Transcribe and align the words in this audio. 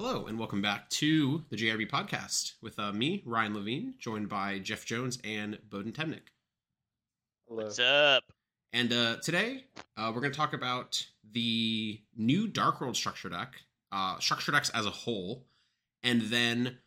Hello, 0.00 0.26
and 0.26 0.38
welcome 0.38 0.62
back 0.62 0.88
to 0.90 1.42
the 1.50 1.56
JRB 1.56 1.90
podcast 1.90 2.52
with 2.62 2.78
uh, 2.78 2.92
me, 2.92 3.20
Ryan 3.26 3.54
Levine, 3.54 3.94
joined 3.98 4.28
by 4.28 4.60
Jeff 4.60 4.86
Jones 4.86 5.18
and 5.24 5.58
Bohdan 5.68 5.92
Temnyk. 5.92 6.30
Hello. 7.48 7.64
What's 7.64 7.80
up? 7.80 8.22
And 8.72 8.92
uh, 8.92 9.16
today, 9.24 9.64
uh, 9.96 10.12
we're 10.14 10.20
going 10.20 10.32
to 10.32 10.38
talk 10.38 10.52
about 10.52 11.04
the 11.32 12.00
new 12.16 12.46
Dark 12.46 12.80
World 12.80 12.94
structure 12.94 13.28
deck, 13.28 13.54
uh, 13.90 14.20
structure 14.20 14.52
decks 14.52 14.70
as 14.70 14.86
a 14.86 14.90
whole, 14.90 15.46
and 16.04 16.22
then 16.22 16.78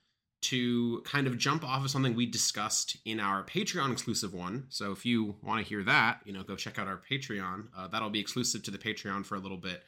to 0.43 1.01
kind 1.01 1.27
of 1.27 1.37
jump 1.37 1.65
off 1.65 1.83
of 1.83 1.91
something 1.91 2.15
we 2.15 2.27
discussed 2.27 2.95
in 3.03 3.19
our 3.19 3.43
Patreon 3.43 3.91
exclusive 3.91 4.33
one. 4.33 4.67
So 4.69 4.93
if 4.93 5.05
you 5.05 5.35
want 5.43 5.61
to 5.61 5.67
hear 5.67 5.83
that, 5.83 6.21
you 6.23 6.31
know, 6.31 6.43
go 6.43 6.55
check 6.55 6.79
out 6.79 6.87
our 6.87 7.01
Patreon. 7.11 7.67
Uh, 7.77 7.89
that'll 7.89 8.09
be 8.09 8.21
exclusive 8.21 8.63
to 8.63 8.71
the 8.71 8.77
Patreon 8.77 9.25
for 9.25 9.35
a 9.35 9.39
little 9.39 9.57
bit. 9.57 9.83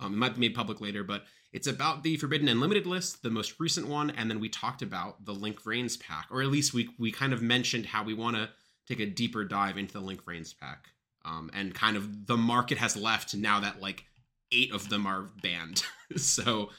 Um, 0.00 0.14
it 0.14 0.16
might 0.16 0.34
be 0.34 0.40
made 0.40 0.54
public 0.54 0.80
later, 0.80 1.02
but 1.02 1.24
it's 1.52 1.66
about 1.66 2.02
the 2.02 2.16
Forbidden 2.16 2.48
and 2.48 2.60
Limited 2.60 2.86
list, 2.86 3.22
the 3.22 3.30
most 3.30 3.58
recent 3.58 3.88
one, 3.88 4.10
and 4.10 4.30
then 4.30 4.38
we 4.38 4.48
talked 4.48 4.82
about 4.82 5.24
the 5.24 5.32
Link 5.32 5.62
Vrains 5.62 5.98
pack, 5.98 6.26
or 6.30 6.42
at 6.42 6.48
least 6.48 6.74
we 6.74 6.90
we 6.98 7.10
kind 7.10 7.32
of 7.32 7.42
mentioned 7.42 7.86
how 7.86 8.04
we 8.04 8.14
want 8.14 8.36
to 8.36 8.50
take 8.86 9.00
a 9.00 9.06
deeper 9.06 9.44
dive 9.44 9.78
into 9.78 9.94
the 9.94 10.00
Link 10.00 10.24
Vrains 10.24 10.56
pack, 10.58 10.88
um, 11.24 11.50
and 11.54 11.74
kind 11.74 11.96
of 11.96 12.26
the 12.26 12.36
market 12.36 12.78
has 12.78 12.96
left 12.96 13.34
now 13.34 13.60
that 13.60 13.80
like 13.80 14.04
eight 14.52 14.72
of 14.72 14.88
them 14.88 15.06
are 15.06 15.30
banned. 15.42 15.82
so, 16.16 16.70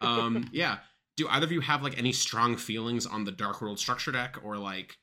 um, 0.00 0.48
yeah. 0.52 0.78
Do 1.18 1.28
either 1.28 1.44
of 1.44 1.52
you 1.52 1.60
have 1.60 1.82
like 1.82 1.98
any 1.98 2.12
strong 2.12 2.56
feelings 2.56 3.04
on 3.04 3.24
the 3.24 3.32
Dark 3.32 3.60
World 3.60 3.78
structure 3.78 4.12
deck, 4.12 4.38
or 4.42 4.56
like 4.56 4.96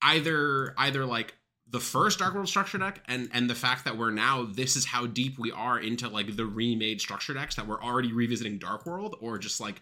either 0.00 0.74
either 0.78 1.04
like 1.04 1.34
the 1.68 1.80
first 1.80 2.18
Dark 2.18 2.34
World 2.34 2.48
structure 2.48 2.78
deck 2.78 3.02
and 3.08 3.28
and 3.32 3.48
the 3.48 3.54
fact 3.54 3.84
that 3.84 3.96
we're 3.96 4.10
now 4.10 4.44
this 4.44 4.76
is 4.76 4.84
how 4.86 5.06
deep 5.06 5.38
we 5.38 5.50
are 5.52 5.78
into 5.78 6.08
like 6.08 6.36
the 6.36 6.46
remade 6.46 7.00
structure 7.00 7.34
decks 7.34 7.54
that 7.56 7.66
we're 7.66 7.82
already 7.82 8.12
revisiting 8.12 8.58
Dark 8.58 8.86
World 8.86 9.16
or 9.20 9.38
just 9.38 9.60
like 9.60 9.80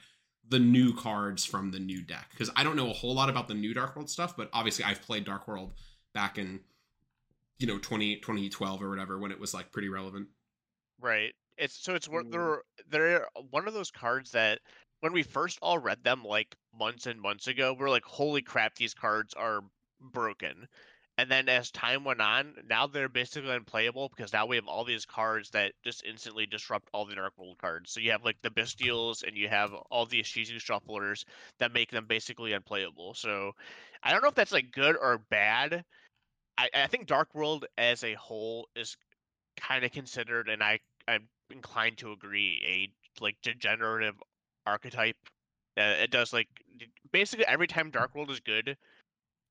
the 0.48 0.58
new 0.58 0.94
cards 0.94 1.44
from 1.44 1.70
the 1.70 1.78
new 1.78 2.02
deck 2.02 2.28
because 2.30 2.50
I 2.56 2.62
don't 2.64 2.76
know 2.76 2.90
a 2.90 2.94
whole 2.94 3.14
lot 3.14 3.28
about 3.28 3.48
the 3.48 3.54
new 3.54 3.74
Dark 3.74 3.96
World 3.96 4.10
stuff 4.10 4.36
but 4.36 4.48
obviously 4.52 4.84
I've 4.84 5.02
played 5.02 5.24
Dark 5.24 5.48
World 5.48 5.72
back 6.14 6.38
in 6.38 6.60
you 7.58 7.66
know 7.66 7.78
20 7.78 8.16
2012 8.16 8.82
or 8.82 8.88
whatever 8.90 9.18
when 9.18 9.32
it 9.32 9.40
was 9.40 9.54
like 9.54 9.72
pretty 9.72 9.88
relevant 9.88 10.28
Right. 11.00 11.34
It's 11.58 11.74
so 11.74 11.94
it's 11.94 12.08
one 12.08 12.26
Mm. 12.26 12.30
they're 12.30 12.62
they're 12.88 13.28
one 13.50 13.68
of 13.68 13.74
those 13.74 13.90
cards 13.90 14.30
that 14.32 14.60
when 15.00 15.12
we 15.12 15.22
first 15.22 15.58
all 15.62 15.78
read 15.78 16.02
them 16.04 16.22
like 16.24 16.56
months 16.72 17.06
and 17.06 17.20
months 17.20 17.46
ago, 17.48 17.74
we're 17.74 17.90
like, 17.90 18.04
holy 18.04 18.40
crap, 18.42 18.74
these 18.76 18.94
cards 18.94 19.34
are 19.34 19.62
broken. 20.00 20.68
And 21.18 21.30
then 21.30 21.48
as 21.48 21.70
time 21.70 22.04
went 22.04 22.22
on, 22.22 22.54
now 22.68 22.86
they're 22.86 23.08
basically 23.08 23.50
unplayable 23.50 24.10
because 24.16 24.32
now 24.32 24.46
we 24.46 24.56
have 24.56 24.66
all 24.66 24.84
these 24.84 25.04
cards 25.04 25.50
that 25.50 25.72
just 25.84 26.04
instantly 26.04 26.46
disrupt 26.46 26.88
all 26.92 27.04
the 27.04 27.14
Dark 27.14 27.34
World 27.36 27.58
cards. 27.58 27.92
So 27.92 28.00
you 28.00 28.12
have 28.12 28.24
like 28.24 28.40
the 28.42 28.50
Bystials 28.50 29.22
and 29.22 29.36
you 29.36 29.48
have 29.48 29.72
all 29.90 30.06
the 30.06 30.22
Ishizu 30.22 30.56
Shufflers 30.56 31.24
that 31.58 31.72
make 31.72 31.90
them 31.90 32.06
basically 32.06 32.54
unplayable. 32.54 33.12
So 33.14 33.52
I 34.02 34.10
don't 34.10 34.22
know 34.22 34.28
if 34.28 34.34
that's 34.34 34.52
like 34.52 34.72
good 34.72 34.96
or 34.96 35.18
bad. 35.30 35.84
I, 36.56 36.70
I 36.74 36.86
think 36.86 37.06
Dark 37.06 37.34
World 37.34 37.66
as 37.76 38.04
a 38.04 38.14
whole 38.14 38.68
is 38.74 38.96
kind 39.56 39.84
of 39.84 39.92
considered, 39.92 40.48
and 40.48 40.62
I 40.62 40.80
I'm 41.08 41.28
inclined 41.50 41.98
to 41.98 42.12
agree, 42.12 42.62
a 42.66 43.22
like 43.22 43.36
degenerative 43.42 44.14
archetype. 44.66 45.16
Uh, 45.78 45.96
it 46.02 46.10
does 46.10 46.32
like 46.32 46.48
basically 47.12 47.46
every 47.46 47.66
time 47.66 47.90
Dark 47.90 48.14
World 48.14 48.30
is 48.30 48.40
good, 48.40 48.76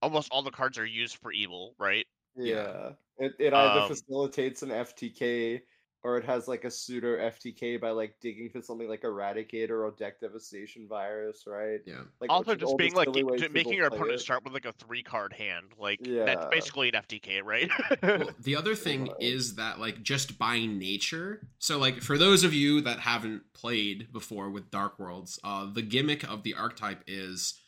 almost 0.02 0.30
all 0.32 0.42
the 0.44 0.52
cards 0.52 0.78
are 0.78 0.86
used 0.86 1.18
for 1.18 1.32
evil, 1.32 1.76
right? 1.80 2.06
Yeah. 2.36 2.92
It 3.18 3.34
it 3.40 3.54
either 3.54 3.82
Um, 3.82 3.88
facilitates 3.88 4.64
an 4.64 4.70
FTK 4.72 5.62
or 6.04 6.18
it 6.18 6.26
has 6.26 6.48
like 6.48 6.64
a 6.66 6.72
pseudo 6.72 7.16
FTK 7.18 7.80
by 7.80 7.92
like 7.92 8.16
digging 8.20 8.50
for 8.50 8.60
something 8.60 8.90
like 8.90 9.04
Eradicator 9.04 9.70
or 9.86 9.94
Deck 10.00 10.20
Devastation 10.20 10.88
Virus, 10.88 11.44
right? 11.46 11.80
yeah 11.86 12.02
Like 12.20 12.32
also, 12.32 12.56
just 12.56 12.76
being 12.78 12.96
like 12.96 13.06
silly 13.06 13.24
y- 13.24 13.32
ways 13.34 13.42
to- 13.42 13.50
making 13.50 13.74
your 13.74 13.86
opponent 13.86 14.14
it. 14.14 14.20
start 14.22 14.44
with 14.44 14.52
like 14.54 14.66
a 14.66 14.72
three 14.74 15.04
card 15.04 15.32
hand, 15.34 15.68
like 15.78 16.00
Yeah. 16.02 16.26
that's 16.26 16.48
basically 16.50 16.88
an 16.90 16.96
FTK, 16.96 17.44
right? 17.44 17.70
well, 18.02 18.32
the 18.40 18.56
other 18.56 18.74
thing 18.74 19.06
Wow. 19.06 19.16
is 19.20 19.56
that 19.58 19.80
like 19.80 20.02
just 20.02 20.40
by 20.40 20.66
nature 20.66 21.42
so 21.60 21.78
like 21.78 22.02
for 22.02 22.18
those 22.18 22.44
of 22.44 22.52
you 22.52 22.82
that 22.82 23.00
haven't 23.02 23.44
played 23.54 24.12
before 24.12 24.50
with 24.50 24.72
dark 24.72 24.98
worlds 24.98 25.38
uh 25.44 25.72
the 25.72 25.84
gimmick 25.84 26.24
of 26.24 26.42
the 26.42 26.56
archetype 26.56 27.04
is 27.06 27.61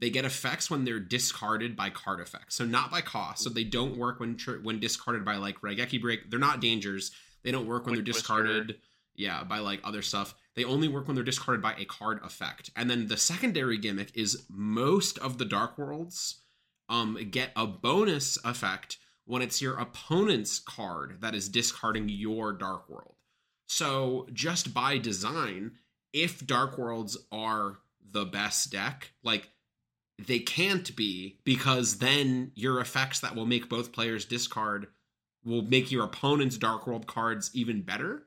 they 0.00 0.10
get 0.10 0.24
effects 0.24 0.70
when 0.70 0.84
they're 0.84 1.00
discarded 1.00 1.76
by 1.76 1.90
card 1.90 2.20
effects. 2.20 2.54
So 2.56 2.64
not 2.64 2.90
by 2.90 3.00
cost. 3.00 3.42
So 3.42 3.50
they 3.50 3.64
don't 3.64 3.96
work 3.96 4.20
when 4.20 4.36
tr- 4.36 4.62
when 4.62 4.80
discarded 4.80 5.24
by 5.24 5.36
like 5.36 5.60
Raigeki 5.60 6.00
break. 6.00 6.30
They're 6.30 6.38
not 6.38 6.60
dangers. 6.60 7.10
They 7.42 7.50
don't 7.50 7.66
work 7.66 7.84
when 7.84 7.94
Quick 7.94 8.06
they're 8.06 8.12
Twister. 8.12 8.20
discarded 8.20 8.76
yeah 9.14 9.44
by 9.44 9.58
like 9.58 9.80
other 9.84 10.02
stuff. 10.02 10.34
They 10.54 10.64
only 10.64 10.88
work 10.88 11.06
when 11.06 11.14
they're 11.14 11.24
discarded 11.24 11.62
by 11.62 11.74
a 11.78 11.84
card 11.84 12.20
effect. 12.24 12.70
And 12.76 12.90
then 12.90 13.08
the 13.08 13.16
secondary 13.16 13.78
gimmick 13.78 14.10
is 14.14 14.44
most 14.48 15.18
of 15.18 15.38
the 15.38 15.44
dark 15.44 15.78
worlds 15.78 16.42
um 16.88 17.18
get 17.30 17.50
a 17.54 17.66
bonus 17.66 18.38
effect 18.44 18.98
when 19.28 19.42
it's 19.42 19.60
your 19.60 19.76
opponent's 19.78 20.58
card 20.58 21.18
that 21.20 21.34
is 21.34 21.50
discarding 21.50 22.08
your 22.08 22.50
Dark 22.54 22.88
World. 22.88 23.14
So, 23.66 24.26
just 24.32 24.72
by 24.72 24.96
design, 24.96 25.72
if 26.14 26.46
Dark 26.46 26.78
Worlds 26.78 27.18
are 27.30 27.76
the 28.10 28.24
best 28.24 28.72
deck, 28.72 29.12
like 29.22 29.50
they 30.18 30.38
can't 30.40 30.94
be 30.96 31.38
because 31.44 31.98
then 31.98 32.52
your 32.54 32.80
effects 32.80 33.20
that 33.20 33.36
will 33.36 33.46
make 33.46 33.68
both 33.68 33.92
players 33.92 34.24
discard 34.24 34.88
will 35.44 35.62
make 35.62 35.92
your 35.92 36.04
opponent's 36.04 36.58
Dark 36.58 36.86
World 36.86 37.06
cards 37.06 37.50
even 37.54 37.82
better. 37.82 38.24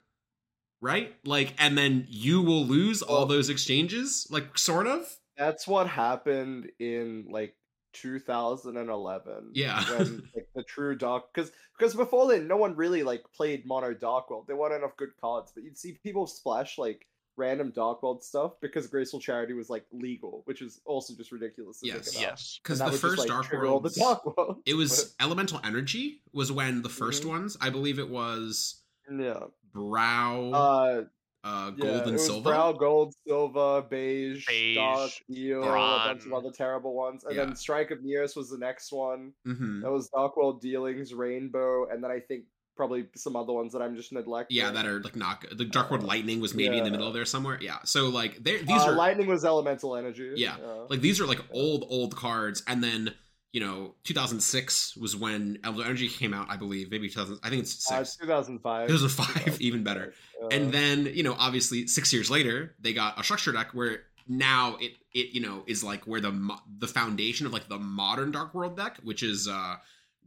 Right? 0.80 1.14
Like, 1.24 1.54
and 1.60 1.78
then 1.78 2.08
you 2.10 2.42
will 2.42 2.66
lose 2.66 3.04
all 3.04 3.28
those 3.28 3.50
exchanges, 3.50 4.26
like, 4.32 4.58
sort 4.58 4.88
of. 4.88 5.08
That's 5.38 5.68
what 5.68 5.88
happened 5.88 6.72
in 6.80 7.28
like 7.30 7.56
2011. 7.94 9.52
Yeah. 9.54 9.84
when 9.98 10.30
like 10.36 10.48
the 10.56 10.64
true 10.64 10.96
dark 10.96 11.34
because 11.34 11.52
because 11.78 11.94
before 11.94 12.28
then 12.28 12.48
no 12.48 12.58
one 12.58 12.76
really 12.76 13.04
like 13.04 13.24
played 13.36 13.66
mono 13.66 13.94
dark 13.94 14.30
world. 14.30 14.46
There 14.48 14.56
weren't 14.56 14.74
enough 14.74 14.98
good 14.98 15.16
cards, 15.20 15.52
but 15.54 15.64
you'd 15.64 15.78
see 15.78 15.98
people 16.04 16.28
splash 16.28 16.78
like 16.78 17.06
random 17.38 17.72
dark 17.72 18.04
world 18.04 18.24
stuff 18.24 18.54
because 18.62 18.88
graceful 18.88 19.20
charity 19.20 19.54
was 19.54 19.70
like 19.70 19.86
legal, 19.92 20.42
which 20.46 20.62
is 20.62 20.82
also 20.86 21.14
just 21.16 21.32
ridiculous. 21.32 21.80
To 21.80 21.88
Yes. 21.88 22.06
think 22.06 22.16
about. 22.16 22.22
yes. 22.32 22.60
Because 22.64 22.80
the 22.80 22.86
that 22.86 22.92
would 22.92 22.94
just, 22.94 23.02
first 23.02 23.20
like, 23.20 23.28
Dark 23.28 23.46
trigger 23.46 23.80
the 23.80 23.90
dark 24.00 24.26
world. 24.38 24.62
It 24.66 24.74
was 24.76 25.16
Elemental 25.20 25.60
Energy 25.64 26.22
was 26.34 26.52
when 26.52 26.82
the 26.82 26.90
1st 26.90 27.24
Mhm. 27.24 27.30
ones. 27.30 27.58
I 27.62 27.70
believe 27.70 28.00
it 28.00 28.10
was 28.10 28.84
yeah. 29.10 29.46
Brow, 29.74 30.52
Uh, 30.54 31.04
uh, 31.44 31.70
Gold 31.72 31.80
yeah, 31.80 32.08
and 32.10 32.20
Silver. 32.20 32.50
Brow, 32.50 32.72
gold, 32.74 33.14
silver, 33.26 33.82
beige, 33.90 34.46
dark, 34.76 35.12
Beige, 35.28 35.38
eel, 35.40 35.64
a 35.64 36.08
bunch 36.08 36.26
of 36.26 36.34
other 36.34 36.52
terrible 36.52 36.94
ones, 36.94 37.24
and 37.24 37.36
Yeah. 37.36 37.46
then 37.46 37.56
Strike 37.56 37.90
of 37.92 38.04
Nearest 38.04 38.36
was 38.36 38.50
the 38.50 38.58
next 38.58 38.92
one. 38.92 39.34
hmm 39.46 39.82
That 39.82 39.92
was 39.92 40.10
Dark 40.10 40.38
World 40.38 40.62
Dealings, 40.62 41.14
Rainbow, 41.14 41.88
and 41.90 42.04
then 42.04 42.12
I 42.12 42.20
think 42.20 42.46
probably 42.82 43.06
some 43.16 43.36
other 43.36 43.54
ones 43.54 43.74
that 43.74 43.82
I'm 43.84 43.96
just 43.96 44.12
neglecting. 44.12 44.58
Yeah, 44.58 44.72
that 44.72 44.88
are 44.88 45.02
like 45.02 45.16
not 45.16 45.42
good. 45.42 45.56
The 45.56 45.66
Dark 45.66 45.92
World 45.92 46.04
Uh, 46.04 46.08
Lightning 46.08 46.42
was 46.42 46.56
maybe 46.56 46.80
in 46.80 46.84
the 46.84 46.90
middle 46.90 47.08
of 47.08 47.14
there 47.14 47.26
somewhere. 47.26 47.60
Yeah, 47.62 47.78
so 47.84 48.10
like 48.10 48.44
these 48.44 48.68
uh, 48.68 48.88
are 48.88 48.94
Lightning 48.94 49.28
was 49.28 49.46
elemental 49.46 49.96
energy. 49.96 50.34
Yeah, 50.36 50.56
like 50.90 51.02
these 51.02 51.22
are 51.22 51.28
like 51.28 51.42
old 51.52 51.86
old 51.90 52.16
cards, 52.16 52.64
and 52.66 52.84
then 52.84 53.14
you 53.54 53.62
know 53.62 53.94
2006 54.06 54.98
was 54.98 55.16
when 55.16 55.60
Elemental 55.64 55.84
Energy 55.84 56.10
came 56.10 56.34
out. 56.34 56.48
I 56.50 56.58
believe 56.58 56.90
maybe 56.90 57.08
2000. 57.08 57.40
I 57.44 57.50
think 57.50 57.62
it's 57.62 57.92
uh, 57.92 58.04
six. 58.04 58.16
2005. 58.16 58.88
2005, 58.88 59.62
even 59.62 59.84
better. 59.84 60.16
Uh, 60.42 60.48
and 60.48 60.72
then 60.72 61.06
you 61.06 61.22
know 61.22 61.36
obviously 61.38 61.86
six 61.86 62.12
years 62.12 62.32
later 62.32 62.74
they 62.80 62.94
got 62.94 63.20
a 63.20 63.24
structure 63.24 63.52
deck 63.52 63.74
where 63.74 64.00
now 64.28 64.78
it 64.80 64.94
it 65.14 65.36
you 65.36 65.42
know 65.42 65.64
is 65.68 65.84
like 65.84 66.06
where 66.06 66.22
the 66.22 66.32
mo- 66.32 66.62
the 66.80 66.88
foundation 66.88 67.46
of 67.46 67.54
like 67.54 67.70
the 67.70 67.78
modern 67.78 68.32
dark 68.32 68.56
world 68.56 68.76
deck 68.76 68.98
which 69.04 69.22
is 69.22 69.48
uh 69.48 69.76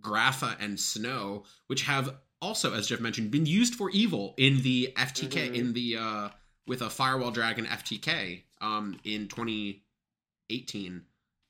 grapha 0.01 0.57
and 0.61 0.79
snow 0.79 1.45
which 1.69 1.83
have 1.83 2.15
also 2.45 2.75
as 2.75 2.87
jeff 2.87 3.01
mentioned 3.01 3.31
been 3.31 3.47
used 3.47 3.75
for 3.75 3.91
evil 3.91 4.35
in 4.37 4.61
the 4.63 4.93
ftk 4.97 5.37
Mhm. 5.51 5.55
in 5.55 5.73
the 5.73 5.97
uh 5.97 6.29
with 6.67 6.81
a 6.83 6.91
firewall 6.91 7.31
dragon 7.31 7.65
ftk 7.67 8.43
um 8.61 8.99
in 9.05 9.29
2018 9.29 11.03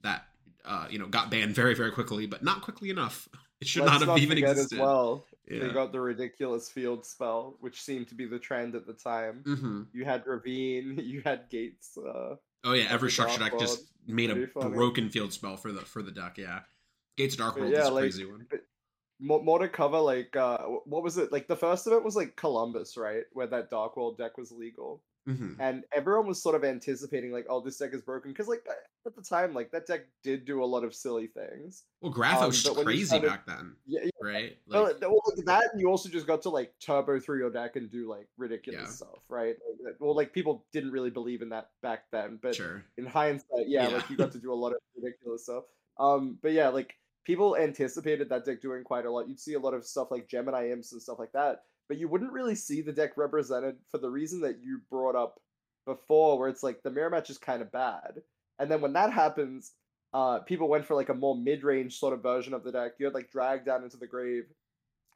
that 0.02 0.26
uh 0.64 0.86
you 0.90 0.98
know 0.98 1.06
got 1.06 1.30
banned 1.30 1.54
very 1.54 1.74
very 1.74 1.90
quickly 1.90 2.26
but 2.26 2.42
not 2.42 2.62
quickly 2.62 2.90
enough 2.90 3.28
it 3.60 3.66
should 3.68 3.84
let's 3.84 4.00
not 4.00 4.08
have 4.08 4.18
even 4.18 4.38
existed 4.38 4.76
as 4.76 4.80
well. 4.80 5.24
yeah. 5.48 5.60
They 5.60 5.70
got 5.72 5.92
the 5.92 6.00
ridiculous 6.00 6.68
field 6.70 7.06
spell, 7.06 7.56
which 7.60 7.80
seemed 7.82 8.08
to 8.08 8.14
be 8.14 8.26
the 8.26 8.38
trend 8.38 8.74
at 8.74 8.86
the 8.86 8.92
time. 8.92 9.42
hmm 9.44 9.82
You 9.92 10.04
had 10.04 10.26
Ravine, 10.26 10.98
you 11.02 11.22
had 11.24 11.48
Gates. 11.50 11.96
Uh, 11.96 12.36
Oh 12.66 12.72
yeah, 12.72 12.86
every 12.90 13.10
structure 13.10 13.38
deck 13.40 13.58
just 13.58 13.84
made 14.06 14.30
a 14.30 14.46
funny. 14.48 14.74
broken 14.74 15.08
field 15.10 15.32
spell 15.34 15.56
for 15.58 15.70
the 15.70 15.82
for 15.82 16.02
the 16.02 16.10
deck. 16.10 16.36
Yeah, 16.38 16.60
Gates 17.16 17.34
of 17.34 17.38
Dark 17.40 17.56
World 17.56 17.72
yeah, 17.72 17.82
is 17.82 17.88
a 17.88 17.92
like- 17.92 18.02
crazy 18.02 18.24
one. 18.24 18.46
more, 18.50 18.60
more 19.24 19.58
to 19.58 19.68
cover, 19.68 19.98
like 19.98 20.34
uh, 20.36 20.58
what 20.84 21.02
was 21.02 21.16
it? 21.18 21.32
Like 21.32 21.48
the 21.48 21.56
first 21.56 21.86
of 21.86 21.92
it 21.94 22.04
was 22.04 22.16
like 22.16 22.36
Columbus, 22.36 22.96
right? 22.96 23.24
Where 23.32 23.46
that 23.46 23.70
Dark 23.70 23.96
World 23.96 24.18
deck 24.18 24.36
was 24.38 24.52
legal. 24.52 25.02
Mhm. 25.26 25.56
and 25.58 25.84
everyone 25.94 26.26
was 26.26 26.42
sort 26.42 26.54
of 26.54 26.64
anticipating 26.64 27.32
like, 27.32 27.46
oh, 27.48 27.58
this 27.58 27.78
deck 27.78 27.94
is 27.94 28.02
broken 28.02 28.30
because 28.30 28.46
like 28.46 28.62
at 29.06 29.16
the 29.16 29.22
time, 29.22 29.54
like 29.54 29.70
that 29.70 29.86
deck 29.86 30.02
did 30.22 30.44
do 30.44 30.62
a 30.62 30.66
lot 30.66 30.84
of 30.84 30.94
silly 30.94 31.28
things. 31.28 31.84
Well, 32.02 32.12
Graph 32.12 32.40
Um, 32.42 32.48
was 32.48 32.62
but 32.62 32.72
when 32.72 32.80
you 32.80 32.84
crazy 32.84 33.04
started- 33.06 33.28
back 33.30 33.46
then, 33.46 33.74
Yeah, 33.86 34.02
yeah. 34.04 34.10
right? 34.20 34.58
Well, 34.66 34.82
Like, 34.84 35.00
well, 35.00 35.22
like 35.34 35.46
that, 35.46 35.70
and 35.72 35.80
you 35.80 35.88
also 35.88 36.10
just 36.10 36.26
got 36.26 36.42
to 36.42 36.50
like 36.50 36.74
turbo 36.78 37.18
through 37.18 37.38
your 37.38 37.48
deck 37.48 37.76
and 37.76 37.90
do 37.90 38.06
like 38.06 38.28
ridiculous 38.36 38.82
Yeah. 38.82 38.88
stuff, 38.88 39.18
right? 39.30 39.56
Like, 39.82 39.96
well, 39.98 40.14
like 40.14 40.34
people 40.34 40.66
didn't 40.72 40.90
really 40.92 41.08
believe 41.08 41.40
in 41.40 41.48
that 41.48 41.70
back 41.80 42.04
then, 42.12 42.38
but 42.42 42.54
sure. 42.54 42.84
in 42.98 43.06
hindsight, 43.06 43.66
yeah, 43.66 43.88
Yeah. 43.88 43.96
like 43.96 44.10
you 44.10 44.18
got 44.18 44.32
to 44.32 44.38
do 44.38 44.52
a 44.52 44.60
lot 44.62 44.72
of 44.74 44.78
ridiculous 44.94 45.44
stuff. 45.44 45.64
Um, 45.98 46.38
but 46.42 46.52
yeah, 46.52 46.68
like 46.68 46.98
people 47.24 47.56
anticipated 47.56 48.28
that 48.28 48.44
deck 48.44 48.60
doing 48.60 48.84
quite 48.84 49.06
a 49.06 49.10
lot. 49.10 49.28
You'd 49.28 49.40
see 49.40 49.54
a 49.54 49.58
lot 49.60 49.74
of 49.74 49.84
stuff 49.86 50.10
like 50.10 50.28
Gemini 50.28 50.70
Imps 50.70 50.92
and 50.92 51.02
stuff 51.02 51.18
like 51.18 51.32
that, 51.32 51.62
but 51.88 51.98
you 51.98 52.08
wouldn't 52.08 52.32
really 52.32 52.54
see 52.54 52.80
the 52.82 52.92
deck 52.92 53.16
represented 53.16 53.76
for 53.90 53.98
the 53.98 54.10
reason 54.10 54.40
that 54.42 54.62
you 54.62 54.80
brought 54.90 55.16
up 55.16 55.40
before, 55.86 56.38
where 56.38 56.48
it's 56.48 56.62
like 56.62 56.82
the 56.82 56.90
mirror 56.90 57.10
match 57.10 57.30
is 57.30 57.38
kind 57.38 57.62
of 57.62 57.70
bad, 57.72 58.22
and 58.58 58.70
then 58.70 58.80
when 58.80 58.92
that 58.94 59.12
happens, 59.12 59.72
uh, 60.12 60.38
people 60.40 60.68
went 60.68 60.86
for 60.86 60.94
like 60.94 61.08
a 61.08 61.14
more 61.14 61.36
mid-range 61.36 61.98
sort 61.98 62.14
of 62.14 62.22
version 62.22 62.54
of 62.54 62.62
the 62.64 62.72
deck. 62.72 62.92
You 62.98 63.06
had 63.06 63.14
like 63.14 63.30
drag 63.30 63.64
down 63.64 63.82
into 63.84 63.96
the 63.96 64.06
grave, 64.06 64.44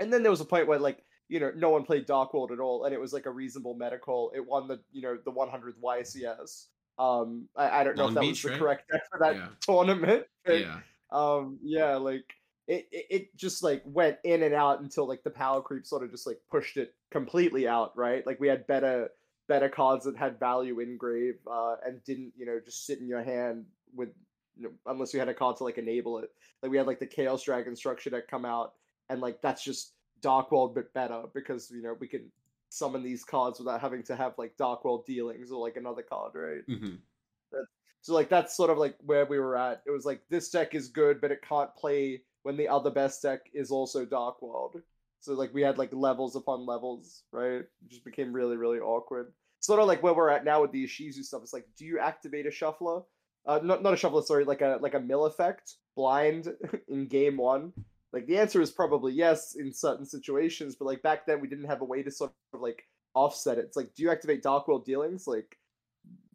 and 0.00 0.12
then 0.12 0.22
there 0.22 0.30
was 0.30 0.40
a 0.40 0.44
point 0.44 0.66
where 0.66 0.78
like 0.78 1.04
you 1.28 1.40
know 1.40 1.52
no 1.56 1.70
one 1.70 1.84
played 1.84 2.06
Dark 2.06 2.34
World 2.34 2.52
at 2.52 2.58
all, 2.60 2.84
and 2.84 2.94
it 2.94 3.00
was 3.00 3.12
like 3.12 3.26
a 3.26 3.30
reasonable 3.30 3.74
meta 3.74 3.98
call. 3.98 4.32
It 4.34 4.44
won 4.44 4.66
the 4.68 4.80
you 4.92 5.02
know 5.02 5.16
the 5.24 5.32
100th 5.32 5.78
YCS. 5.82 6.66
Um, 6.98 7.48
I, 7.56 7.80
I 7.80 7.84
don't 7.84 7.96
know 7.96 8.04
Long 8.06 8.12
if 8.12 8.14
that 8.16 8.20
Beach, 8.22 8.30
was 8.30 8.42
the 8.42 8.50
right? 8.50 8.58
correct 8.58 8.88
deck 8.90 9.02
for 9.10 9.18
that 9.20 9.36
Yeah. 9.36 9.48
tournament. 9.60 10.26
but, 10.44 10.60
Yeah. 10.60 10.80
Um, 11.10 11.58
yeah, 11.62 11.96
like 11.96 12.34
it, 12.66 12.86
it, 12.92 13.06
it 13.10 13.36
just 13.36 13.62
like 13.62 13.82
went 13.86 14.18
in 14.24 14.42
and 14.42 14.54
out 14.54 14.80
until 14.80 15.08
like 15.08 15.22
the 15.24 15.30
power 15.30 15.62
creep 15.62 15.86
sort 15.86 16.02
of 16.02 16.10
just 16.10 16.26
like 16.26 16.38
pushed 16.50 16.76
it 16.76 16.94
completely 17.10 17.66
out, 17.66 17.96
right? 17.96 18.26
Like 18.26 18.40
we 18.40 18.48
had 18.48 18.66
better 18.66 19.10
better 19.48 19.68
cards 19.68 20.04
that 20.04 20.16
had 20.16 20.38
value 20.38 20.80
in 20.80 20.96
grave, 20.98 21.36
uh, 21.50 21.76
and 21.84 22.04
didn't 22.04 22.32
you 22.36 22.46
know 22.46 22.60
just 22.64 22.86
sit 22.86 23.00
in 23.00 23.08
your 23.08 23.22
hand 23.22 23.64
with 23.94 24.10
you 24.56 24.64
know, 24.64 24.70
unless 24.86 25.14
you 25.14 25.18
had 25.18 25.28
a 25.28 25.34
card 25.34 25.56
to 25.56 25.64
like 25.64 25.78
enable 25.78 26.18
it. 26.18 26.30
Like 26.62 26.70
we 26.70 26.76
had 26.76 26.86
like 26.86 27.00
the 27.00 27.06
Chaos 27.06 27.42
Dragon 27.42 27.74
structure 27.74 28.10
that 28.10 28.28
come 28.28 28.44
out, 28.44 28.74
and 29.08 29.20
like 29.20 29.40
that's 29.40 29.64
just 29.64 29.94
Dark 30.20 30.52
World 30.52 30.74
but 30.74 30.92
better 30.92 31.22
because 31.32 31.70
you 31.70 31.82
know 31.82 31.96
we 31.98 32.08
can 32.08 32.30
summon 32.68 33.02
these 33.02 33.24
cards 33.24 33.58
without 33.58 33.80
having 33.80 34.02
to 34.02 34.14
have 34.14 34.34
like 34.36 34.56
Dark 34.58 34.84
World 34.84 35.06
dealings 35.06 35.50
or 35.50 35.58
like 35.58 35.76
another 35.76 36.02
card, 36.02 36.32
right? 36.34 36.62
hmm 36.66 36.96
So 38.02 38.14
like 38.14 38.28
that's 38.28 38.56
sort 38.56 38.70
of 38.70 38.78
like 38.78 38.96
where 39.00 39.26
we 39.26 39.38
were 39.38 39.56
at. 39.56 39.82
It 39.86 39.90
was 39.90 40.04
like 40.04 40.22
this 40.30 40.50
deck 40.50 40.74
is 40.74 40.88
good, 40.88 41.20
but 41.20 41.32
it 41.32 41.42
can't 41.46 41.74
play 41.76 42.22
when 42.42 42.56
the 42.56 42.68
other 42.68 42.90
best 42.90 43.22
deck 43.22 43.40
is 43.52 43.70
also 43.70 44.04
Dark 44.04 44.40
World. 44.40 44.80
So 45.20 45.34
like 45.34 45.52
we 45.52 45.62
had 45.62 45.78
like 45.78 45.92
levels 45.92 46.36
upon 46.36 46.64
levels, 46.64 47.24
right? 47.32 47.60
It 47.60 47.68
just 47.88 48.04
became 48.04 48.32
really, 48.32 48.56
really 48.56 48.78
awkward. 48.78 49.32
Sort 49.60 49.80
of 49.80 49.88
like 49.88 50.02
where 50.02 50.14
we're 50.14 50.30
at 50.30 50.44
now 50.44 50.62
with 50.62 50.70
the 50.72 50.84
Ishizu 50.84 51.24
stuff. 51.24 51.42
It's 51.42 51.52
like, 51.52 51.66
do 51.76 51.84
you 51.84 51.98
activate 51.98 52.46
a 52.46 52.50
shuffler? 52.50 53.02
Uh, 53.46 53.60
not 53.62 53.82
not 53.82 53.94
a 53.94 53.96
shuffler, 53.96 54.22
sorry, 54.22 54.44
like 54.44 54.60
a 54.60 54.78
like 54.80 54.94
a 54.94 55.00
mill 55.00 55.26
effect 55.26 55.74
blind 55.96 56.48
in 56.88 57.08
game 57.08 57.36
one. 57.36 57.72
Like 58.12 58.26
the 58.26 58.38
answer 58.38 58.62
is 58.62 58.70
probably 58.70 59.12
yes 59.12 59.56
in 59.56 59.72
certain 59.72 60.06
situations, 60.06 60.76
but 60.76 60.86
like 60.86 61.02
back 61.02 61.26
then 61.26 61.40
we 61.40 61.48
didn't 61.48 61.66
have 61.66 61.82
a 61.82 61.84
way 61.84 62.02
to 62.02 62.10
sort 62.10 62.32
of 62.54 62.60
like 62.60 62.84
offset 63.14 63.58
it. 63.58 63.64
It's 63.64 63.76
like, 63.76 63.94
do 63.94 64.02
you 64.02 64.10
activate 64.10 64.42
Dark 64.42 64.68
World 64.68 64.84
dealings? 64.84 65.26
Like 65.26 65.58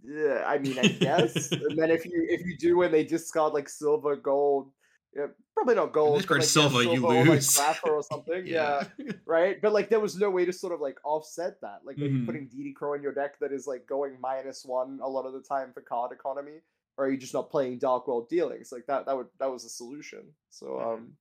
yeah, 0.03 0.43
I 0.45 0.57
mean, 0.59 0.77
I 0.79 0.87
guess. 0.87 1.51
and 1.51 1.77
then 1.77 1.89
if 1.91 2.05
you 2.05 2.25
if 2.29 2.45
you 2.45 2.57
do 2.57 2.77
when 2.77 2.91
they 2.91 3.03
discard 3.03 3.53
like 3.53 3.69
silver, 3.69 4.15
gold, 4.15 4.71
yeah, 5.15 5.27
probably 5.53 5.75
not 5.75 5.93
gold. 5.93 6.17
discard 6.19 6.39
like, 6.41 6.45
yeah, 6.47 6.49
silver, 6.51 6.83
you 6.83 7.05
or, 7.05 7.13
like, 7.13 7.29
lose. 7.29 7.55
Grapha 7.55 7.89
or 7.89 8.03
something. 8.11 8.43
yeah. 8.45 8.83
right. 9.25 9.61
But 9.61 9.73
like, 9.73 9.89
there 9.89 9.99
was 9.99 10.17
no 10.17 10.29
way 10.29 10.45
to 10.45 10.53
sort 10.53 10.73
of 10.73 10.81
like 10.81 10.97
offset 11.05 11.61
that. 11.61 11.79
Like 11.85 11.97
maybe 11.97 12.13
Mhm. 12.19 12.25
putting 12.25 12.47
DD 12.49 12.73
Crow 12.75 12.93
in 12.93 13.01
your 13.03 13.13
deck 13.13 13.39
that 13.39 13.51
is 13.53 13.65
like 13.67 13.85
going 13.87 14.17
minus 14.19 14.65
one 14.65 14.99
a 15.01 15.07
lot 15.09 15.25
of 15.25 15.33
the 15.33 15.41
time 15.41 15.71
for 15.73 15.81
card 15.81 16.11
economy, 16.11 16.59
or 16.97 17.05
are 17.05 17.09
you 17.11 17.17
just 17.17 17.33
not 17.33 17.49
playing 17.51 17.79
Dark 17.79 18.07
World 18.07 18.27
dealings? 18.29 18.71
Like 18.71 18.85
that. 18.87 19.05
That 19.05 19.15
would 19.15 19.27
that 19.39 19.51
was 19.51 19.65
a 19.65 19.69
solution. 19.69 20.33
So 20.49 20.65
Mhm. 20.67 20.93
um. 20.93 21.17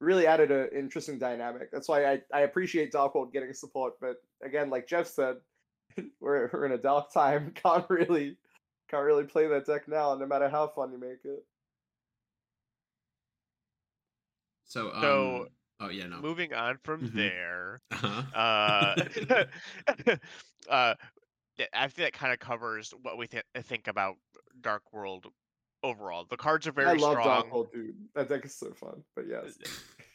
Really 0.00 0.26
added 0.26 0.50
an 0.50 0.68
interesting 0.76 1.16
dynamic. 1.20 1.70
That's 1.70 1.88
why 1.88 2.04
I, 2.04 2.22
I 2.34 2.40
appreciate 2.40 2.90
Dark 2.90 3.14
World 3.14 3.32
getting 3.32 3.52
support, 3.52 4.00
but 4.00 4.16
again, 4.42 4.68
like 4.68 4.88
Jeff 4.88 5.06
said, 5.06 5.36
we're 6.20 6.50
we're 6.52 6.66
in 6.66 6.72
a 6.72 6.78
dark 6.78 7.12
time. 7.12 7.50
Can't 7.54 7.88
really 7.90 8.36
can't 8.88 9.04
really 9.04 9.24
play 9.24 9.46
that 9.48 9.64
deck 9.64 9.88
now, 9.88 10.14
no 10.14 10.26
matter 10.26 10.50
how 10.50 10.68
fun 10.68 10.92
you 10.92 10.98
make 10.98 11.24
it. 11.24 11.46
So, 14.64 14.88
um, 14.88 15.00
So, 15.00 15.48
oh 15.80 15.88
yeah, 15.88 16.06
no. 16.06 16.20
Moving 16.20 16.52
on 16.52 16.78
from 16.84 17.02
Mhm. 17.02 17.14
there, 17.16 17.80
Uh-huh. 17.90 18.22
uh, 18.38 18.96
uh, 20.68 20.94
I 21.72 21.88
think 21.88 21.96
that 21.96 22.12
kind 22.12 22.32
of 22.32 22.38
covers 22.38 22.92
what 23.02 23.16
we 23.16 23.28
th- 23.28 23.44
think 23.62 23.88
about 23.88 24.16
Dark 24.60 24.92
World 24.92 25.26
overall. 25.82 26.24
The 26.24 26.36
cards 26.36 26.66
are 26.66 26.72
very 26.72 26.88
I 26.88 26.92
love 26.92 27.12
strong. 27.12 27.26
Dark 27.26 27.52
World, 27.52 27.72
dude. 27.72 27.96
That 28.14 28.28
deck 28.28 28.44
is 28.44 28.54
so 28.54 28.72
fun. 28.72 29.04
But 29.14 29.26
yes, 29.28 29.58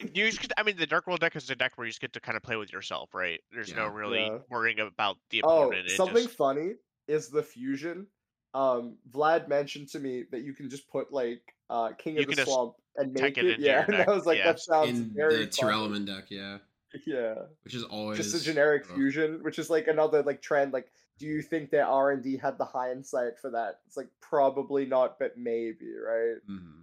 You 0.00 0.26
just 0.26 0.40
get, 0.40 0.52
I 0.56 0.62
mean, 0.62 0.76
the 0.76 0.86
Dark 0.86 1.06
World 1.06 1.20
deck 1.20 1.34
is 1.34 1.50
a 1.50 1.56
deck 1.56 1.72
where 1.76 1.84
you 1.86 1.90
just 1.90 2.00
get 2.00 2.12
to 2.12 2.20
kind 2.20 2.36
of 2.36 2.42
play 2.42 2.56
with 2.56 2.72
yourself, 2.72 3.12
right? 3.14 3.40
There's 3.52 3.74
no 3.74 3.86
really 3.86 4.20
Yeah. 4.26 4.38
worrying 4.48 4.78
about 4.80 5.16
the 5.30 5.42
oh, 5.42 5.64
opponent. 5.64 5.86
it 5.86 5.96
something 5.96 6.24
just- 6.24 6.36
funny 6.36 6.74
is 7.08 7.28
the 7.30 7.42
fusion. 7.42 8.06
Um, 8.54 8.96
Vlad 9.10 9.48
mentioned 9.48 9.88
to 9.90 9.98
me 9.98 10.24
that 10.30 10.42
you 10.42 10.54
can 10.54 10.70
just 10.70 10.88
put 10.88 11.12
like 11.12 11.42
uh 11.68 11.92
King 11.98 12.14
You 12.16 12.22
of 12.22 12.34
the 12.34 12.44
Swamp 12.46 12.76
and 12.96 13.14
tack 13.14 13.22
make 13.22 13.38
it 13.38 13.44
it. 13.44 13.50
into 13.56 13.62
Yeah, 13.66 13.84
your 13.88 13.96
and 14.00 14.10
I 14.10 14.14
was 14.14 14.24
like, 14.24 14.38
yeah. 14.38 14.44
that 14.46 14.60
sounds 14.60 14.88
In 14.98 15.10
very 15.14 15.44
the 15.44 15.50
fun. 15.50 15.70
Tearlament 15.70 16.06
deck, 16.06 16.24
yeah, 16.30 16.58
Yeah. 17.04 17.34
which 17.64 17.74
is 17.74 17.84
always 17.84 18.16
just 18.18 18.34
a 18.34 18.42
generic 18.42 18.84
ugh. 18.88 18.94
fusion, 18.96 19.42
which 19.42 19.58
is 19.58 19.68
like 19.68 19.86
another 19.88 20.22
like 20.22 20.40
trend. 20.40 20.72
Like, 20.72 20.90
do 21.18 21.26
you 21.26 21.42
think 21.42 21.70
that 21.72 21.82
R 21.82 22.12
and 22.12 22.22
D 22.22 22.36
had 22.38 22.56
the 22.56 22.64
hindsight 22.64 23.38
for 23.38 23.50
that? 23.50 23.80
It's 23.86 23.96
like 23.98 24.08
probably 24.20 24.86
not, 24.86 25.18
but 25.18 25.36
maybe, 25.36 25.92
right? 25.94 26.36
Mhm. 26.48 26.82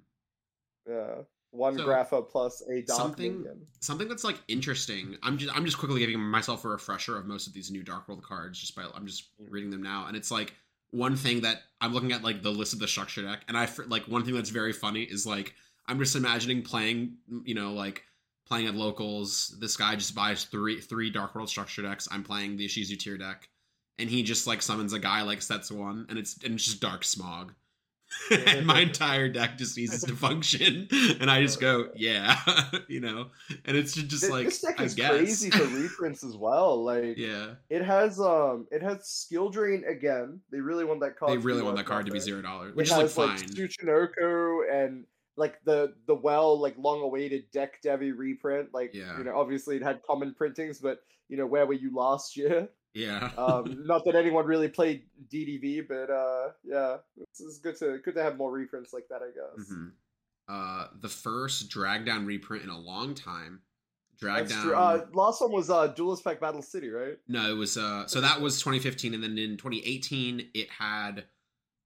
Yeah, 0.88 1.16
one 1.56 1.78
So, 1.78 1.86
grapha 1.86 2.22
plus 2.22 2.62
a 2.70 2.82
dark 2.82 3.00
something- 3.00 3.38
minion. 3.42 3.68
Something 3.80 4.08
that's 4.08 4.24
like 4.24 4.42
interesting. 4.48 5.18
I'm 5.24 5.38
just 5.38 5.56
I'm 5.56 5.66
just 5.66 5.78
quickly 5.78 6.00
giving 6.00 6.20
myself 6.20 6.66
a 6.66 6.70
refresher 6.70 7.18
of 7.18 7.26
most 7.26 7.48
of 7.48 7.54
these 7.54 7.72
new 7.72 7.84
Dark 7.84 8.08
World 8.08 8.24
cards. 8.24 8.60
Just 8.60 8.76
by 8.76 8.86
I'm 8.96 9.06
just 9.08 9.30
reading 9.50 9.70
them 9.70 9.82
now, 9.84 10.06
and 10.08 10.16
it's 10.18 10.32
like 10.32 10.54
one 10.92 11.16
thing 11.16 11.42
that 11.42 11.62
I'm 11.82 11.94
looking 11.94 12.12
at 12.14 12.24
like 12.24 12.42
the 12.42 12.52
list 12.52 12.74
of 12.74 12.80
the 12.80 12.88
structure 12.88 13.22
deck, 13.24 13.42
and 13.48 13.58
I 13.58 13.68
like 13.88 14.08
one 14.08 14.24
thing 14.24 14.34
that's 14.34 14.50
very 14.50 14.74
funny 14.74 15.04
is 15.04 15.26
like 15.26 15.54
I'm 15.88 16.00
just 16.00 16.16
imagining 16.16 16.62
playing, 16.64 17.18
you 17.44 17.54
know, 17.56 17.74
like 17.74 18.04
playing 18.48 18.68
at 18.68 18.76
locals. 18.76 19.56
This 19.60 19.78
guy 19.78 19.96
just 19.96 20.16
buys 20.16 20.46
three 20.46 20.80
three 20.82 21.10
Dark 21.10 21.36
World 21.36 21.50
structure 21.50 21.82
decks. 21.82 22.08
I'm 22.12 22.24
playing 22.24 22.58
the 22.58 22.66
Ishizu 22.66 22.98
tier 22.98 23.18
deck, 23.18 23.50
and 24.00 24.10
he 24.10 24.24
just 24.24 24.48
like 24.48 24.62
summons 24.62 24.94
a 24.94 25.00
guy 25.00 25.22
like 25.22 25.42
sets 25.42 25.72
one, 25.72 26.06
and 26.10 26.18
it's 26.18 26.38
and 26.44 26.56
it's 26.56 26.66
just 26.66 26.80
Dark 26.82 27.04
Smog. 27.04 27.54
and 28.48 28.66
my 28.66 28.82
entire 28.82 29.30
deck 29.30 29.58
just 29.58 29.74
ceases 29.76 30.04
to 30.04 30.16
function, 30.16 30.88
and 31.20 31.30
I 31.30 31.42
just 31.42 31.60
go, 31.60 31.90
yeah, 31.96 32.40
you 32.88 33.00
know, 33.02 33.28
and 33.66 33.76
it's 33.76 33.94
just 33.94 34.30
like 34.30 34.46
this 34.46 34.62
deck 34.62 34.80
I 34.80 34.84
is 34.84 34.94
guess. 34.96 35.10
crazy 35.10 35.50
for 35.50 35.66
reprints 35.66 36.24
as 36.24 36.36
well. 36.36 36.84
Like, 36.84 37.18
yeah, 37.18 37.56
it 37.70 37.84
has 37.84 38.20
um, 38.20 38.68
it 38.72 38.82
has 38.82 39.08
skill 39.08 39.50
drain 39.50 39.84
again. 39.88 40.40
They 40.52 40.60
really 40.60 40.86
want 40.86 41.02
that 41.02 41.18
card. 41.18 41.32
they 41.32 41.38
really 41.38 41.62
want 41.62 41.78
that 41.78 41.86
card 41.86 42.06
to 42.06 42.12
be 42.12 42.20
zero 42.20 42.42
dollars, 42.42 42.76
which 42.76 42.88
is 42.88 42.92
like 42.92 43.02
has 43.02 43.18
like 43.18 43.40
fine. 43.40 43.50
Tsuchinoko 43.50 44.62
and 44.72 45.06
like 45.38 45.56
the 45.66 45.94
the 46.08 46.16
well 46.16 46.60
like 46.60 46.76
long 46.78 47.02
awaited 47.02 47.52
deck 47.52 47.82
Devi 47.82 48.12
reprint. 48.12 48.74
Like 48.74 48.92
Yeah. 48.94 49.18
you 49.18 49.24
know, 49.24 49.36
obviously 49.38 49.76
it 49.76 49.84
had 49.84 50.02
common 50.04 50.34
printings, 50.34 50.80
but 50.80 51.00
you 51.28 51.38
know, 51.38 51.46
where 51.46 51.66
were 51.66 51.74
you 51.74 51.94
last 51.96 52.38
year? 52.38 52.70
Yeah, 52.96 53.30
Um, 53.38 53.84
not 53.86 54.04
that 54.06 54.16
anyone 54.16 54.46
really 54.48 54.68
played 54.70 55.04
DDV, 55.32 55.88
but 55.88 56.10
uh, 56.10 56.50
yeah, 56.64 56.98
it's, 57.18 57.42
it's 57.42 57.60
good 57.60 57.78
to 57.80 58.00
good 58.04 58.16
to 58.16 58.24
have 58.24 58.38
more 58.38 58.52
reprints 58.52 58.94
like 58.94 59.08
that, 59.10 59.22
I 59.22 59.28
guess. 59.28 59.70
Mhm. 59.72 59.92
Uh, 60.48 60.88
the 61.02 61.10
first 61.10 61.70
drag 61.70 62.06
down 62.06 62.26
reprint 62.26 62.64
in 62.64 62.70
a 62.70 62.78
long 62.80 63.14
time. 63.16 63.62
Drag 64.18 64.48
down. 64.48 64.74
Uh, 64.74 65.06
last 65.14 65.42
one 65.42 65.52
was 65.52 65.70
uh, 65.70 65.88
Duelist 65.88 66.24
Pack 66.24 66.40
Battle 66.40 66.62
City, 66.62 66.90
right? 66.90 67.18
No, 67.28 67.50
it 67.50 67.58
was 67.58 67.78
uh 67.78 68.08
so 68.08 68.22
that 68.22 68.40
was 68.40 68.60
2015 68.60 69.14
and 69.14 69.22
then 69.22 69.38
in 69.38 69.58
2018 69.58 70.52
it 70.54 70.70
had 70.70 71.26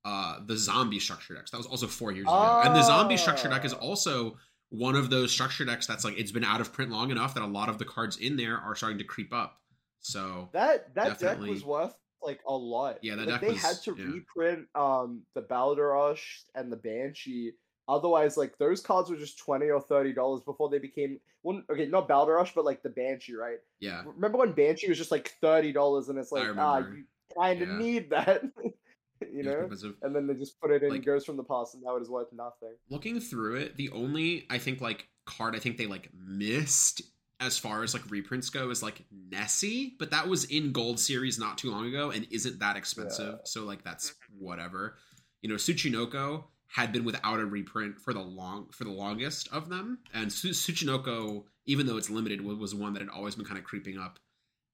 uh 0.05 0.39
the 0.45 0.55
zombie 0.55 0.99
structure 0.99 1.33
decks. 1.33 1.49
That 1.51 1.57
was 1.57 1.65
also 1.65 1.87
4 1.87 2.11
years 2.11 2.25
ago. 2.27 2.61
And 2.63 2.75
the 2.75 2.83
zombie 2.83 3.17
structure 3.17 3.49
deck 3.49 3.65
is 3.65 3.73
Ah. 3.73 3.77
also 3.77 4.37
one 4.69 4.95
of 4.95 5.09
those 5.09 5.31
structure 5.31 5.65
decks 5.65 5.87
that's 5.87 6.03
like 6.05 6.19
it's 6.19 6.31
been 6.31 6.43
out 6.43 6.61
of 6.61 6.71
print 6.71 6.91
long 6.91 7.09
enough 7.09 7.33
that 7.33 7.41
a 7.41 7.47
lot 7.47 7.67
of 7.69 7.79
the 7.79 7.85
cards 7.85 8.17
in 8.17 8.35
there 8.37 8.57
are 8.59 8.75
starting 8.75 8.99
to 8.99 9.03
creep 9.03 9.33
up. 9.33 9.59
So 10.01 10.49
That 10.53 10.93
that 10.95 11.19
deck 11.19 11.39
was 11.39 11.63
worth 11.63 11.93
like 12.21 12.39
a 12.47 12.53
lot. 12.55 12.99
Yeah, 13.01 13.15
that 13.15 13.27
like, 13.27 13.39
deck 13.39 13.41
they 13.41 13.53
was- 13.53 13.61
had 13.61 13.75
to 13.83 13.95
yeah. 13.97 14.05
reprint 14.05 14.67
um 14.75 15.23
the 15.35 15.41
Balerdroch 15.41 16.19
and 16.55 16.71
the 16.71 16.77
Banshee. 16.77 17.53
Otherwise, 17.87 18.37
like 18.37 18.57
those 18.59 18.81
cards 18.81 19.09
were 19.09 19.17
just 19.17 19.39
twenty 19.39 19.69
or 19.69 19.81
thirty 19.81 20.13
dollars 20.13 20.41
before 20.45 20.69
they 20.69 20.79
became 20.79 21.19
well, 21.43 21.61
okay, 21.71 21.85
not 21.87 22.07
Balerdroch, 22.09 22.53
but 22.53 22.65
like 22.65 22.83
the 22.83 22.89
Banshee, 22.89 23.33
right? 23.35 23.57
yeah. 23.79 24.03
Remember 24.05 24.37
when 24.37 24.51
Banshee 24.51 24.89
was 24.89 24.97
just 24.97 25.11
like 25.11 25.33
thirty 25.41 25.71
dollars, 25.71 26.09
and 26.09 26.19
it's 26.19 26.31
like 26.31 26.47
ah, 26.57 26.79
you 26.79 27.05
kind 27.37 27.61
of 27.61 27.69
Yeah. 27.69 27.77
need 27.77 28.09
that, 28.11 28.43
you 29.33 29.43
know? 29.43 29.69
of- 29.71 29.95
And 30.01 30.15
then 30.15 30.27
they 30.27 30.33
just 30.35 30.59
put 30.61 30.71
it 30.71 30.83
in 30.83 30.89
like- 30.89 31.05
Ghost 31.05 31.25
from 31.25 31.37
the 31.37 31.43
Past, 31.43 31.73
and 31.75 31.83
now 31.83 31.95
it 31.95 32.01
is 32.01 32.09
worth 32.09 32.31
nothing. 32.33 32.75
looking 32.89 33.19
through 33.19 33.55
it, 33.55 33.75
the 33.77 33.89
only 33.91 34.45
I 34.49 34.57
think 34.59 34.81
like 34.81 35.07
card 35.25 35.55
I 35.55 35.59
think 35.59 35.77
they 35.77 35.85
like 35.87 36.09
missed 36.13 37.01
as 37.39 37.57
far 37.57 37.83
as 37.83 37.93
like 37.93 38.09
reprints 38.09 38.49
go 38.49 38.69
is 38.69 38.83
like 38.83 39.05
Nessie, 39.31 39.95
but 39.97 40.11
that 40.11 40.27
was 40.27 40.45
in 40.45 40.71
Gold 40.71 40.99
Series 40.99 41.39
not 41.39 41.57
too 41.57 41.71
long 41.71 41.87
ago 41.87 42.11
and 42.11 42.27
isn't 42.31 42.59
that 42.59 42.75
expensive. 42.75 43.35
Yeah. 43.35 43.45
So 43.45 43.63
like 43.63 43.83
that's 43.83 44.13
whatever. 44.37 44.97
You 45.41 45.49
know, 45.49 45.55
Tsuchinoko 45.55 46.43
had 46.67 46.91
been 46.91 47.03
without 47.05 47.39
a 47.39 47.45
reprint 47.45 47.99
for 47.99 48.13
the 48.13 48.19
long 48.19 48.67
for 48.71 48.83
the 48.83 48.91
longest 48.91 49.47
of 49.51 49.69
them, 49.69 49.99
and 50.13 50.31
Su- 50.31 50.49
Tsuchinoko, 50.49 51.45
even 51.65 51.87
though 51.87 51.97
it's 51.97 52.09
limited, 52.09 52.41
was, 52.41 52.57
was 52.57 52.75
one 52.75 52.93
that 52.93 53.01
had 53.01 53.09
always 53.09 53.35
been 53.35 53.45
kind 53.45 53.57
of 53.57 53.63
creeping 53.63 53.97
up. 53.97 54.19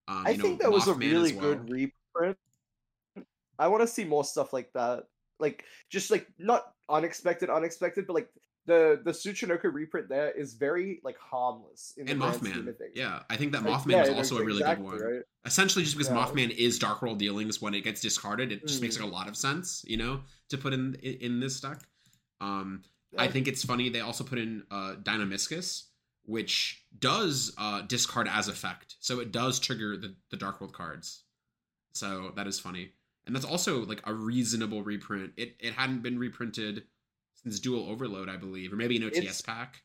Um, 0.08 0.24
I 0.26 0.32
you 0.32 0.38
know, 0.38 0.44
think 0.44 0.62
that 0.62 0.72
was 0.72 0.88
a 0.88 0.94
really 0.94 1.34
well. 1.34 1.56
good 1.56 1.70
reprint. 1.70 2.38
I 3.58 3.68
want 3.68 3.82
to 3.82 3.88
see 3.88 4.04
more 4.04 4.24
stuff 4.24 4.54
like 4.54 4.74
that. 4.74 5.06
Like 5.40 5.66
just 5.90 6.12
like 6.12 6.28
not 6.40 6.64
unexpected, 6.90 7.50
unexpected, 7.50 8.08
but 8.08 8.14
like 8.14 8.30
the 8.66 9.02
the 9.04 9.12
Tsuchinoko 9.12 9.72
reprint 9.74 10.10
there 10.10 10.32
is 10.32 10.54
very 10.56 11.00
like 11.04 11.18
harmless 11.18 11.94
in 11.98 12.10
and 12.10 12.22
the 12.22 12.26
Mothman. 12.26 12.74
Yeah, 12.96 13.22
I 13.30 13.38
think 13.38 13.52
that 13.52 13.64
Like, 13.64 13.82
Mothman 13.82 13.92
yeah, 13.92 14.00
was 14.02 14.10
also 14.10 14.38
a 14.38 14.44
really 14.44 14.60
exactly, 14.60 14.86
good 14.86 15.02
one. 15.02 15.14
Right? 15.14 15.22
Essentially, 15.46 15.84
just 15.84 15.98
because 15.98 16.12
Yeah. 16.12 16.26
Mothman 16.26 16.50
is 16.50 16.80
Dark 16.80 17.02
World 17.02 17.20
dealings, 17.20 17.62
when 17.62 17.74
it 17.74 17.82
gets 17.82 18.02
discarded, 18.02 18.52
it 18.52 18.66
just 18.68 18.82
makes 18.82 18.98
Mm. 18.98 19.02
like 19.02 19.10
a 19.12 19.14
lot 19.14 19.28
of 19.28 19.38
sense, 19.38 19.84
you 19.88 19.98
know, 19.98 20.24
to 20.50 20.58
put 20.58 20.74
in 20.74 20.96
in, 20.96 21.14
in 21.16 21.40
this 21.40 21.60
deck. 21.60 21.80
Um, 22.42 22.84
I 23.18 23.28
think 23.28 23.48
it's 23.48 23.64
funny 23.64 23.90
they 23.90 24.02
also 24.02 24.24
put 24.24 24.40
in 24.40 24.64
uh, 24.70 24.96
Dinomischus, 25.02 25.84
which 26.24 26.84
does 27.00 27.54
uh, 27.58 27.82
discard 27.84 28.28
as 28.28 28.48
effect, 28.48 28.96
so 29.00 29.20
it 29.20 29.32
does 29.32 29.60
trigger 29.60 29.96
the 29.96 30.16
the 30.32 30.38
Dark 30.38 30.60
World 30.60 30.74
cards. 30.74 31.24
So 31.94 32.34
that 32.36 32.46
is 32.48 32.60
funny, 32.60 32.92
and 33.26 33.34
that's 33.36 33.46
also 33.46 33.86
like 33.86 34.02
a 34.06 34.14
reasonable 34.14 34.84
reprint. 34.84 35.34
It 35.38 35.56
it 35.60 35.74
hadn't 35.74 36.02
been 36.02 36.20
reprinted 36.20 36.84
since 37.46 37.60
Duel 37.60 37.88
Overload, 37.90 38.28
I 38.28 38.38
believe, 38.38 38.74
or 38.74 38.76
maybe 38.76 38.98
an 38.98 39.04
OTS 39.04 39.18
It's- 39.18 39.42
pack. 39.42 39.82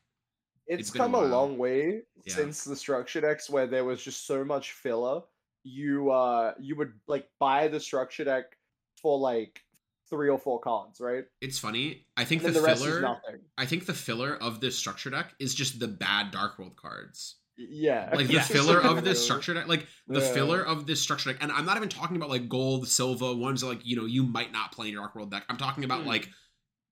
It's, 0.67 0.81
It's 0.81 0.89
been 0.91 1.01
a 1.01 1.05
come 1.05 1.15
a, 1.15 1.21
long 1.21 1.57
way 1.57 2.01
Yeah. 2.25 2.35
since 2.35 2.63
the 2.63 2.75
structure 2.75 3.19
decks 3.21 3.49
where 3.49 3.67
there 3.67 3.83
was 3.83 4.01
just 4.01 4.25
so 4.25 4.43
much 4.45 4.71
filler. 4.73 5.21
You 5.63 6.11
uh 6.11 6.53
you 6.59 6.75
would 6.77 6.93
like 7.07 7.27
buy 7.39 7.67
the 7.67 7.79
structure 7.79 8.23
deck 8.23 8.45
for 9.01 9.19
like 9.19 9.61
three 10.09 10.29
or 10.29 10.37
four 10.39 10.59
cards, 10.59 10.99
right? 11.01 11.25
It's 11.41 11.59
funny. 11.59 12.05
I 12.15 12.25
think 12.25 12.41
the, 12.43 12.51
the 12.51 12.61
rest 12.61 12.83
filler. 12.83 12.97
is 12.97 13.01
nothing. 13.01 13.41
I 13.57 13.65
think 13.65 13.85
the 13.85 13.93
filler 13.93 14.35
of 14.41 14.59
this 14.61 14.77
structure 14.77 15.09
deck 15.09 15.33
is 15.39 15.53
just 15.53 15.79
the 15.79 15.87
bad 15.87 16.31
Dark 16.31 16.57
World 16.57 16.75
cards. 16.77 17.35
Yeah. 17.57 18.09
Like 18.15 18.27
the 18.27 18.39
filler 18.39 18.79
of 18.81 19.03
this 19.03 19.21
structure 19.23 19.53
deck, 19.53 19.67
like 19.67 19.87
the 20.07 20.19
Yeah. 20.21 20.33
filler 20.33 20.65
of 20.65 20.87
this 20.87 21.01
structure 21.01 21.31
deck, 21.33 21.41
and 21.43 21.51
I'm 21.51 21.65
not 21.65 21.75
even 21.77 21.89
talking 21.89 22.15
about 22.17 22.29
like 22.29 22.47
gold, 22.47 22.87
silver 22.87 23.35
ones 23.35 23.61
that 23.61 23.67
like 23.67 23.85
you 23.85 23.97
know 23.97 24.05
you 24.05 24.23
might 24.23 24.51
not 24.53 24.71
play 24.71 24.87
in 24.87 24.93
your 24.93 25.01
Dark 25.01 25.15
World 25.15 25.31
deck. 25.31 25.43
I'm 25.49 25.57
talking 25.57 25.83
about 25.83 26.03
Hmm. 26.03 26.07
like 26.07 26.29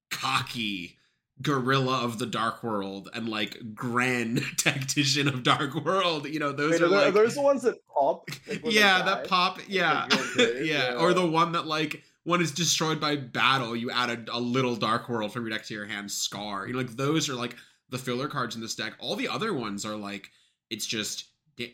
cocky 0.09 0.97
gorilla 1.41 2.03
of 2.03 2.19
the 2.19 2.25
Dark 2.25 2.63
World 2.63 3.09
and 3.13 3.29
like 3.29 3.57
grand 3.73 4.41
tactician 4.57 5.27
of 5.27 5.43
Dark 5.43 5.73
World. 5.73 6.27
You 6.27 6.39
know 6.39 6.51
those 6.51 6.73
Wait, 6.73 6.81
are, 6.81 6.85
are, 6.85 6.89
like 7.05 7.13
those 7.13 7.35
the 7.35 7.41
ones 7.41 7.61
that 7.63 7.85
pop? 7.87 8.29
like, 8.47 8.61
yeah, 8.65 9.03
that 9.03 9.27
pop. 9.27 9.59
Yeah, 9.67 10.07
yeah. 10.37 10.95
Or 10.95 11.13
the 11.13 11.25
one 11.25 11.53
that 11.53 11.67
like 11.67 12.03
when 12.23 12.41
it's 12.41 12.51
destroyed 12.51 12.99
by 12.99 13.15
battle, 13.15 13.75
you 13.75 13.89
add 13.91 14.09
a, 14.09 14.37
a 14.37 14.39
little 14.39 14.75
Dark 14.75 15.09
World 15.09 15.31
from 15.33 15.43
your 15.43 15.57
deck 15.57 15.65
to 15.65 15.73
your 15.73 15.85
hand. 15.85 16.11
Scar. 16.11 16.67
You 16.67 16.73
know, 16.73 16.79
like 16.79 16.91
those 16.91 17.29
are 17.29 17.35
like 17.35 17.55
the 17.89 17.97
filler 17.97 18.27
cards 18.27 18.55
in 18.55 18.61
this 18.61 18.75
deck. 18.75 18.93
All 18.99 19.15
the 19.15 19.29
other 19.29 19.53
ones 19.53 19.85
are 19.85 19.95
like 19.95 20.29
it's 20.69 20.85
just. 20.85 21.25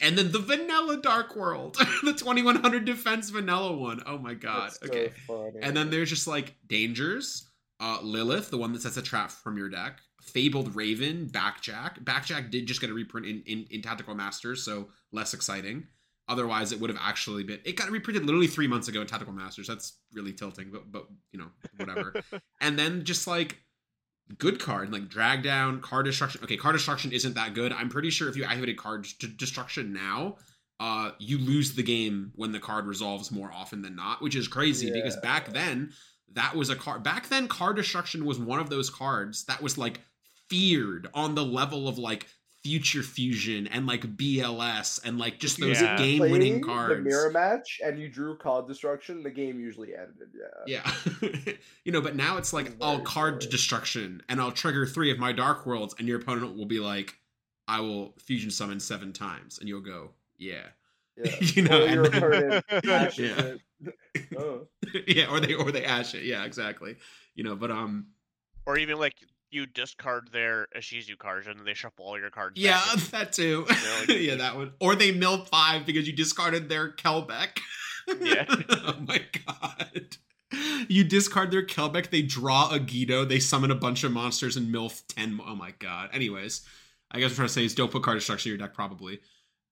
And 0.01 0.18
then 0.18 0.32
the 0.32 0.39
vanilla 0.39 1.00
Dark 1.00 1.36
World, 1.36 1.75
the 2.04 2.13
2100 2.13 2.86
defense 2.86 3.30
vanilla 3.30 3.72
one. 3.77 4.01
Oh 4.08 4.18
my 4.18 4.34
god. 4.34 4.63
That's 4.63 4.80
so 4.80 4.88
okay. 4.88 5.13
funny. 5.27 5.60
And 5.62 5.77
then 5.77 5.92
there's 5.92 6.10
just 6.10 6.25
like 6.25 6.56
dangers, 6.65 7.48
uh, 7.79 8.00
Lilith, 8.01 8.50
the 8.50 8.58
one 8.58 8.74
that 8.74 8.82
sets 8.82 8.98
a 8.98 9.01
trap 9.01 9.32
from 9.32 9.58
your 9.58 9.70
deck, 9.70 10.00
Fabled 10.22 10.75
Raven, 10.75 11.29
Backjack. 11.29 12.03
Backjack 12.03 12.50
did 12.50 12.65
just 12.65 12.82
get 12.82 12.89
a 12.89 12.94
reprint 12.94 13.27
in, 13.27 13.44
in, 13.46 13.65
in 13.70 13.82
Tactical 13.82 14.15
Masters, 14.15 14.63
so 14.63 14.89
less 15.12 15.34
exciting. 15.34 15.88
Otherwise, 16.27 16.72
it 16.72 16.79
would 16.79 16.89
have 16.89 17.00
actually 17.01 17.44
been. 17.44 17.60
It 17.65 17.75
got 17.75 17.91
reprinted 17.91 18.25
literally 18.25 18.48
three 18.48 18.67
months 18.67 18.88
ago 18.88 19.01
in 19.01 19.08
Tactical 19.08 19.34
Masters. 19.34 19.67
That's 19.67 19.98
really 20.13 20.34
tilting, 20.34 20.72
but 20.72 20.91
but 20.91 21.08
you 21.32 21.39
know 21.39 21.48
whatever. 21.77 22.15
and 22.62 22.79
then 22.79 23.03
just 23.03 23.27
like 23.27 23.60
good 24.38 24.60
card 24.60 24.91
like 24.91 25.08
drag 25.08 25.44
down 25.44 25.79
card 25.82 26.05
destruction 26.05 26.41
okay 26.44 26.58
card 26.58 26.74
destruction 26.74 27.12
isn't 27.12 27.36
that 27.36 27.53
good 27.53 27.72
i'm 27.72 27.89
pretty 27.89 28.10
sure 28.10 28.27
if 28.27 28.36
you 28.36 28.44
activated 28.44 28.75
card 28.75 29.08
destruction 29.38 29.94
now 29.94 30.36
uh 30.79 31.12
you 31.20 31.38
lose 31.38 31.75
the 31.75 31.84
game 31.84 32.32
when 32.36 32.51
the 32.51 32.60
card 32.60 32.88
resolves 32.88 33.32
more 33.32 33.51
often 33.53 33.82
than 33.84 33.96
not 33.96 34.22
which 34.22 34.36
is 34.36 34.48
crazy 34.48 34.91
because 34.91 35.15
back 35.17 35.50
then 35.53 35.91
that 36.34 36.55
was 36.55 36.70
a 36.70 36.75
card 36.75 37.03
back 37.03 37.29
then 37.29 37.48
card 37.48 37.75
destruction 37.75 38.25
was 38.25 38.38
one 38.39 38.60
of 38.60 38.70
those 38.70 38.89
cards 38.89 39.46
that 39.46 39.62
was 39.62 39.77
like 39.77 40.01
feared 40.50 41.08
on 41.13 41.36
the 41.36 41.44
level 41.46 41.88
of 41.88 41.98
like 41.98 42.27
future 42.63 43.03
fusion 43.03 43.67
and 43.67 43.86
like 43.86 44.01
bls 44.17 45.00
and 45.05 45.20
like 45.20 45.38
just 45.39 45.60
those 45.60 45.79
Yeah. 45.79 45.98
game 45.98 46.20
winning 46.20 46.62
cards 46.62 46.96
The 46.96 47.01
mirror 47.10 47.29
match, 47.32 47.79
and 47.86 48.00
you 48.00 48.10
drew 48.10 48.36
card 48.38 48.67
destruction. 48.67 49.22
The 49.22 49.29
game 49.29 49.60
usually 49.60 49.96
ended. 49.96 50.29
Yeah. 50.67 50.91
Yeah. 51.22 51.53
you 51.86 51.91
know, 51.91 52.01
but 52.01 52.15
now 52.15 52.38
it's 52.38 52.53
like 52.53 52.65
It's 52.65 52.75
I'll 52.82 53.01
card 53.01 53.44
silly. 53.44 53.51
destruction 53.51 54.24
and 54.29 54.41
I'll 54.41 54.51
trigger 54.51 54.88
three 54.88 55.12
of 55.12 55.20
my 55.20 55.32
dark 55.32 55.65
worlds, 55.67 55.94
and 56.00 56.08
your 56.08 56.20
opponent 56.20 56.58
will 56.58 56.65
be 56.65 56.79
like, 56.79 57.15
I 57.67 57.82
will 57.82 58.15
fusion 58.17 58.50
summon 58.50 58.79
seven 58.79 59.13
times, 59.13 59.60
and 59.60 59.70
you'll 59.70 59.82
go, 59.82 60.12
Yeah. 60.39 60.65
Yeah. 61.17 61.31
You 61.41 61.62
know, 61.63 61.81
or 61.84 62.03
and 62.05 62.13
then- 62.13 62.63
opponent 62.69 63.17
Yeah. 63.17 63.53
Oh. 64.38 64.67
yeah, 65.07 65.29
or 65.31 65.39
they 65.39 65.53
or 65.53 65.72
they 65.72 65.86
ash 65.86 66.13
it. 66.15 66.24
Yeah, 66.24 66.43
exactly. 66.45 66.95
You 67.36 67.43
know, 67.43 67.55
but 67.55 67.72
um 67.72 68.07
or 68.65 68.77
even 68.77 68.98
like 68.98 69.13
you 69.51 69.65
discard 69.65 70.29
their 70.34 70.67
Ishizu 70.75 71.17
cards 71.17 71.48
and 71.48 71.65
they 71.65 71.74
shuffle 71.74 72.05
all 72.05 72.19
your 72.19 72.29
cards. 72.31 72.60
yeah, 72.60 72.81
back 72.95 73.03
that 73.12 73.34
too. 73.34 73.65
Yeah, 73.69 73.75
like- 74.00 74.10
yeah, 74.22 74.36
that 74.36 74.55
one. 74.57 74.74
Or 74.79 74.95
they 74.95 75.12
mill 75.12 75.45
five 75.45 75.86
because 75.86 76.07
you 76.07 76.13
discarded 76.13 76.67
their 76.69 76.91
Kelbek. 76.91 77.60
Yeah. 78.19 78.45
oh 78.69 78.98
my 79.07 79.22
god. 79.48 80.17
You 80.88 81.03
discard 81.03 81.51
their 81.51 81.65
Kelbek, 81.65 82.12
they 82.12 82.22
draw 82.22 82.69
a 82.72 82.79
Guido, 82.79 83.25
they 83.25 83.39
summon 83.39 83.72
a 83.72 83.75
bunch 83.75 84.03
of 84.03 84.12
monsters 84.12 84.55
and 84.57 84.74
MILF 84.74 85.01
10. 85.07 85.39
Oh 85.45 85.55
my 85.55 85.72
god. 85.79 86.10
Anyways, 86.13 86.62
I 87.12 87.19
guess 87.19 87.25
what 87.25 87.31
I'm 87.31 87.36
trying 87.36 87.48
to 87.48 87.53
say 87.53 87.65
is 87.65 87.74
don't 87.75 87.91
put 87.91 88.03
card 88.03 88.17
destruction 88.17 88.51
in 88.51 88.60
your 88.60 88.67
deck, 88.67 88.75
probably. 88.75 89.19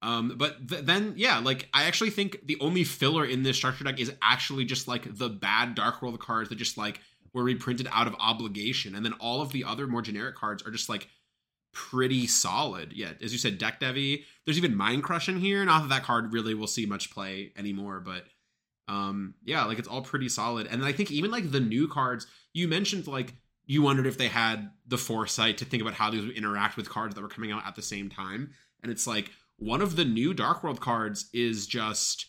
Um, 0.04 0.34
but 0.36 0.68
th- 0.68 0.84
then, 0.84 1.14
yeah, 1.16 1.40
like, 1.40 1.70
I 1.74 1.86
actually 1.86 2.10
think 2.10 2.46
the 2.46 2.58
only 2.60 2.84
filler 2.84 3.26
in 3.26 3.44
this 3.44 3.56
structure 3.56 3.86
deck 3.86 4.00
is 4.00 4.14
actually 4.22 4.66
just, 4.66 4.88
like, 4.88 5.18
the 5.18 5.30
bad 5.30 5.76
Dark 5.76 6.02
World 6.02 6.20
cards 6.20 6.50
that 6.50 6.56
just, 6.56 6.78
like, 6.78 7.00
were 7.34 7.44
reprinted 7.44 7.88
out 7.90 8.06
of 8.06 8.16
obligation. 8.20 8.96
And 8.96 9.06
then 9.06 9.14
all 9.14 9.42
of 9.42 9.54
the 9.54 9.64
other 9.64 9.88
more 9.88 10.02
generic 10.02 10.36
cards 10.36 10.62
are 10.64 10.72
just, 10.72 10.90
like, 10.90 11.08
pretty 11.72 12.28
solid. 12.28 12.92
Yeah, 12.94 13.14
as 13.22 13.32
you 13.32 13.40
said, 13.40 13.58
Deck 13.58 13.80
Devi. 13.80 14.26
There's 14.46 14.58
even 14.58 14.76
Mind 14.76 15.04
Crush 15.04 15.30
in 15.30 15.40
here. 15.40 15.64
Not 15.64 15.84
that 15.84 15.90
that 15.90 16.04
card 16.04 16.34
really 16.34 16.54
will 16.54 16.68
see 16.68 16.86
much 16.86 17.10
play 17.10 17.54
anymore, 17.58 18.02
but 18.02 18.26
um 18.90 19.34
yeah 19.46 19.64
like 19.64 19.80
it's 19.80 19.88
all 19.88 20.02
pretty 20.02 20.28
solid 20.28 20.68
and 20.68 20.84
i 20.84 20.92
think 20.92 21.10
even 21.10 21.32
like 21.32 21.52
the 21.52 21.60
new 21.60 21.88
cards 21.88 22.28
you 22.54 22.68
mentioned 22.68 23.08
like 23.08 23.34
you 23.66 23.82
wondered 23.82 24.06
if 24.06 24.18
they 24.18 24.28
had 24.28 24.72
the 24.88 24.98
foresight 24.98 25.58
to 25.58 25.64
think 25.66 25.82
about 25.82 25.94
how 25.94 26.10
these 26.10 26.26
would 26.26 26.36
interact 26.36 26.76
with 26.76 26.90
cards 26.90 27.16
that 27.16 27.22
were 27.22 27.30
coming 27.30 27.52
out 27.52 27.66
at 27.66 27.76
the 27.76 27.82
same 27.82 28.10
time 28.10 28.52
and 28.82 28.92
it's 28.92 29.08
like 29.08 29.32
one 29.58 29.82
of 29.82 29.96
the 29.96 30.06
new 30.06 30.34
dark 30.34 30.64
world 30.64 30.82
cards 30.82 31.30
is 31.34 31.68
just 31.68 32.28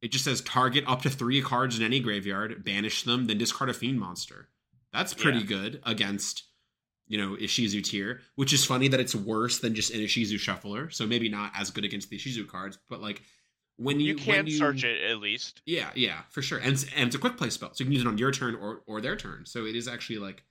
it 0.00 0.12
just 0.12 0.24
says 0.24 0.40
target 0.42 0.84
up 0.86 1.02
to 1.02 1.10
three 1.10 1.42
cards 1.42 1.76
in 1.78 1.84
any 1.84 2.00
graveyard 2.00 2.64
banish 2.64 3.02
them 3.04 3.26
then 3.26 3.38
discard 3.38 3.70
a 3.70 3.74
fiend 3.74 3.98
monster 3.98 4.48
that's 4.92 5.14
pretty 5.14 5.38
Yeah. 5.40 5.44
good 5.46 5.82
against 5.84 6.44
you 7.06 7.18
know 7.18 7.36
ishizu 7.36 7.82
tier 7.82 8.20
which 8.36 8.52
is 8.52 8.64
funny 8.64 8.88
that 8.88 9.00
it's 9.00 9.14
worse 9.14 9.58
than 9.58 9.74
just 9.74 9.92
an 9.92 10.00
ishizu 10.00 10.38
shuffler 10.38 10.90
so 10.90 11.06
maybe 11.06 11.28
not 11.28 11.52
as 11.56 11.70
good 11.70 11.84
against 11.84 12.10
the 12.10 12.18
ishizu 12.18 12.46
cards 12.46 12.78
but 12.88 13.00
like 13.00 13.22
when 13.80 14.00
you 14.00 14.08
you 14.08 14.14
can 14.16 14.34
when 14.38 14.46
you, 14.48 14.58
search 14.58 14.82
it 14.82 15.08
at 15.08 15.18
least. 15.20 15.62
yeah, 15.64 15.90
yeah, 15.94 16.22
for 16.30 16.42
sure. 16.42 16.58
And 16.58 16.72
it's, 16.72 16.84
and 16.96 17.06
it's 17.06 17.14
a 17.14 17.18
quick 17.20 17.36
play 17.36 17.48
spell, 17.48 17.72
so 17.72 17.76
you 17.78 17.84
can 17.84 17.92
use 17.92 18.02
it 18.02 18.08
on 18.08 18.18
your 18.18 18.32
turn 18.32 18.56
or 18.56 18.82
or 18.88 19.00
their 19.00 19.14
turn. 19.14 19.46
So 19.46 19.66
it 19.66 19.76
is 19.76 19.86
actually 19.86 20.18
like 20.18 20.42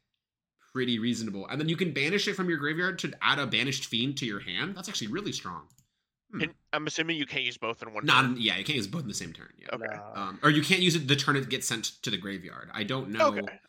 pretty 0.72 0.98
reasonable. 0.98 1.46
And 1.46 1.60
then 1.60 1.68
you 1.68 1.76
can 1.76 1.92
banish 1.92 2.26
it 2.30 2.36
from 2.38 2.48
your 2.48 2.58
graveyard 2.58 3.00
to 3.00 3.12
add 3.22 3.38
a 3.38 3.46
banished 3.46 3.84
fiend 3.86 4.16
to 4.20 4.26
your 4.26 4.40
hand. 4.40 4.76
That's 4.78 4.88
actually 4.88 5.08
really 5.10 5.34
strong. 5.34 5.64
Hmm. 6.31 6.41
And 6.41 6.53
I'm 6.74 6.88
assuming 6.88 7.15
you 7.17 7.25
can't 7.25 7.43
use 7.46 7.57
both 7.57 7.81
in 7.81 7.93
one. 7.93 8.05
Not 8.05 8.22
turn. 8.24 8.36
yeah, 8.38 8.57
you 8.57 8.65
can't 8.65 8.75
use 8.75 8.88
both 8.88 9.03
in 9.03 9.07
the 9.07 9.13
same 9.13 9.31
turn. 9.34 9.50
Yeah, 9.57 9.67
Okay. 9.74 9.96
Um, 10.15 10.39
or 10.43 10.50
you 10.50 10.62
can't 10.62 10.81
use 10.81 10.96
it 10.96 11.07
the 11.07 11.15
turn 11.15 11.36
it 11.38 11.48
gets 11.50 11.67
sent 11.67 11.86
to 12.03 12.10
the 12.10 12.17
graveyard. 12.17 12.69
I 12.74 12.84
don't 12.84 13.10
know 13.10 13.27
Okay. 13.27 13.60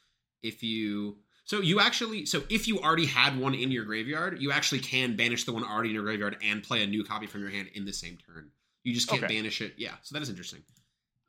if 0.42 0.62
you. 0.62 1.18
So 1.44 1.60
you 1.60 1.80
actually, 1.80 2.26
so 2.26 2.42
if 2.50 2.68
you 2.68 2.78
already 2.80 3.06
had 3.06 3.38
one 3.38 3.54
in 3.54 3.70
your 3.70 3.84
graveyard, 3.84 4.42
you 4.42 4.52
actually 4.52 4.80
can 4.80 5.16
banish 5.16 5.44
the 5.44 5.52
one 5.52 5.64
already 5.64 5.88
in 5.90 5.94
your 5.94 6.04
graveyard 6.04 6.36
and 6.42 6.62
play 6.62 6.82
a 6.82 6.86
new 6.86 7.04
copy 7.04 7.26
from 7.26 7.40
your 7.40 7.50
hand 7.50 7.68
in 7.74 7.84
the 7.86 7.92
same 7.92 8.18
turn. 8.26 8.50
You 8.84 8.92
just 8.92 9.08
can't 9.08 9.22
Okay. 9.22 9.34
banish 9.36 9.60
it. 9.62 9.74
Yeah, 9.78 9.94
so 10.02 10.12
that 10.14 10.22
is 10.22 10.28
interesting. 10.28 10.62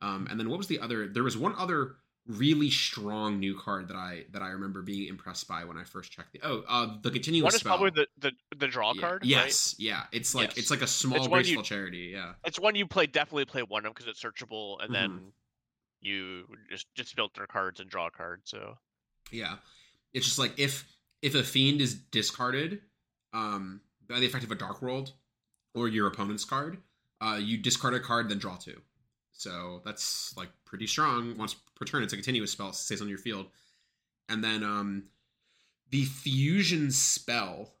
Um, 0.02 0.26
and 0.30 0.38
then 0.38 0.48
what 0.50 0.58
was 0.58 0.66
the 0.66 0.78
other? 0.80 1.06
There 1.08 1.22
was 1.22 1.36
one 1.38 1.54
other 1.56 1.96
really 2.38 2.70
strong 2.70 3.38
new 3.38 3.58
card 3.58 3.88
that 3.88 3.96
I 3.96 4.24
that 4.32 4.42
I 4.42 4.48
remember 4.50 4.82
being 4.82 5.08
impressed 5.08 5.46
by 5.48 5.64
when 5.64 5.76
I 5.76 5.84
first 5.84 6.12
checked 6.12 6.32
the. 6.32 6.40
Oh, 6.42 6.62
uh, 6.68 6.96
the 7.02 7.10
continuous 7.10 7.44
One 7.44 7.54
is 7.54 7.60
spell. 7.60 7.76
probably 7.78 7.90
the, 8.20 8.30
the 8.30 8.56
the 8.56 8.68
draw 8.68 8.92
Yeah. 8.94 9.00
card. 9.00 9.22
right? 9.22 9.28
Yes, 9.28 9.74
yeah, 9.78 10.04
it's 10.12 10.34
like 10.34 10.48
Yes. 10.50 10.58
it's 10.58 10.70
like 10.70 10.82
a 10.82 10.86
small 10.86 11.28
one 11.28 11.44
you- 11.44 11.62
charity. 11.62 12.10
Yeah, 12.12 12.34
it's 12.44 12.58
one 12.58 12.74
you 12.74 12.86
play 12.86 13.06
definitely 13.06 13.44
play 13.46 13.62
one 13.62 13.86
of 13.86 13.94
because 13.94 14.06
it's 14.08 14.22
searchable, 14.22 14.82
and 14.82 14.90
Mhm. 14.90 14.94
then 14.94 15.32
you 16.00 16.46
just 16.70 16.86
just 16.94 17.14
filter 17.14 17.46
cards 17.46 17.80
and 17.80 17.90
draw 17.90 18.06
a 18.06 18.10
card. 18.10 18.42
So 18.44 18.78
yeah. 19.30 19.56
It's 20.12 20.26
just 20.26 20.38
like 20.38 20.58
if 20.58 20.86
if 21.22 21.34
a 21.34 21.42
fiend 21.44 21.80
is 21.80 21.94
discarded, 21.94 22.80
um, 23.32 23.80
by 24.08 24.18
the 24.20 24.26
effect 24.26 24.42
of 24.44 24.50
a 24.50 24.54
dark 24.56 24.82
world, 24.82 25.12
or 25.74 25.86
your 25.88 26.06
opponent's 26.08 26.44
card, 26.44 26.78
uh, 27.20 27.38
you 27.40 27.56
discard 27.58 27.94
a 27.94 28.00
card, 28.00 28.28
then 28.28 28.38
draw 28.38 28.56
two. 28.56 28.80
So 29.40 29.80
that's 29.86 30.36
like 30.36 30.50
pretty 30.66 30.86
strong. 30.86 31.38
Once 31.38 31.54
per 31.74 31.86
turn, 31.86 32.02
it's 32.02 32.12
a 32.12 32.16
continuous 32.16 32.50
spell, 32.50 32.74
stays 32.74 33.00
on 33.00 33.08
your 33.08 33.16
field. 33.16 33.46
And 34.28 34.44
then 34.44 34.62
um, 34.62 35.04
the 35.88 36.04
fusion 36.04 36.90
spell, 36.90 37.72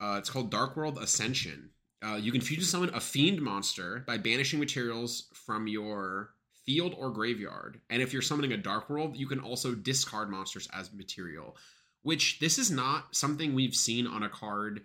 uh, 0.00 0.14
it's 0.18 0.30
called 0.30 0.52
Dark 0.52 0.76
World 0.76 0.98
Ascension. 0.98 1.70
Uh, 2.06 2.14
you 2.14 2.30
can 2.30 2.40
fusion 2.40 2.64
summon 2.64 2.94
a 2.94 3.00
fiend 3.00 3.42
monster 3.42 4.04
by 4.06 4.16
banishing 4.16 4.60
materials 4.60 5.24
from 5.34 5.66
your 5.66 6.34
field 6.64 6.94
or 6.96 7.10
graveyard. 7.10 7.80
And 7.90 8.00
if 8.00 8.12
you're 8.12 8.22
summoning 8.22 8.52
a 8.52 8.56
Dark 8.56 8.88
World, 8.88 9.16
you 9.16 9.26
can 9.26 9.40
also 9.40 9.74
discard 9.74 10.30
monsters 10.30 10.68
as 10.72 10.92
material. 10.92 11.56
Which 12.02 12.38
this 12.38 12.58
is 12.58 12.70
not 12.70 13.16
something 13.16 13.54
we've 13.54 13.74
seen 13.74 14.06
on 14.06 14.22
a 14.22 14.28
card 14.28 14.82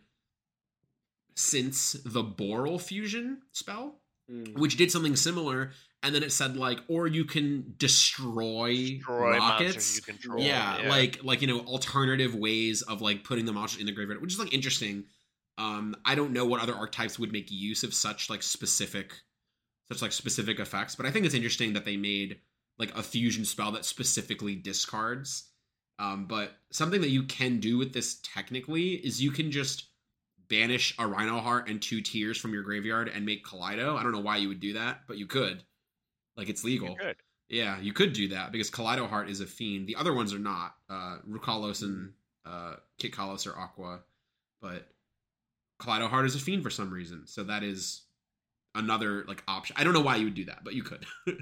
since 1.36 1.91
the 2.03 2.24
Boral 2.24 2.81
fusion 2.81 3.43
spell, 3.51 4.00
Mm. 4.29 4.57
which 4.57 4.75
did 4.75 4.91
something 4.91 5.15
similar. 5.15 5.71
And 6.04 6.13
then 6.13 6.22
it 6.24 6.32
said 6.32 6.56
like, 6.56 6.80
or 6.88 7.08
you 7.08 7.25
can 7.25 7.74
destroy, 7.77 8.75
Destroy 8.98 9.38
rockets. 9.38 10.00
control. 10.00 10.42
Yeah, 10.44 10.84
like 10.88 11.24
like 11.24 11.42
you 11.42 11.48
know 11.48 11.60
alternative 11.62 12.36
ways 12.36 12.82
of 12.84 13.01
like 13.01 13.24
putting 13.24 13.46
the 13.46 13.51
monsters 13.51 13.80
in 13.82 13.88
the 13.88 13.92
graveyard, 13.92 14.22
which 14.22 14.34
is 14.34 14.39
like 14.39 14.54
interesting. 14.54 15.06
Um, 15.58 15.96
I 16.06 16.13
don't 16.13 16.34
know 16.34 16.46
what 16.46 16.62
other 16.62 16.75
archetypes 16.75 17.18
would 17.18 17.32
make 17.32 17.50
use 17.50 17.84
of 17.84 17.94
such 17.94 18.30
like 18.30 18.44
specific, 18.44 19.12
such 19.92 20.04
like 20.04 20.12
specific 20.12 20.60
effects, 20.60 20.96
but 20.96 21.08
I 21.08 21.12
think 21.12 21.25
it's 21.25 21.34
interesting 21.34 21.74
that 21.74 21.84
they 21.84 21.98
made 21.98 22.38
like 22.77 22.96
a 22.96 23.01
fusion 23.01 23.44
spell 23.44 23.72
that 23.72 23.84
specifically 23.84 24.56
discards. 24.56 25.50
Um, 25.98 26.25
but 26.27 26.51
something 26.72 27.01
that 27.01 27.10
you 27.10 27.24
can 27.24 27.60
do 27.60 27.80
with 27.80 27.92
this 27.92 28.20
technically 28.22 28.92
is 28.92 29.20
you 29.20 29.32
can 29.32 29.50
just 29.50 29.88
banish 30.48 30.94
a 31.00 31.04
Reinoheart 31.04 31.70
and 31.70 31.82
two 31.82 32.01
tears 32.01 32.38
from 32.38 32.54
your 32.54 32.62
graveyard 32.62 33.10
and 33.10 33.25
make 33.25 33.44
Kaleido. 33.44 33.98
I 33.98 34.04
don't 34.04 34.12
know 34.12 34.20
why 34.22 34.38
you 34.38 34.48
would 34.48 34.60
do 34.60 34.74
that, 34.74 35.01
but 35.08 35.18
you 35.18 35.25
could. 35.25 35.63
Like 36.38 36.50
it's 36.50 36.63
legal. 36.63 36.96
Yeah, 37.50 37.79
you 37.79 37.94
could 37.94 38.13
do 38.13 38.29
that 38.29 38.51
because 38.51 38.70
Kaleido 38.70 39.10
Heart 39.10 39.29
is 39.29 39.41
a 39.41 39.46
fiend. 39.46 39.88
The 39.88 39.96
other 39.96 40.13
ones 40.13 40.34
are 40.34 40.39
not. 40.39 40.75
Uh 40.89 41.17
Rulkallos 41.27 41.82
and 41.82 42.13
uh 42.46 42.75
Kitkallos 43.01 43.48
are 43.48 43.58
Aqua, 43.58 44.01
but 44.62 44.88
Kaleido 45.82 46.10
Heart 46.10 46.25
is 46.27 46.36
a 46.36 46.39
fiend 46.39 46.63
for 46.63 46.70
some 46.70 46.91
reason. 46.91 47.24
So 47.25 47.44
that 47.46 47.63
is 47.63 48.03
another 48.75 49.25
like 49.27 49.44
option. 49.48 49.75
I 49.79 49.84
don't 49.84 49.94
know 49.94 50.01
why 50.01 50.17
you 50.17 50.25
would 50.25 50.36
do 50.36 50.46
that, 50.46 50.63
but 50.63 50.74
you 50.74 50.84
could. 50.84 51.06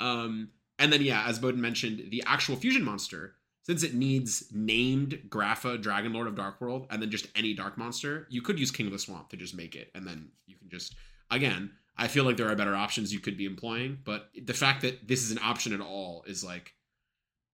um 0.00 0.50
and 0.78 0.92
then 0.92 1.02
yeah, 1.02 1.24
as 1.26 1.38
Bohdan 1.38 1.56
mentioned, 1.56 2.10
the 2.10 2.24
actual 2.26 2.56
fusion 2.56 2.82
monster, 2.82 3.36
since 3.62 3.82
it 3.82 3.94
needs 3.94 4.44
named 4.52 5.20
Grapha 5.28 5.78
Dragon 5.78 6.12
Lord 6.12 6.26
of 6.26 6.34
Dark 6.34 6.60
World 6.60 6.86
and 6.90 7.00
then 7.00 7.10
just 7.10 7.28
any 7.36 7.54
dark 7.54 7.78
monster, 7.78 8.26
you 8.28 8.42
could 8.42 8.58
use 8.58 8.70
King 8.70 8.86
of 8.86 8.92
the 8.92 8.98
Swamp 8.98 9.28
to 9.30 9.36
just 9.36 9.54
make 9.54 9.76
it 9.76 9.90
and 9.94 10.06
then 10.06 10.30
you 10.46 10.56
can 10.56 10.68
just 10.68 10.96
again 11.30 11.70
I 11.96 12.08
feel 12.08 12.24
like 12.24 12.36
there 12.36 12.50
are 12.50 12.56
better 12.56 12.74
options 12.74 13.12
you 13.12 13.20
could 13.20 13.36
be 13.36 13.44
employing, 13.44 13.98
but 14.04 14.30
the 14.42 14.54
fact 14.54 14.82
that 14.82 15.06
this 15.06 15.22
is 15.22 15.30
an 15.30 15.38
option 15.42 15.72
at 15.72 15.80
all 15.80 16.24
is 16.26 16.42
like, 16.42 16.74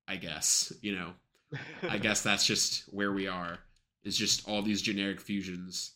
I 0.08 0.16
guess, 0.16 0.72
you 0.80 0.96
know, 0.96 1.12
I 1.88 1.98
guess 1.98 2.22
that's 2.22 2.46
just 2.46 2.84
where 2.92 3.12
we 3.12 3.26
are. 3.28 3.58
Is 4.02 4.16
just 4.16 4.48
all 4.48 4.62
these 4.62 4.80
generic 4.80 5.20
fusions. 5.20 5.92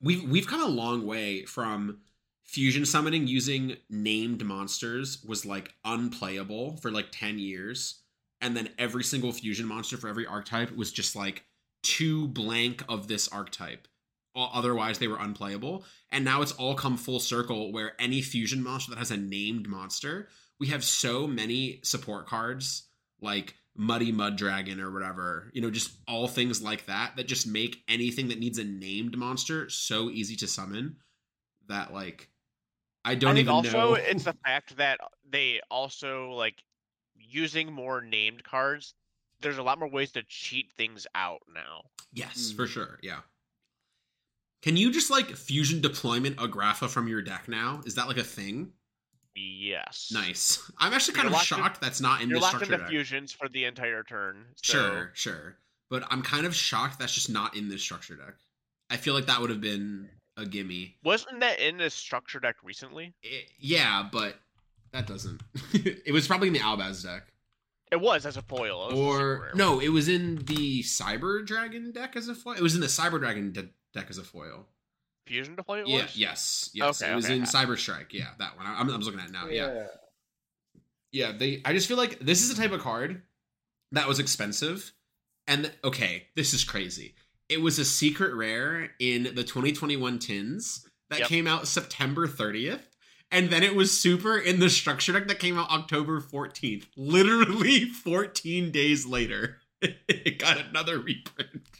We've 0.00 0.22
we've 0.22 0.46
come 0.46 0.62
a 0.62 0.68
long 0.68 1.04
way 1.04 1.44
from 1.44 1.98
fusion 2.44 2.84
summoning 2.84 3.26
using 3.26 3.76
named 3.88 4.44
monsters 4.44 5.24
was 5.26 5.46
like 5.46 5.72
unplayable 5.84 6.76
for 6.78 6.90
like 6.90 7.06
10 7.12 7.38
years 7.38 8.02
and 8.40 8.56
then 8.56 8.70
every 8.76 9.04
single 9.04 9.30
fusion 9.30 9.66
monster 9.66 9.96
for 9.96 10.08
every 10.08 10.26
archetype 10.26 10.74
was 10.74 10.90
just 10.90 11.14
like 11.14 11.44
too 11.84 12.26
blank 12.26 12.82
of 12.88 13.06
this 13.06 13.28
archetype 13.28 13.86
otherwise 14.36 14.98
they 14.98 15.08
were 15.08 15.18
unplayable 15.18 15.84
and 16.10 16.24
now 16.24 16.40
it's 16.42 16.52
all 16.52 16.74
come 16.74 16.96
full 16.96 17.18
circle 17.20 17.72
where 17.72 17.92
any 18.00 18.22
fusion 18.22 18.62
monster 18.62 18.90
that 18.90 18.98
has 18.98 19.10
a 19.10 19.16
named 19.16 19.68
monster 19.68 20.28
we 20.58 20.68
have 20.68 20.84
so 20.84 21.26
many 21.26 21.80
support 21.82 22.26
cards 22.26 22.88
like 23.20 23.54
muddy 23.76 24.12
mud 24.12 24.36
dragon 24.36 24.80
or 24.80 24.90
whatever 24.92 25.50
you 25.52 25.60
know 25.60 25.70
just 25.70 25.92
all 26.06 26.28
things 26.28 26.62
like 26.62 26.86
that 26.86 27.16
that 27.16 27.26
just 27.26 27.46
make 27.46 27.82
anything 27.88 28.28
that 28.28 28.38
needs 28.38 28.58
a 28.58 28.64
named 28.64 29.16
monster 29.16 29.68
so 29.68 30.10
easy 30.10 30.36
to 30.36 30.46
summon 30.46 30.96
that 31.68 31.92
like 31.92 32.28
i 33.04 33.14
don't 33.14 33.32
I 33.32 33.34
think 33.34 33.44
even 33.44 33.54
also 33.54 33.78
know 33.78 33.94
it's 33.94 34.24
the 34.24 34.36
fact 34.44 34.76
that 34.76 34.98
they 35.28 35.60
also 35.70 36.30
like 36.30 36.62
using 37.14 37.72
more 37.72 38.00
named 38.00 38.42
cards. 38.44 38.94
There's 39.40 39.58
a 39.58 39.62
lot 39.62 39.78
more 39.78 39.88
ways 39.88 40.12
to 40.12 40.22
cheat 40.26 40.72
things 40.76 41.06
out 41.14 41.40
now. 41.54 41.82
yes 42.12 42.52
Mm. 42.52 42.56
for 42.56 42.66
sure 42.66 42.98
yeah 43.02 43.20
can 44.62 44.76
you 44.76 44.92
just 44.92 45.10
like 45.10 45.28
fusion 45.36 45.80
deployment 45.80 46.38
a 46.38 46.48
agrafa 46.48 46.88
from 46.88 47.08
your 47.08 47.22
deck 47.22 47.48
now 47.48 47.80
is 47.86 47.94
that 47.94 48.06
like 48.08 48.18
a 48.18 48.24
thing 48.24 48.72
Yes. 49.36 50.10
nice 50.12 50.70
i'm 50.78 50.92
actually 50.92 51.14
kind 51.14 51.24
You're 51.24 51.28
of 51.28 51.32
locked 51.34 51.50
in- 51.52 51.56
shocked 51.58 51.80
that's 51.80 52.00
not 52.00 52.20
in 52.20 52.28
You're 52.28 52.36
this 52.38 52.42
locked 52.42 52.56
structure 52.56 52.74
into 52.74 52.84
deck. 52.84 52.90
fusions 52.90 53.32
for 53.32 53.48
the 53.48 53.64
entire 53.64 54.02
turn. 54.02 54.44
So 54.62 54.72
Sure, 54.78 55.10
sure. 55.14 55.56
But 55.88 56.04
I'm 56.10 56.22
kind 56.22 56.46
of 56.46 56.54
shocked 56.54 56.98
that's 56.98 57.14
just 57.14 57.30
not 57.30 57.56
in 57.56 57.68
this 57.68 57.80
structure 57.82 58.14
deck. 58.16 58.34
I 58.90 58.96
feel 58.96 59.14
like 59.14 59.26
that 59.26 59.40
would 59.40 59.50
have 59.50 59.60
been 59.60 60.08
a 60.36 60.44
gimme. 60.46 60.96
Wasn't 61.04 61.40
that 61.40 61.58
in 61.60 61.78
this 61.78 61.94
structure 61.94 62.38
deck 62.40 62.56
recently? 62.62 63.12
It- 63.22 63.48
yeah, 63.58 64.08
but 64.10 64.36
that 64.92 65.06
doesn't. 65.06 65.40
it 65.72 66.12
was 66.12 66.26
probably 66.26 66.48
in 66.48 66.54
the 66.54 66.60
Albaz 66.60 67.02
deck. 67.04 67.28
It 67.92 68.00
was 68.00 68.24
as 68.26 68.36
a 68.36 68.42
foil. 68.42 68.92
Or 68.94 69.50
no, 69.54 69.80
it 69.80 69.88
was 69.88 70.08
in 70.08 70.36
the 70.44 70.82
Cyber 70.82 71.44
Dragon 71.44 71.90
deck 71.92 72.14
as 72.14 72.28
a 72.28 72.34
foil. 72.36 72.54
It 72.54 72.62
was 72.62 72.74
in 72.76 72.80
the 72.80 72.86
Cyber 72.88 73.18
Dragon 73.18 73.50
de- 73.52 73.68
deck 73.94 74.06
as 74.10 74.18
a 74.18 74.22
foil. 74.24 74.66
fusion 75.26 75.56
to 75.56 75.62
play 75.62 75.80
it 75.80 75.88
Yeah, 75.88 76.02
was? 76.02 76.16
yes, 76.16 76.70
yes. 76.74 77.02
Okay, 77.02 77.12
it 77.12 77.14
was 77.16 77.24
okay. 77.26 77.36
in 77.36 77.42
Cyber 77.42 77.78
Strike. 77.78 78.12
Yeah, 78.12 78.28
that 78.38 78.56
one. 78.56 78.66
I'm, 78.66 78.88
I'm 78.90 79.00
looking 79.00 79.20
at 79.20 79.26
it 79.28 79.32
now. 79.32 79.46
yeah. 79.48 79.72
yeah. 79.72 79.86
yeah 81.12 81.32
they 81.36 81.60
i 81.64 81.72
just 81.72 81.88
feel 81.88 81.96
like 81.96 82.18
this 82.20 82.42
is 82.42 82.48
the 82.54 82.60
type 82.60 82.72
of 82.72 82.80
card 82.80 83.22
that 83.92 84.06
was 84.08 84.18
expensive 84.20 84.92
and 85.48 85.70
okay 85.82 86.26
this 86.36 86.54
is 86.54 86.62
crazy 86.64 87.14
it 87.48 87.60
was 87.60 87.78
a 87.80 87.84
secret 87.84 88.32
rare 88.34 88.90
in 89.00 89.24
the 89.34 89.42
2021 89.44 90.18
tins 90.20 90.86
that 91.10 91.20
Yep. 91.20 91.28
came 91.28 91.46
out 91.48 91.66
september 91.66 92.28
30th 92.28 92.82
and 93.32 93.50
then 93.50 93.62
it 93.64 93.74
was 93.74 93.96
super 94.00 94.36
in 94.38 94.60
the 94.60 94.70
structure 94.70 95.12
deck 95.12 95.26
that 95.28 95.40
came 95.40 95.58
out 95.58 95.70
october 95.70 96.20
14th 96.20 96.86
literally 96.96 97.84
14 98.04 98.70
days 98.70 99.04
later 99.06 99.58
it 99.82 100.38
got 100.38 100.58
another 100.60 100.98
reprint 101.00 101.79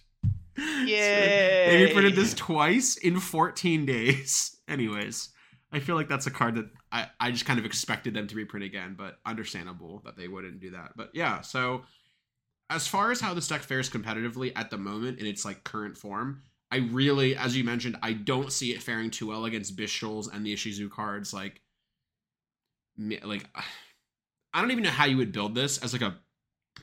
So 1.65 1.71
they 1.71 1.85
reprinted 1.85 2.17
this 2.17 2.35
twice 2.35 2.97
in 2.97 3.21
14 3.21 3.87
days 3.87 4.57
anyways 4.69 5.31
I 5.73 5.81
feel 5.81 5.95
like 5.95 6.09
that's 6.09 6.27
a 6.27 6.31
card 6.31 6.57
that 6.57 6.69
I, 6.91 7.07
I 7.21 7.31
just 7.31 7.47
kind 7.47 7.59
of 7.59 7.65
expected 7.65 8.15
them 8.15 8.27
to 8.27 8.35
reprint 8.35 8.65
again, 8.65 8.95
but 8.99 9.19
understandable 9.25 10.03
that 10.05 10.17
they 10.17 10.27
wouldn't 10.27 10.61
do 10.61 10.71
that. 10.71 10.93
But 10.97 11.11
yeah, 11.15 11.43
so 11.43 11.83
as 12.69 12.87
far 12.87 13.13
as 13.13 13.21
how 13.21 13.35
this 13.35 13.49
deck 13.49 13.63
fares 13.63 13.89
competitively 13.89 14.53
at 14.57 14.71
the 14.71 14.79
moment 14.79 15.19
in 15.19 15.27
its 15.27 15.45
like 15.45 15.63
current 15.63 15.97
form, 15.97 16.43
I 16.73 16.79
really, 16.79 17.37
as 17.37 17.57
you 17.57 17.63
mentioned, 17.63 17.97
I 18.03 18.13
don't 18.13 18.53
see 18.53 18.73
it 18.73 18.83
faring 18.83 19.11
too 19.11 19.29
well 19.29 19.45
against 19.45 19.77
Bystials 19.77 20.33
and 20.33 20.45
the 20.45 20.55
Ishizu 20.55 20.91
cards. 20.91 21.33
Like, 21.33 21.61
like 22.99 23.45
I 24.53 24.61
don't 24.61 24.73
even 24.73 24.83
know 24.83 24.91
how 24.91 25.05
you 25.05 25.17
would 25.19 25.33
build 25.33 25.55
this 25.55 25.79
as 25.79 25.93
like 25.93 26.03
a 26.03 26.17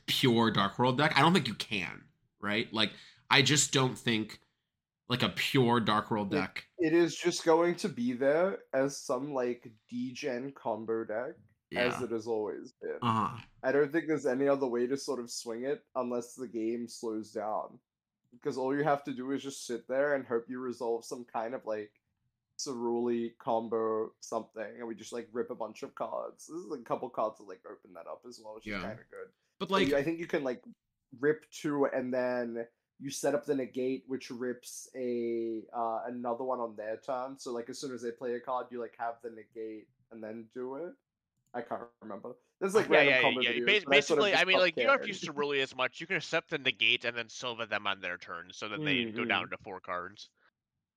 pure 0.06 0.50
Dark 0.50 0.78
World 0.78 0.96
deck. 0.96 1.12
I 1.14 1.20
don't 1.20 1.34
think 1.34 1.48
you 1.48 1.54
can, 1.54 2.04
right? 2.40 2.72
Like, 2.72 2.92
I 3.30 3.42
just 3.42 3.72
don't 3.72 3.96
think 3.98 4.40
like 5.08 5.22
a 5.22 5.28
pure 5.30 5.80
Dark 5.80 6.10
World 6.10 6.32
Yeah. 6.32 6.42
deck. 6.42 6.66
It 6.78 6.92
is 6.92 7.16
just 7.16 7.44
going 7.44 7.74
to 7.76 7.88
be 7.88 8.12
there 8.12 8.58
as 8.72 8.96
some 8.96 9.32
like 9.32 9.70
degen 9.88 10.52
combo 10.52 11.04
deck, 11.04 11.34
as 11.74 12.00
it 12.00 12.10
has 12.10 12.26
always 12.26 12.72
been. 12.80 12.98
Uh 13.02 13.28
huh. 13.28 13.36
I 13.62 13.72
don't 13.72 13.90
think 13.92 14.06
there's 14.06 14.26
any 14.26 14.46
other 14.46 14.66
way 14.66 14.86
to 14.86 14.96
sort 14.96 15.18
of 15.20 15.30
swing 15.30 15.64
it 15.64 15.82
unless 15.96 16.34
the 16.34 16.46
game 16.46 16.86
slows 16.88 17.32
down. 17.32 17.78
Because 18.32 18.58
all 18.58 18.76
you 18.76 18.84
have 18.84 19.02
to 19.04 19.12
do 19.12 19.30
is 19.32 19.42
just 19.42 19.66
sit 19.66 19.88
there 19.88 20.14
and 20.14 20.26
hope 20.26 20.44
you 20.48 20.60
resolve 20.60 21.04
some 21.04 21.24
kind 21.32 21.54
of 21.54 21.64
like 21.64 21.90
Ceruli 22.58 23.36
combo 23.38 24.12
something, 24.20 24.66
and 24.78 24.86
we 24.86 24.94
just 24.94 25.12
like 25.12 25.28
rip 25.32 25.50
a 25.50 25.54
bunch 25.54 25.82
of 25.82 25.94
cards. 25.94 26.46
This 26.46 26.56
is 26.56 26.72
a 26.72 26.82
couple 26.84 27.08
cards 27.08 27.38
that 27.38 27.48
like 27.48 27.62
open 27.70 27.94
that 27.94 28.06
up 28.06 28.22
as 28.28 28.40
well, 28.42 28.54
which 28.56 28.66
Yeah. 28.66 28.78
is 28.78 28.82
kind 28.84 28.98
of 28.98 29.10
good. 29.10 29.28
But 29.58 29.70
Like, 29.70 29.86
like, 29.88 29.94
I 29.94 30.02
think 30.02 30.18
you 30.18 30.26
can 30.26 30.44
like 30.44 30.62
rip 31.18 31.44
two, 31.50 31.86
and 31.86 32.12
then 32.12 32.66
you 32.98 33.10
set 33.10 33.34
up 33.34 33.44
the 33.46 33.54
negate, 33.54 34.04
which 34.08 34.30
rips 34.30 34.88
a 34.96 35.64
uh, 35.72 36.02
another 36.06 36.44
one 36.44 36.60
on 36.60 36.76
their 36.76 36.96
turn. 36.98 37.38
So 37.38 37.52
like 37.52 37.68
as 37.70 37.78
soon 37.80 37.92
as 37.92 38.02
they 38.02 38.10
play 38.12 38.34
a 38.34 38.40
card, 38.40 38.66
you 38.70 38.80
like 38.80 38.96
have 38.98 39.16
the 39.22 39.30
negate 39.30 39.88
and 40.10 40.22
then 40.22 40.48
do 40.54 40.76
it. 40.76 40.94
I 41.54 41.62
can't 41.62 41.82
remember. 42.02 42.36
There's 42.60 42.74
like 42.74 42.88
yeah, 42.90 43.02
random 43.02 43.20
yeah, 43.20 43.30
yeah. 43.40 43.52
videos, 43.52 43.60
Bas- 43.64 43.84
but 43.84 43.94
I 43.94 44.00
sort 44.00 44.20
of 44.20 44.28
basically, 44.28 44.34
I 44.34 44.44
mean, 44.44 44.58
stopped 44.58 44.58
like 44.58 44.78
you 44.78 44.86
don't 44.86 44.94
have 44.94 45.02
to 45.02 45.08
caring. 45.08 45.10
use 45.10 45.24
Cerulea 45.24 45.62
as 45.62 45.74
much. 45.74 46.00
You 46.00 46.06
can 46.06 46.16
accept 46.16 46.50
the 46.50 46.58
negate 46.58 47.04
and 47.04 47.16
then 47.16 47.28
silver 47.28 47.66
them 47.66 47.86
on 47.86 48.00
their 48.00 48.18
turn, 48.18 48.50
so 48.52 48.68
that 48.68 48.82
they 48.84 49.06
go 49.06 49.24
Mhm. 49.24 49.26
down 49.26 49.50
to 49.50 49.58
four 49.58 49.80
cards. 49.80 50.30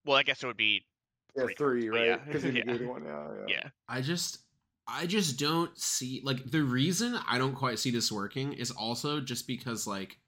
Well, 0.05 0.17
I 0.17 0.23
guess 0.23 0.43
it 0.43 0.47
would 0.47 0.57
be 0.57 0.87
Yeah, 1.35 1.47
three 1.47 1.55
cards, 1.55 1.57
three, 1.57 1.89
but 1.89 1.97
right? 1.99 2.01
yeah. 2.01 2.25
Because 2.25 2.43
you're 2.43 2.53
Yeah. 2.65 2.77
one. 2.87 3.05
Yeah, 3.05 3.33
yeah. 3.47 3.53
yeah. 3.53 3.69
I 3.89 4.01
just 4.01 4.45
I 4.87 5.07
just 5.07 5.39
don't 5.39 5.77
see 5.79 6.21
like 6.23 6.45
the 6.51 6.63
reason 6.63 7.15
I 7.27 7.39
don't 7.39 7.55
quite 7.55 7.79
see 7.79 7.91
this 7.91 8.11
working 8.11 8.53
is 8.53 8.71
also 8.71 9.21
just 9.21 9.47
because 9.47 9.87
like 9.87 10.20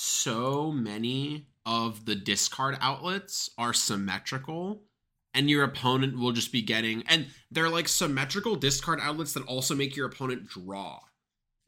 so 0.00 0.70
many 0.70 1.48
of 1.66 2.04
the 2.04 2.14
discard 2.14 2.78
outlets 2.80 3.50
are 3.58 3.72
symmetrical 3.72 4.84
and 5.34 5.50
your 5.50 5.64
opponent 5.64 6.16
will 6.16 6.30
just 6.30 6.52
be 6.52 6.62
getting 6.62 7.02
and 7.08 7.26
they're 7.50 7.68
like 7.68 7.88
symmetrical 7.88 8.54
discard 8.54 9.00
outlets 9.02 9.32
that 9.32 9.42
also 9.46 9.74
make 9.74 9.96
your 9.96 10.06
opponent 10.06 10.46
draw 10.46 11.00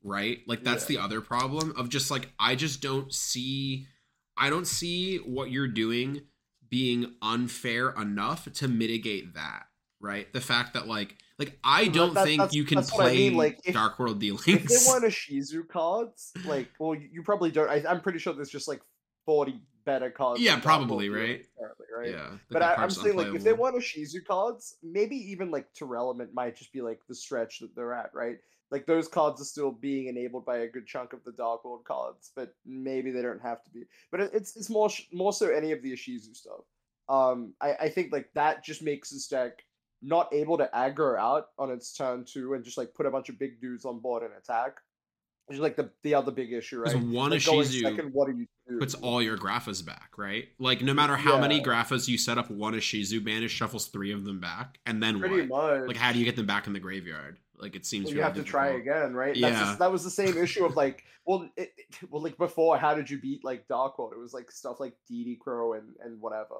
right 0.05 0.39
like 0.47 0.63
that's 0.63 0.89
Yeah. 0.89 0.99
the 0.99 1.05
other 1.05 1.21
problem 1.21 1.75
of 1.77 1.89
just 1.89 2.09
like 2.09 2.31
i 2.39 2.55
just 2.55 2.81
don't 2.81 3.13
see 3.13 3.89
i 4.37 4.49
don't 4.49 4.69
see 4.69 5.17
what 5.17 5.51
you're 5.51 5.67
doing 5.67 6.21
being 6.69 7.17
unfair 7.21 7.91
enough 7.91 8.51
to 8.53 8.69
mitigate 8.69 9.35
that 9.35 9.65
right 10.01 10.33
the 10.33 10.41
fact 10.41 10.75
that 10.75 10.87
like 10.87 11.17
like 11.41 11.59
i 11.65 11.89
don't 11.89 12.15
that- 12.15 12.25
think 12.27 12.53
you 12.53 12.63
can 12.65 12.79
what 12.79 12.93
I 12.93 12.97
play 12.97 13.17
mean, 13.17 13.35
like, 13.37 13.59
if- 13.65 13.75
dark 13.75 13.99
world 13.99 14.21
dealings. 14.21 14.47
if 14.47 14.65
they 14.67 14.77
want 14.87 15.05
a 15.11 15.15
Shizu 15.21 15.67
cards, 15.69 16.31
like, 16.47 16.69
well, 16.79 16.95
you, 16.95 17.23
probably 17.25 17.51
don't. 17.51 17.69
I, 17.69 17.83
I'm 17.89 18.01
pretty 18.01 18.19
sure 18.21 18.33
there's 18.35 18.51
just 18.51 18.69
like 18.69 18.83
40 19.27 19.61
better 19.85 20.11
cards. 20.11 20.41
Yeah, 20.41 20.61
probably, 20.61 21.09
right? 21.09 21.45
Currently, 21.59 21.87
right? 21.99 22.11
yeah 22.11 22.29
But 22.51 22.63
I, 22.63 22.71
I'm 22.73 22.77
card's 22.77 23.01
saying, 23.01 23.17
like, 23.17 23.35
if 23.35 23.43
they 23.43 23.53
want 23.55 23.75
a 23.77 23.79
Shizu 23.79 24.25
cards, 24.25 24.77
maybe 24.83 25.17
even 25.33 25.51
like 25.51 25.67
Tearlament 25.75 26.33
might 26.35 26.57
just 26.57 26.73
be 26.73 26.83
like 26.83 27.01
the 27.09 27.15
stretch 27.15 27.59
that 27.61 27.75
they're 27.75 27.95
at, 27.95 28.11
right? 28.15 28.37
Like 28.71 28.87
those 28.87 29.09
cards 29.09 29.41
are 29.41 29.45
still 29.45 29.73
being 29.73 30.07
enabled 30.07 30.45
by 30.47 30.59
a 30.59 30.69
good 30.69 30.87
chunk 30.87 31.13
of 31.13 31.25
the 31.25 31.33
Dark 31.33 31.65
World 31.65 31.85
cards, 31.85 32.31
but 32.37 32.55
maybe 32.65 33.11
they 33.11 33.23
don't 33.23 33.43
have 33.43 33.65
to 33.65 33.71
be. 33.71 33.83
But 34.13 34.21
it- 34.21 34.31
it's 34.35 34.55
it's 34.57 34.71
more 34.71 34.89
sh- 34.91 35.07
more 35.13 35.33
so 35.33 35.49
any 35.49 35.73
of 35.73 35.83
the 35.83 35.93
Ishizu 35.93 36.37
stuff. 36.37 36.61
Um, 37.09 37.55
I 37.61 37.73
I 37.81 37.89
think 37.89 38.13
like 38.13 38.29
that 38.35 38.63
just 38.63 38.83
makes 38.83 39.11
this 39.11 39.27
deck 39.27 39.65
not 40.03 40.33
able 40.33 40.59
to 40.59 40.69
aggro 40.75 41.19
out 41.19 41.49
on 41.59 41.71
its 41.71 41.93
turn 41.93 42.25
two 42.25 42.55
and 42.55 42.65
just 42.65 42.79
like 42.79 42.95
put 42.95 43.07
a 43.07 43.11
bunch 43.11 43.29
of 43.29 43.39
big 43.39 43.61
dudes 43.61 43.85
on 43.85 44.01
board 44.01 44.23
and 44.23 44.33
attack. 44.39 44.77
Which 45.47 45.57
is 45.57 45.63
like 45.63 45.75
the 45.75 45.91
the 46.05 46.15
other 46.15 46.31
big 46.31 46.53
issue, 46.53 46.79
right? 46.81 46.95
one 46.95 47.33
Like, 47.33 47.41
Ishizu 47.41 47.83
second, 47.83 48.11
what 48.13 48.31
do 48.31 48.39
you 48.39 48.47
do? 48.69 48.79
puts 48.79 48.95
all 48.95 49.21
your 49.21 49.37
Graphas 49.37 49.83
back, 49.83 50.13
right? 50.17 50.45
Like 50.61 50.81
no 50.81 50.95
matter 50.95 51.17
how 51.17 51.41
many 51.41 51.61
Graphas 51.61 52.09
you 52.09 52.19
set 52.19 52.39
up, 52.39 52.51
one 52.53 52.75
Ishizu 52.75 53.25
banish 53.25 53.51
shuffles 53.51 53.89
three 53.89 54.13
of 54.13 54.25
them 54.25 54.39
back, 54.39 54.79
and 54.87 55.03
then 55.03 55.19
Pretty 55.19 55.49
what? 55.49 55.81
much. 55.81 55.89
Like 55.89 55.97
how 55.97 56.13
do 56.13 56.21
you 56.21 56.25
get 56.25 56.37
them 56.37 56.47
back 56.47 56.69
in 56.69 56.73
the 56.73 56.79
graveyard? 56.79 57.39
Like 57.59 57.75
it 57.75 57.85
seems 57.85 58.07
Well, 58.07 58.15
you 58.15 58.23
have 58.23 58.35
to 58.37 58.45
try 58.45 58.69
again, 58.69 59.13
right? 59.13 59.35
That's 59.39 59.53
Yeah. 59.55 59.61
just- 59.65 59.79
that 59.81 59.91
was 59.91 60.05
the 60.05 60.11
same 60.11 60.39
issue 60.39 60.65
of 60.65 60.77
like, 60.77 61.03
well, 61.27 61.51
it, 61.57 61.73
it- 61.77 62.11
well, 62.11 62.23
like 62.23 62.39
before, 62.39 62.79
how 62.79 62.95
did 62.95 63.11
you 63.11 63.21
beat 63.21 63.43
like 63.45 63.67
Darkhold? 63.67 64.13
It 64.13 64.19
was 64.21 64.33
like 64.33 64.53
stuff 64.53 64.79
like 64.79 64.95
DD 65.11 65.41
Crow 65.41 65.73
and 65.73 65.97
and 66.05 66.21
whatever, 66.21 66.55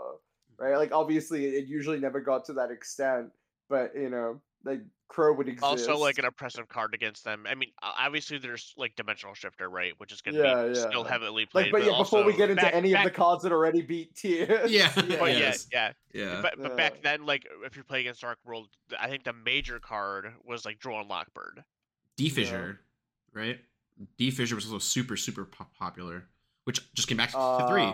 right? 0.61 0.77
Like 0.77 0.93
obviously, 0.93 1.47
it 1.47 1.67
usually 1.67 1.99
never 1.99 2.21
got 2.21 2.45
to 2.45 2.53
that 2.55 2.71
extent, 2.71 3.31
but 3.69 3.93
you 3.97 4.09
know, 4.11 4.41
like 4.65 4.83
Crow 5.09 5.33
would 5.33 5.49
exist. 5.49 5.65
Also, 5.65 5.97
like 5.99 6.19
an 6.19 6.25
oppressive 6.27 6.69
card 6.69 6.95
against 6.95 7.25
them. 7.25 7.45
I 7.49 7.57
mean, 7.57 7.71
obviously 7.83 8.39
there's 8.39 8.73
like 8.77 8.95
dimensional 8.95 9.35
shifter, 9.35 9.69
right, 9.69 9.93
which 9.99 10.13
is 10.13 10.21
going 10.21 10.37
to 10.37 10.43
Yeah, 10.43 10.67
be 10.69 10.79
yeah. 10.79 10.89
still 10.89 11.03
heavily 11.03 11.47
played. 11.47 11.73
like, 11.73 11.73
but 11.73 11.85
yeah, 11.91 11.99
before 11.99 12.23
we 12.23 12.37
get 12.37 12.51
into 12.51 12.63
back- 12.63 12.75
any 12.75 12.93
back, 12.93 13.07
of 13.07 13.13
the 13.13 13.17
cards 13.17 13.43
that 13.43 13.51
already 13.51 13.83
beat 13.83 14.15
tier, 14.15 14.63
Yeah. 14.69 14.93
But 14.95 15.07
yeah, 15.09 15.39
Yes. 15.39 15.67
yeah. 15.73 15.93
Yeah, 16.13 16.39
But 16.43 16.55
but 16.63 16.77
back 16.77 17.03
then, 17.03 17.27
like 17.27 17.45
if 17.65 17.75
you're 17.75 17.85
playing 17.85 18.05
against 18.07 18.21
Dark 18.21 18.39
World, 18.45 18.69
I 19.01 19.09
think 19.09 19.25
the 19.25 19.33
major 19.33 19.81
card 19.81 20.33
was 20.45 20.65
like 20.65 20.79
Draw 20.79 21.01
and 21.01 21.11
Lockbird. 21.11 21.65
D 22.17 22.29
Fissure, 22.29 22.79
right? 23.33 23.59
D 24.19 24.31
Fissure 24.31 24.55
was 24.55 24.67
also 24.67 24.79
super 24.79 25.17
super 25.17 25.45
po- 25.47 25.67
popular, 25.79 26.25
which 26.65 26.93
just 26.95 27.09
came 27.09 27.17
back 27.17 27.31
to 27.33 27.39
uh, 27.39 27.69
three. 27.69 27.93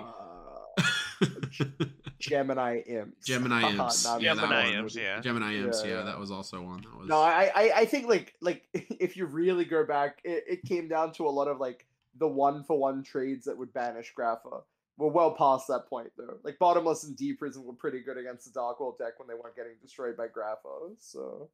Gemini 2.19 2.79
Imps. 2.87 3.27
Gemini 3.27 3.71
Imps. 3.71 4.05
Yeah, 4.05 4.35
Gemini 4.35 4.47
one. 4.47 4.65
one. 4.65 4.75
Imps, 4.75 4.97
yeah. 4.97 5.21
Gemini 5.21 5.55
Imps, 5.57 5.83
Yeah, 5.83 5.91
yeah, 5.91 5.99
yeah. 5.99 6.05
that 6.05 6.19
was 6.19 6.31
also 6.31 6.61
one. 6.63 6.83
That 6.83 6.99
was 6.99 7.09
No, 7.09 7.19
I, 7.21 7.51
I, 7.55 7.73
I 7.77 7.85
think 7.85 8.09
like 8.09 8.35
like 8.41 8.67
if 8.73 9.17
you 9.17 9.27
really 9.27 9.65
go 9.65 9.85
back, 9.85 10.21
it, 10.25 10.45
it 10.49 10.63
came 10.65 10.89
down 10.89 11.13
to 11.13 11.27
a 11.27 11.31
lot 11.31 11.49
of 11.49 11.59
like 11.59 11.87
the 12.19 12.29
one 12.29 12.65
for 12.65 12.79
one 12.79 13.03
trades 13.03 13.45
that 13.47 13.57
would 13.57 13.73
banish 13.73 14.13
Grapha. 14.15 14.61
We're 14.99 15.09
well 15.09 15.33
past 15.33 15.69
that 15.69 15.87
point 15.89 16.11
though. 16.17 16.39
Like 16.43 16.59
Bottomless 16.59 17.05
and 17.05 17.17
D 17.17 17.35
Prison 17.35 17.65
were 17.65 17.75
pretty 17.75 18.01
good 18.01 18.17
against 18.17 18.47
the 18.47 18.53
Dark 18.53 18.81
World 18.81 18.99
deck 18.99 19.19
when 19.19 19.29
they 19.29 19.35
weren't 19.35 19.57
getting 19.57 19.75
destroyed 19.83 20.17
by 20.17 20.29
Grapha. 20.29 20.69
So 20.99 21.51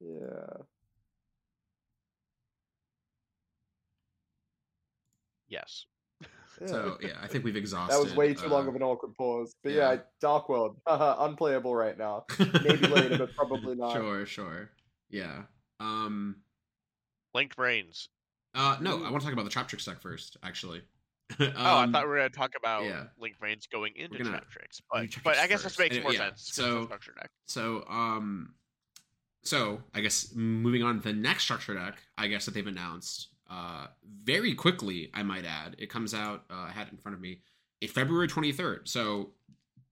yeah. 0.00 0.62
Yes. 5.48 5.86
Yeah. 6.60 6.66
so 6.68 6.98
yeah. 7.00 7.08
I 7.22 7.26
think 7.26 7.44
we've 7.44 7.56
exhausted. 7.56 7.94
that 7.98 8.02
was 8.04 8.14
way 8.14 8.34
too 8.34 8.48
long 8.48 8.66
uh, 8.66 8.70
of 8.70 8.76
an 8.76 8.82
awkward 8.82 9.14
pause. 9.14 9.54
But 9.62 9.72
yeah. 9.72 9.92
yeah, 9.92 9.98
Dark 10.20 10.48
World, 10.48 10.76
unplayable 10.86 11.74
right 11.74 11.96
now. 11.98 12.24
Maybe 12.38 12.86
later, 12.86 13.18
but 13.18 13.34
probably 13.36 13.74
not. 13.76 13.92
Sure, 13.92 14.24
sure. 14.26 14.70
Yeah. 15.10 15.42
Um 15.80 16.36
Link 17.34 17.54
Vrains. 17.54 18.08
uh 18.54 18.76
no, 18.80 19.04
I 19.04 19.10
want 19.10 19.20
to 19.22 19.26
talk 19.26 19.32
about 19.32 19.44
the 19.44 19.50
Traptrix 19.50 19.84
deck 19.84 20.00
first, 20.00 20.36
actually. 20.42 20.82
oh, 21.40 21.44
I 21.56 21.82
Um, 21.82 21.92
thought 21.92 22.04
we 22.04 22.10
were 22.10 22.16
going 22.18 22.30
to 22.30 22.36
talk 22.38 22.52
about 22.56 22.84
yeah. 22.84 23.04
Link 23.18 23.34
Vrains 23.42 23.68
going 23.70 23.92
into 23.96 24.16
gonna- 24.22 24.30
Traptrix, 24.38 24.80
but 24.92 25.10
do 25.10 25.20
but 25.24 25.36
I 25.38 25.46
guess 25.48 25.62
this 25.64 25.76
makes 25.78 25.96
Anyway, 25.96 26.04
more 26.04 26.12
yeah, 26.12 26.18
sense. 26.30 26.32
'cause 26.32 26.48
it's 26.48 26.56
so- 26.56 26.84
structure 26.86 27.12
deck. 27.20 27.30
So, 27.46 27.84
um, 27.88 28.54
so 29.42 29.82
I 29.92 30.00
guess 30.00 30.32
moving 30.34 30.82
on 30.82 30.96
to 30.96 31.02
the 31.02 31.12
next 31.12 31.42
structure 31.42 31.74
deck, 31.74 31.98
I 32.16 32.28
guess 32.28 32.44
that 32.46 32.54
they've 32.54 32.66
announced, 32.66 33.28
uh, 33.50 33.86
very 34.22 34.54
quickly, 34.54 35.10
I 35.14 35.22
might 35.22 35.44
add, 35.44 35.76
it 35.78 35.90
comes 35.90 36.14
out. 36.14 36.44
Uh, 36.50 36.66
I 36.68 36.70
had 36.70 36.88
it 36.88 36.92
in 36.92 36.98
front 36.98 37.14
of 37.14 37.20
me, 37.20 37.40
February 37.88 38.28
twenty 38.28 38.52
third. 38.52 38.88
So, 38.88 39.30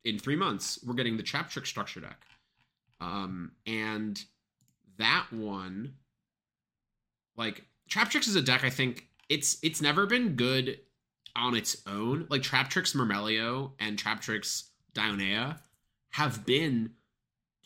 in 0.05 0.19
three 0.19 0.37
months, 0.37 0.79
we're 0.85 0.95
getting 0.95 1.17
the 1.17 1.23
Traptrix 1.23 1.67
structure 1.67 2.01
deck, 2.01 2.25
um, 3.01 3.53
and 3.67 4.23
that 4.99 5.27
one, 5.31 5.95
like 7.37 7.65
Traptrix 7.91 8.27
is 8.29 8.37
a 8.37 8.43
deck. 8.43 8.65
I 8.65 8.71
think 8.71 9.09
it's 9.29 9.59
it's 9.63 9.81
never 9.81 10.07
been 10.07 10.35
good 10.35 10.81
on 11.37 11.55
its 11.55 11.83
own. 11.87 12.27
Like 12.29 12.43
Trap 12.43 12.71
Tricks 12.71 12.93
Myrmeleo 12.93 13.73
and 13.79 13.99
Trap 13.99 14.21
Tricks 14.21 14.71
Dionaea 14.95 15.59
have 16.11 16.45
been 16.47 16.91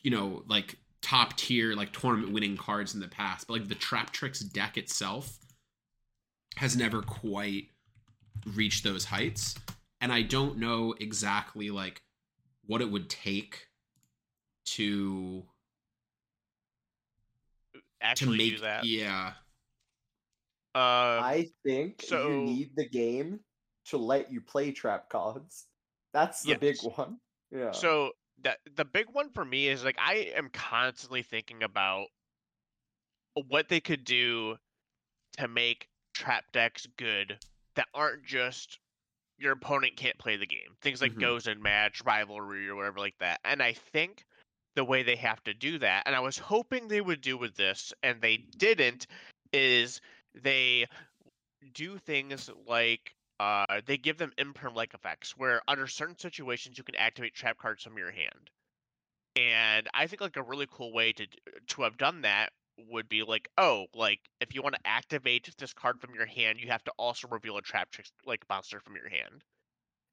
you 0.02 0.10
know, 0.10 0.42
like 0.48 0.76
top 1.02 1.36
tier, 1.36 1.74
like 1.74 1.92
tournament 1.92 2.32
winning 2.32 2.56
cards 2.56 2.94
in 2.94 3.00
the 3.00 3.08
past, 3.08 3.46
but 3.46 3.54
like 3.54 3.68
the 3.68 3.74
Traptrix 3.74 4.50
deck 4.52 4.78
itself 4.78 5.38
has 6.56 6.76
never 6.76 7.02
quite 7.02 7.68
reached 8.54 8.84
those 8.84 9.04
heights. 9.04 9.54
And 10.00 10.12
I 10.12 10.22
don't 10.22 10.58
know 10.58 10.94
exactly 11.00 11.70
like 11.70 12.02
what 12.66 12.80
it 12.80 12.90
would 12.90 13.08
take 13.08 13.66
to 14.66 15.44
to 17.74 17.80
Actually, 18.00 18.38
make 18.38 18.56
do 18.56 18.60
that. 18.62 18.84
yeah 18.84 19.32
Uh, 20.74 20.78
I 21.22 21.48
think 21.64 22.02
so- 22.02 22.28
you 22.28 22.36
need 22.42 22.70
the 22.76 22.88
game 22.88 23.40
to 23.86 23.96
let 23.98 24.30
you 24.30 24.40
play 24.40 24.70
trap 24.70 25.08
cards. 25.08 25.66
That's 26.12 26.42
the 26.42 26.54
big 26.54 26.76
one. 26.82 27.18
Yeah. 27.50 27.72
So 27.72 28.12
that 28.42 28.58
the 28.76 28.84
big 28.84 29.06
one 29.10 29.30
for 29.30 29.44
me 29.44 29.68
is 29.68 29.82
like 29.84 29.96
I 29.98 30.32
am 30.36 30.48
constantly 30.50 31.22
thinking 31.22 31.62
about 31.62 32.06
what 33.48 33.68
they 33.68 33.80
could 33.80 34.04
do 34.04 34.56
to 35.38 35.48
make 35.48 35.87
trap 36.18 36.44
decks 36.52 36.86
good 36.96 37.38
that 37.76 37.88
aren't 37.94 38.24
just 38.24 38.78
your 39.38 39.52
opponent 39.52 39.96
can't 39.96 40.18
play 40.18 40.36
the 40.36 40.46
game. 40.46 40.76
Things 40.82 41.00
like 41.00 41.12
Mhm. 41.12 41.20
Gozen 41.20 41.60
Match, 41.60 42.02
rivalry, 42.04 42.68
or 42.68 42.74
whatever 42.76 42.98
like 42.98 43.16
that. 43.20 43.40
And 43.44 43.62
I 43.62 43.72
think 43.74 44.24
the 44.74 44.84
way 44.84 45.02
they 45.02 45.16
have 45.16 45.42
to 45.44 45.54
do 45.54 45.78
that, 45.78 46.04
and 46.06 46.14
I 46.16 46.20
was 46.20 46.38
hoping 46.38 46.88
they 46.88 47.00
would 47.00 47.20
do 47.20 47.38
with 47.38 47.56
this, 47.56 47.92
and 48.02 48.20
they 48.20 48.38
didn't, 48.58 49.06
is 49.52 50.00
they 50.34 50.86
do 51.72 51.98
things 51.98 52.50
like 52.66 53.14
uh, 53.40 53.80
they 53.86 53.96
give 53.96 54.18
them 54.18 54.32
imperm 54.38 54.74
like 54.74 54.94
effects 54.94 55.36
where 55.36 55.62
under 55.68 55.86
certain 55.86 56.18
situations 56.18 56.78
you 56.78 56.84
can 56.84 56.96
activate 56.96 57.34
trap 57.34 57.58
cards 57.58 57.82
from 57.84 57.96
your 57.98 58.10
hand. 58.10 58.50
And 59.36 59.88
I 59.94 60.06
think 60.06 60.20
like 60.20 60.36
a 60.36 60.42
really 60.42 60.66
cool 60.70 60.92
way 60.92 61.12
to 61.12 61.26
to 61.68 61.82
have 61.82 61.96
done 61.96 62.22
that 62.22 62.52
would 62.78 63.08
be 63.08 63.22
like, 63.22 63.48
oh, 63.58 63.86
like 63.94 64.20
if 64.40 64.54
you 64.54 64.62
want 64.62 64.74
to 64.76 64.86
activate 64.86 65.54
this 65.58 65.72
card 65.74 66.00
from 66.00 66.14
your 66.14 66.26
hand, 66.26 66.60
you 66.60 66.68
have 66.68 66.84
to 66.84 66.92
also 66.98 67.28
reveal 67.28 67.56
a 67.58 67.62
trap 67.62 67.90
trick 67.90 68.06
like 68.24 68.48
monster 68.48 68.80
from 68.80 68.96
your 68.96 69.08
hand. 69.08 69.44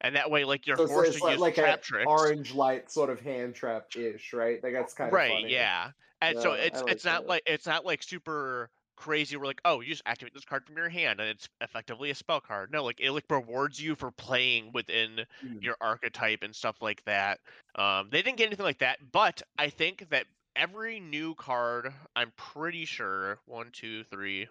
And 0.01 0.15
that 0.17 0.31
way, 0.31 0.45
like 0.45 0.67
you're 0.67 0.77
So 0.77 0.85
forced 0.87 1.13
it's 1.13 1.21
to 1.21 1.21
like, 1.21 1.37
use 1.37 1.39
like 1.39 1.57
trap 1.57 1.81
an 1.81 1.81
tricks. 1.81 2.33
orange 2.33 2.53
light 2.53 2.91
sort 2.91 3.09
of 3.09 3.19
hand 3.21 3.55
trap 3.55 3.87
ish, 3.93 4.33
right? 4.33 4.61
Like 4.61 4.73
that's 4.73 4.93
kind 4.93 5.15
of 5.15 5.23
right 5.23 5.45
funny. 5.45 5.47
yeah 5.47 5.91
and 6.21 6.39
so 6.39 6.53
it's 6.53 6.81
like 6.81 6.85
it's 6.87 7.05
not 7.05 7.25
that. 7.25 7.27
like 7.27 7.43
it's 7.45 7.65
not 7.65 7.85
like 7.85 8.01
super 8.01 8.69
crazy 8.97 9.35
we're 9.35 9.45
like 9.45 9.59
oh 9.65 9.81
you 9.81 9.89
just 9.89 10.01
activate 10.05 10.33
this 10.33 10.45
card 10.45 10.65
from 10.65 10.77
your 10.77 10.87
hand 10.87 11.19
and 11.19 11.29
it's 11.29 11.49
effectively 11.59 12.09
a 12.09 12.15
spell 12.15 12.39
card 12.39 12.71
no 12.71 12.81
like 12.83 12.99
it 13.01 13.11
like 13.11 13.25
rewards 13.29 13.79
you 13.81 13.93
for 13.93 14.09
playing 14.11 14.71
within 14.73 15.25
Mm. 15.41 15.59
your 15.59 15.75
archetype 15.81 16.39
and 16.43 16.55
stuff 16.55 16.81
like 16.81 17.03
that 17.03 17.39
um 17.75 18.09
they 18.09 18.21
didn't 18.21 18.37
get 18.37 18.47
anything 18.47 18.63
like 18.65 18.79
that 18.79 18.99
but 19.11 19.41
i 19.57 19.69
think 19.69 20.07
that 20.09 20.27
every 20.55 20.99
new 20.99 21.35
card 21.35 21.91
i'm 22.15 22.31
pretty 22.37 22.85
sure 22.85 23.39
one 23.45 23.69
two 23.71 24.03
three 24.05 24.47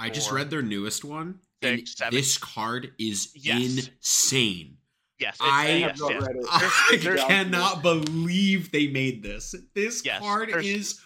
I 0.00 0.10
just 0.10 0.30
read 0.30 0.48
their 0.48 0.62
newest 0.62 1.04
one, 1.04 1.40
and 1.60 1.88
seven. 1.88 2.14
this 2.14 2.38
card 2.38 2.92
is 3.00 3.32
Yes. 3.34 3.88
insane. 4.00 4.76
yes 5.18 5.36
I 5.40 5.66
I 5.66 5.70
yes, 5.78 5.98
not 5.98 6.12
yes. 6.12 6.22
read 6.22 6.36
it. 6.36 6.46
I 6.48 7.26
cannot 7.26 7.82
believe 7.82 8.70
they 8.70 8.86
made 8.86 9.24
this. 9.24 9.56
This 9.74 10.04
Yes, 10.04 10.20
card 10.20 10.50
is 10.50 11.00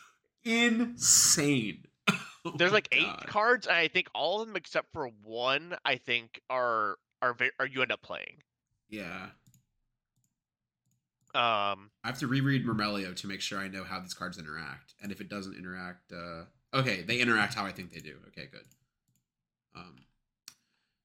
insane. 0.45 1.85
Oh 2.45 2.51
there's 2.59 2.73
like 2.73 2.89
eight 2.91 3.07
God. 3.07 3.25
cards 3.29 3.67
and 3.69 3.77
i 3.77 3.87
think 3.87 4.09
all 4.17 4.41
of 4.43 4.49
them 4.49 4.57
except 4.57 4.89
for 4.93 5.09
one 5.23 5.77
i 5.85 5.95
think 5.95 6.41
are 6.51 6.97
are 7.23 7.37
are 7.61 7.67
you 7.67 7.83
end 7.83 7.93
up 7.93 8.03
playing 8.03 8.43
Yeah. 8.91 9.29
Um, 11.35 11.91
I 12.05 12.09
have 12.09 12.19
to 12.19 12.27
reread 12.27 12.67
Myrmeleo 12.67 13.17
to 13.17 13.27
make 13.27 13.41
sure 13.41 13.59
I 13.59 13.69
know 13.69 13.85
how 13.85 14.01
these 14.01 14.15
cards 14.15 14.39
interact. 14.39 14.95
And 15.03 15.11
if 15.11 15.21
it 15.21 15.29
doesn't 15.29 15.57
interact, 15.57 16.13
uh 16.13 16.45
okay, 16.77 17.03
they 17.03 17.19
interact 17.21 17.55
how 17.55 17.65
I 17.65 17.73
think 17.73 17.93
they 17.93 18.01
do. 18.01 18.17
Okay, 18.29 18.49
good. 18.51 18.67
Um 19.75 19.97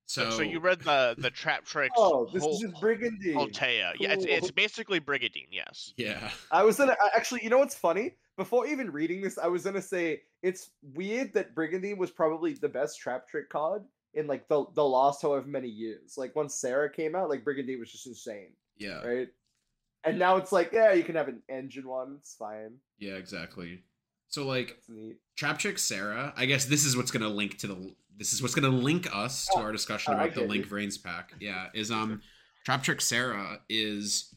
so, 0.09 0.29
so, 0.29 0.41
you 0.41 0.59
read 0.59 0.79
the 0.79 1.15
the 1.17 1.29
trap 1.29 1.65
tricks. 1.65 1.93
Oh, 1.97 2.29
this 2.31 2.41
whole, 2.41 2.53
is 2.53 2.59
just 2.61 2.81
Brigandine. 2.81 3.35
Altea. 3.35 3.93
Yeah, 3.99 4.13
it's, 4.13 4.23
it's 4.25 4.51
basically 4.51 4.99
brigandine. 4.99 5.47
Yes. 5.51 5.93
Yeah. 5.97 6.31
I 6.49 6.63
was 6.63 6.77
gonna 6.77 6.95
actually. 7.15 7.43
You 7.43 7.49
know 7.49 7.57
what's 7.57 7.75
funny? 7.75 8.15
Before 8.37 8.65
even 8.67 8.91
reading 8.91 9.21
this, 9.21 9.37
I 9.37 9.47
was 9.47 9.63
gonna 9.63 9.81
say 9.81 10.21
it's 10.43 10.69
weird 10.93 11.33
that 11.33 11.53
Brigandine 11.53 11.97
was 11.97 12.09
probably 12.09 12.53
the 12.53 12.69
best 12.69 12.99
trap 12.99 13.27
trick 13.27 13.49
card 13.49 13.83
in 14.13 14.27
like 14.27 14.47
the 14.47 14.65
the 14.75 14.83
last 14.83 15.21
however 15.21 15.45
many 15.45 15.67
years. 15.67 16.17
Like 16.17 16.35
once 16.35 16.55
Sera 16.55 16.89
came 16.89 17.13
out, 17.13 17.29
like 17.29 17.43
Brigandine 17.43 17.79
was 17.79 17.91
just 17.91 18.07
insane, 18.07 18.53
Yeah. 18.77 19.05
right? 19.05 19.27
And 20.07 20.19
now 20.19 20.37
it's 20.37 20.51
like, 20.51 20.71
yeah, 20.71 20.93
you 20.93 21.03
can 21.03 21.15
have 21.15 21.27
an 21.27 21.41
engine 21.49 21.87
one. 21.87 22.17
It's 22.19 22.35
fine. 22.35 22.75
Yeah, 22.97 23.13
exactly. 23.13 23.83
So 24.29 24.45
like 24.45 24.77
Traptrix 25.39 25.79
Sera, 25.79 26.33
I 26.35 26.45
guess 26.45 26.65
this 26.65 26.83
is 26.85 26.97
what's 26.97 27.11
gonna 27.11 27.29
link 27.29 27.57
to 27.59 27.67
the 27.67 27.95
this 28.17 28.33
is 28.33 28.41
what's 28.41 28.55
gonna 28.55 28.69
link 28.69 29.07
us 29.15 29.45
to 29.47 29.59
Oh, 29.59 29.61
our 29.61 29.71
discussion 29.71 30.13
about 30.13 30.33
the 30.33 30.41
Link. 30.41 30.67
Vrains 30.67 31.01
pack. 31.01 31.33
Yeah, 31.39 31.67
is 31.73 31.91
um 31.91 32.21
Traptrix 32.67 33.01
Sera 33.03 33.59
is 33.69 34.33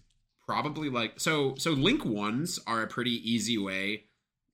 probably 0.46 0.90
like 0.90 1.18
so 1.18 1.54
so 1.56 1.70
Link 1.70 2.04
ones 2.04 2.58
are 2.66 2.82
a 2.82 2.86
pretty 2.86 3.12
easy 3.30 3.58
way 3.58 4.04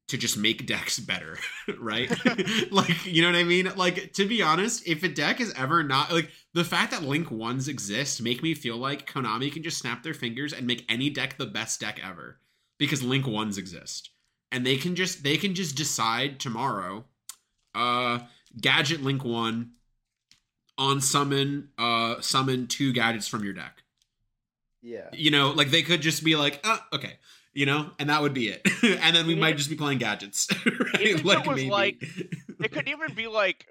to 0.09 0.17
just 0.17 0.37
make 0.39 0.67
decks 0.67 0.99
better, 1.01 1.39
right? 1.79 2.11
like 2.71 3.07
you 3.07 3.23
know 3.23 3.29
what 3.29 3.37
I 3.39 3.45
mean? 3.45 3.71
Like 3.77 4.13
to 4.15 4.27
be 4.27 4.43
honest, 4.43 4.87
if 4.87 5.03
a 5.03 5.09
deck 5.09 5.41
is 5.41 5.53
ever 5.55 5.83
not 5.83 6.13
like 6.13 6.31
the 6.55 6.65
fact 6.65 6.93
that 6.93 7.03
Link 7.03 7.31
ones 7.31 7.69
exist 7.69 8.23
make 8.23 8.43
me 8.43 8.55
feel 8.55 8.77
like 8.77 9.11
Konami 9.11 9.53
can 9.53 9.63
just 9.63 9.79
snap 9.79 10.03
their 10.03 10.15
fingers 10.15 10.53
and 10.53 10.67
make 10.67 10.85
any 10.89 11.11
deck 11.11 11.37
the 11.39 11.47
best 11.47 11.81
deck 11.81 12.01
ever 12.03 12.39
because 12.79 13.03
Link 13.03 13.27
ones 13.27 13.59
exist 13.59 14.11
and 14.53 14.65
they 14.65 14.77
can 14.77 14.95
just 14.95 15.23
they 15.23 15.37
can 15.37 15.55
just 15.55 15.77
decide 15.77 16.39
tomorrow 16.39 17.05
uh 17.75 18.21
gadget 18.61 19.03
link 19.03 19.25
1 19.25 19.71
on 20.79 21.01
summon 21.01 21.69
uh 21.79 22.21
summon 22.21 22.67
two 22.67 22.93
gadgets 22.93 23.27
from 23.29 23.45
your 23.45 23.53
deck 23.53 23.83
Yeah. 24.83 25.09
you 25.13 25.31
know 25.31 25.51
like 25.51 25.71
they 25.71 25.83
could 25.83 26.01
just 26.01 26.25
be 26.25 26.37
like 26.37 26.61
uh 26.65 26.79
okay 26.93 27.19
you 27.57 27.67
know 27.67 27.91
and 27.99 28.11
that 28.11 28.21
would 28.23 28.35
be 28.35 28.49
it 28.49 28.61
and 29.03 29.17
then 29.17 29.27
we 29.27 29.33
Even 29.33 29.41
might 29.41 29.57
just 29.57 29.71
be 29.71 29.77
playing 29.77 29.99
gadgets 29.99 30.47
Even 30.67 31.19
if 31.19 31.25
right 31.25 31.45
it 31.45 31.49
was 31.49 31.65
like- 31.65 31.97
It 32.61 32.71
could 32.73 32.89
even 32.95 33.15
be 33.15 33.27
like 33.27 33.67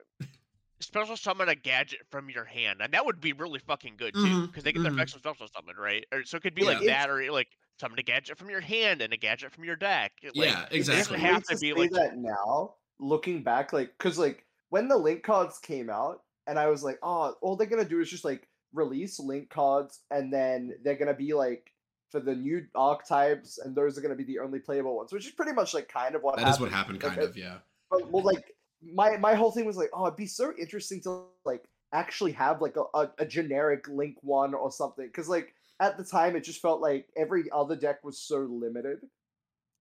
special 0.82 1.16
summon 1.16 1.48
a 1.50 1.56
gadget 1.56 2.00
from 2.12 2.30
your 2.30 2.44
hand, 2.46 2.82
and 2.82 2.94
that 2.94 3.06
would 3.06 3.20
be 3.22 3.34
really 3.34 3.60
fucking 3.60 3.96
good 3.98 4.14
too, 4.14 4.48
because 4.48 4.64
they 4.64 4.72
get 4.74 4.84
their 4.84 4.92
mhm. 4.92 4.96
effects 4.96 5.14
from 5.14 5.22
special 5.22 5.48
summon, 5.56 5.76
right? 5.78 6.06
Or 6.12 6.24
so 6.24 6.38
it 6.38 6.44
could 6.44 6.54
be 6.54 6.64
Yeah. 6.64 6.68
like 6.68 6.82
It's- 6.84 7.06
that, 7.06 7.10
or 7.10 7.32
like 7.32 7.48
summon 7.80 7.98
a 8.00 8.04
gadget 8.04 8.38
from 8.38 8.50
your 8.50 8.60
hand 8.62 9.02
and 9.02 9.12
a 9.14 9.18
gadget 9.18 9.52
from 9.54 9.64
your 9.64 9.76
deck. 9.78 10.12
Like, 10.24 10.36
yeah 10.36 10.66
It's 10.66 10.90
exactly 10.90 11.20
have 11.20 11.44
to 11.44 11.56
to 11.56 11.60
be 11.60 11.74
like- 11.74 11.92
that 11.92 12.18
now, 12.18 12.76
looking 13.00 13.42
back, 13.44 13.72
like 13.74 13.92
because 13.98 14.18
like 14.20 14.46
when 14.70 14.88
the 14.88 14.98
link 14.98 15.24
cards 15.24 15.58
came 15.60 15.90
out, 15.90 16.22
and 16.48 16.60
I 16.60 16.68
was 16.68 16.84
like, 16.84 17.00
oh, 17.02 17.36
all 17.42 17.56
they're 17.56 17.68
gonna 17.68 17.86
do 17.86 18.02
is 18.02 18.10
just 18.10 18.26
like 18.26 18.48
release 18.74 19.20
link 19.20 19.50
cards, 19.50 20.02
and 20.12 20.32
then 20.32 20.76
they're 20.84 20.98
gonna 20.98 21.14
be 21.16 21.34
like 21.34 21.72
for 22.16 22.22
the 22.22 22.36
new 22.36 22.66
archetypes, 22.76 23.58
and 23.58 23.76
those 23.76 23.98
are 23.98 24.02
gonna 24.02 24.16
be 24.16 24.24
the 24.24 24.40
only 24.40 24.60
playable 24.60 24.96
ones, 24.96 25.12
which 25.12 25.26
is 25.28 25.34
pretty 25.34 25.52
much 25.52 25.74
like 25.74 25.90
kind 25.90 26.16
of 26.16 26.24
what 26.24 26.36
that 26.38 26.42
happened. 26.46 26.56
is 26.56 26.62
what 26.62 26.72
happened 26.72 27.02
kind 27.02 27.18
Okay. 27.20 27.28
of 27.28 27.38
yeah 27.38 27.58
But 27.90 28.10
well, 28.10 28.24
like 28.24 28.56
my 28.82 29.18
my 29.18 29.36
whole 29.36 29.52
thing 29.52 29.66
was 29.66 29.76
like, 29.78 29.90
oh, 29.94 30.06
it'd 30.06 30.16
be 30.18 30.28
so 30.28 30.54
interesting 30.58 31.02
to 31.02 31.26
like 31.44 31.64
actually 31.92 32.32
have 32.32 32.62
like 32.62 32.78
a, 32.78 32.84
a, 32.98 33.12
a 33.20 33.26
generic 33.26 33.88
link 33.90 34.18
one 34.22 34.54
or 34.54 34.72
something, 34.72 35.08
because 35.08 35.28
like 35.28 35.54
at 35.82 35.98
the 35.98 36.04
time 36.06 36.36
it 36.38 36.44
just 36.46 36.62
felt 36.62 36.80
like 36.80 37.10
every 37.18 37.50
other 37.52 37.76
deck 37.76 38.02
was 38.04 38.18
so 38.18 38.40
limited. 38.40 39.00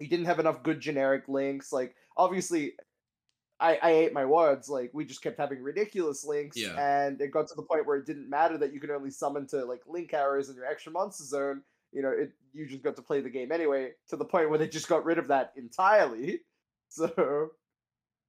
You 0.01 0.09
didn't 0.09 0.27
have 0.27 0.41
enough 0.41 0.63
good 0.65 0.81
generic 0.81 1.29
links. 1.29 1.73
Like 1.73 1.95
obviously, 2.17 2.73
I 3.61 3.79
I 3.81 3.91
ate 3.91 4.13
my 4.13 4.25
words. 4.25 4.69
Like 4.69 4.91
we 4.93 5.05
just 5.05 5.23
kept 5.23 5.39
having 5.39 5.63
ridiculous 5.63 6.25
links, 6.25 6.57
Yeah. 6.57 6.75
and 6.79 7.21
it 7.21 7.31
got 7.31 7.47
to 7.49 7.55
the 7.55 7.63
point 7.63 7.87
where 7.87 7.99
it 7.99 8.07
didn't 8.07 8.29
matter 8.29 8.59
that 8.59 8.73
you 8.73 8.81
could 8.81 8.91
only 8.91 9.11
summon 9.13 9.47
to 9.49 9.65
like 9.65 9.83
link 9.87 10.13
arrows 10.13 10.49
in 10.51 10.57
your 10.57 10.67
extra 10.67 10.91
monster 10.91 11.25
zone. 11.25 11.63
You 11.95 12.03
know, 12.03 12.11
it 12.11 12.33
you 12.53 12.67
just 12.67 12.83
got 12.83 12.97
to 12.97 13.03
play 13.03 13.21
the 13.21 13.31
game 13.31 13.53
anyway. 13.53 13.93
To 14.09 14.17
the 14.17 14.25
point 14.25 14.51
where 14.51 14.59
they 14.59 14.69
just 14.69 14.89
got 14.89 15.05
rid 15.05 15.19
of 15.19 15.29
that 15.29 15.53
entirely. 15.57 16.41
So 16.91 17.49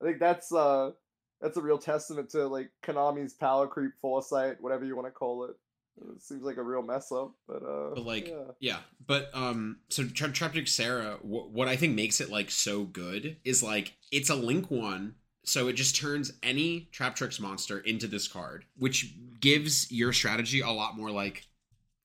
I 0.01 0.06
think 0.06 0.19
that's 0.19 0.51
uh 0.51 0.91
that's 1.39 1.58
a 1.58 1.62
real 1.62 1.78
testament 1.78 2.32
to 2.32 2.47
like 2.47 2.71
Konami's 2.84 3.34
power 3.34 3.67
creep 3.67 3.91
foresight, 4.01 4.58
whatever 4.60 4.86
you 4.86 4.95
want 4.95 5.08
to 5.08 5.12
call 5.12 5.43
it. 5.45 5.56
It 6.01 6.21
seems 6.23 6.41
like 6.41 6.58
a 6.58 6.63
real 6.63 6.82
mess 6.82 7.12
up, 7.12 7.34
but 7.47 7.62
uh 7.63 7.93
But, 7.93 8.06
like, 8.06 8.28
yeah. 8.28 8.51
Yeah, 8.60 8.78
but 9.06 9.30
um, 9.34 9.82
so 9.89 10.06
Tra- 10.06 10.30
Traptrix 10.30 10.69
Sera, 10.69 11.17
wh- 11.21 11.54
what 11.54 11.67
I 11.67 11.75
think 11.75 11.93
makes 11.95 12.19
it 12.19 12.30
like 12.32 12.49
so 12.49 12.84
good 12.84 13.38
is 13.45 13.62
like 13.62 13.95
it's 14.12 14.30
a 14.30 14.36
link 14.36 14.71
one, 14.71 15.15
so 15.43 15.67
it 15.67 15.73
just 15.73 15.95
turns 15.95 16.34
any 16.41 16.89
Traptrix 16.91 17.39
monster 17.39 17.80
into 17.80 18.08
this 18.08 18.28
card, 18.28 18.65
which 18.78 19.13
gives 19.39 19.91
your 19.91 20.12
strategy 20.12 20.62
a 20.62 20.71
lot 20.71 20.97
more 20.97 21.12
like 21.12 21.45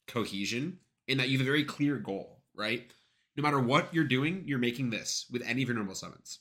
cohesion 0.06 0.78
in 1.10 1.18
that 1.18 1.28
you 1.28 1.38
have 1.38 1.46
a 1.46 1.50
very 1.50 1.64
clear 1.64 1.96
goal, 1.96 2.40
right? 2.54 2.90
No 3.36 3.42
matter 3.42 3.60
what 3.60 3.92
you're 3.92 4.04
doing, 4.04 4.42
you're 4.46 4.58
making 4.58 4.90
this 4.90 5.26
with 5.30 5.42
any 5.42 5.62
of 5.62 5.68
your 5.68 5.76
normal 5.76 5.94
summons. 5.94 6.38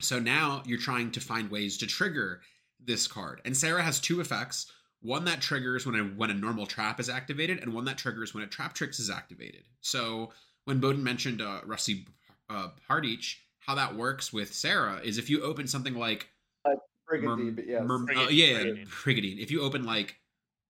So 0.00 0.18
now 0.18 0.62
you're 0.66 0.78
trying 0.78 1.10
to 1.12 1.20
find 1.20 1.50
ways 1.50 1.78
to 1.78 1.86
trigger 1.86 2.40
this 2.80 3.06
card, 3.06 3.40
and 3.44 3.56
Sera 3.56 3.82
has 3.82 4.00
two 4.00 4.20
effects 4.20 4.70
one 5.00 5.26
that 5.26 5.42
triggers 5.42 5.84
when 5.84 5.94
a 5.96 6.02
when 6.02 6.30
a 6.30 6.34
normal 6.34 6.66
trap 6.66 6.98
is 6.98 7.10
activated, 7.10 7.60
and 7.60 7.74
one 7.74 7.84
that 7.84 7.98
triggers 7.98 8.32
when 8.32 8.42
a 8.42 8.46
trap 8.46 8.74
tricks 8.74 8.98
is 8.98 9.10
activated. 9.10 9.64
So 9.82 10.32
when 10.64 10.80
Bohdan 10.80 11.02
mentioned 11.02 11.42
uh, 11.42 11.60
Rusty 11.66 12.06
uh, 12.48 12.68
Hardich, 12.88 13.36
how 13.60 13.74
that 13.74 13.94
works 13.94 14.32
with 14.32 14.54
Sera 14.54 15.00
is 15.04 15.18
if 15.18 15.28
you 15.28 15.42
open 15.42 15.66
something 15.66 15.94
like 15.94 16.28
Brigandine, 17.06 17.46
Mer- 17.46 17.52
but 17.52 17.66
yes. 17.68 17.82
Mer- 17.84 17.94
uh, 17.94 17.98
Brigandine, 17.98 18.30
yeah, 18.30 18.46
yeah, 18.46 18.58
Brigandine. 18.62 18.88
Brigandine. 18.88 19.38
If 19.38 19.50
you 19.50 19.62
open 19.62 19.84
like 19.84 20.16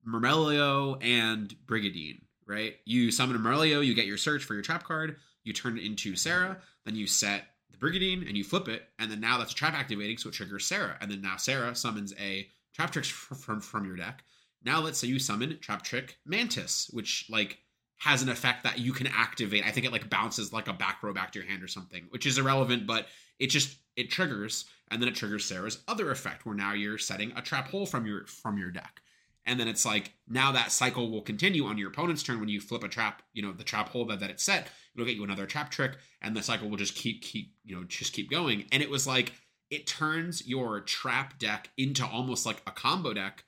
Myrmeleo 0.06 1.02
and 1.02 1.54
Brigandine, 1.66 2.22
right? 2.46 2.76
You 2.84 3.10
summon 3.10 3.36
a 3.36 3.38
Myrmeleo, 3.38 3.76
oh, 3.76 3.80
you 3.80 3.94
get 3.94 4.06
your 4.06 4.18
search 4.18 4.44
for 4.44 4.54
your 4.54 4.62
trap 4.62 4.84
card, 4.84 5.16
you 5.44 5.52
turn 5.52 5.78
it 5.78 5.84
into 5.84 6.16
Sera, 6.16 6.58
then 6.84 6.96
you 6.96 7.06
set 7.06 7.44
the 7.70 7.78
Brigandine 7.78 8.26
and 8.26 8.36
you 8.36 8.44
flip 8.44 8.68
it, 8.68 8.88
and 8.98 9.10
then 9.10 9.20
now 9.20 9.38
that's 9.38 9.52
a 9.52 9.56
trap 9.56 9.74
activating, 9.74 10.18
so 10.18 10.28
it 10.28 10.34
triggers 10.34 10.66
Sera, 10.66 10.96
and 11.00 11.10
then 11.10 11.20
now 11.20 11.36
Sera 11.36 11.74
summons 11.74 12.14
a 12.18 12.48
trap 12.74 12.90
trick 12.90 13.04
from 13.06 13.60
from 13.60 13.84
your 13.84 13.96
deck. 13.96 14.24
Now 14.64 14.80
let's 14.80 14.98
say 14.98 15.08
you 15.08 15.18
summon 15.18 15.58
trap 15.60 15.82
trick 15.82 16.18
Mantis, 16.24 16.90
which 16.92 17.26
like 17.28 17.58
has 17.98 18.22
an 18.22 18.28
effect 18.28 18.64
that 18.64 18.78
you 18.78 18.92
can 18.92 19.06
activate. 19.06 19.64
I 19.64 19.70
think 19.70 19.86
it 19.86 19.92
like 19.92 20.10
bounces 20.10 20.52
like 20.52 20.68
a 20.68 20.72
back 20.72 21.02
row 21.02 21.12
back 21.12 21.32
to 21.32 21.38
your 21.38 21.48
hand 21.48 21.62
or 21.62 21.68
something, 21.68 22.04
which 22.10 22.26
is 22.26 22.38
irrelevant, 22.38 22.86
but 22.86 23.06
it 23.38 23.48
just 23.48 23.76
it 23.96 24.10
triggers 24.10 24.66
and 24.90 25.00
then 25.00 25.08
it 25.08 25.14
triggers 25.14 25.44
Sera's 25.44 25.82
other 25.88 26.10
effect 26.10 26.44
where 26.44 26.54
now 26.54 26.72
you're 26.72 26.98
setting 26.98 27.32
a 27.36 27.42
trap 27.42 27.68
hole 27.68 27.86
from 27.86 28.06
your 28.06 28.26
from 28.26 28.58
your 28.58 28.70
deck. 28.70 29.00
And 29.46 29.60
then 29.60 29.68
it's 29.68 29.84
like 29.84 30.12
now 30.26 30.52
that 30.52 30.72
cycle 30.72 31.10
will 31.10 31.20
continue 31.20 31.66
on 31.66 31.76
your 31.76 31.90
opponent's 31.90 32.22
turn 32.22 32.40
when 32.40 32.48
you 32.48 32.60
flip 32.60 32.82
a 32.82 32.88
trap, 32.88 33.22
you 33.32 33.42
know, 33.42 33.52
the 33.52 33.64
trap 33.64 33.90
hole 33.90 34.06
that, 34.06 34.20
that 34.20 34.30
it's 34.30 34.42
set, 34.42 34.68
it'll 34.94 35.06
get 35.06 35.16
you 35.16 35.24
another 35.24 35.46
trap 35.46 35.70
trick, 35.70 35.96
and 36.22 36.34
the 36.34 36.42
cycle 36.42 36.68
will 36.68 36.78
just 36.78 36.94
keep 36.94 37.22
keep, 37.22 37.54
you 37.64 37.76
know, 37.76 37.84
just 37.84 38.12
keep 38.12 38.30
going. 38.30 38.64
And 38.72 38.82
it 38.82 38.90
was 38.90 39.06
like 39.06 39.32
it 39.70 39.86
turns 39.86 40.46
your 40.46 40.80
trap 40.80 41.38
deck 41.38 41.70
into 41.76 42.06
almost 42.06 42.46
like 42.46 42.62
a 42.66 42.70
combo 42.70 43.12
deck, 43.12 43.44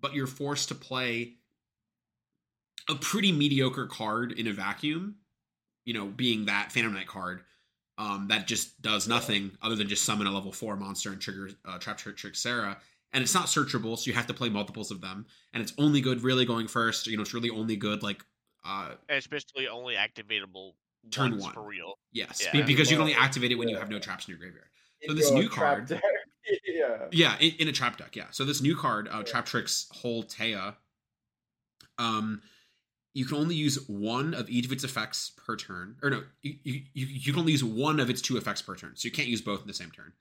but 0.00 0.14
you're 0.14 0.26
forced 0.26 0.68
to 0.68 0.74
play 0.74 1.34
a 2.88 2.94
pretty 2.94 3.32
mediocre 3.32 3.86
card 3.86 4.32
in 4.32 4.46
a 4.46 4.52
vacuum, 4.52 5.16
you 5.84 5.94
know, 5.94 6.06
being 6.06 6.46
that 6.46 6.72
Phantom 6.72 6.92
Knight 6.92 7.06
card 7.06 7.42
um, 7.98 8.26
that 8.28 8.46
just 8.46 8.80
does 8.82 9.06
nothing 9.06 9.52
other 9.62 9.76
than 9.76 9.88
just 9.88 10.04
summon 10.04 10.26
a 10.26 10.32
level 10.32 10.52
four 10.52 10.76
monster 10.76 11.12
and 11.12 11.20
trigger 11.20 11.50
uh, 11.64 11.78
Trap 11.78 11.98
Trick 11.98 12.16
Trick 12.16 12.34
Sera. 12.34 12.78
And 13.14 13.22
it's 13.22 13.32
not 13.32 13.46
searchable, 13.46 13.96
so 13.96 14.08
you 14.08 14.12
have 14.14 14.26
to 14.26 14.34
play 14.34 14.48
multiples 14.50 14.90
of 14.90 15.00
them. 15.00 15.24
And 15.52 15.62
it's 15.62 15.72
only 15.78 16.00
good 16.00 16.22
really 16.22 16.44
going 16.44 16.66
first. 16.68 17.06
You 17.06 17.16
know, 17.16 17.22
it's 17.22 17.32
really 17.32 17.48
only 17.50 17.76
good 17.76 18.02
like 18.02 18.24
uh 18.66 18.90
And 19.08 19.16
it's 19.18 19.26
basically 19.28 19.68
only 19.68 19.94
activatable 19.94 20.72
Turn 21.10 21.38
one. 21.38 21.52
for 21.54 21.62
real. 21.62 21.94
yes, 22.12 22.42
Yeah. 22.52 22.64
because 22.66 22.90
you 22.90 22.96
can 22.96 23.02
only 23.02 23.14
activate 23.14 23.52
it 23.52 23.54
when 23.56 23.68
you 23.68 23.76
have 23.76 23.88
no 23.90 23.98
traps 24.00 24.26
in 24.26 24.32
your 24.32 24.38
graveyard. 24.40 24.66
In 25.02 25.10
so 25.10 25.14
this 25.14 25.30
new 25.30 25.48
card- 25.48 25.90
yeah. 26.66 27.06
Yeah, 27.12 27.36
in, 27.38 27.52
in 27.60 27.68
a 27.68 27.72
trap 27.72 27.98
deck. 27.98 28.16
Yeah. 28.16 28.26
So 28.32 28.44
this 28.44 28.60
new 28.60 28.74
card, 28.76 29.06
uh, 29.08 29.18
Yeah. 29.24 29.32
Traptrix 29.32 29.86
Holeutea, 30.02 30.74
um, 31.98 32.42
you 33.12 33.24
can 33.26 33.36
only 33.36 33.54
use 33.54 33.76
one 33.88 34.34
of 34.34 34.48
each 34.50 34.66
of 34.66 34.72
its 34.72 34.82
effects 34.82 35.30
per 35.46 35.56
turn. 35.56 35.96
Or 36.02 36.10
no, 36.10 36.22
you, 36.42 36.54
you, 36.64 36.80
you 36.94 37.06
you 37.06 37.32
can 37.32 37.38
only 37.40 37.52
use 37.52 37.62
one 37.62 38.00
of 38.00 38.10
its 38.10 38.20
two 38.20 38.36
effects 38.36 38.60
per 38.62 38.74
turn. 38.74 38.92
So 38.96 39.06
you 39.06 39.12
can't 39.12 39.28
use 39.28 39.40
both 39.40 39.60
in 39.60 39.68
the 39.68 39.74
same 39.74 39.90
turn. 39.92 40.12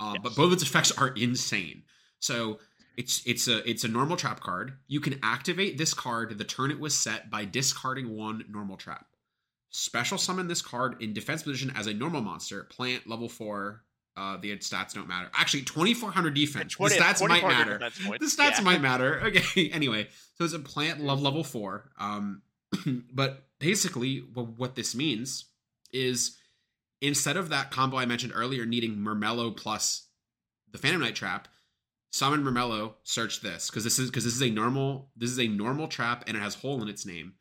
Um, 0.00 0.16
But 0.22 0.34
both 0.34 0.46
of 0.48 0.54
its 0.54 0.62
effects 0.62 0.90
are 0.92 1.08
insane. 1.08 1.84
So 2.20 2.60
it's 2.96 3.22
it's 3.26 3.48
a 3.48 3.68
it's 3.68 3.84
a 3.84 3.88
normal 3.88 4.16
trap 4.16 4.40
card. 4.40 4.74
You 4.86 5.00
can 5.00 5.18
activate 5.22 5.78
this 5.78 5.94
card 5.94 6.38
the 6.38 6.44
turn 6.44 6.70
it 6.70 6.78
was 6.78 6.94
set 6.94 7.30
by 7.30 7.44
discarding 7.44 8.16
one 8.16 8.44
normal 8.48 8.76
trap. 8.76 9.06
Special 9.70 10.18
summon 10.18 10.48
this 10.48 10.62
card 10.62 11.00
in 11.02 11.12
defense 11.12 11.42
position 11.42 11.72
as 11.76 11.86
a 11.86 11.94
normal 11.94 12.20
monster, 12.20 12.64
plant 12.64 13.06
level 13.08 13.28
four 13.28 13.82
Uh, 14.16 14.36
the 14.36 14.50
stats 14.58 14.92
don't 14.92 15.08
matter. 15.08 15.30
Actually, 15.32 15.62
2400 15.62 16.34
defense. 16.34 16.72
20 16.74 16.94
the 16.94 17.00
stats 17.00 17.26
might 17.26 17.42
matter. 17.42 17.78
The 17.78 18.26
stats 18.26 18.58
yeah. 18.58 18.60
might 18.60 18.82
matter. 18.82 19.20
Okay. 19.24 19.70
anyway, 19.70 20.08
so 20.34 20.44
it's 20.44 20.52
a 20.52 20.58
plant 20.58 21.00
love 21.00 21.22
level 21.22 21.44
four. 21.44 21.90
Um, 21.98 22.42
but 23.12 23.46
basically, 23.60 24.18
wh- 24.18 24.58
what 24.58 24.74
this 24.74 24.94
means 24.94 25.46
is 25.92 26.36
instead 27.00 27.36
of 27.36 27.48
that 27.50 27.70
combo 27.70 27.96
I 27.96 28.04
mentioned 28.04 28.32
earlier, 28.34 28.66
needing 28.66 28.96
Myrmeleo 28.96 29.56
plus 29.56 30.08
the 30.70 30.78
Phantom 30.78 31.00
Knight 31.00 31.14
trap, 31.14 31.48
summon 32.10 32.42
Myrmeleo, 32.42 32.94
search 33.04 33.40
this 33.40 33.70
because 33.70 33.84
this 33.84 33.98
is 33.98 34.10
because 34.10 34.24
this 34.24 34.34
is 34.34 34.42
a 34.42 34.50
normal 34.50 35.10
this 35.16 35.30
is 35.30 35.38
a 35.38 35.48
normal 35.48 35.88
trap 35.88 36.24
and 36.26 36.36
it 36.36 36.40
has 36.40 36.54
hole 36.56 36.82
in 36.82 36.88
its 36.88 37.06
name. 37.06 37.34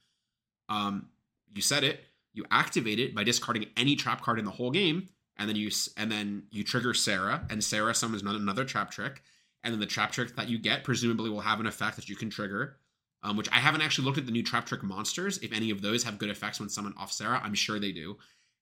Um, 0.70 1.10
you 1.54 1.62
set 1.62 1.84
it, 1.84 2.02
you 2.34 2.46
activate 2.52 3.00
it 3.00 3.16
by 3.16 3.24
discarding 3.24 3.66
any 3.76 3.96
trap 3.96 4.22
card 4.22 4.40
in 4.40 4.46
the 4.46 4.52
whole 4.52 4.72
game, 4.72 5.10
and 5.38 5.50
then 5.50 5.56
you 5.56 5.72
and 5.98 6.12
then 6.12 6.44
you 6.52 6.64
trigger 6.64 6.94
Sera, 6.94 7.46
and 7.50 7.64
Sera 7.64 7.94
summons 7.94 8.22
another, 8.22 8.38
another 8.38 8.66
trap 8.66 8.92
trick, 8.92 9.24
and 9.64 9.74
then 9.74 9.80
the 9.80 9.86
trap 9.86 10.12
trick 10.12 10.36
that 10.36 10.50
you 10.50 10.60
get 10.60 10.84
presumably 10.84 11.30
will 11.30 11.42
have 11.42 11.60
an 11.60 11.66
effect 11.66 11.96
that 11.96 12.10
you 12.10 12.16
can 12.16 12.30
trigger. 12.30 12.78
Um, 13.22 13.36
which 13.36 13.52
I 13.52 13.56
haven't 13.56 13.82
actually 13.82 14.06
looked 14.06 14.18
at 14.18 14.26
the 14.26 14.32
new 14.32 14.44
trap 14.44 14.66
trick 14.66 14.82
monsters. 14.82 15.40
If 15.40 15.52
any 15.52 15.72
of 15.72 15.82
those 15.82 16.04
have 16.04 16.18
good 16.18 16.30
effects 16.30 16.62
when 16.62 16.70
summoned 16.70 16.96
off 16.98 17.12
Sera, 17.12 17.42
I'm 17.44 17.54
sure 17.54 17.78
they 17.78 17.92
do. 17.92 18.18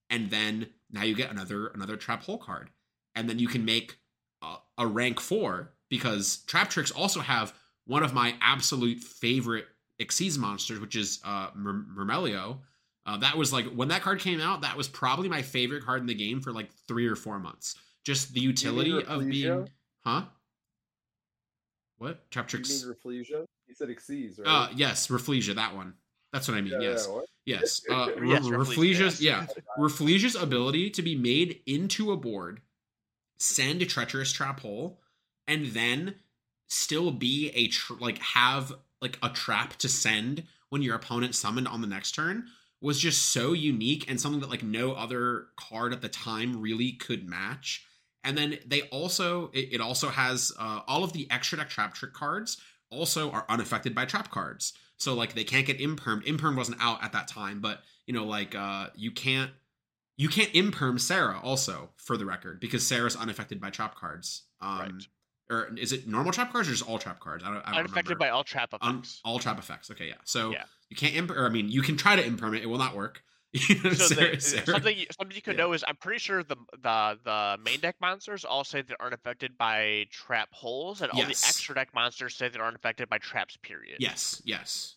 And 0.09 0.31
then 0.31 0.69
now 0.89 1.03
you 1.03 1.13
get 1.13 1.29
another 1.29 1.67
another 1.67 1.95
trap 1.95 2.23
hole 2.23 2.39
card, 2.39 2.71
and 3.13 3.29
then 3.29 3.37
you 3.37 3.47
can 3.47 3.65
make 3.65 3.99
a, 4.41 4.55
a 4.79 4.87
rank 4.87 5.19
four 5.19 5.73
because 5.89 6.43
Traptrix 6.47 6.91
also 6.95 7.19
have 7.19 7.53
one 7.85 8.03
of 8.03 8.13
my 8.13 8.35
absolute 8.41 8.99
favorite 8.99 9.65
Xyz 9.99 10.37
monsters, 10.37 10.79
which 10.79 10.95
is 10.95 11.19
uh, 11.23 11.49
Mer- 11.55 11.85
Myrmeleo. 11.95 12.59
Uh, 13.05 13.17
that 13.17 13.37
was 13.37 13.53
like 13.53 13.65
when 13.67 13.87
that 13.87 14.01
card 14.01 14.19
came 14.19 14.41
out. 14.41 14.61
That 14.61 14.75
was 14.75 14.87
probably 14.87 15.29
my 15.29 15.41
favorite 15.41 15.83
card 15.85 16.01
in 16.01 16.07
the 16.07 16.13
game 16.13 16.41
for 16.41 16.51
like 16.51 16.69
three 16.87 17.07
or 17.07 17.15
four 17.15 17.39
months. 17.39 17.75
Just 18.03 18.33
the 18.33 18.41
utility 18.41 19.03
of 19.03 19.27
being, 19.27 19.67
huh? 20.05 20.23
What 21.97 22.29
trap 22.31 22.51
You 22.53 22.59
mean 22.59 22.67
Rafflesia? 22.67 23.45
You 23.67 23.73
said 23.73 23.89
Xyz, 23.89 24.39
right? 24.39 24.45
Uh, 24.45 24.69
yes, 24.75 25.07
Rafflesia, 25.07 25.55
that 25.55 25.75
one. 25.75 25.93
That's 26.31 26.47
what 26.47 26.57
I 26.57 26.61
mean. 26.61 26.79
Yeah, 26.79 26.89
yes, 26.91 27.09
yeah, 27.45 27.59
yes. 27.59 27.81
Uh, 27.89 28.09
Yes, 28.23 28.45
Ra- 28.45 28.57
Rafflesia, 28.59 29.21
yeah, 29.21 29.47
Rafflesia's 29.79 30.35
ability 30.35 30.89
to 30.91 31.01
be 31.01 31.15
made 31.15 31.61
into 31.65 32.11
a 32.11 32.17
board, 32.17 32.61
send 33.39 33.81
a 33.81 33.85
treacherous 33.85 34.31
trap 34.31 34.59
hole, 34.59 35.01
and 35.47 35.67
then 35.67 36.15
still 36.67 37.11
be 37.11 37.49
a 37.55 37.67
tr- 37.67 37.93
like 37.99 38.19
have 38.19 38.73
like 39.01 39.17
a 39.23 39.29
trap 39.29 39.75
to 39.77 39.87
send 39.87 40.43
when 40.69 40.81
your 40.81 40.95
opponent 40.95 41.35
summoned 41.35 41.67
on 41.67 41.81
the 41.81 41.87
next 41.87 42.13
turn 42.13 42.47
was 42.81 42.99
just 42.99 43.31
so 43.31 43.53
unique 43.53 44.09
and 44.09 44.19
something 44.19 44.41
that 44.41 44.49
like 44.49 44.63
no 44.63 44.93
other 44.93 45.47
card 45.55 45.93
at 45.93 46.01
the 46.01 46.09
time 46.09 46.61
really 46.61 46.91
could 46.91 47.27
match. 47.27 47.85
And 48.23 48.37
then 48.37 48.59
they 48.65 48.81
also 48.83 49.49
it, 49.53 49.69
it 49.73 49.81
also 49.81 50.09
has 50.09 50.51
uh, 50.59 50.81
all 50.87 51.03
of 51.03 51.13
the 51.13 51.27
extra 51.31 51.57
deck 51.57 51.69
Traptrix 51.69 52.13
cards 52.13 52.57
also 52.89 53.31
are 53.31 53.45
unaffected 53.49 53.95
by 53.95 54.05
trap 54.05 54.29
cards. 54.29 54.73
So 54.97 55.13
like 55.13 55.33
they 55.33 55.43
can't 55.43 55.65
get 55.65 55.79
impermed. 55.79 56.25
Imperm 56.25 56.55
wasn't 56.55 56.77
out 56.81 57.03
at 57.03 57.13
that 57.13 57.27
time, 57.27 57.61
but 57.61 57.81
you 58.05 58.13
know 58.13 58.25
like 58.25 58.55
uh 58.55 58.87
you 58.95 59.11
can't 59.11 59.51
you 60.17 60.29
can't 60.29 60.51
imperm 60.53 60.99
Sera 60.99 61.39
also 61.41 61.89
for 61.95 62.17
the 62.17 62.25
record 62.25 62.59
because 62.59 62.85
Sera's 62.85 63.15
unaffected 63.15 63.61
by 63.61 63.69
trap 63.69 63.95
cards. 63.95 64.43
Um 64.61 64.79
Right. 64.79 65.07
Or 65.49 65.69
is 65.77 65.93
it 65.93 66.07
normal 66.07 66.31
trap 66.33 66.51
cards 66.51 66.67
or 66.67 66.71
just 66.71 66.87
all 66.87 66.99
trap 66.99 67.19
cards? 67.19 67.43
I 67.43 67.47
don't, 67.53 67.57
I 67.65 67.71
don't 67.71 67.79
Unaffected 67.79 68.05
remember. 68.09 68.19
by 68.19 68.29
all 68.29 68.43
trap 68.43 68.73
Un- 68.81 68.95
effects. 68.95 69.21
all 69.23 69.39
trap 69.39 69.57
effects. 69.59 69.89
Okay, 69.91 70.07
yeah. 70.09 70.15
So 70.25 70.51
Yeah. 70.51 70.63
you 70.89 70.97
can't 70.97 71.15
imp 71.15 71.31
or 71.31 71.45
I 71.45 71.49
mean 71.49 71.69
you 71.69 71.81
can 71.81 71.95
try 71.95 72.15
to 72.15 72.23
imperm 72.23 72.57
it, 72.57 72.67
will 72.67 72.77
not 72.77 72.95
work. 72.95 73.23
so 73.57 73.93
Sera- 73.93 74.35
the, 74.35 74.41
Sera- 74.41 74.61
uh, 74.63 74.65
something 74.73 74.97
you- 74.97 75.05
something 75.17 75.35
you 75.35 75.41
could 75.41 75.55
yeah. 75.55 75.63
know 75.63 75.71
is 75.73 75.83
I'm 75.87 75.95
pretty 75.95 76.19
sure 76.19 76.43
the 76.43 76.57
the 76.83 77.17
the 77.23 77.57
main 77.63 77.79
deck 77.79 77.95
monsters 78.01 78.43
all 78.43 78.65
say 78.65 78.81
they 78.81 78.93
aren't 78.99 79.13
affected 79.13 79.57
by 79.57 80.05
trap 80.11 80.49
holes, 80.51 81.01
and 81.01 81.09
all 81.11 81.21
the 81.21 81.29
extra 81.29 81.73
deck 81.73 81.93
monsters 81.95 82.35
say 82.35 82.49
they 82.49 82.59
aren't 82.59 82.75
affected 82.75 83.07
by 83.07 83.17
traps. 83.19 83.57
Period. 83.63 83.97
Yes, 83.99 84.41
yes, 84.45 84.95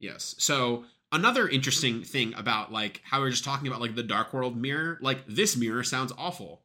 yes. 0.00 0.34
So 0.38 0.84
another 1.12 1.48
interesting 1.48 2.02
thing 2.02 2.34
about 2.36 2.72
like 2.72 3.00
how 3.04 3.20
we 3.22 3.28
are 3.28 3.30
just 3.30 3.44
talking 3.44 3.68
about 3.68 3.80
like 3.80 3.94
the 3.94 4.02
Dark 4.02 4.34
World 4.34 4.56
mirror, 4.56 4.98
like 5.00 5.24
this 5.28 5.56
mirror 5.56 5.84
sounds 5.84 6.12
awful 6.18 6.64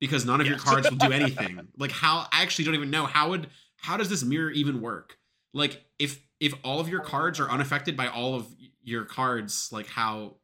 because 0.00 0.24
none 0.24 0.40
of 0.40 0.46
your 0.46 0.58
cards 0.58 0.88
will 0.90 0.96
do 0.96 1.12
anything. 1.12 1.68
like 1.76 1.92
how 1.92 2.26
I 2.32 2.42
actually 2.42 2.66
don't 2.66 2.74
even 2.74 2.90
know 2.90 3.06
how 3.06 3.30
would 3.30 3.48
how 3.76 3.96
does 3.96 4.08
this 4.08 4.22
mirror 4.22 4.50
even 4.50 4.80
work? 4.80 5.18
Like 5.52 5.84
if 5.98 6.20
if 6.40 6.54
all 6.64 6.80
of 6.80 6.88
your 6.88 7.00
cards 7.00 7.40
are 7.40 7.50
unaffected 7.50 7.96
by 7.96 8.08
all 8.08 8.34
of 8.34 8.46
your 8.82 9.04
cards, 9.04 9.68
like 9.72 9.86
how? 9.86 10.36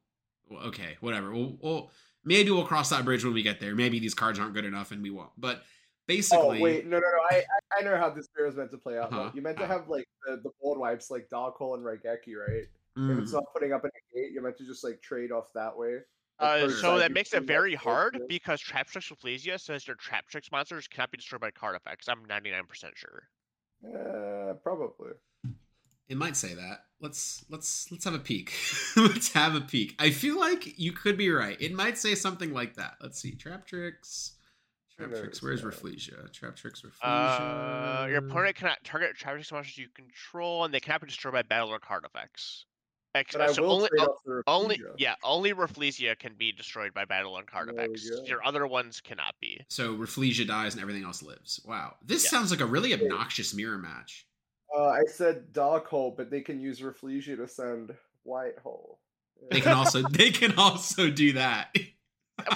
Okay, 0.67 0.97
whatever. 1.01 1.33
We'll, 1.33 1.57
we'll 1.61 1.91
maybe 2.25 2.51
we'll 2.51 2.65
cross 2.65 2.91
that 2.91 3.05
bridge 3.05 3.25
when 3.25 3.35
we 3.35 3.43
get 3.43 3.61
there. 3.61 3.75
Maybe 3.75 3.99
these 3.99 4.15
cards 4.15 4.39
aren't 4.39 4.55
good 4.55 4.65
enough 4.65 4.93
and 4.93 5.03
we 5.03 5.11
won't. 5.11 5.31
But 5.39 5.63
basically, 6.07 6.59
Oh 6.59 6.63
wait, 6.63 6.87
no, 6.87 6.99
no, 6.99 7.03
no. 7.03 7.37
I 7.37 7.45
I- 7.79 7.83
know 7.83 7.97
how 7.97 8.11
this 8.11 8.29
mirror 8.37 8.49
is 8.49 8.57
meant 8.57 8.71
to 8.73 8.79
play 8.79 8.99
out. 8.99 9.13
Uh-huh. 9.13 9.25
Like, 9.25 9.35
you 9.35 9.43
meant 9.43 9.59
to 9.59 9.67
have 9.67 9.89
like 9.89 10.07
the, 10.27 10.37
the 10.37 10.51
board 10.61 10.79
wipes 10.79 11.11
like 11.11 11.29
Dark 11.31 11.57
Hole 11.57 11.75
and 11.75 11.85
Raigeki, 11.85 12.35
right? 12.37 12.67
If 12.97 13.03
mm, 13.03 13.23
it's 13.23 13.33
not 13.33 13.45
putting 13.55 13.73
up 13.73 13.85
a 13.85 13.89
gate, 14.15 14.33
you're 14.33 14.43
meant 14.43 14.59
to 14.59 14.67
just 14.67 14.83
like 14.85 15.01
trade 15.01 15.31
off 15.33 15.47
that 15.55 15.77
way. 15.77 15.99
Like, 16.41 16.63
Uh, 16.63 16.71
so 16.71 16.99
that 16.99 17.13
makes 17.13 17.33
it 17.35 17.43
very 17.45 17.75
hard 17.75 18.15
both 18.15 18.23
ways. 18.23 18.29
because 18.29 18.63
Traptrix 18.63 19.13
Rafflesia 19.13 19.61
says 19.61 19.87
your 19.87 19.97
Traptrix 19.97 20.51
monsters 20.51 20.89
cannot 20.89 21.11
be 21.11 21.19
destroyed 21.19 21.41
by 21.41 21.51
card 21.51 21.77
effects. 21.77 22.09
I'm 22.09 22.25
99% 22.27 22.97
sure. 22.97 23.29
Uh, 23.85 24.55
probably. 24.55 25.13
It 26.09 26.17
might 26.17 26.37
say 26.37 26.55
that. 26.55 26.87
Let's 27.01 27.45
let's 27.49 27.91
let's 27.93 28.05
have 28.05 28.15
a 28.15 28.19
peek. 28.19 28.53
let's 28.97 29.33
have 29.33 29.55
a 29.55 29.61
peek. 29.61 29.95
I 29.99 30.11
feel 30.11 30.39
like 30.39 30.79
you 30.79 30.93
could 30.93 31.17
be 31.17 31.31
right. 31.31 31.57
It 31.61 31.73
might 31.73 31.97
say 31.99 32.15
something 32.15 32.53
like 32.53 32.75
that. 32.75 32.95
Let's 33.01 33.21
see. 33.21 33.33
Traptrix. 33.33 34.33
Trap 35.01 35.11
tricks. 35.15 35.43
Where's 35.43 35.63
yeah. 35.63 35.69
Rafflesia? 35.69 36.31
Traptrix. 36.33 36.85
Rafflesia. 36.85 38.03
Uh, 38.05 38.07
your 38.09 38.19
opponent 38.19 38.57
cannot 38.57 38.83
target 38.85 39.17
Traptrix 39.17 39.51
monsters 39.53 39.79
you 39.79 39.89
control, 39.95 40.65
and 40.65 40.75
they 40.75 40.81
cannot 40.81 41.01
be 41.03 41.07
destroyed 41.07 41.33
by 41.33 41.43
battle 41.43 41.71
or 41.71 41.79
card 41.79 42.05
effects. 42.05 42.67
Ex- 43.15 43.33
But 43.33 43.41
I 43.43 43.53
so 43.53 43.63
will 43.63 43.73
only, 43.73 43.89
trade 43.89 44.03
o- 44.03 44.13
off 44.13 44.43
only, 44.47 44.81
yeah, 44.97 45.15
only 45.25 45.53
Rafflesia 45.53 46.17
can 46.19 46.35
be 46.35 46.53
destroyed 46.53 46.95
by 46.95 47.05
battle 47.05 47.37
and 47.39 47.47
card 47.47 47.69
effects. 47.71 48.09
go. 48.09 48.23
Your 48.25 48.45
other 48.47 48.67
ones 48.69 49.01
cannot 49.01 49.35
be. 49.41 49.61
So 49.69 49.95
Rafflesia 49.97 50.47
dies 50.47 50.75
and 50.75 50.83
everything 50.83 51.03
else 51.05 51.21
lives. 51.23 51.61
Wow. 51.67 51.97
This 52.05 52.25
Yeah. 52.25 52.31
sounds 52.31 52.51
like 52.53 52.61
a 52.61 52.67
really 52.67 52.95
obnoxious 52.95 53.53
mirror 53.53 53.79
match. 53.79 54.27
Uh, 54.73 54.87
I 54.91 55.03
said 55.07 55.53
Dark 55.53 55.89
Hole, 55.89 56.15
but 56.17 56.31
they 56.31 56.41
can 56.41 56.61
use 56.61 56.81
Rafflesia 56.81 57.37
to 57.37 57.49
send 57.49 57.93
White 58.23 58.59
Hole. 58.63 59.01
They 59.51 59.61
can 59.61 59.73
also 59.73 60.03
they 60.11 60.31
can 60.31 60.57
also 60.57 61.11
do 61.11 61.33
that. 61.33 61.75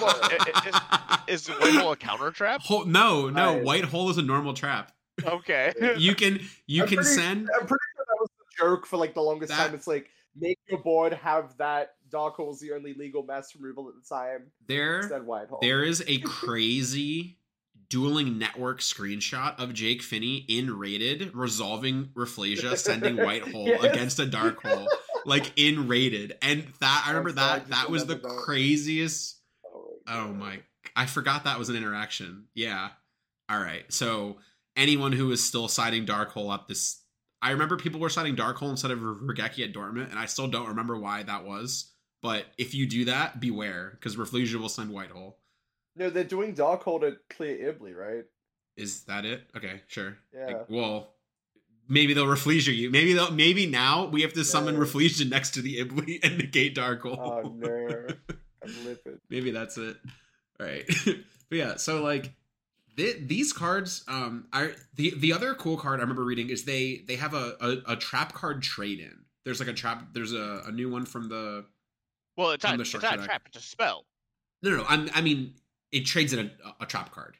Well, 0.00 0.16
i- 0.22 1.20
Is 1.28 1.48
White 1.48 1.74
Hole 1.74 1.92
a 1.92 1.96
counter 1.96 2.30
trap? 2.30 2.60
Hole- 2.60 2.84
no, 2.84 3.28
no. 3.28 3.56
Nice. 3.56 3.64
White 3.64 3.84
hole 3.84 4.08
is 4.10 4.18
a 4.18 4.22
normal 4.22 4.54
trap. 4.54 4.92
Okay. 5.24 5.72
You 5.98 6.14
can 6.14 6.40
you 6.68 6.82
I'm 6.82 6.88
can 6.88 6.98
pretty- 6.98 7.10
send 7.10 7.50
I'm 7.52 7.66
pretty 7.66 7.84
sure 7.96 8.04
that 8.06 8.16
was 8.20 8.28
the 8.38 8.64
joke 8.64 8.86
for 8.86 8.98
like 8.98 9.14
the 9.14 9.20
longest 9.22 9.50
That- 9.50 9.66
time. 9.66 9.74
It's 9.74 9.86
like 9.88 10.10
make 10.36 10.58
your 10.68 10.80
board 10.82 11.12
have 11.14 11.56
that 11.58 11.90
Dark 12.10 12.34
Hole's 12.34 12.60
the 12.60 12.72
only 12.72 12.94
legal 12.94 13.22
mass 13.24 13.54
removal 13.58 13.88
at 13.88 13.94
the 13.94 14.14
time. 14.14 14.50
there 14.66 15.02
Send 15.08 15.26
White 15.26 15.48
Hole. 15.48 15.58
There 15.60 15.82
is 15.82 16.02
a 16.06 16.18
crazy 16.24 17.38
dueling 17.88 18.38
network 18.38 18.80
screenshot 18.80 19.58
of 19.60 19.72
Jake 19.74 20.02
Finney 20.02 20.44
in 20.48 20.76
rated 20.76 21.34
resolving 21.34 22.06
Rafflesia 22.14 22.76
sending 22.76 23.16
white 23.24 23.42
hole 23.42 23.68
Yes. 23.68 23.84
against 23.84 24.18
a 24.18 24.26
dark 24.26 24.62
hole, 24.62 24.88
like 25.26 25.52
in 25.56 25.86
rated. 25.88 26.36
And 26.42 26.66
that 26.80 27.04
I 27.06 27.10
remember 27.10 27.30
I'm 27.30 27.36
sorry, 27.36 27.50
I 27.50 27.58
that 27.60 27.68
that 27.70 27.90
was 27.90 28.06
the 28.06 28.14
that. 28.16 28.28
craziest. 28.44 29.40
Oh, 29.66 29.96
oh 30.08 30.26
God. 30.28 30.36
my! 30.36 30.60
I 30.96 31.06
forgot 31.06 31.44
that 31.44 31.58
was 31.58 31.68
an 31.68 31.76
interaction. 31.76 32.46
Yeah. 32.54 32.88
All 33.48 33.58
right. 33.60 33.84
So 33.92 34.38
anyone 34.76 35.12
who 35.12 35.30
is 35.30 35.44
still 35.44 35.68
citing 35.68 36.04
dark 36.06 36.30
hole 36.30 36.52
at 36.52 36.66
this, 36.66 37.02
I 37.44 37.50
remember 37.50 37.76
people 37.76 38.00
were 38.00 38.08
citing 38.08 38.36
dark 38.36 38.56
hole 38.56 38.70
instead 38.70 38.90
of 38.90 39.00
Raigeki 39.00 39.64
at 39.64 39.74
Dortmund, 39.74 40.08
and 40.08 40.18
I 40.18 40.24
still 40.24 40.48
don't 40.48 40.68
remember 40.68 40.98
why 40.98 41.24
that 41.24 41.44
was. 41.44 41.92
But 42.22 42.46
if 42.56 42.74
you 42.74 42.86
do 42.86 43.04
that, 43.04 43.38
beware 43.38 43.90
because 43.90 44.16
Rafflesia 44.16 44.54
will 44.54 44.70
send 44.70 44.90
white 44.90 45.10
hole. 45.10 45.36
No, 45.94 46.08
they're 46.08 46.24
doing 46.24 46.54
Dark 46.54 46.82
Hole 46.84 47.00
to 47.00 47.18
clear 47.28 47.70
Ibley, 47.70 47.94
right? 47.94 48.24
Is 48.78 49.02
that 49.04 49.26
it? 49.26 49.42
Okay, 49.54 49.82
sure. 49.88 50.16
Yeah. 50.34 50.46
Like, 50.46 50.70
well, 50.70 51.10
maybe 51.86 52.14
they'll 52.14 52.24
Rafflesia 52.24 52.74
you. 52.74 52.90
Maybe 52.90 53.12
they'll. 53.12 53.30
Maybe 53.30 53.66
now 53.66 54.06
we 54.06 54.22
have 54.22 54.32
to 54.32 54.42
summon. 54.42 54.76
Rafflesia 54.76 55.28
next 55.28 55.50
to 55.50 55.60
the 55.60 55.84
Ibli 55.84 56.20
and 56.22 56.38
negate 56.38 56.74
Darkle. 56.74 57.18
Oh 57.18 57.52
no, 57.54 58.06
I'm 58.62 58.84
livid. 58.86 59.20
maybe 59.28 59.50
that's 59.50 59.76
it. 59.76 59.98
All 60.58 60.66
right. 60.66 60.84
but 61.04 61.58
yeah, 61.58 61.76
so 61.76 62.02
like 62.02 62.32
th- 62.96 63.16
these 63.26 63.52
cards, 63.52 64.04
um, 64.08 64.46
are 64.52 64.72
the 64.94 65.14
the 65.18 65.32
other 65.32 65.54
cool 65.54 65.76
card 65.76 66.00
I 66.00 66.02
remember 66.02 66.24
reading 66.24 66.50
is 66.50 66.64
they 66.64 67.02
they 67.06 67.16
have 67.16 67.34
a 67.34 67.56
a, 67.60 67.92
a 67.92 67.96
trap 67.96 68.32
card 68.32 68.62
trade 68.62 69.00
in. 69.00 69.24
There's 69.44 69.60
like 69.60 69.68
a 69.68 69.72
trap. 69.74 70.08
There's 70.12 70.32
a, 70.32 70.62
a 70.66 70.72
new 70.72 70.90
one 70.90 71.04
from 71.06 71.28
the. 71.28 71.66
Well, 72.36 72.50
it's 72.50 72.64
not. 72.64 72.76
the 72.76 72.82
It's 72.82 72.94
not 72.94 73.20
a 73.20 73.24
trap. 73.24 73.42
It's 73.46 73.56
a 73.58 73.60
spell. 73.60 74.06
No, 74.62 74.70
no, 74.70 74.76
no. 74.78 74.84
I'm, 74.88 75.08
I 75.14 75.20
mean, 75.20 75.54
it 75.92 76.06
trades 76.06 76.32
in 76.32 76.38
a, 76.38 76.50
a 76.82 76.86
trap 76.86 77.12
card. 77.12 77.36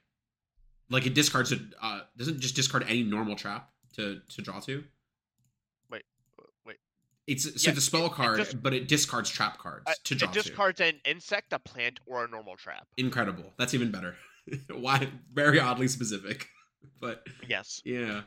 Like 0.91 1.07
it 1.07 1.15
discards 1.15 1.51
a 1.53 1.59
uh, 1.81 2.01
doesn't 2.17 2.41
just 2.41 2.55
discard 2.55 2.85
any 2.89 3.03
normal 3.03 3.37
trap 3.37 3.71
to 3.95 4.21
to 4.29 4.43
draw 4.43 4.61
to. 4.61 4.85
Wait. 5.91 6.03
Wait. 6.67 6.77
It's 7.27 7.45
so 7.63 7.71
Yeah, 7.71 7.77
a 7.77 7.81
spell 7.81 8.03
it- 8.03 8.07
it 8.07 8.13
card, 8.13 8.37
just- 8.39 8.63
but 8.63 8.75
it 8.75 8.87
discards 8.87 9.31
trap 9.31 9.57
cards 9.59 9.85
Uh, 9.87 9.95
to 10.05 10.15
draw 10.15 10.29
it 10.29 10.35
to. 10.35 10.43
discards 10.43 10.81
an 10.81 11.01
insect, 11.07 11.53
a 11.55 11.59
plant, 11.59 12.01
or 12.07 12.25
a 12.25 12.29
normal 12.29 12.57
trap. 12.57 12.87
Incredible. 12.99 13.55
That's 13.57 13.73
even 13.73 13.91
better. 13.91 14.17
Why? 14.71 15.09
Very 15.33 15.59
oddly 15.61 15.89
specific, 15.89 16.49
but 17.01 17.27
Yes. 17.49 17.81
yeah. 17.85 18.23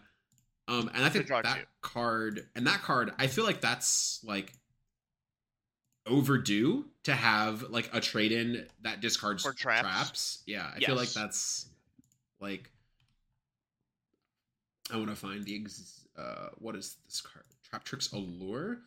Um, 0.68 0.90
and 0.94 1.06
I 1.06 1.10
think 1.10 1.28
that 1.28 1.44
too. 1.46 1.62
card 1.82 2.48
and 2.56 2.68
that 2.68 2.82
card, 2.82 3.14
I 3.18 3.28
feel 3.28 3.46
like 3.46 3.62
that's 3.62 4.20
like 4.24 4.54
overdue 6.06 6.86
to 7.04 7.14
have 7.14 7.64
like 7.70 7.90
a 7.94 8.00
trade 8.02 8.32
in 8.32 8.66
that 8.82 9.00
discards 9.02 9.44
For 9.44 9.54
traps? 9.54 10.44
Yeah, 10.46 10.70
I 10.76 10.80
feel 10.80 10.96
like 10.96 11.12
that's 11.14 11.68
like 12.40 12.70
I 14.92 14.98
want 14.98 15.10
to 15.10 15.16
find 15.16 15.44
the 15.46 15.56
ex- 15.62 16.06
uh 16.18 16.50
what 16.58 16.76
is 16.76 16.98
this 17.06 17.22
card? 17.22 17.46
Traptrix 17.72 18.12
Allure. 18.14 18.80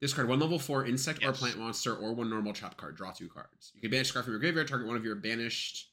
This 0.00 0.14
card, 0.14 0.28
one 0.28 0.40
level 0.40 0.58
four 0.58 0.86
insect 0.86 1.22
or 1.24 1.32
plant 1.32 1.58
monster, 1.58 1.94
or 1.94 2.14
one 2.14 2.30
normal 2.30 2.54
trap 2.54 2.76
card. 2.78 2.96
Draw 2.96 3.12
two 3.12 3.28
cards. 3.28 3.72
You 3.74 3.82
can 3.82 3.90
banish 3.90 4.10
a 4.10 4.12
card 4.14 4.24
from 4.24 4.32
your 4.32 4.40
graveyard. 4.40 4.68
Target 4.68 4.86
one 4.86 4.96
of 4.96 5.04
your 5.04 5.14
banished. 5.16 5.88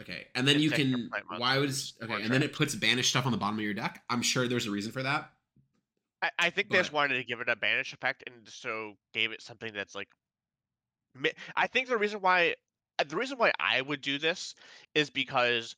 Okay, 0.00 0.26
and 0.34 0.46
then 0.46 0.60
you 0.60 0.70
can. 0.70 1.10
Why 1.38 1.58
would 1.58 1.70
okay? 2.02 2.22
And 2.22 2.32
then 2.32 2.42
it 2.42 2.52
puts 2.52 2.74
banished 2.74 3.10
stuff 3.10 3.24
on 3.24 3.32
the 3.32 3.38
bottom 3.38 3.58
of 3.58 3.64
your 3.64 3.74
deck. 3.74 4.02
I'm 4.10 4.22
sure 4.22 4.46
there's 4.46 4.66
a 4.66 4.70
reason 4.70 4.92
for 4.92 5.02
that. 5.02 5.30
I, 6.22 6.30
I 6.38 6.50
think 6.50 6.70
they 6.70 6.78
just 6.78 6.92
wanted 6.92 7.14
to 7.16 7.24
give 7.24 7.40
it 7.40 7.48
a 7.48 7.56
banish 7.56 7.92
effect 7.92 8.24
and 8.26 8.46
so 8.46 8.94
gave 9.14 9.32
it 9.32 9.42
something 9.42 9.72
that's 9.74 9.94
like. 9.94 10.08
I 11.56 11.66
think 11.66 11.88
the 11.88 11.96
reason 11.96 12.20
why 12.20 12.56
uh, 12.98 13.04
the 13.04 13.16
reason 13.16 13.38
why 13.38 13.52
I 13.58 13.80
would 13.80 14.02
do 14.02 14.18
this 14.18 14.54
is 14.94 15.08
because 15.08 15.74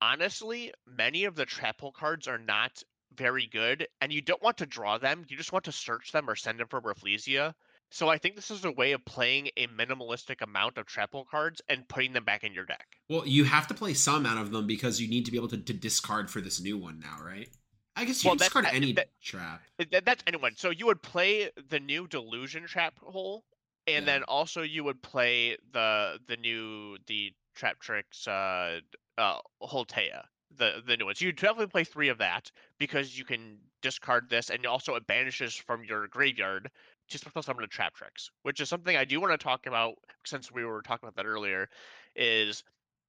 honestly, 0.00 0.72
many 0.86 1.24
of 1.24 1.36
the 1.36 1.46
trap 1.46 1.80
hole 1.80 1.92
cards 1.92 2.26
are 2.26 2.38
not 2.38 2.82
very 3.14 3.46
good, 3.46 3.86
and 4.00 4.12
you 4.12 4.20
don't 4.20 4.42
want 4.42 4.58
to 4.58 4.66
draw 4.66 4.98
them. 4.98 5.24
You 5.28 5.36
just 5.36 5.52
want 5.52 5.64
to 5.66 5.72
search 5.72 6.12
them 6.12 6.28
or 6.28 6.36
send 6.36 6.58
them 6.58 6.68
for 6.68 6.80
Rafflesia. 6.80 7.54
So 7.90 8.08
I 8.08 8.18
think 8.18 8.36
this 8.36 8.50
is 8.50 8.64
a 8.64 8.70
way 8.70 8.92
of 8.92 9.04
playing 9.04 9.50
a 9.56 9.66
minimalistic 9.66 10.42
amount 10.42 10.78
of 10.78 10.86
trap 10.86 11.12
hole 11.12 11.24
cards 11.28 11.60
and 11.68 11.86
putting 11.88 12.12
them 12.12 12.24
back 12.24 12.44
in 12.44 12.52
your 12.54 12.64
deck. 12.64 12.86
Well, 13.08 13.26
you 13.26 13.44
have 13.44 13.66
to 13.68 13.74
play 13.74 13.94
some 13.94 14.24
out 14.26 14.38
of 14.38 14.52
them 14.52 14.66
because 14.66 15.00
you 15.00 15.08
need 15.08 15.24
to 15.24 15.32
be 15.32 15.36
able 15.36 15.48
to, 15.48 15.58
to 15.58 15.72
discard 15.72 16.30
for 16.30 16.40
this 16.40 16.60
new 16.60 16.78
one 16.78 17.00
now, 17.00 17.18
right? 17.24 17.48
I 17.96 18.04
guess 18.04 18.22
you 18.22 18.28
Well, 18.28 18.36
can 18.36 18.44
discard 18.44 18.66
any 18.66 18.92
that- 18.92 19.08
trap. 19.20 19.62
Uh, 19.78 19.84
That, 19.90 20.04
that's 20.04 20.22
anyone. 20.26 20.54
So 20.56 20.70
you 20.70 20.86
would 20.86 21.02
play 21.02 21.50
the 21.68 21.80
new 21.80 22.06
delusion 22.06 22.66
trap 22.66 22.98
hole, 23.00 23.44
and 23.88 24.06
Yeah. 24.06 24.12
then 24.12 24.22
also 24.24 24.62
you 24.62 24.84
would 24.84 25.02
play 25.02 25.56
the 25.72 26.20
the 26.28 26.36
new 26.36 26.96
the 27.06 27.34
Traptrix 27.58 28.28
uh 28.28 28.80
uh 29.20 29.40
Holeutea, 29.60 30.24
the 30.56 30.82
the 30.86 30.96
new 30.96 31.06
ones. 31.06 31.20
You 31.20 31.32
definitely 31.32 31.66
play 31.66 31.84
three 31.84 32.08
of 32.08 32.18
that 32.18 32.52
because 32.78 33.18
you 33.18 33.24
can 33.24 33.58
discard 33.82 34.30
this, 34.30 34.50
and 34.50 34.64
also 34.64 34.94
it 34.94 35.06
banishes 35.08 35.56
from 35.56 35.82
your 35.84 36.06
graveyard 36.06 36.70
to 37.10 37.18
special 37.18 37.42
summon 37.42 37.62
the 37.62 37.68
Traptrix, 37.68 38.30
which 38.42 38.60
is 38.60 38.68
something 38.68 38.96
I 38.96 39.04
do 39.04 39.20
want 39.20 39.32
to 39.32 39.38
talk 39.38 39.66
about 39.66 39.94
since 40.24 40.50
we 40.50 40.64
were 40.64 40.82
talking 40.82 41.08
about 41.08 41.16
that 41.16 41.28
earlier. 41.28 41.68
Is 42.16 42.64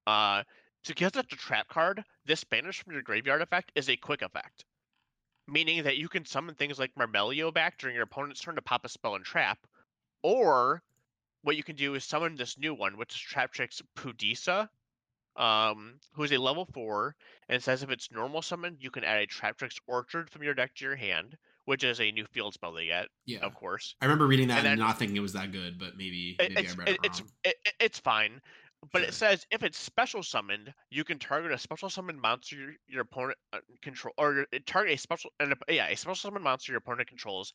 uh 0.08 0.44
to 0.84 0.94
get 0.94 1.14
the 1.14 1.24
trap 1.24 1.68
card, 1.70 2.04
this 2.26 2.44
banish 2.44 2.84
from 2.84 2.94
your 2.94 3.04
graveyard 3.04 3.42
effect 3.42 3.72
is 3.76 3.90
a 3.90 3.96
quick 3.96 4.22
effect 4.22 4.66
meaning 5.48 5.84
that 5.84 5.98
you 5.98 6.08
can 6.08 6.26
summon 6.26 6.56
things 6.56 6.80
like 6.80 6.96
Myrmeleo 6.96 7.54
back 7.54 7.78
during 7.78 7.96
your 7.96 8.04
opponent's 8.04 8.42
turn 8.42 8.56
to 8.56 8.62
pop 8.62 8.86
a 8.86 8.90
spell 8.90 9.16
and 9.16 9.26
trap, 9.26 9.60
or 10.24 10.82
what 11.44 11.58
you 11.58 11.64
can 11.64 11.76
do 11.76 11.96
is 11.96 12.06
summon 12.06 12.36
this 12.36 12.58
new 12.58 12.74
one, 12.74 12.98
which 12.98 13.14
is 13.14 13.22
Trap 13.22 13.52
Trick's 13.52 13.82
Pudisa, 13.98 14.70
um, 15.36 15.96
who 16.14 16.24
is 16.24 16.32
a 16.32 16.38
level 16.38 16.66
four, 16.66 17.16
and 17.50 17.62
says 17.62 17.84
if 17.84 17.90
it's 17.90 18.12
normal 18.12 18.42
summon, 18.42 18.78
you 18.80 18.92
can 18.92 19.04
add 19.04 19.22
a 19.22 19.28
Traptrix 19.28 19.80
Orchard 19.88 20.30
from 20.30 20.44
your 20.44 20.54
deck 20.54 20.76
to 20.76 20.86
your 20.86 20.96
hand, 20.96 21.38
which 21.66 21.84
is 21.84 22.00
a 22.02 22.12
new 22.12 22.26
field 22.32 22.54
spell 22.54 22.72
they 22.74 22.86
get, 22.88 23.08
Yeah, 23.26 23.40
of 23.40 23.54
course. 23.56 23.96
I 24.02 24.06
remember 24.06 24.28
reading 24.28 24.48
that 24.50 24.60
And 24.60 24.68
and, 24.68 24.80
not 24.80 24.98
thinking 24.98 25.16
it 25.18 25.22
was 25.22 25.34
that 25.34 25.52
good, 25.52 25.78
but 25.80 25.96
maybe 25.98 26.36
maybe 26.40 26.56
it's 26.58 26.74
I 26.74 26.76
read 26.78 26.90
it, 26.90 26.94
it- 26.96 27.00
it's 27.06 27.22
wrong. 27.22 27.30
it, 27.44 27.56
it- 27.66 27.74
it's 27.80 28.00
fine, 28.00 28.42
but 28.92 29.00
Sure. 29.00 29.08
it 29.10 29.14
says 29.14 29.46
if 29.52 29.64
it's 29.64 29.78
special 29.78 30.24
summoned, 30.24 30.74
you 30.90 31.04
can 31.04 31.20
target 31.20 31.52
a 31.52 31.58
special 31.58 31.90
summoned 31.90 32.20
monster 32.20 32.56
your, 32.56 32.74
your 32.88 33.02
opponent 33.02 33.38
uh, 33.54 33.60
control, 33.82 34.14
or 34.18 34.46
target 34.66 34.94
a 34.94 34.98
special 34.98 35.32
and 35.40 35.54
yeah 35.70 35.88
a 35.88 35.96
special 35.96 36.16
summoned 36.16 36.44
monster 36.44 36.72
your 36.72 36.80
opponent 36.80 37.08
controls, 37.08 37.54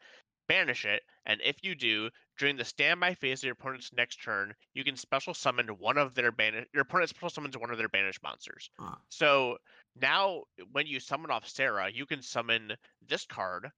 banish 0.49 0.85
it, 0.85 1.03
and 1.27 1.41
if 1.45 1.57
you 1.63 1.75
do 1.75 2.09
during 2.39 2.57
the 2.57 2.65
standby 2.65 3.15
phase 3.15 3.41
of 3.41 3.45
your 3.45 3.55
opponent's 3.55 3.93
next 3.93 4.23
turn, 4.23 4.55
you 4.75 4.85
can 4.85 4.95
special 4.97 5.35
summon 5.35 5.67
one 5.79 5.99
of 5.99 6.15
their 6.15 6.31
banish 6.31 6.67
your 6.73 6.83
opponent 6.83 7.09
special 7.11 7.31
summons 7.31 7.59
one 7.59 7.71
of 7.71 7.79
their 7.79 7.89
banished 7.89 8.23
monsters. 8.23 8.71
Ah. 8.79 8.97
So 9.09 9.59
now 10.01 10.45
when 10.73 10.87
you 10.87 11.01
summon 11.01 11.31
off 11.33 11.49
Sera, 11.49 11.91
you 11.91 12.07
can 12.07 12.23
summon 12.23 12.73
this 13.09 13.27
card. 13.27 13.69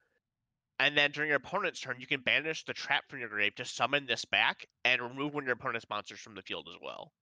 And 0.81 0.97
then 0.97 1.11
during 1.11 1.29
your 1.29 1.39
opponent's 1.39 1.81
turn, 1.81 1.97
you 1.99 2.07
can 2.07 2.21
banish 2.21 2.65
the 2.65 2.73
trap 2.73 3.05
from 3.09 3.19
your 3.19 3.29
grave 3.29 3.55
to 3.57 3.65
summon 3.65 4.07
this 4.07 4.25
back 4.25 4.67
and 4.85 5.03
remove 5.03 5.35
one 5.35 5.43
of 5.43 5.47
your 5.47 5.55
opponent's 5.55 5.89
monsters 5.91 6.21
from 6.21 6.35
the 6.35 6.43
field 6.43 6.69
as 6.73 6.81
well. 6.83 7.13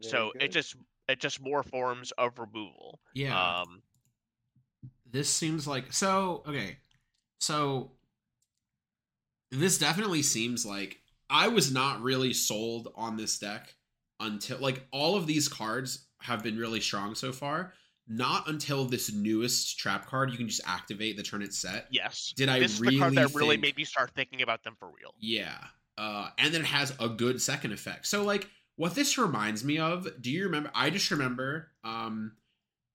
Very 0.00 0.10
so 0.10 0.32
it 0.40 0.48
just 0.52 0.74
it 1.08 1.20
just 1.20 1.40
more 1.40 1.62
forms 1.62 2.12
of 2.12 2.38
removal. 2.38 3.00
yeah. 3.14 3.60
Um, 3.60 3.82
this 5.12 5.28
seems 5.28 5.66
like 5.66 5.92
so 5.92 6.42
okay 6.48 6.78
so 7.38 7.92
this 9.50 9.78
definitely 9.78 10.22
seems 10.22 10.64
like 10.64 11.00
i 11.28 11.48
was 11.48 11.70
not 11.70 12.02
really 12.02 12.32
sold 12.32 12.92
on 12.96 13.16
this 13.16 13.38
deck 13.38 13.74
until 14.20 14.58
like 14.58 14.86
all 14.90 15.16
of 15.16 15.26
these 15.26 15.48
cards 15.48 16.06
have 16.20 16.42
been 16.42 16.56
really 16.56 16.80
strong 16.80 17.14
so 17.14 17.32
far 17.32 17.72
not 18.16 18.48
until 18.48 18.84
this 18.84 19.12
newest 19.12 19.78
trap 19.78 20.06
card 20.06 20.30
you 20.30 20.36
can 20.36 20.48
just 20.48 20.60
activate 20.66 21.16
the 21.16 21.22
turn 21.22 21.42
it's 21.42 21.58
set 21.58 21.86
yes. 21.90 22.32
did 22.36 22.48
i 22.48 22.58
this 22.58 22.80
really 22.80 22.94
is 22.94 23.00
the 23.00 23.04
card 23.04 23.14
that 23.14 23.34
really 23.34 23.50
think- 23.50 23.62
made 23.62 23.76
me 23.76 23.84
start 23.84 24.10
thinking 24.14 24.42
about 24.42 24.62
them 24.64 24.76
for 24.78 24.88
real. 24.88 25.14
yeah. 25.18 25.56
Uh, 25.98 26.30
and 26.38 26.54
then 26.54 26.62
it 26.62 26.66
has 26.66 26.94
a 27.00 27.08
good 27.08 27.40
second 27.40 27.72
effect. 27.72 28.06
So 28.06 28.24
like 28.24 28.48
what 28.76 28.94
this 28.94 29.18
reminds 29.18 29.62
me 29.62 29.78
of, 29.78 30.08
do 30.20 30.30
you 30.30 30.44
remember 30.44 30.70
I 30.74 30.90
just 30.90 31.10
remember 31.10 31.68
um 31.84 32.32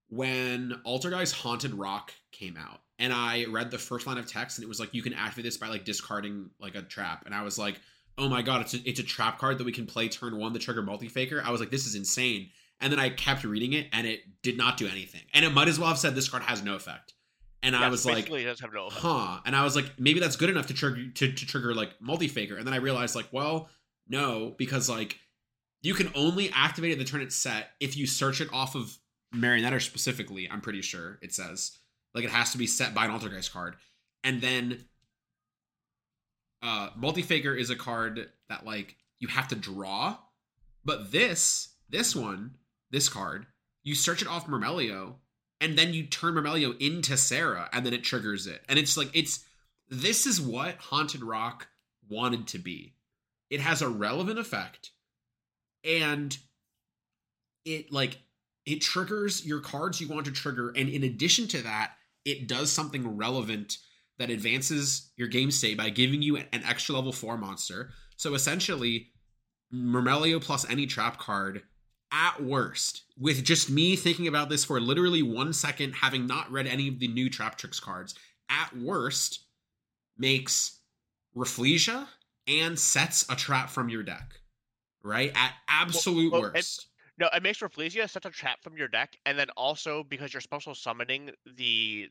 when 0.10 0.82
Altergeist 0.86 1.34
Haunted 1.34 1.74
Rock 1.74 2.14
came 2.32 2.58
out 2.58 2.80
and 2.98 3.14
I 3.14 3.46
read 3.50 3.72
the 3.72 3.78
first 3.78 4.08
line 4.08 4.18
of 4.18 4.26
text 4.26 4.58
and 4.58 4.64
it 4.64 4.68
was 4.68 4.80
like 4.80 4.94
you 4.94 5.04
can 5.04 5.14
activate 5.14 5.46
this 5.46 5.58
by 5.58 5.68
like 5.68 5.86
discarding 5.86 6.50
like 6.60 6.76
a 6.76 6.82
trap. 6.82 7.24
And 7.26 7.36
I 7.36 7.44
was 7.44 7.60
like, 7.60 7.80
oh 8.18 8.28
my 8.28 8.42
god, 8.42 8.62
it's 8.62 8.74
a, 8.74 8.90
it's 8.90 9.00
a 9.00 9.04
trap 9.04 9.38
card 9.38 9.60
that 9.60 9.66
we 9.66 9.72
can 9.72 9.86
play 9.86 10.10
turn 10.10 10.38
one 10.38 10.54
the 10.54 10.60
trigger 10.60 10.82
multi 10.82 11.08
faker. 11.08 11.42
I 11.46 11.52
was 11.52 11.60
like, 11.60 11.70
this 11.70 11.86
is 11.86 11.96
insane. 11.96 12.50
And 12.80 12.92
then 12.92 13.00
I 13.00 13.10
kept 13.10 13.44
reading 13.44 13.74
it 13.74 13.88
and 13.92 14.06
it 14.06 14.22
did 14.44 14.58
not 14.58 14.78
do 14.78 14.88
anything. 14.88 15.22
And 15.34 15.44
it 15.44 15.52
might 15.52 15.68
as 15.68 15.80
well 15.80 15.90
have 15.90 15.98
said 15.98 16.16
this 16.16 16.30
card 16.30 16.44
has 16.44 16.64
no 16.64 16.76
effect. 16.76 17.14
And 17.64 17.76
I 17.76 17.90
was 17.90 18.06
like, 18.06 18.30
it 18.30 18.44
does 18.44 18.60
have 18.60 18.72
no 18.74 18.90
huh. 18.90 19.40
And 19.46 19.56
i 19.56 19.64
was 19.64 19.76
like 19.76 19.92
maybe 19.98 20.20
that's 20.20 20.36
good 20.36 20.50
enough 20.50 20.68
to 20.68 20.74
trigger 20.74 21.10
to, 21.16 21.32
to 21.32 21.46
trigger 21.46 21.74
like 21.74 21.90
multi-faker. 22.00 22.56
And 22.56 22.66
then 22.66 22.74
i 22.74 22.78
realized 22.78 23.16
like 23.16 23.28
well 23.32 23.70
no 24.08 24.54
because 24.58 24.90
like 24.90 25.18
you 25.82 25.94
can 25.94 26.12
only 26.16 26.52
activate 26.54 26.92
it 26.92 27.00
the 27.00 27.06
turn 27.06 27.22
it's 27.22 27.36
set 27.36 27.70
if 27.80 27.98
you 27.98 28.06
search 28.08 28.42
it 28.42 28.50
off 28.54 28.76
of 28.76 28.98
Marionetter 29.36 29.82
specifically 29.82 30.50
i'm 30.50 30.62
pretty 30.62 30.82
sure 30.82 31.20
it 31.22 31.34
says. 31.34 31.78
Like 32.14 32.24
it 32.24 32.32
has 32.32 32.52
to 32.52 32.58
be 32.58 32.68
set 32.68 32.94
by 32.94 33.06
an 33.06 33.12
altergeist 33.12 33.52
card. 33.52 33.76
And 34.24 34.40
then 34.40 34.86
uh 36.62 36.90
multi-faker 36.96 37.54
is 37.56 37.70
a 37.70 37.76
card 37.76 38.30
that 38.50 38.66
like 38.66 38.96
you 39.20 39.28
have 39.30 39.48
to 39.48 39.56
draw. 39.56 40.18
But 40.86 41.12
this 41.12 41.70
this 41.90 42.16
one 42.16 42.56
this 42.92 43.10
card 43.10 43.46
you 43.84 43.96
search 43.96 44.22
it 44.22 44.28
off 44.28 44.48
Myrmeleo 44.48 45.16
and 45.62 45.78
then 45.78 45.94
you 45.94 46.04
turn 46.04 46.36
Myrmeleo 46.36 46.80
into 46.80 47.18
Sera, 47.18 47.70
and 47.74 47.86
then 47.86 47.94
it 47.94 48.04
triggers 48.04 48.48
it. 48.48 48.62
And 48.70 48.78
it's 48.78 48.98
like 48.98 49.10
it's 49.14 49.46
this 49.90 50.26
is 50.26 50.42
what 50.42 50.76
Haunted 50.76 51.24
Rock 51.24 51.68
wanted 52.10 52.48
to 52.48 52.60
be. 52.60 52.96
It 53.50 53.62
has 53.62 53.82
a 53.82 53.90
relevant 53.90 54.40
effect, 54.40 54.92
and 55.84 56.38
it 57.66 57.92
like 57.92 58.20
it 58.66 58.82
triggers 58.82 59.46
your 59.46 59.62
cards 59.62 60.02
you 60.02 60.08
want 60.08 60.26
to 60.26 60.32
trigger, 60.32 60.74
and 60.76 60.90
in 60.90 61.04
addition 61.04 61.48
to 61.48 61.62
that, 61.64 61.94
it 62.26 62.48
does 62.48 62.72
something 62.72 63.18
relevant 63.18 63.78
that 64.20 64.30
advances 64.30 65.12
your 65.16 65.28
game 65.28 65.52
state 65.52 65.78
by 65.78 65.90
giving 65.90 66.22
you 66.22 66.38
an 66.38 66.64
extra 66.68 66.96
level 66.96 67.14
four 67.14 67.38
monster. 67.38 67.92
So 68.18 68.34
essentially, 68.34 69.08
Myrmeleo 69.74 70.42
plus 70.42 70.70
any 70.70 70.88
trap 70.88 71.20
card 71.20 71.62
at 72.12 72.42
worst, 72.42 73.04
with 73.20 73.44
just 73.44 73.70
me 73.70 73.96
thinking 73.96 74.28
about 74.28 74.50
this 74.50 74.64
for 74.64 74.80
literally 74.80 75.22
one 75.22 75.54
second, 75.54 75.94
having 75.94 76.26
not 76.26 76.52
read 76.52 76.68
any 76.68 76.88
of 76.88 77.00
the 77.00 77.08
new 77.08 77.30
Traptrix 77.30 77.82
cards, 77.82 78.16
at 78.50 78.76
worst, 78.78 79.46
makes 80.18 80.80
Rafflesia 81.36 82.08
and 82.48 82.80
sets 82.80 83.26
a 83.30 83.36
trap 83.36 83.70
from 83.70 83.90
your 83.90 84.04
deck. 84.04 84.34
Right? 85.04 85.32
At 85.36 85.54
absolute 85.68 86.32
well, 86.32 86.46
it- 86.46 86.54
worst. 86.54 86.88
No, 87.20 87.28
it 87.34 87.42
makes 87.42 87.60
Rafflesia 87.60 88.08
such 88.08 88.26
a 88.26 88.30
trap 88.30 88.62
from 88.62 88.78
your 88.78 88.88
deck, 88.88 89.18
and 89.26 89.40
then 89.40 89.50
also 89.58 90.04
because 90.04 90.34
you're 90.34 90.42
special 90.42 90.76
summoning 90.76 91.32
the 91.56 92.10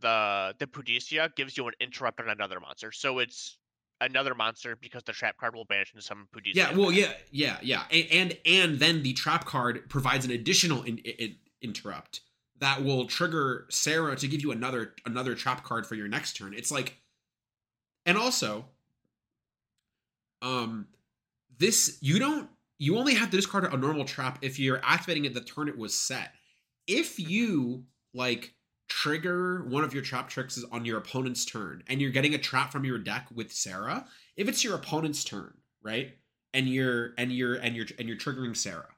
the 0.00 0.54
the 0.58 0.66
Pudica 0.66 1.34
gives 1.36 1.56
you 1.58 1.66
an 1.68 1.74
interrupt 1.78 2.20
on 2.20 2.30
another 2.30 2.58
monster. 2.58 2.90
So 2.90 3.18
it's 3.18 3.58
another 4.00 4.34
monster 4.34 4.76
because 4.80 5.02
the 5.04 5.12
trap 5.12 5.36
card 5.38 5.54
will 5.54 5.64
banish 5.64 5.92
and 5.94 6.02
some 6.02 6.28
Pudica. 6.34 6.54
yeah, 6.54 6.72
well, 6.76 6.92
yeah, 6.92 7.12
yeah, 7.30 7.56
yeah. 7.62 7.84
A- 7.90 8.08
And 8.08 8.36
and 8.44 8.78
then 8.78 9.02
the 9.02 9.12
trap 9.14 9.44
card 9.44 9.88
provides 9.88 10.24
an 10.24 10.30
additional 10.30 10.82
in, 10.82 10.98
in, 10.98 11.36
interrupt 11.62 12.20
that 12.58 12.82
will 12.84 13.06
trigger 13.06 13.66
Sera 13.70 14.16
to 14.16 14.28
give 14.28 14.42
you 14.42 14.52
another 14.52 14.94
another 15.04 15.34
trap 15.34 15.64
card 15.64 15.86
for 15.86 15.94
your 15.94 16.08
next 16.08 16.36
turn. 16.36 16.54
It's 16.54 16.70
like 16.70 16.96
and 18.04 18.16
also 18.16 18.66
um 20.42 20.88
this 21.58 21.98
you 22.00 22.18
don't 22.18 22.48
you 22.78 22.98
only 22.98 23.14
have 23.14 23.30
to 23.30 23.36
discard 23.36 23.64
a 23.72 23.76
normal 23.76 24.04
trap 24.04 24.38
if 24.42 24.58
you're 24.58 24.80
activating 24.82 25.24
it 25.24 25.32
the 25.34 25.40
turn 25.40 25.68
it 25.68 25.78
was 25.78 25.94
set. 25.94 26.32
If 26.86 27.18
you 27.18 27.84
like 28.12 28.54
trigger 28.88 29.64
one 29.64 29.84
of 29.84 29.94
your 29.94 30.02
Traptrix 30.02 30.56
is 30.56 30.64
on 30.70 30.84
your 30.84 30.98
opponent's 30.98 31.44
turn 31.44 31.82
and 31.88 32.00
you're 32.00 32.10
getting 32.10 32.34
a 32.34 32.38
trap 32.38 32.72
from 32.72 32.84
your 32.84 32.98
deck 32.98 33.26
with 33.34 33.52
Sera, 33.52 34.06
if 34.36 34.48
it's 34.48 34.64
your 34.64 34.74
opponent's 34.74 35.24
turn, 35.24 35.54
right? 35.82 36.16
And 36.54 36.68
you're 36.68 37.12
and 37.18 37.32
you're 37.32 37.54
and 37.54 37.76
you're 37.76 37.86
and 37.98 38.08
you're 38.08 38.16
triggering 38.16 38.56
Sera, 38.56 38.88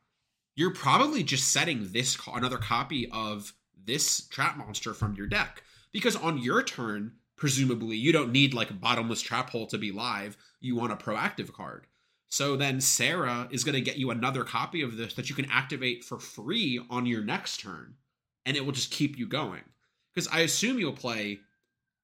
you're 0.54 0.74
probably 0.74 1.22
just 1.22 1.52
setting 1.52 1.88
this 1.92 2.18
another 2.32 2.58
copy 2.58 3.08
of 3.10 3.52
this 3.84 4.26
trap 4.28 4.56
monster 4.56 4.94
from 4.94 5.14
your 5.14 5.26
deck 5.26 5.62
because 5.92 6.16
on 6.16 6.38
your 6.38 6.62
turn, 6.62 7.12
presumably 7.36 7.96
you 7.96 8.12
don't 8.12 8.32
need 8.32 8.54
like 8.54 8.70
a 8.70 8.74
bottomless 8.74 9.22
trap 9.22 9.50
hole 9.50 9.66
to 9.66 9.78
be 9.78 9.92
live. 9.92 10.36
You 10.60 10.76
want 10.76 10.92
a 10.92 10.96
proactive 10.96 11.52
card. 11.52 11.86
So 12.28 12.56
then 12.56 12.80
Sera 12.80 13.48
is 13.50 13.64
going 13.64 13.74
to 13.74 13.80
get 13.80 13.96
you 13.96 14.10
another 14.10 14.44
copy 14.44 14.82
of 14.82 14.96
this 14.96 15.14
that 15.14 15.30
you 15.30 15.34
can 15.34 15.50
activate 15.50 16.04
for 16.04 16.18
free 16.18 16.80
on 16.90 17.06
your 17.06 17.22
next 17.22 17.60
turn, 17.60 17.94
and 18.44 18.56
it 18.56 18.66
will 18.66 18.72
just 18.72 18.90
keep 18.90 19.18
you 19.18 19.26
going. 19.26 19.62
Because 20.14 20.28
I 20.28 20.40
assume 20.40 20.78
you'll 20.78 20.92
play 20.92 21.40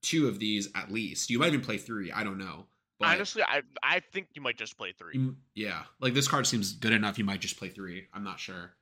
two 0.03 0.29
of 0.29 0.39
these 0.39 0.69
at 0.75 0.93
least. 0.93 1.31
You 1.31 1.39
might 1.39 1.49
even 1.49 1.61
play 1.63 1.79
three. 1.79 2.13
I 2.13 2.25
don't 2.25 2.39
know. 2.39 2.67
But 3.01 3.09
Honestly, 3.09 3.43
I 3.43 3.63
I 3.83 4.01
think 4.13 4.29
you 4.35 4.43
might 4.43 4.57
just 4.57 4.77
play 4.79 4.93
three. 4.97 5.15
you- 5.15 5.37
yeah, 5.55 5.83
like 6.01 6.15
this 6.15 6.29
card 6.29 6.47
seems 6.47 6.73
good 6.73 6.93
enough. 6.93 7.19
You 7.19 7.25
might 7.25 7.41
just 7.41 7.59
play 7.59 7.69
three. 7.69 8.07
I'm 8.15 8.23
not 8.25 8.39
sure. 8.39 8.73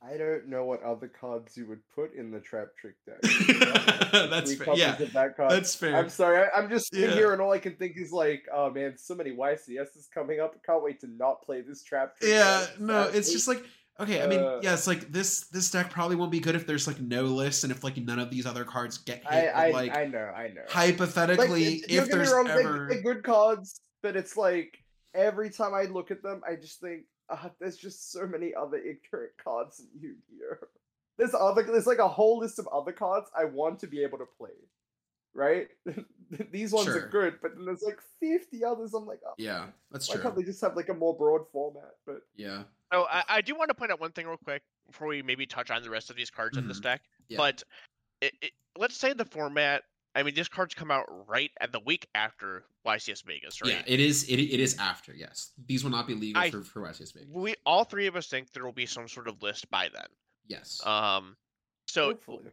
I 0.00 0.16
don't 0.16 0.46
know 0.48 0.64
what 0.64 0.80
other 0.84 1.08
cards 1.08 1.56
you 1.56 1.66
would 1.66 1.80
put 1.92 2.14
in 2.14 2.30
the 2.30 2.38
trap 2.38 2.68
trick 2.80 2.94
deck. 3.04 3.20
That's 4.12 4.54
Three 4.54 4.64
fair. 4.64 4.76
Yeah, 4.76 4.94
that 4.94 5.36
card. 5.36 5.50
that's 5.50 5.74
fair. 5.74 5.96
I'm 5.96 6.08
sorry. 6.08 6.38
I, 6.46 6.56
I'm 6.56 6.70
just 6.70 6.94
in 6.94 7.02
Yeah. 7.02 7.10
here, 7.14 7.32
and 7.32 7.42
all 7.42 7.50
I 7.52 7.58
can 7.58 7.74
think 7.74 7.96
is 7.96 8.12
like, 8.12 8.44
oh 8.52 8.70
man, 8.70 8.96
so 8.96 9.16
many 9.16 9.32
YCS 9.32 9.96
is 9.96 10.08
coming 10.14 10.38
up. 10.38 10.54
I 10.54 10.64
can't 10.64 10.84
wait 10.84 11.00
to 11.00 11.08
not 11.08 11.42
play 11.42 11.62
this 11.62 11.82
trap. 11.82 12.16
trick 12.16 12.30
yeah 12.30 12.60
deck. 12.66 12.80
no 12.80 13.04
That 13.06 13.16
it's 13.16 13.26
is- 13.28 13.34
just 13.34 13.48
like 13.48 13.64
okay 14.00 14.22
i 14.22 14.26
mean 14.26 14.40
Uh, 14.40 14.60
yeah 14.62 14.72
it's 14.74 14.86
like 14.86 15.10
this 15.12 15.48
this 15.48 15.70
deck 15.70 15.90
probably 15.90 16.16
won't 16.16 16.30
be 16.30 16.40
good 16.40 16.54
if 16.54 16.66
there's 16.66 16.86
like 16.86 17.00
no 17.00 17.22
list 17.24 17.64
and 17.64 17.70
if 17.72 17.82
like 17.82 17.96
none 17.96 18.18
of 18.18 18.30
these 18.30 18.46
other 18.46 18.64
cards 18.64 18.98
get 18.98 19.18
hit 19.28 19.52
I, 19.54 19.68
I, 19.68 19.70
like 19.70 19.96
I 19.96 20.04
know, 20.06 20.18
I 20.36 20.48
know. 20.48 20.62
hypothetically 20.68 21.80
don't 21.80 21.90
if 21.90 22.08
there's 22.10 22.32
wrong, 22.32 22.48
ever 22.48 22.86
they're 22.90 23.02
good 23.02 23.22
cards, 23.22 23.80
but 24.02 24.16
it's 24.16 24.36
like 24.36 24.78
every 25.14 25.50
time 25.50 25.74
I 25.74 25.82
look 25.84 26.10
at 26.10 26.22
them, 26.22 26.42
I 26.48 26.54
just 26.54 26.80
think, 26.80 27.02
ah, 27.30 27.50
there's 27.60 27.76
just 27.76 28.12
so 28.12 28.26
many 28.26 28.54
other 28.54 28.76
ignorant 28.76 29.32
cards 29.42 29.80
in 29.80 30.00
Yu-Gi-Oh. 30.00 30.66
There's 31.16 31.34
other, 31.34 31.62
there's 31.64 31.86
like 31.86 31.98
a 31.98 32.06
whole 32.06 32.38
list 32.38 32.58
of 32.60 32.68
other 32.68 32.92
cards 32.92 33.28
I 33.36 33.44
want 33.46 33.80
to 33.80 33.86
be 33.88 34.02
able 34.04 34.18
to 34.18 34.26
play, 34.38 34.54
right? 35.34 35.68
These 36.52 36.72
ones 36.72 36.86
Sure. 36.86 36.98
are 37.06 37.08
good, 37.08 37.38
but 37.42 37.56
then 37.56 37.64
there's 37.64 37.82
like 37.82 37.98
50 38.20 38.62
others. 38.64 38.94
I'm 38.94 39.06
like, 39.06 39.20
oh, 39.26 39.32
yeah 39.38 39.66
that's 39.90 40.08
why 40.08 40.14
true 40.16 40.22
can't 40.22 40.36
they 40.36 40.42
just 40.44 40.60
have 40.60 40.76
like 40.76 40.90
a 40.90 40.94
more 40.94 41.16
broad 41.16 41.48
format? 41.50 41.96
But 42.06 42.20
yeah 42.36 42.62
So 42.92 43.06
I, 43.10 43.22
I 43.28 43.40
do 43.40 43.54
want 43.54 43.68
to 43.68 43.74
point 43.74 43.92
out 43.92 44.00
one 44.00 44.12
thing 44.12 44.26
real 44.26 44.38
quick 44.42 44.62
before 44.86 45.08
we 45.08 45.22
maybe 45.22 45.46
touch 45.46 45.70
on 45.70 45.82
the 45.82 45.90
rest 45.90 46.10
of 46.10 46.16
these 46.16 46.30
cards 46.30 46.56
in 46.56 46.66
this 46.66 46.80
deck. 46.80 47.02
Yeah. 47.28 47.36
But 47.36 47.62
it, 48.22 48.32
it, 48.40 48.52
let's 48.76 48.96
say 48.96 49.12
the 49.12 49.24
format. 49.24 49.82
I 50.14 50.22
mean, 50.22 50.34
these 50.34 50.48
cards 50.48 50.74
come 50.74 50.90
out 50.90 51.04
right 51.28 51.50
at 51.60 51.70
the 51.70 51.80
week 51.80 52.08
after 52.14 52.64
YCS 52.86 53.24
Vegas, 53.24 53.60
right? 53.60 53.70
yeah 53.72 53.82
it 53.86 54.00
is 54.00 54.24
it, 54.24 54.36
it 54.40 54.58
is 54.58 54.76
after 54.78 55.12
yes 55.14 55.52
these 55.66 55.84
will 55.84 55.90
not 55.90 56.06
be 56.06 56.14
legal 56.14 56.42
I- 56.42 56.50
for 56.50 56.62
for 56.62 56.80
YCS 56.82 57.12
Vegas. 57.12 57.28
we 57.30 57.54
all 57.66 57.84
three 57.84 58.06
of 58.06 58.16
us 58.16 58.26
think 58.26 58.50
there 58.52 58.64
will 58.64 58.72
be 58.72 58.86
some 58.86 59.06
sort 59.06 59.28
of 59.28 59.42
list 59.42 59.70
by 59.70 59.88
then. 59.92 60.06
yes 60.46 60.80
Um, 60.86 61.36
so 61.86 62.06
hopefully. 62.06 62.44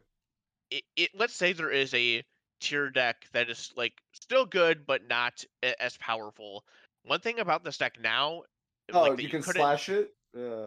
it, 0.70 0.82
it 0.96 1.10
let's 1.14 1.34
say 1.34 1.54
there 1.54 1.70
is 1.70 1.94
a 1.94 2.22
tier 2.60 2.90
deck 2.90 3.24
that 3.32 3.48
is 3.48 3.72
like 3.76 3.94
still 4.12 4.44
good 4.44 4.86
but 4.86 5.08
not 5.08 5.42
as 5.80 5.96
powerful. 5.96 6.64
One 7.04 7.20
thing 7.20 7.38
about 7.38 7.64
this 7.64 7.78
deck 7.78 7.94
now, 8.00 8.42
Oh, 8.92 9.00
like, 9.02 9.16
that 9.16 9.22
you 9.22 9.28
can 9.28 9.42
slash 9.42 9.88
it? 9.88 10.12
Yeah. 10.36 10.66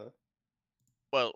well 1.13 1.33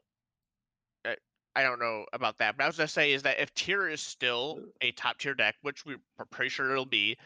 I, 1.05 1.15
I 1.55 1.63
don't 1.63 1.79
know 1.79 2.05
about 2.13 2.37
that 2.39 2.57
but 2.57 2.63
i 2.63 2.67
was 2.67 2.77
gonna 2.77 2.87
say 2.87 3.13
is 3.13 3.23
that 3.23 3.39
if 3.39 3.53
Tear 3.53 3.87
is 3.89 4.01
still 4.01 4.59
Uh. 4.59 4.65
a 4.81 4.91
top 4.91 5.19
tier 5.19 5.33
deck 5.35 5.55
which 5.61 5.85
we're 5.85 5.99
pretty 6.31 6.49
sure 6.49 6.71
it'll 6.71 6.85
be 6.85 7.17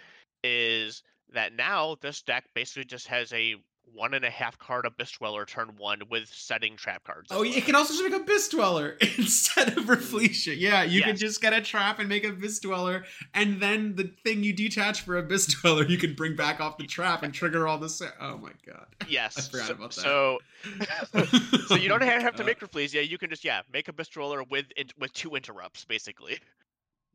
is 0.44 1.04
that 1.34 1.54
now 1.54 1.96
this 2.02 2.22
deck 2.22 2.46
basically 2.54 2.86
just 2.86 3.08
has 3.08 3.32
a 3.34 3.56
one 3.94 4.14
and 4.14 4.24
a 4.26 4.30
half 4.30 4.58
card 4.60 4.86
abyss 4.86 5.12
dweller 5.14 5.46
turn 5.46 5.70
one 5.78 6.02
with 6.10 6.28
setting 6.32 6.76
trap 6.76 7.04
cards 7.04 7.30
Oh, 7.32 7.42
well. 7.42 7.52
it 7.52 7.66
can 7.66 7.74
also 7.76 7.94
just 7.94 8.04
make 8.04 8.14
a 8.14 8.18
Abyss 8.24 8.50
Dweller 8.50 8.98
instead 9.18 9.70
of 9.78 9.86
Rafflesia. 9.86 10.56
Yeah, 10.58 10.84
you 10.84 11.02
can 11.02 11.16
just 11.16 11.42
get 11.42 11.54
a 11.54 11.62
trap 11.62 12.00
and 12.00 12.08
make 12.10 12.24
a 12.26 12.30
Abyss 12.30 12.60
Dweller, 12.60 13.06
and 13.34 13.60
then 13.62 13.96
the 13.96 14.12
thing 14.24 14.44
you 14.44 14.54
detach 14.54 15.02
for 15.02 15.18
Abyss 15.18 15.48
Dweller, 15.48 15.86
you 15.86 15.98
can 15.98 16.14
bring 16.14 16.36
back 16.36 16.60
off 16.60 16.78
the 16.78 16.86
trap 16.86 17.24
and 17.24 17.34
trigger 17.34 17.68
all 17.68 17.78
the. 17.78 17.90
Sa- 17.90 18.10
oh 18.20 18.38
my 18.38 18.52
god. 18.66 18.88
yes 19.08 19.38
I 19.38 19.42
forgot 19.52 19.68
so, 19.68 19.74
about 19.74 19.92
that. 19.96 21.08
so 21.12 21.58
so 21.68 21.76
you 21.76 21.88
don't 21.90 22.02
have 22.04 22.36
to 22.36 22.44
Uh, 22.44 22.46
make 22.46 22.60
Rafflesia, 22.60 23.08
you 23.08 23.18
can 23.18 23.30
just 23.30 23.44
yeah 23.46 23.62
make 23.72 23.88
a 23.88 23.92
abyss 23.92 24.10
dweller 24.10 24.44
with 24.44 24.66
in, 24.76 24.88
with 25.00 25.14
two 25.14 25.36
interrupts 25.36 25.86
basically 25.86 26.38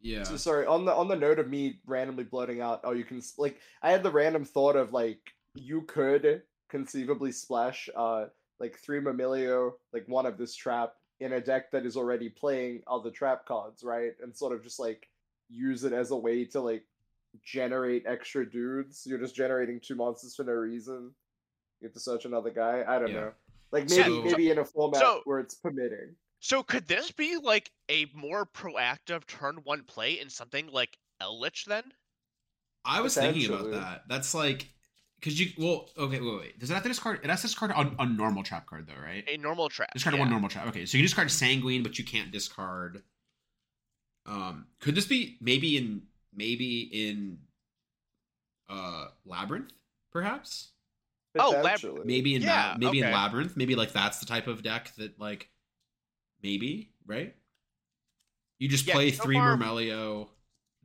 Yeah. 0.01 0.23
So 0.25 0.37
sorry 0.37 0.67
on 0.67 0.85
the 0.85 0.93
on 0.93 1.09
the 1.09 1.17
note 1.17 1.39
of 1.39 1.49
me 1.49 1.81
randomly 1.87 2.25
blurting 2.25 2.61
out. 2.61 2.81
Oh, 2.85 2.93
you 2.93 3.05
can 3.05 3.21
like 3.39 3.59
I 3.83 3.91
had 3.93 4.03
the 4.03 4.11
random 4.11 4.45
thought 4.45 4.77
of 4.77 4.93
like 4.93 5.21
you 5.55 5.83
could 5.83 6.43
conceivably 6.73 7.31
splash 7.31 7.91
uh 7.95 8.25
like 8.59 8.79
three 8.79 8.99
Myrmeleo 8.99 9.73
like 9.93 10.09
one 10.09 10.25
of 10.25 10.39
this 10.39 10.55
trap 10.57 10.95
in 11.21 11.35
a 11.35 11.41
deck 11.41 11.71
that 11.71 11.85
is 11.85 11.99
already 11.99 12.29
playing 12.31 12.83
other 12.89 13.11
trap 13.11 13.45
cards, 13.47 13.85
right? 13.85 14.13
And 14.23 14.35
sort 14.35 14.53
of 14.55 14.63
just 14.65 14.81
like 14.81 15.09
use 15.51 15.85
it 15.85 15.93
as 15.93 16.11
a 16.13 16.17
way 16.17 16.45
to 16.47 16.61
like 16.61 16.85
generate 17.45 18.05
extra 18.07 18.49
dudes. 18.51 19.07
You're 19.07 19.19
just 19.21 19.37
generating 19.37 19.79
two 19.81 19.95
monsters 19.95 20.35
for 20.35 20.45
no 20.45 20.53
reason. 20.53 21.13
You 21.81 21.87
have 21.89 21.93
to 21.93 22.01
search 22.01 22.25
another 22.25 22.51
guy. 22.51 22.85
I 22.89 22.99
don't 22.99 23.11
Yeah. 23.13 23.21
know. 23.21 23.33
Like 23.71 23.89
maybe 23.91 24.03
So- 24.03 24.23
maybe 24.23 24.51
in 24.51 24.59
a 24.59 24.65
format 24.65 25.01
so- 25.01 25.21
where 25.25 25.39
it's 25.39 25.55
permitting. 25.55 26.17
so 26.41 26.63
could 26.63 26.89
this 26.89 27.11
be 27.13 27.37
like 27.37 27.71
a 27.91 28.07
more 28.15 28.47
proactive 28.47 29.27
turn 29.27 29.57
one 29.65 29.85
play 29.85 30.19
in 30.19 30.29
something 30.31 30.67
like 30.69 30.99
Eldritch 31.21 31.67
then 31.67 31.93
I 32.85 33.01
was 33.01 33.15
thinking 33.15 33.47
about 33.53 33.71
that. 33.71 34.09
That's 34.09 34.35
like 34.35 34.67
because 35.23 35.39
you 35.39 35.53
well 35.57 35.89
okay 35.97 36.21
wait 36.21 36.39
wait. 36.41 36.59
Does 36.59 36.71
it 36.71 36.75
have 36.75 36.83
to 36.83 36.89
discard 36.89 37.21
it 37.23 37.31
has 37.31 37.41
to 37.43 37.47
discard 37.47 37.71
on 37.73 37.95
a 37.99 38.05
normal 38.07 38.43
trap 38.43 38.67
card 38.67 38.89
though 38.89 39.01
right? 39.03 39.25
A 39.29 39.37
normal 39.37 39.69
trap 39.69 39.93
discard 39.95 40.15
yeah. 40.17 40.21
one 40.21 40.31
normal 40.31 40.49
trap. 40.49 40.67
Okay 40.69 40.85
so 40.85 40.99
you 40.99 41.03
discard 41.03 41.31
sanguine 41.31 41.83
but 41.85 41.99
you 41.99 42.05
can't 42.05 42.33
discard 42.33 43.03
um 44.27 44.67
could 44.81 44.95
this 44.95 45.07
be 45.07 45.39
maybe 45.41 45.77
in 45.77 46.03
maybe 46.35 46.81
in 46.93 47.39
uh 48.69 49.07
labyrinth 49.25 49.73
perhaps? 50.11 50.71
Oh, 51.39 51.51
Lab- 51.51 51.63
Potentially. 51.81 52.03
maybe 52.05 52.35
in 52.35 52.43
Yeah, 52.43 52.49
that 52.49 52.79
maybe 52.81 53.01
in 53.01 53.11
labyrinth 53.11 53.57
maybe 53.57 53.75
like 53.75 53.93
that's 53.93 54.19
the 54.19 54.27
type 54.27 54.49
of 54.49 54.63
deck 54.63 54.93
that 54.99 55.19
like 55.21 55.49
maybe 56.43 56.91
right? 57.07 57.35
You 58.59 58.69
just 58.69 58.87
Yeah, 58.87 58.95
play 58.95 59.11
so 59.11 59.23
three 59.25 59.37
far- 59.37 59.57
Myrmeleo, 59.57 60.29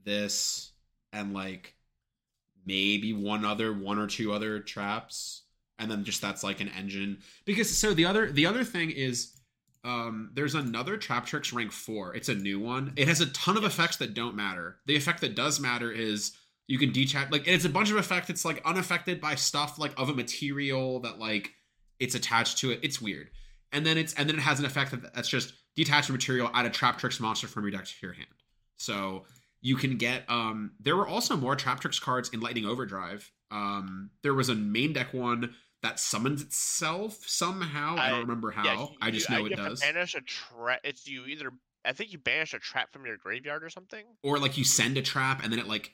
this 0.04 0.72
and 1.14 1.34
like 1.34 1.76
maybe 2.68 3.14
one 3.14 3.46
other 3.46 3.74
one 3.74 3.98
or 3.98 4.08
two 4.08 4.32
other 4.34 4.60
traps. 4.60 5.44
And 5.80 5.90
then 5.90 6.04
just 6.04 6.22
that's 6.22 6.44
like 6.44 6.60
an 6.60 6.70
engine. 6.70 7.20
Because 7.46 7.76
so 7.76 7.94
the 7.94 8.06
other 8.06 8.32
the 8.32 8.46
other 8.46 8.64
thing 8.64 8.92
is 8.92 9.34
um 9.84 10.32
there's 10.34 10.56
another 10.56 10.98
Traptrix 10.98 11.54
rank 11.54 11.72
4 11.72 12.16
it's 12.16 12.30
a 12.30 12.36
new 12.36 12.60
one. 12.60 12.94
It 12.96 13.08
has 13.08 13.22
a 13.22 13.28
ton 13.28 13.58
of 13.58 13.64
effects 13.64 13.98
that 13.98 14.14
don't 14.14 14.36
matter. 14.36 14.78
The 14.86 14.96
effect 14.96 15.22
that 15.22 15.36
does 15.36 15.60
matter 15.60 15.92
is 15.92 16.34
you 16.68 16.78
can 16.78 16.92
detach 16.92 17.32
like 17.32 17.48
it's 17.48 17.66
a 17.66 17.70
bunch 17.70 17.90
of 17.92 17.98
effect 17.98 18.30
it's 18.30 18.44
like 18.44 18.62
unaffected 18.66 19.22
by 19.22 19.36
stuff 19.36 19.80
like 19.80 19.94
of 19.98 20.10
a 20.10 20.14
material 20.14 21.00
that 21.02 21.20
like 21.20 21.52
it's 22.00 22.16
attached 22.16 22.58
to 22.60 22.72
it. 22.72 22.80
It's 22.84 23.02
weird. 23.02 23.30
And 23.72 23.86
then 23.86 23.98
it's 23.98 24.14
and 24.16 24.28
then 24.28 24.38
it 24.38 24.42
has 24.42 24.60
an 24.60 24.66
effect 24.66 24.92
that, 24.92 25.14
that's 25.14 25.30
just 25.30 25.54
detach 25.76 26.10
a 26.10 26.12
material 26.12 26.50
add 26.54 26.66
a 26.66 26.72
Traptrix 26.72 27.20
monster 27.20 27.48
from 27.48 27.64
your 27.64 27.72
deck 27.72 27.86
to 27.86 27.94
your 28.02 28.14
hand. 28.14 28.28
So 28.78 29.26
you 29.68 29.76
can 29.76 29.98
get 29.98 30.24
um 30.30 30.72
there 30.80 30.96
were 30.96 31.08
also 31.08 31.36
more 31.36 31.56
Traptrix 31.56 32.00
cards 32.02 32.30
in 32.34 32.40
lightning 32.40 32.66
overdrive. 32.66 33.32
Um 33.52 34.12
there 34.24 34.34
was 34.34 34.50
a 34.50 34.56
main 34.56 34.94
deck 34.94 35.14
one 35.14 35.54
that 35.84 36.00
summons 36.00 36.42
itself 36.42 37.14
somehow. 37.28 37.96
I, 37.98 38.08
I- 38.08 38.10
don't 38.12 38.22
remember 38.22 38.52
how. 38.52 38.64
Yeah, 38.64 38.86
i 39.02 39.12
just 39.12 39.30
you- 39.30 39.36
know 39.36 39.46
you 39.46 39.52
it 39.54 39.56
does. 39.58 39.82
banish 39.82 40.16
a 40.16 40.22
trap. 40.22 40.80
It's 40.84 41.08
you 41.08 41.26
either. 41.26 41.52
I 41.86 41.94
think 41.94 42.12
you 42.12 42.18
banish 42.18 42.54
a 42.54 42.60
trap 42.60 42.92
from 42.92 43.06
your 43.06 43.16
graveyard 43.18 43.64
or 43.64 43.70
something. 43.70 44.04
or 44.24 44.40
like 44.40 44.58
you 44.58 44.64
send 44.66 44.98
a 44.98 45.02
trap 45.02 45.42
and 45.44 45.52
then 45.52 45.60
it 45.60 45.68
like 45.68 45.86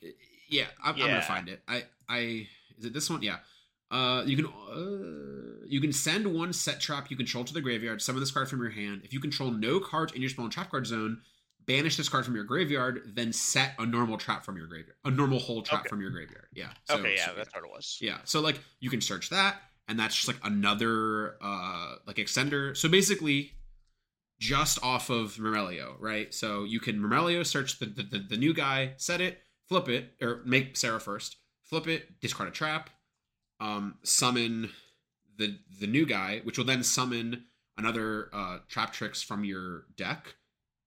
yeah 0.49 0.65
i'm, 0.83 0.93
I'm 0.95 0.99
gonna 0.99 1.21
find 1.21 1.47
it. 1.49 1.61
I 1.67 1.83
i 2.09 2.47
is 2.77 2.85
it 2.85 2.93
this 2.93 3.09
one? 3.09 3.21
Yeah. 3.21 3.37
Uh 3.91 4.23
you 4.25 4.35
can 4.39 4.45
uh, 4.47 5.65
you 5.67 5.79
can 5.81 5.93
send 5.93 6.23
one 6.33 6.51
set 6.53 6.79
trap 6.79 7.09
you 7.11 7.17
control 7.17 7.43
to 7.43 7.53
the 7.53 7.61
graveyard 7.61 8.01
summon 8.01 8.21
this 8.21 8.31
card 8.31 8.49
from 8.49 8.59
your 8.61 8.71
hand. 8.71 9.01
If 9.03 9.13
you 9.13 9.19
control 9.19 9.51
no 9.51 9.79
cards 9.79 10.13
in 10.13 10.21
your 10.21 10.29
spell 10.29 10.45
and 10.45 10.53
trap 10.53 10.71
card 10.71 10.87
zone 10.87 11.21
banish 11.65 11.97
this 11.97 12.09
card 12.09 12.25
from 12.25 12.35
your 12.35 12.43
graveyard 12.43 13.01
then 13.15 13.31
set 13.33 13.73
a 13.79 13.85
normal 13.85 14.17
trap 14.17 14.43
from 14.45 14.55
your 14.57 14.67
graveyard 14.67 14.95
a 15.05 15.11
normal 15.11 15.39
whole 15.39 15.61
trap 15.61 15.81
Okay. 15.81 15.89
from 15.89 16.01
your 16.01 16.09
graveyard 16.11 16.47
yeah 16.53 16.69
so, 16.85 16.95
okay, 16.97 17.15
yeah, 17.15 17.27
so, 17.27 17.33
that's 17.35 17.53
what 17.53 17.63
it 17.63 17.69
was. 17.71 17.97
yeah 18.01 18.17
so 18.23 18.39
like 18.41 18.59
you 18.79 18.89
can 18.89 19.01
search 19.01 19.29
that 19.29 19.61
and 19.87 19.99
that's 19.99 20.15
just 20.15 20.27
like 20.27 20.37
another 20.43 21.35
uh 21.41 21.95
like 22.07 22.17
extender 22.17 22.75
so 22.75 22.87
basically 22.89 23.51
just 24.39 24.83
off 24.83 25.09
of 25.09 25.35
Myrmeleo, 25.35 25.93
right? 25.99 26.33
So 26.33 26.65
you 26.65 26.81
can 26.81 26.99
Myrmeleo 26.99 27.45
search 27.45 27.79
the, 27.79 27.85
the, 27.85 28.03
the, 28.03 28.19
the 28.31 28.35
new 28.37 28.53
guy, 28.53 28.93
set 28.97 29.21
it, 29.21 29.39
flip 29.69 29.87
it, 29.87 30.11
or 30.21 30.41
make 30.43 30.75
Sera 30.75 30.99
first, 30.99 31.37
flip 31.63 31.87
it, 31.87 32.19
discard 32.19 32.49
a 32.49 32.51
trap, 32.51 32.89
um, 33.61 33.95
summon 34.03 34.69
the 35.37 35.57
the 35.79 35.87
new 35.87 36.05
guy, 36.05 36.41
which 36.43 36.57
will 36.57 36.65
then 36.65 36.83
summon 36.83 37.45
another 37.77 38.29
uh, 38.33 38.57
Traptrix 38.69 39.23
from 39.23 39.45
your 39.45 39.85
deck. 39.95 40.35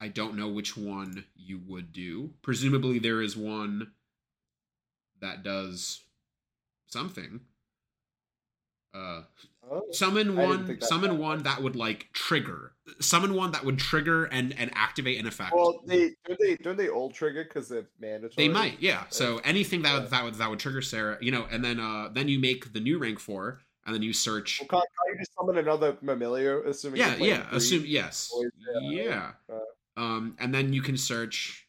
I 0.01 0.09
don't 0.09 0.37
know 0.37 0.49
which 0.49 0.77
one 0.77 1.25
you 1.35 1.61
would 1.67 1.93
do. 1.93 2.35
Presumably, 2.43 2.99
there 2.99 3.23
is 3.23 3.37
one 3.37 3.93
that 5.21 5.43
does 5.43 6.03
something. 6.87 7.41
Uh, 8.95 9.23
Oh, 9.69 9.83
summon 9.91 10.37
one, 10.37 10.81
summon 10.81 11.11
that 11.11 11.17
one 11.17 11.43
that 11.43 11.61
would 11.61 11.75
like 11.75 12.09
trigger. 12.13 12.73
Summon 13.01 13.35
one 13.35 13.51
that 13.51 13.65
would 13.65 13.79
trigger 13.79 14.27
and 14.27 14.55
and 14.57 14.71
activate 14.75 15.19
an 15.19 15.27
effect. 15.27 15.55
Well, 15.55 15.81
they 15.85 16.13
don't 16.25 16.39
they 16.39 16.57
don't 16.57 16.77
they 16.77 16.89
all 16.89 17.11
trigger 17.11 17.43
because 17.43 17.69
they're 17.69 17.89
mandatory. 17.99 18.35
They 18.37 18.49
might, 18.49 18.81
yeah. 18.81 19.05
So 19.11 19.39
anything 19.39 19.83
that 19.83 19.93
Yeah. 19.93 20.01
would, 20.01 20.11
that 20.11 20.25
would 20.25 20.35
that 20.37 20.51
would 20.51 20.59
trigger 20.61 20.83
Sera, 20.83 21.19
you 21.21 21.33
know, 21.33 21.49
and 21.51 21.65
then 21.65 21.81
uh 21.81 22.11
then 22.13 22.29
you 22.29 22.39
make 22.39 22.73
the 22.73 22.81
new 22.81 22.99
rank 22.99 23.19
four, 23.19 23.61
and 23.85 23.93
then 23.93 24.03
you 24.03 24.13
search. 24.13 24.61
Well, 24.61 24.69
can't, 24.69 24.85
can't 24.85 25.15
you 25.15 25.19
just 25.19 25.35
summon 25.35 25.59
another 25.59 25.95
Myrmeleo, 25.95 26.65
assuming? 26.65 27.01
Yeah, 27.01 27.17
yeah. 27.17 27.47
Assume 27.51 27.85
yes, 27.87 28.33
yeah. 28.83 29.03
yeah. 29.03 29.31
Uh, 29.53 29.59
Um, 29.97 30.37
and 30.39 30.55
then 30.55 30.73
you 30.73 30.83
can 30.83 30.97
search 30.97 31.67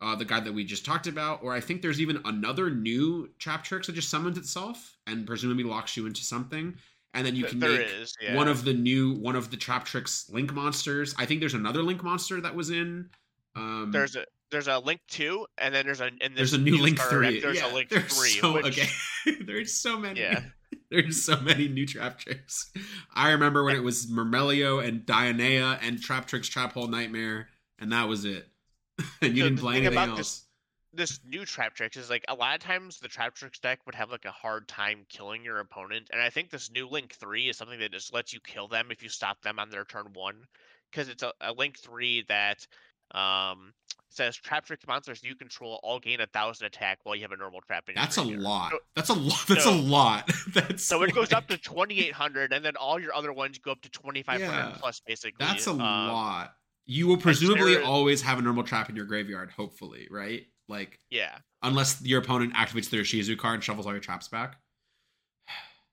uh 0.00 0.14
the 0.14 0.24
guy 0.24 0.38
that 0.40 0.52
we 0.52 0.64
just 0.64 0.84
talked 0.84 1.06
about, 1.06 1.42
or 1.42 1.54
I 1.54 1.60
think 1.60 1.82
there's 1.82 2.00
even 2.00 2.20
another 2.24 2.70
new 2.70 3.30
Traptrix 3.38 3.86
that 3.86 3.94
just 3.94 4.10
summons 4.10 4.38
itself 4.38 4.96
and 5.06 5.26
presumably 5.26 5.64
locks 5.64 5.96
you 5.96 6.06
into 6.06 6.22
something, 6.22 6.76
and 7.14 7.26
then 7.26 7.34
you 7.34 7.44
can 7.44 7.58
there 7.58 7.78
make 7.78 7.88
is, 8.00 8.14
yeah. 8.20 8.36
one 8.36 8.48
of 8.48 8.64
the 8.64 8.72
new 8.74 9.14
one 9.14 9.36
of 9.36 9.50
the 9.50 9.56
Traptrix 9.56 10.32
link 10.32 10.52
monsters. 10.52 11.14
I 11.18 11.26
think 11.26 11.40
there's 11.40 11.54
another 11.54 11.82
link 11.82 12.02
monster 12.02 12.40
that 12.40 12.54
was 12.54 12.70
in. 12.70 13.10
Um, 13.56 13.90
there's 13.92 14.16
a 14.16 14.24
there's 14.50 14.68
a 14.68 14.78
link 14.78 15.00
two, 15.08 15.46
and 15.58 15.74
then 15.74 15.84
there's 15.84 16.00
a 16.00 16.10
and 16.20 16.36
there's 16.36 16.52
a 16.52 16.58
new 16.58 16.80
link 16.80 16.98
three. 16.98 17.40
There's 17.40 17.58
yeah, 17.58 17.72
a 17.72 17.74
link 17.74 17.90
there's 17.90 18.16
three. 18.16 18.30
So, 18.30 18.54
which, 18.54 18.66
okay, 18.66 18.88
there's 19.46 19.74
so 19.74 19.98
many. 19.98 20.20
Yeah. 20.20 20.42
there's 20.90 21.22
so 21.22 21.38
many 21.40 21.68
new 21.68 21.86
Traptrix. 21.86 22.66
I 23.14 23.30
remember 23.32 23.64
when 23.64 23.76
it 23.76 23.82
was 23.82 24.06
Myrmeleo 24.06 24.86
and 24.86 25.02
Dionaea 25.02 25.78
and 25.82 25.98
Traptrix 25.98 26.48
Trap 26.48 26.72
Hole 26.72 26.88
Nightmare, 26.88 27.48
and 27.78 27.92
that 27.92 28.08
was 28.08 28.24
it. 28.24 28.48
and 29.22 29.36
you 29.36 29.42
The- 29.44 29.48
didn't 29.50 29.58
play 29.60 29.76
anything 29.76 29.92
about 29.94 30.08
else. 30.10 30.18
this- 30.18 30.44
this 30.94 31.20
new 31.22 31.42
Traptrix 31.42 31.98
is 31.98 32.08
like 32.08 32.24
a 32.28 32.34
lot 32.34 32.54
of 32.56 32.62
times 32.62 32.98
the 32.98 33.08
Traptrix 33.08 33.60
deck 33.60 33.78
would 33.84 33.94
have 33.94 34.10
like 34.10 34.24
a 34.24 34.30
hard 34.30 34.66
time 34.68 35.04
killing 35.10 35.44
your 35.44 35.58
opponent, 35.60 36.08
and 36.12 36.20
I 36.20 36.30
think 36.30 36.48
this 36.50 36.70
new 36.70 36.88
link 36.88 37.14
three 37.14 37.48
is 37.50 37.58
something 37.58 37.78
that 37.80 37.92
just 37.92 38.12
lets 38.14 38.32
you 38.32 38.40
kill 38.40 38.68
them 38.68 38.88
if 38.90 39.02
you 39.02 39.10
stop 39.10 39.40
them 39.42 39.58
on 39.58 39.68
their 39.68 39.84
turn 39.84 40.06
one, 40.14 40.46
because 40.90 41.10
it's 41.10 41.22
a, 41.22 41.32
a 41.42 41.52
link 41.52 41.78
three 41.78 42.24
that 42.28 42.66
um 43.14 43.74
says 44.08 44.38
Traptrix 44.38 44.86
monsters 44.88 45.22
you 45.22 45.34
control 45.36 45.78
all 45.82 46.00
gain 46.00 46.20
a 46.22 46.26
thousand 46.26 46.66
attack 46.66 47.00
while 47.02 47.14
you 47.14 47.22
have 47.22 47.32
a 47.32 47.36
normal 47.36 47.60
trap 47.60 47.84
in 47.90 47.94
your 47.94 48.02
That's 48.02 48.16
a 48.16 48.22
lot. 48.22 48.70
So- 48.72 48.78
That's 48.96 49.10
a 49.10 49.14
lot. 49.14 49.46
That's 49.46 49.64
so- 49.64 49.74
a 49.74 49.76
lot. 49.76 50.30
That's 50.54 50.84
So 50.84 51.02
it 51.02 51.14
goes 51.14 51.32
up 51.34 51.46
to 51.48 51.58
twenty 51.58 52.00
eight 52.00 52.14
hundred, 52.14 52.54
and 52.54 52.64
then 52.64 52.76
all 52.76 52.98
your 52.98 53.14
other 53.14 53.32
ones 53.32 53.58
go 53.58 53.72
up 53.72 53.82
to 53.82 53.90
twenty 53.90 54.22
five 54.22 54.40
hundred 54.42 54.70
Yeah. 54.70 54.76
plus, 54.80 55.00
basically. 55.06 55.44
That's 55.46 55.66
a 55.66 55.72
Um, 55.72 55.78
lot. 55.78 56.54
You 56.90 57.06
will 57.06 57.18
presumably 57.18 57.76
always 57.76 58.22
have 58.22 58.38
a 58.38 58.42
normal 58.42 58.64
trap 58.64 58.88
in 58.88 58.96
your 58.96 59.04
graveyard, 59.04 59.50
hopefully, 59.50 60.08
right? 60.10 60.46
Like 60.68 60.98
Yeah. 61.10 61.36
unless 61.62 62.00
your 62.02 62.20
opponent 62.20 62.54
activates 62.54 62.88
their 62.88 63.02
Shizu 63.02 63.36
card 63.36 63.56
and 63.56 63.62
shovels 63.64 63.86
all 63.86 63.92
your 63.92 64.00
traps 64.00 64.26
back. 64.26 64.56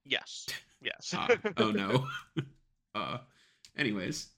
Yes. 0.06 0.48
Yes. 0.82 1.14
Uh, 1.14 1.36
oh 1.58 1.72
no. 1.72 2.08
uh 2.96 3.18
anyways. 3.78 4.30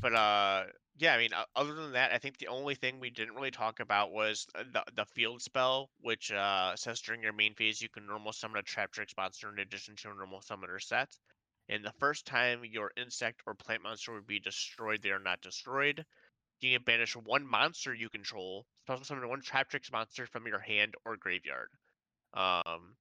but 0.00 0.14
uh 0.14 0.62
yeah 0.98 1.14
i 1.14 1.18
mean 1.18 1.30
other 1.56 1.74
than 1.74 1.92
that 1.92 2.12
i 2.12 2.16
think 2.18 2.38
the 2.38 2.46
only 2.46 2.74
thing 2.74 2.98
we 3.00 3.10
didn't 3.10 3.34
really 3.34 3.50
talk 3.50 3.80
about 3.80 4.12
was 4.12 4.46
the, 4.72 4.82
the 4.94 5.04
field 5.04 5.42
spell 5.42 5.90
which 6.00 6.32
uh 6.32 6.74
says 6.76 7.00
during 7.00 7.22
your 7.22 7.32
main 7.34 7.54
phase 7.54 7.82
you 7.82 7.88
can 7.88 8.06
normal 8.06 8.32
summon 8.32 8.58
a 8.58 8.62
trap 8.62 8.90
trick 8.92 9.10
sponsor 9.10 9.52
in 9.52 9.58
addition 9.58 9.94
to 9.96 10.10
a 10.10 10.14
normal 10.14 10.40
summoner 10.40 10.78
set 10.78 11.08
and 11.70 11.82
the 11.84 11.94
first 11.98 12.26
time 12.26 12.60
your 12.64 12.92
insect 12.98 13.42
or 13.46 13.54
plant 13.54 13.82
monster 13.82 14.12
would 14.12 14.26
be 14.26 14.40
destroyed 14.40 15.00
they 15.02 15.12
are 15.12 15.18
not 15.18 15.40
destroyed. 15.40 16.04
You 16.60 16.76
can 16.76 16.84
banish 16.84 17.16
one 17.16 17.46
monster 17.46 17.94
you 17.94 18.10
control 18.10 18.66
special 18.84 19.04
summon 19.04 19.28
one 19.30 19.40
Traptrix 19.40 19.90
monster 19.90 20.26
from 20.26 20.46
your 20.46 20.60
hand 20.60 20.94
or 21.06 21.16
graveyard. 21.16 21.70
Um 22.34 22.96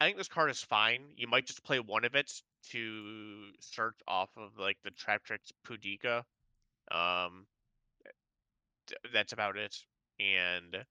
i 0.00 0.06
think 0.06 0.16
this 0.18 0.28
card 0.28 0.50
is 0.50 0.62
fine. 0.62 1.02
You 1.16 1.26
might 1.28 1.46
just 1.46 1.64
play 1.64 1.80
one 1.80 2.04
of 2.04 2.14
it 2.14 2.32
to 2.70 3.50
search 3.60 3.96
off 4.06 4.30
of 4.36 4.58
like 4.58 4.78
the 4.84 4.92
trap 4.92 5.24
tricks 5.24 5.52
pudika 5.66 6.24
um, 6.92 7.46
th- 8.88 9.12
that's 9.12 9.32
about 9.32 9.56
it. 9.56 9.76
And 10.20 10.84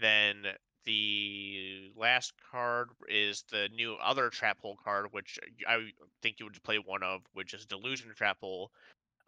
then 0.00 0.44
the 0.84 1.90
last 1.96 2.32
card 2.50 2.90
is 3.08 3.44
the 3.50 3.68
new 3.74 3.94
other 3.94 4.30
trap 4.30 4.60
hole 4.60 4.78
card, 4.82 5.06
which 5.12 5.38
I 5.68 5.90
think 6.22 6.36
you 6.38 6.46
would 6.46 6.62
play 6.62 6.78
one 6.78 7.02
of, 7.02 7.22
which 7.32 7.54
is 7.54 7.66
Delusion 7.66 8.12
Trap 8.14 8.38
Hole. 8.40 8.70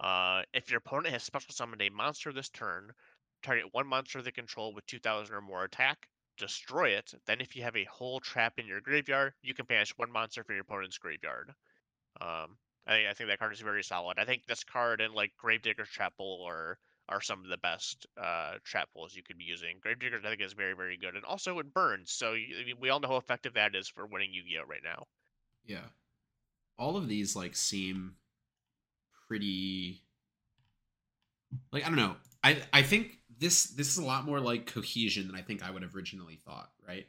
Uh, 0.00 0.42
if 0.52 0.70
your 0.70 0.78
opponent 0.78 1.12
has 1.12 1.22
special 1.22 1.52
summoned 1.52 1.82
a 1.82 1.90
monster 1.90 2.32
this 2.32 2.48
turn, 2.48 2.92
target 3.42 3.66
one 3.72 3.86
monster 3.86 4.22
they 4.22 4.30
control 4.30 4.74
with 4.74 4.86
2,000 4.86 5.34
or 5.34 5.40
more 5.40 5.64
attack, 5.64 6.08
destroy 6.38 6.90
it. 6.90 7.12
Then, 7.26 7.40
if 7.40 7.54
you 7.54 7.62
have 7.62 7.76
a 7.76 7.84
whole 7.84 8.20
trap 8.20 8.54
in 8.58 8.66
your 8.66 8.80
graveyard, 8.80 9.34
you 9.42 9.54
can 9.54 9.66
banish 9.66 9.96
one 9.96 10.10
monster 10.10 10.42
from 10.42 10.54
your 10.54 10.62
opponent's 10.62 10.98
graveyard. 10.98 11.52
Um, 12.20 12.56
I, 12.86 13.08
I 13.10 13.14
think 13.14 13.28
that 13.28 13.38
card 13.38 13.52
is 13.52 13.60
very 13.60 13.84
solid. 13.84 14.18
I 14.18 14.24
think 14.24 14.46
this 14.46 14.64
card 14.64 15.00
and 15.00 15.14
like 15.14 15.32
Gravedigger's 15.36 15.90
Trap 15.90 16.14
Hole 16.16 16.44
are 17.12 17.20
some 17.20 17.40
of 17.44 17.48
the 17.50 17.58
best 17.58 18.06
uh, 18.20 18.54
trap 18.64 18.88
holes 18.94 19.14
you 19.14 19.22
could 19.22 19.38
be 19.38 19.44
using. 19.44 19.78
Gravedigger's 19.80 20.24
I 20.24 20.30
think 20.30 20.42
is 20.42 20.54
very 20.54 20.74
very 20.74 20.96
good, 20.96 21.14
and 21.14 21.24
also 21.24 21.58
it 21.58 21.72
burns. 21.74 22.12
So 22.12 22.32
you, 22.32 22.56
I 22.60 22.64
mean, 22.64 22.76
we 22.80 22.90
all 22.90 23.00
know 23.00 23.08
how 23.08 23.16
effective 23.16 23.54
that 23.54 23.74
is 23.74 23.88
for 23.88 24.06
winning 24.06 24.32
Yu-Gi-Oh 24.32 24.66
right 24.68 24.82
now. 24.84 25.06
Yeah. 25.64 25.86
All 26.78 26.96
of 26.96 27.08
these 27.08 27.36
like 27.36 27.54
seem 27.56 28.16
pretty 29.28 30.02
like 31.72 31.84
I 31.84 31.88
don't 31.88 31.96
know. 31.96 32.16
I 32.42 32.62
I 32.72 32.82
think 32.82 33.18
this 33.38 33.64
this 33.64 33.88
is 33.88 33.98
a 33.98 34.04
lot 34.04 34.24
more 34.24 34.40
like 34.40 34.66
cohesion 34.66 35.26
than 35.26 35.36
I 35.36 35.42
think 35.42 35.62
I 35.62 35.70
would 35.70 35.82
have 35.82 35.94
originally 35.96 36.40
thought, 36.44 36.70
right? 36.86 37.06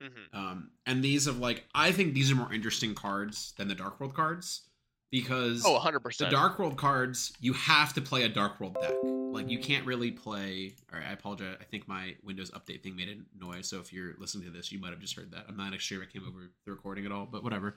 hmm 0.00 0.30
Um 0.32 0.70
and 0.86 1.02
these 1.04 1.26
of 1.26 1.38
like 1.38 1.66
I 1.74 1.92
think 1.92 2.14
these 2.14 2.30
are 2.30 2.36
more 2.36 2.52
interesting 2.52 2.94
cards 2.94 3.54
than 3.56 3.68
the 3.68 3.74
Dark 3.74 4.00
World 4.00 4.14
cards 4.14 4.69
because 5.10 5.64
Oh, 5.64 5.78
100% 5.78 6.16
the. 6.18 6.26
Dark 6.26 6.58
World 6.58 6.76
cards 6.76 7.32
you 7.40 7.52
have 7.54 7.94
to 7.94 8.00
play 8.00 8.22
a 8.22 8.28
Dark 8.28 8.60
World 8.60 8.76
deck. 8.80 8.94
Like 9.02 9.48
you 9.48 9.58
can't 9.58 9.86
really 9.86 10.10
play. 10.10 10.74
All 10.92 10.98
right, 10.98 11.08
I 11.08 11.12
apologize. 11.12 11.56
I 11.60 11.64
think 11.64 11.86
my 11.86 12.16
Windows 12.22 12.50
update 12.50 12.82
thing 12.82 12.96
made 12.96 13.08
a 13.08 13.44
noise. 13.44 13.68
So 13.68 13.78
if 13.78 13.92
you're 13.92 14.14
listening 14.18 14.44
to 14.46 14.50
this, 14.50 14.72
you 14.72 14.80
might 14.80 14.90
have 14.90 15.00
just 15.00 15.14
heard 15.14 15.30
that. 15.32 15.44
I'm 15.48 15.56
not 15.56 15.78
sure 15.80 16.02
if 16.02 16.08
I 16.08 16.12
came 16.12 16.26
over 16.26 16.50
the 16.64 16.72
recording 16.72 17.06
at 17.06 17.12
all, 17.12 17.26
but 17.26 17.44
whatever. 17.44 17.76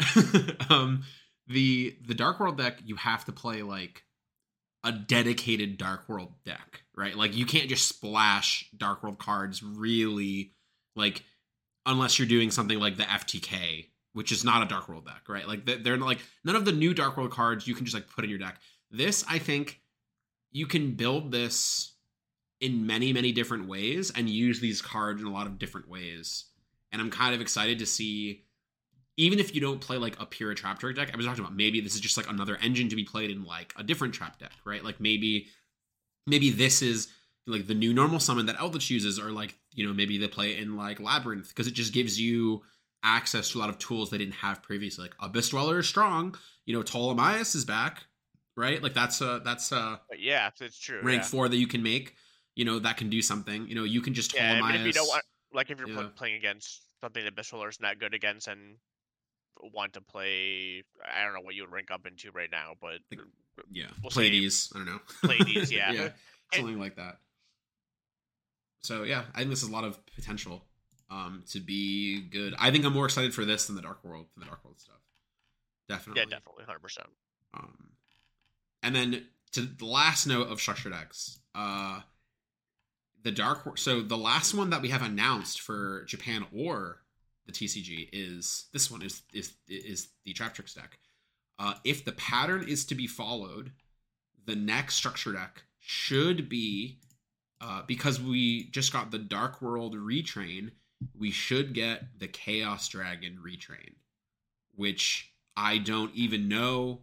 um, 0.70 1.04
the 1.46 1.96
the 2.06 2.14
Dark 2.14 2.40
World 2.40 2.58
deck 2.58 2.78
you 2.84 2.96
have 2.96 3.24
to 3.26 3.32
play 3.32 3.62
like 3.62 4.04
a 4.84 4.92
dedicated 4.92 5.78
Dark 5.78 6.08
World 6.08 6.32
deck, 6.44 6.82
right? 6.96 7.16
Like 7.16 7.36
you 7.36 7.46
can't 7.46 7.68
just 7.68 7.88
splash 7.88 8.70
Dark 8.76 9.02
World 9.02 9.18
cards 9.18 9.62
really 9.62 10.52
like 10.94 11.22
unless 11.84 12.18
you're 12.18 12.28
doing 12.28 12.50
something 12.50 12.78
like 12.78 12.96
the 12.96 13.04
FTK, 13.04 13.86
which 14.16 14.32
is 14.32 14.44
not 14.44 14.62
a 14.62 14.66
Dark 14.66 14.88
World 14.88 15.04
deck, 15.04 15.28
right? 15.28 15.46
Like 15.46 15.66
they- 15.66 15.76
they're 15.76 15.98
like 15.98 16.20
none 16.42 16.56
of 16.56 16.64
the 16.64 16.72
new 16.72 16.94
Dark 16.94 17.18
World 17.18 17.30
cards 17.30 17.68
you 17.68 17.74
can 17.74 17.84
just 17.84 17.94
like 17.94 18.08
put 18.08 18.24
in 18.24 18.30
your 18.30 18.38
deck. 18.38 18.58
This, 18.90 19.22
I 19.28 19.38
think, 19.38 19.80
you 20.52 20.66
can 20.66 20.92
build 20.92 21.30
this 21.32 21.92
in 22.62 22.86
many 22.86 23.12
many 23.12 23.30
different 23.30 23.68
ways 23.68 24.10
and 24.16 24.30
use 24.30 24.58
these 24.58 24.80
cards 24.80 25.20
in 25.20 25.26
a 25.26 25.32
lot 25.32 25.46
of 25.46 25.58
different 25.58 25.86
ways. 25.86 26.46
And 26.92 27.02
I'm 27.02 27.10
kind 27.10 27.34
of 27.34 27.42
excited 27.42 27.78
to 27.80 27.86
see. 27.86 28.44
Even 29.18 29.38
if 29.38 29.54
you 29.54 29.60
don't 29.60 29.80
play 29.82 29.98
like 29.98 30.18
a 30.18 30.24
pure 30.24 30.54
Traptrix 30.54 30.96
deck, 30.96 31.10
I 31.12 31.16
was 31.16 31.26
talking 31.26 31.44
about 31.44 31.54
maybe 31.54 31.80
this 31.82 31.94
is 31.94 32.00
just 32.00 32.16
like 32.16 32.30
another 32.30 32.56
engine 32.62 32.88
to 32.88 32.96
be 32.96 33.04
played 33.04 33.30
in 33.30 33.44
like 33.44 33.74
a 33.76 33.82
different 33.82 34.14
trap 34.14 34.38
deck, 34.38 34.52
right? 34.64 34.82
Like 34.82 34.98
maybe 34.98 35.48
maybe 36.26 36.48
this 36.50 36.80
is 36.80 37.08
like 37.46 37.66
the 37.66 37.74
new 37.74 37.92
normal 37.92 38.20
summon 38.20 38.46
that 38.46 38.58
Eldritch 38.58 38.88
uses, 38.88 39.18
or 39.18 39.30
like 39.30 39.56
you 39.74 39.86
know 39.86 39.92
maybe 39.92 40.16
they 40.16 40.28
play 40.28 40.52
it 40.52 40.60
in 40.60 40.74
like 40.74 41.00
Labyrinth 41.00 41.48
because 41.48 41.66
it 41.66 41.74
just 41.74 41.92
gives 41.92 42.18
you 42.18 42.62
access 43.02 43.50
to 43.50 43.58
a 43.58 43.60
lot 43.60 43.68
of 43.68 43.78
tools 43.78 44.10
they 44.10 44.18
didn't 44.18 44.34
have 44.34 44.62
previously. 44.62 45.04
Like 45.04 45.14
Abyss 45.20 45.50
Dweller 45.50 45.78
is 45.78 45.88
strong, 45.88 46.36
you 46.64 46.74
know 46.74 46.82
Ptolemaeus 46.82 47.54
is 47.54 47.64
back, 47.64 48.04
right? 48.56 48.82
Like 48.82 48.94
that's 48.94 49.22
uh 49.22 49.40
that's 49.44 49.72
uh 49.72 49.98
But 50.08 50.20
yeah, 50.20 50.50
it's 50.60 50.78
true. 50.78 51.00
rank 51.02 51.22
yeah. 51.22 51.28
four 51.28 51.48
that 51.48 51.56
you 51.56 51.66
can 51.66 51.82
make, 51.82 52.14
you 52.54 52.64
know 52.64 52.78
that 52.78 52.96
can 52.96 53.08
do 53.10 53.22
something. 53.22 53.68
You 53.68 53.74
know 53.74 53.84
you 53.84 54.00
can 54.00 54.14
just 54.14 54.34
Yeah, 54.34 54.52
I 54.52 54.54
mean, 54.54 54.60
Ptolemaeus. 54.60 54.80
if 54.80 54.86
you 54.86 54.92
don't 54.92 55.08
want, 55.08 55.24
like, 55.52 55.70
if 55.70 55.78
you're 55.78 55.88
Yeah. 55.88 56.08
playing 56.16 56.36
against 56.36 56.82
something 57.00 57.22
that 57.24 57.32
Abyss 57.32 57.52
is 57.52 57.80
not 57.80 57.98
good 57.98 58.14
against 58.14 58.48
and 58.48 58.76
want 59.72 59.94
to 59.94 60.00
play, 60.00 60.82
I 61.04 61.24
don't 61.24 61.34
know 61.34 61.40
what 61.40 61.54
you 61.54 61.62
would 61.62 61.72
rank 61.72 61.90
up 61.90 62.06
into 62.06 62.30
right 62.32 62.50
now, 62.50 62.74
but 62.80 63.00
Like, 63.10 63.20
yeah, 63.70 63.86
we'll 64.02 64.10
these. 64.10 64.70
I 64.74 64.78
don't 64.78 64.86
know. 64.86 65.00
Pleiades, 65.22 65.72
yeah. 65.72 65.92
yeah, 65.92 66.08
something 66.52 66.78
like 66.78 66.96
that. 66.96 67.18
So 68.82 69.02
yeah, 69.02 69.24
I 69.34 69.38
think 69.38 69.50
this 69.50 69.62
is 69.62 69.68
a 69.68 69.72
lot 69.72 69.84
of 69.84 69.98
potential 70.14 70.65
um, 71.10 71.44
to 71.50 71.60
be 71.60 72.22
good. 72.22 72.54
I 72.58 72.70
think 72.70 72.84
I'm 72.84 72.92
more 72.92 73.06
excited 73.06 73.34
for 73.34 73.44
this 73.44 73.66
than 73.66 73.76
the 73.76 73.82
Dark 73.82 74.02
World, 74.04 74.26
than 74.34 74.40
the 74.40 74.46
Dark 74.46 74.64
World 74.64 74.80
stuff. 74.80 74.96
Definitely. 75.88 76.22
yeah, 76.22 76.36
definitely, 76.36 76.64
hundred 76.64 76.82
percent. 76.82 77.08
Um, 77.54 77.90
and 78.82 78.94
then 78.94 79.26
to 79.52 79.62
the 79.62 79.86
last 79.86 80.26
note 80.26 80.48
of 80.48 80.60
structured 80.60 80.92
X, 80.92 81.38
uh, 81.54 82.00
the 83.22 83.30
Dark 83.30 83.78
So 83.78 84.02
the 84.02 84.16
last 84.16 84.54
one 84.54 84.70
that 84.70 84.82
we 84.82 84.88
have 84.90 85.02
announced 85.02 85.60
for 85.60 86.04
Japan 86.04 86.46
or 86.54 87.02
the 87.46 87.52
TCG 87.52 88.08
is 88.12 88.66
this 88.72 88.90
one 88.90 89.02
is 89.02 89.22
is 89.32 89.54
is 89.68 90.08
the 90.24 90.34
Traptrix 90.34 90.74
deck. 90.74 90.98
Uh, 91.58 91.74
if 91.84 92.04
the 92.04 92.12
pattern 92.12 92.64
is 92.68 92.84
to 92.86 92.94
be 92.94 93.06
followed, 93.06 93.72
the 94.44 94.56
next 94.56 94.96
structure 94.96 95.32
deck 95.32 95.62
should 95.80 96.48
be 96.48 96.98
uh, 97.60 97.82
because 97.86 98.20
we 98.20 98.68
just 98.70 98.92
got 98.92 99.10
the 99.10 99.18
Dark 99.18 99.62
World 99.62 99.94
retrain. 99.94 100.70
We 101.18 101.30
should 101.30 101.74
get 101.74 102.18
the 102.18 102.28
Chaos 102.28 102.88
Dragon 102.88 103.38
retrain, 103.44 103.94
which 104.74 105.32
I 105.56 105.78
don't 105.78 106.14
even 106.14 106.48
know 106.48 107.00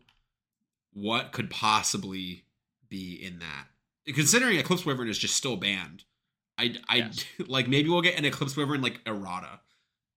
what 0.93 1.31
could 1.31 1.49
possibly 1.49 2.45
be 2.89 3.13
in 3.15 3.39
that. 3.39 3.67
Considering 4.13 4.57
Eclipse 4.57 4.85
Wyvern 4.85 5.09
is 5.09 5.17
just 5.17 5.35
still 5.35 5.57
banned, 5.57 6.03
I 6.57 6.75
I 6.87 6.95
Yes. 6.97 7.25
like 7.47 7.67
maybe 7.67 7.89
we'll 7.89 8.01
get 8.01 8.17
an 8.17 8.25
Eclipse 8.25 8.55
Wyvern 8.55 8.81
like 8.81 8.99
errata, 9.05 9.59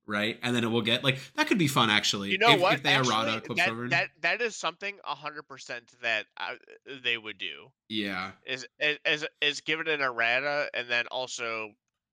right? 0.06 0.38
And 0.42 0.54
then 0.56 0.64
it 0.64 0.68
will 0.68 0.82
get 0.82 1.04
like 1.04 1.18
that 1.36 1.46
could 1.46 1.58
be 1.58 1.68
fun 1.68 1.88
actually. 1.90 2.30
You 2.30 2.38
know 2.38 2.52
if, 2.54 2.60
what? 2.60 2.74
If 2.74 2.82
they 2.82 2.90
Actually, 2.94 3.14
errata 3.14 3.36
Eclipse 3.38 3.60
that, 3.60 3.70
Wyvern, 3.70 3.90
that 3.90 4.08
that 4.22 4.40
is 4.42 4.56
something 4.56 4.98
hundred 5.04 5.44
percent 5.44 5.92
that 6.02 6.26
I, 6.36 6.56
they 7.04 7.16
would 7.16 7.38
do. 7.38 7.70
yeah, 7.88 8.32
Is 8.46 8.66
is 8.80 8.98
is- 9.06 9.26
is 9.40 9.60
give 9.60 9.80
it 9.80 9.88
an 9.88 10.00
errata 10.00 10.68
and 10.74 10.88
then 10.88 11.06
also 11.08 11.72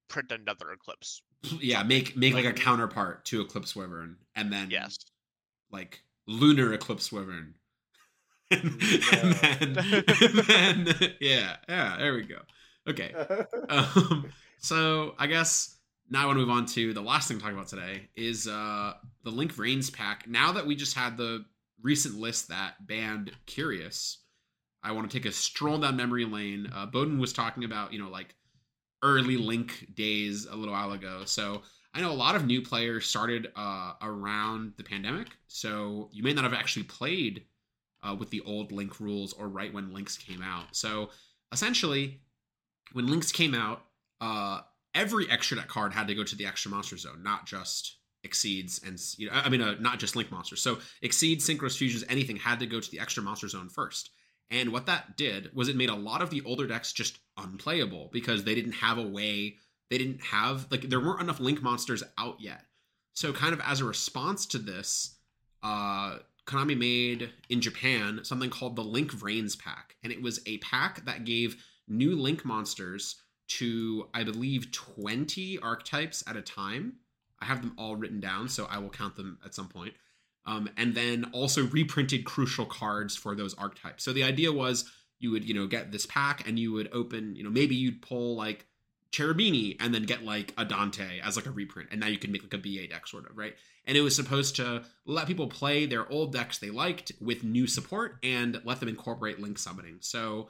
print 0.09 0.31
another 0.31 0.71
eclipse. 0.71 1.21
Yeah, 1.59 1.83
make 1.83 2.15
make 2.15 2.33
like, 2.33 2.45
Like- 2.45 2.57
a 2.57 2.61
counterpart 2.61 3.25
to 3.25 3.41
Eclipse 3.41 3.75
Wyvern, 3.75 4.17
and 4.35 4.51
then 4.51 4.69
Yes. 4.71 4.97
like 5.71 6.01
lunar 6.27 6.73
Eclipse 6.73 7.11
Wyvern. 7.11 7.55
and, 8.51 8.81
Yeah. 8.81 9.33
then, 9.41 9.77
and 10.21 10.87
then, 10.87 11.13
yeah, 11.21 11.57
yeah, 11.67 11.97
there 11.97 12.13
we 12.13 12.23
go. 12.23 12.39
Okay. 12.87 13.13
Um, 13.69 14.29
so 14.59 15.15
I 15.17 15.27
guess 15.27 15.77
now 16.09 16.23
I 16.23 16.25
want 16.25 16.35
to 16.37 16.41
move 16.41 16.49
on 16.49 16.65
to 16.67 16.93
the 16.93 17.01
last 17.01 17.27
thing 17.27 17.37
to 17.37 17.43
talk 17.43 17.53
about 17.53 17.67
today 17.67 18.09
is 18.15 18.47
uh 18.47 18.93
the 19.23 19.31
Link 19.31 19.53
Vrains 19.53 19.91
pack. 19.91 20.27
Now 20.27 20.51
that 20.53 20.65
we 20.67 20.75
just 20.75 20.95
had 20.95 21.17
the 21.17 21.45
recent 21.81 22.15
list 22.15 22.49
that 22.49 22.85
banned 22.87 23.31
Curious, 23.45 24.19
I 24.83 24.91
want 24.91 25.09
to 25.09 25.17
take 25.17 25.25
a 25.25 25.31
stroll 25.31 25.79
down 25.79 25.95
memory 25.97 26.25
lane. 26.25 26.69
Uh, 26.73 26.85
Bohdan 26.87 27.19
was 27.19 27.33
talking 27.33 27.63
about, 27.63 27.91
you 27.93 27.99
know, 27.99 28.09
like 28.09 28.35
early 29.03 29.37
Link 29.37 29.87
days 29.93 30.47
a 30.47 30.55
little 30.55 30.73
while 30.73 30.93
ago. 30.93 31.23
So 31.25 31.61
I 31.93 32.01
know 32.01 32.11
a 32.11 32.13
lot 32.13 32.35
of 32.35 32.45
new 32.45 32.61
players 32.61 33.05
started 33.05 33.51
uh, 33.55 33.93
around 34.01 34.73
the 34.77 34.83
pandemic. 34.83 35.27
So 35.47 36.09
you 36.11 36.23
may 36.23 36.33
not 36.33 36.43
have 36.43 36.53
actually 36.53 36.83
played 36.83 37.43
uh, 38.01 38.15
with 38.15 38.31
the 38.31 38.41
old 38.41 38.71
Link 38.71 38.99
rules 38.99 39.33
or 39.33 39.47
right 39.47 39.71
when 39.73 39.93
Links 39.93 40.17
came 40.17 40.41
out. 40.41 40.75
So 40.75 41.09
essentially, 41.51 42.21
when 42.93 43.07
Links 43.07 43.31
came 43.31 43.53
out, 43.53 43.83
uh, 44.21 44.61
every 44.95 45.29
extra 45.29 45.57
deck 45.57 45.67
card 45.67 45.93
had 45.93 46.07
to 46.07 46.15
go 46.15 46.23
to 46.23 46.35
the 46.35 46.45
extra 46.45 46.71
monster 46.71 46.97
zone, 46.97 47.21
not 47.21 47.45
just 47.45 47.97
exceeds 48.23 48.81
and 48.85 48.97
you 49.17 49.27
know, 49.27 49.33
I 49.35 49.49
mean, 49.49 49.61
uh, 49.61 49.75
not 49.79 49.99
just 49.99 50.15
Link 50.15 50.31
monsters. 50.31 50.61
So 50.61 50.79
exceeds, 51.01 51.47
synchros, 51.47 51.77
fusions, 51.77 52.03
anything 52.09 52.37
had 52.37 52.59
to 52.59 52.65
go 52.65 52.79
to 52.79 52.91
the 52.91 52.99
extra 52.99 53.21
monster 53.21 53.47
zone 53.47 53.69
first. 53.69 54.11
And 54.51 54.71
what 54.71 54.85
that 54.85 55.17
did 55.17 55.55
was 55.55 55.67
it 55.67 55.75
made 55.75 55.89
a 55.89 55.95
lot 55.95 56.21
of 56.21 56.29
the 56.29 56.41
older 56.43 56.67
decks 56.67 56.93
just 56.93 57.19
unplayable 57.37 58.09
because 58.11 58.43
they 58.43 58.55
didn't 58.55 58.73
have 58.73 58.97
a 58.97 59.07
way. 59.07 59.55
They 59.89 59.97
didn't 59.97 60.23
have 60.25 60.67
like 60.69 60.89
there 60.89 60.99
weren't 60.99 61.21
enough 61.21 61.39
Link 61.39 61.61
monsters 61.61 62.03
out 62.17 62.39
yet. 62.39 62.65
So 63.13 63.33
kind 63.33 63.53
of 63.53 63.61
as 63.61 63.79
a 63.79 63.85
response 63.85 64.45
to 64.47 64.57
this, 64.57 65.17
uh, 65.61 66.17
Konami 66.45 66.77
made 66.77 67.31
in 67.49 67.61
Japan 67.61 68.19
something 68.23 68.49
called 68.49 68.75
the 68.75 68.83
Link 68.83 69.11
Vrains 69.11 69.57
pack, 69.57 69.95
and 70.03 70.11
it 70.11 70.21
was 70.21 70.41
a 70.45 70.57
pack 70.59 71.05
that 71.05 71.25
gave 71.25 71.63
new 71.87 72.15
Link 72.15 72.45
monsters 72.45 73.15
to 73.47 74.07
I 74.13 74.23
believe 74.23 74.71
twenty 74.71 75.57
archetypes 75.59 76.23
at 76.27 76.37
a 76.37 76.41
time. 76.41 76.97
I 77.39 77.45
have 77.45 77.61
them 77.61 77.75
all 77.77 77.95
written 77.95 78.19
down, 78.19 78.49
so 78.49 78.65
I 78.69 78.77
will 78.77 78.89
count 78.89 79.15
them 79.15 79.39
at 79.45 79.53
some 79.53 79.67
point. 79.67 79.93
Um, 80.45 80.69
and 80.75 80.93
then 80.93 81.25
also 81.31 81.67
reprinted 81.67 82.25
crucial 82.25 82.65
cards 82.65 83.15
for 83.15 83.33
those 83.33 83.53
archetypes. 83.53 84.03
So 84.03 84.11
the 84.11 84.23
idea 84.23 84.51
was 84.51 84.91
you 85.19 85.31
would 85.31 85.45
you 85.45 85.53
know 85.53 85.67
get 85.67 85.91
this 85.91 86.05
pack 86.05 86.47
and 86.47 86.59
you 86.59 86.73
would 86.73 86.89
open 86.91 87.35
you 87.35 87.43
know 87.43 87.49
maybe 87.49 87.75
you'd 87.75 88.01
pull 88.01 88.35
like 88.35 88.65
Cherubini 89.13 89.77
and 89.79 89.93
then 89.93 90.03
get 90.03 90.25
like 90.25 90.53
a 90.57 90.65
Dante 90.65 91.19
as 91.21 91.35
like 91.35 91.45
a 91.45 91.51
reprint, 91.51 91.89
and 91.91 92.01
now 92.01 92.07
you 92.07 92.17
can 92.17 92.31
make 92.31 92.43
like 92.43 92.53
a 92.53 92.57
BA 92.57 92.87
deck 92.87 93.07
sort 93.07 93.29
of 93.29 93.37
right. 93.37 93.55
And 93.85 93.95
it 93.95 94.01
was 94.01 94.15
supposed 94.15 94.55
to 94.57 94.83
let 95.05 95.27
people 95.27 95.47
play 95.47 95.85
their 95.85 96.11
old 96.11 96.33
decks 96.33 96.57
they 96.57 96.71
liked 96.71 97.11
with 97.21 97.43
new 97.43 97.67
support 97.67 98.17
and 98.23 98.59
let 98.65 98.79
them 98.79 98.89
incorporate 98.89 99.39
Link 99.39 99.59
summoning. 99.59 99.97
So 99.99 100.47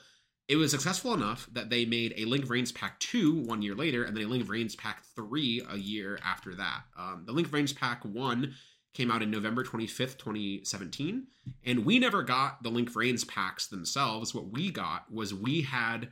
it 0.47 0.55
was 0.55 0.71
successful 0.71 1.13
enough 1.13 1.49
that 1.51 1.69
they 1.69 1.85
made 1.85 2.13
a 2.15 2.25
Link 2.25 2.45
Vrains 2.45 2.73
Pack 2.73 2.99
2 2.99 3.41
one 3.41 3.61
year 3.61 3.75
later, 3.75 4.03
and 4.03 4.15
then 4.15 4.23
a 4.23 4.27
Link 4.27 4.45
Vrains 4.45 4.77
Pack 4.77 5.03
3 5.15 5.63
a 5.69 5.77
year 5.77 6.19
after 6.23 6.55
that. 6.55 6.83
Um, 6.97 7.23
the 7.25 7.33
Link 7.33 7.49
Vrains 7.49 7.75
Pack 7.75 8.03
1 8.05 8.53
came 8.93 9.11
out 9.11 9.21
in 9.21 9.31
November 9.31 9.63
25th, 9.63 10.17
2017, 10.17 11.27
and 11.65 11.85
we 11.85 11.99
never 11.99 12.23
got 12.23 12.63
the 12.63 12.69
Link 12.69 12.91
Vrains 12.91 13.27
packs 13.27 13.67
themselves. 13.67 14.33
What 14.33 14.51
we 14.51 14.71
got 14.71 15.11
was 15.11 15.33
we 15.33 15.61
had 15.61 16.09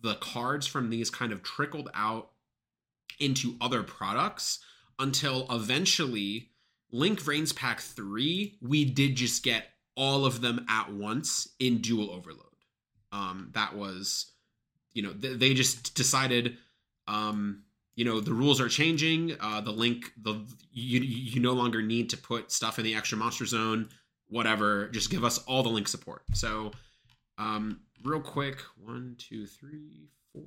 the 0.00 0.14
cards 0.16 0.66
from 0.66 0.90
these 0.90 1.10
kind 1.10 1.32
of 1.32 1.42
trickled 1.42 1.90
out 1.94 2.30
into 3.18 3.56
other 3.60 3.82
products 3.82 4.60
until 4.98 5.46
eventually 5.50 6.50
Link 6.90 7.20
Vrains 7.22 7.54
Pack 7.54 7.80
3, 7.80 8.58
we 8.62 8.84
did 8.84 9.16
just 9.16 9.42
get 9.42 9.68
all 9.94 10.24
of 10.24 10.40
them 10.40 10.64
at 10.68 10.92
once 10.92 11.48
in 11.58 11.78
Duel 11.78 12.10
Overload. 12.10 12.44
Um, 13.12 13.50
that 13.54 13.76
was, 13.76 14.32
you 14.92 15.02
know, 15.02 15.12
th- 15.12 15.38
they 15.38 15.54
just 15.54 15.94
decided, 15.94 16.56
um, 17.06 17.64
you 17.98 18.04
know, 18.04 18.20
the 18.20 18.32
rules 18.32 18.60
are 18.60 18.68
changing. 18.68 19.36
Uh, 19.40 19.60
the 19.60 19.72
link, 19.72 20.12
the 20.22 20.46
you 20.70 21.00
you 21.00 21.40
no 21.40 21.52
longer 21.52 21.82
need 21.82 22.10
to 22.10 22.16
put 22.16 22.52
stuff 22.52 22.78
in 22.78 22.84
the 22.84 22.94
extra 22.94 23.18
monster 23.18 23.44
zone. 23.44 23.88
Whatever, 24.28 24.86
just 24.90 25.10
give 25.10 25.24
us 25.24 25.38
all 25.38 25.64
the 25.64 25.68
link 25.68 25.88
support. 25.88 26.22
So, 26.32 26.70
um, 27.38 27.80
real 28.04 28.20
quick, 28.20 28.58
one, 28.80 29.16
two, 29.18 29.48
three, 29.48 30.10
four, 30.32 30.44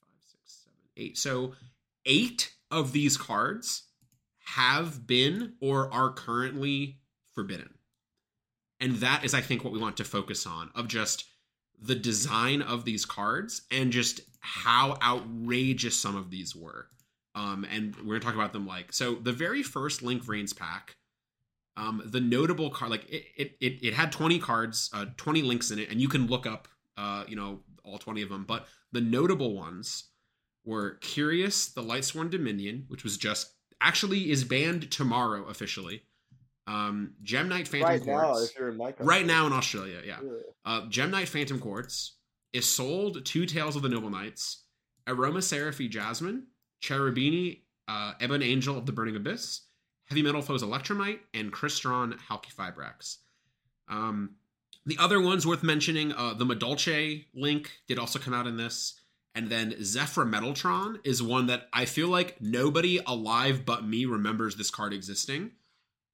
five, 0.00 0.18
six, 0.18 0.64
seven, 0.64 0.80
eight. 0.96 1.16
So, 1.16 1.52
eight 2.06 2.50
of 2.72 2.90
these 2.90 3.16
cards 3.16 3.84
have 4.56 5.06
been 5.06 5.52
or 5.60 5.94
are 5.94 6.10
currently 6.10 6.98
forbidden. 7.36 7.74
And 8.80 8.96
that 8.96 9.24
is, 9.24 9.32
I 9.32 9.42
think, 9.42 9.62
what 9.62 9.72
we 9.72 9.78
want 9.78 9.96
to 9.98 10.04
focus 10.04 10.44
on 10.44 10.72
of 10.74 10.88
just 10.88 11.24
the 11.80 11.94
design 11.94 12.62
of 12.62 12.84
these 12.84 13.04
cards 13.04 13.62
and 13.70 13.92
just 13.92 14.20
how 14.40 14.96
outrageous 15.02 15.98
some 15.98 16.16
of 16.16 16.30
these 16.30 16.54
were. 16.54 16.86
Um, 17.34 17.64
and 17.70 17.94
we're 17.96 18.18
gonna 18.18 18.20
talk 18.20 18.34
about 18.34 18.52
them 18.52 18.66
like 18.66 18.92
so. 18.92 19.14
The 19.14 19.32
very 19.32 19.62
first 19.62 20.02
Link 20.02 20.24
Vrains 20.24 20.56
pack, 20.56 20.96
um, 21.76 22.02
the 22.04 22.20
notable 22.20 22.70
card, 22.70 22.90
like 22.90 23.08
it, 23.08 23.24
it, 23.36 23.56
it, 23.60 23.86
it 23.86 23.94
had 23.94 24.10
twenty 24.10 24.38
cards, 24.38 24.90
uh, 24.92 25.06
twenty 25.16 25.42
links 25.42 25.70
in 25.70 25.78
it, 25.78 25.90
and 25.90 26.00
you 26.00 26.08
can 26.08 26.26
look 26.26 26.46
up, 26.46 26.68
uh, 26.96 27.24
you 27.28 27.36
know, 27.36 27.60
all 27.84 27.98
twenty 27.98 28.22
of 28.22 28.28
them. 28.28 28.44
But 28.44 28.66
the 28.92 29.00
notable 29.00 29.54
ones 29.54 30.04
were 30.64 30.96
Curious, 31.00 31.68
the 31.68 31.82
Lightsworn 31.82 32.30
Dominion, 32.30 32.84
which 32.88 33.04
was 33.04 33.16
just 33.16 33.54
actually 33.80 34.30
is 34.30 34.44
banned 34.44 34.90
tomorrow 34.90 35.44
officially. 35.44 36.02
Um, 36.66 37.14
Gem 37.22 37.48
Knight 37.48 37.66
Phantom 37.66 37.88
right 37.88 38.04
now, 38.06 38.32
Quartz. 38.32 38.50
if 38.50 38.58
you're 38.58 38.68
in 38.68 38.76
my 38.76 38.92
country. 38.92 39.06
right 39.06 39.26
now 39.26 39.46
in 39.46 39.52
Australia, 39.52 40.00
yeah. 40.04 40.18
Yeah. 40.22 40.30
Uh, 40.64 40.86
Gem 40.88 41.10
Knight 41.10 41.28
Phantom 41.28 41.58
Quartz, 41.58 42.16
Isolde 42.54 43.24
Two 43.24 43.46
Tales 43.46 43.76
of 43.76 43.82
the 43.82 43.88
Noble 43.88 44.10
Knights, 44.10 44.64
Aroma 45.06 45.40
Seraphy 45.40 45.88
Jasmine, 45.88 46.46
Cherubini 46.82 47.62
uh, 47.90 48.12
Ebon 48.22 48.42
Angel 48.42 48.78
of 48.78 48.86
the 48.86 48.92
Burning 48.92 49.16
Abyss, 49.16 49.62
Heavy 50.06 50.22
Metal 50.22 50.42
Foes 50.42 50.62
Electromite, 50.62 51.20
and 51.34 51.52
Crystron 51.52 52.16
Halqifibrax. 52.28 53.16
Um, 53.88 54.36
the 54.86 54.96
other 54.98 55.20
ones 55.20 55.46
worth 55.46 55.62
mentioning, 55.62 56.12
uh, 56.12 56.34
the 56.34 56.46
Madolche 56.46 57.26
link 57.34 57.70
did 57.88 57.98
also 57.98 58.18
come 58.18 58.32
out 58.32 58.46
in 58.46 58.56
this. 58.56 58.94
And 59.34 59.48
then 59.48 59.72
Zefra 59.72 60.28
Metaltron 60.28 60.98
is 61.04 61.22
one 61.22 61.46
that 61.46 61.68
I 61.72 61.84
feel 61.84 62.08
like 62.08 62.40
nobody 62.40 63.00
alive 63.06 63.64
but 63.64 63.84
me 63.84 64.04
remembers 64.04 64.56
this 64.56 64.70
card 64.70 64.92
existing. 64.92 65.52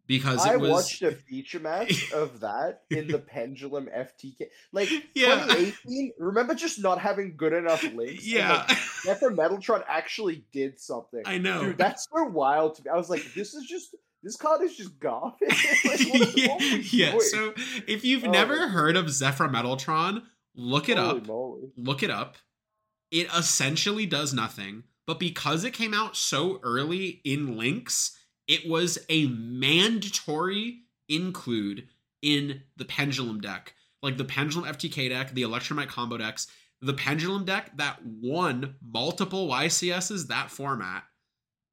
Because 0.07 0.45
it 0.47 0.51
I 0.53 0.57
was 0.57 0.71
watched 0.71 1.03
a 1.03 1.13
feature 1.13 1.59
match 1.59 2.13
of 2.15 2.41
that 2.41 2.83
in 2.91 3.09
the 3.09 3.19
Pendulum 3.19 3.89
FTK. 3.95 4.47
Like 4.73 4.91
Yeah. 5.15 5.43
2018, 5.47 6.13
remember 6.19 6.55
just 6.55 6.81
not 6.81 7.01
having 7.01 7.37
good 7.37 7.53
enough 7.53 7.83
links? 7.83 8.27
Yeah. 8.27 8.65
like, 8.69 8.79
Zefra 9.05 9.35
Metaltron 9.35 9.83
actually 9.89 10.45
did 10.53 10.79
something. 10.79 11.23
I 11.25 11.39
know. 11.39 11.63
Dude, 11.65 11.79
that's 11.79 12.07
so 12.13 12.25
wild 12.25 12.77
to 12.77 12.85
me. 12.85 12.91
I 12.91 12.97
was 12.97 13.11
like, 13.11 13.25
this 13.35 13.55
is 13.55 13.67
just 13.67 13.95
this 14.23 14.37
card 14.37 14.63
is 14.63 14.77
just 14.77 14.99
garbage. 14.99 15.35
like, 15.85 16.01
what, 16.09 16.37
yeah, 16.37 16.55
what 16.55 16.93
yeah. 16.93 17.19
So 17.21 17.55
if 17.87 18.05
you've 18.05 18.25
Oh 18.25 18.31
never 18.31 18.69
heard 18.69 18.97
of 18.97 19.07
Zefra 19.07 19.49
Metaltron, 19.51 20.23
look 20.55 20.89
it 20.89 20.99
Holy 20.99 21.21
up. 21.21 21.27
moly. 21.27 21.73
Look 21.77 22.03
it 22.03 22.11
up. 22.11 22.37
It 23.13 23.29
essentially 23.37 24.05
does 24.07 24.35
nothing, 24.35 24.83
but 25.07 25.21
because 25.21 25.65
it 25.65 25.73
came 25.73 25.95
out 25.95 26.17
so 26.17 26.59
early 26.65 27.21
in 27.25 27.57
Links, 27.57 28.19
it 28.49 28.69
was 28.69 28.99
a 29.09 29.27
mandatory 29.27 30.83
include 31.09 31.89
in 32.23 32.63
the 32.77 32.85
Pendulum 32.85 33.41
deck. 33.41 33.75
Like 34.03 34.17
the 34.17 34.25
Pendulum 34.25 34.69
FTK 34.69 35.09
deck, 35.09 35.33
the 35.33 35.43
Electromite 35.43 35.89
combo 35.89 36.17
decks, 36.17 36.47
the 36.81 36.95
Pendulum 36.95 37.45
deck 37.45 37.77
that 37.77 37.99
won 38.05 38.77
multiple 38.83 39.49
YCSs 39.49 40.29
that 40.29 40.51
format 40.51 41.05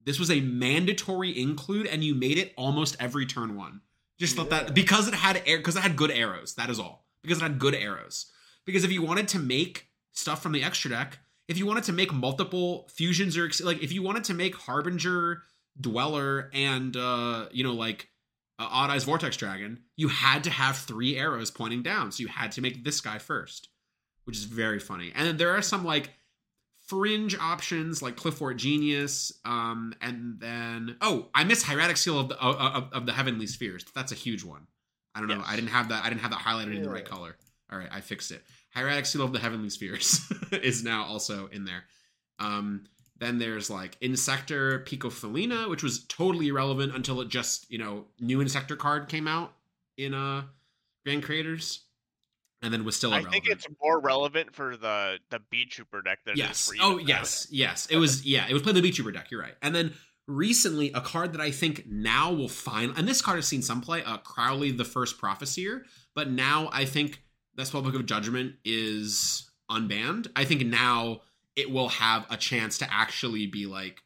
this 0.05 0.19
was 0.19 0.29
a 0.29 0.41
mandatory 0.41 1.39
include, 1.39 1.87
and 1.87 2.03
you 2.03 2.13
made 2.13 2.37
it 2.37 2.53
almost 2.57 2.97
every 2.99 3.25
turn 3.25 3.55
one. 3.55 3.81
Just 4.19 4.35
thought 4.35 4.51
Yeah. 4.51 4.63
that 4.63 4.73
because 4.73 5.07
it 5.07 5.13
had 5.13 5.41
air, 5.45 5.57
because 5.57 5.75
it 5.75 5.81
had 5.81 5.95
good 5.95 6.11
arrows. 6.11 6.55
That 6.55 6.69
is 6.69 6.79
all. 6.79 7.07
Because 7.21 7.37
it 7.37 7.41
had 7.41 7.59
good 7.59 7.73
arrows. 7.73 8.25
Because 8.65 8.83
if 8.83 8.91
you 8.91 9.01
wanted 9.01 9.27
to 9.29 9.39
make 9.39 9.87
stuff 10.11 10.43
from 10.43 10.51
the 10.51 10.63
extra 10.63 10.89
deck, 10.89 11.19
if 11.47 11.57
you 11.57 11.65
wanted 11.65 11.85
to 11.85 11.93
make 11.93 12.13
multiple 12.13 12.89
fusions 12.93 13.37
or 13.37 13.49
like 13.61 13.81
if 13.81 13.91
you 13.91 14.03
wanted 14.03 14.23
to 14.25 14.33
make 14.33 14.55
Harbinger, 14.55 15.43
Dweller, 15.79 16.49
and 16.53 16.95
uh, 16.95 17.47
you 17.51 17.63
know 17.63 17.73
like 17.73 18.09
uh, 18.59 18.67
Odd 18.69 18.89
Eyes 18.89 19.03
Vortex 19.03 19.37
Dragon, 19.37 19.79
you 19.95 20.07
had 20.07 20.43
to 20.45 20.49
have 20.49 20.77
three 20.77 21.17
arrows 21.17 21.51
pointing 21.51 21.83
down. 21.83 22.11
So 22.11 22.21
you 22.21 22.27
had 22.27 22.51
to 22.53 22.61
make 22.61 22.83
this 22.83 23.01
guy 23.01 23.17
first, 23.17 23.69
which 24.25 24.37
is 24.37 24.43
very 24.43 24.79
funny. 24.79 25.11
And 25.15 25.27
then 25.27 25.37
there 25.37 25.55
are 25.55 25.61
some 25.61 25.83
like 25.83 26.11
fringe 26.87 27.37
options 27.37 28.01
like 28.01 28.15
Clifford 28.15 28.57
Genius, 28.57 29.31
um, 29.45 29.93
and 30.01 30.39
then 30.39 30.97
oh, 31.01 31.29
I 31.33 31.43
missed 31.43 31.65
Hieratic 31.65 31.97
Seal 31.97 32.19
of 32.19 32.29
the 32.29 32.39
of, 32.39 32.89
of, 32.91 33.05
the 33.05 33.13
Heavenly 33.13 33.47
Spheres. 33.47 33.85
That's 33.95 34.11
a 34.11 34.15
huge 34.15 34.43
one. 34.43 34.67
I 35.15 35.19
don't 35.19 35.29
know. 35.29 35.37
Yes. 35.37 35.47
I 35.47 35.55
didn't 35.55 35.69
have 35.69 35.89
that. 35.89 36.03
I 36.03 36.09
didn't 36.09 36.21
have 36.21 36.31
that 36.31 36.39
highlighted 36.39 36.75
in 36.75 36.83
the 36.83 36.89
right 36.89 37.05
color. 37.05 37.35
All 37.71 37.77
right, 37.77 37.89
I 37.91 38.01
fixed 38.01 38.31
it. 38.31 38.43
Hieratic 38.73 39.05
Seal 39.05 39.23
of 39.23 39.33
the 39.33 39.39
Heavenly 39.39 39.69
Spheres 39.69 40.21
is 40.51 40.83
now 40.83 41.05
also 41.05 41.47
in 41.47 41.65
there. 41.65 41.83
Um, 42.39 42.85
then 43.17 43.37
there's 43.37 43.69
like 43.69 43.97
Insector 44.01 44.83
Picofelina, 44.85 45.69
which 45.69 45.83
was 45.83 46.05
totally 46.05 46.47
irrelevant 46.47 46.95
until 46.95 47.21
it 47.21 47.29
just, 47.29 47.69
you 47.71 47.77
know, 47.77 48.05
new 48.19 48.41
Insector 48.41 48.75
card 48.75 49.07
came 49.07 49.27
out 49.27 49.53
in 49.97 50.13
uh 50.13 50.43
Grand 51.05 51.23
Creators. 51.23 51.81
And 52.61 52.73
then 52.73 52.85
was 52.85 52.95
still 52.95 53.13
I 53.13 53.23
think 53.23 53.45
it's 53.47 53.67
more 53.81 53.99
relevant 53.99 54.55
for 54.55 54.77
the 54.77 55.19
the 55.29 55.39
Beetrooper 55.53 56.03
deck 56.03 56.19
than 56.25 56.37
yes. 56.37 56.71
Oh, 56.81 56.97
yes. 56.97 57.47
Yes. 57.51 57.87
It 57.87 57.97
was 57.97 58.25
yeah, 58.25 58.45
it 58.49 58.53
was 58.53 58.61
playing 58.61 58.81
the 58.81 58.89
Beetrooper 58.89 59.13
deck, 59.13 59.31
you're 59.31 59.41
right. 59.41 59.55
And 59.61 59.75
then 59.75 59.93
recently 60.27 60.91
a 60.93 61.01
card 61.01 61.33
that 61.33 61.41
I 61.41 61.51
think 61.51 61.85
now 61.85 62.31
will 62.31 62.47
find 62.47 62.93
and 62.97 63.07
this 63.07 63.21
card 63.21 63.35
has 63.35 63.47
seen 63.47 63.61
some 63.61 63.81
play, 63.81 64.03
uh 64.03 64.17
Crowley 64.17 64.71
the 64.71 64.85
First 64.85 65.17
Propheseer, 65.17 65.83
but 66.15 66.29
now 66.29 66.69
I 66.71 66.85
think 66.85 67.21
that's 67.55 67.71
Spellbook 67.71 67.95
of 67.95 68.05
Judgment 68.05 68.55
is 68.65 69.51
unbanned. 69.69 70.27
I 70.35 70.45
think 70.45 70.65
now 70.65 71.21
it 71.55 71.71
will 71.71 71.89
have 71.89 72.25
a 72.29 72.37
chance 72.37 72.77
to 72.79 72.93
actually 72.93 73.45
be 73.47 73.65
like 73.65 74.01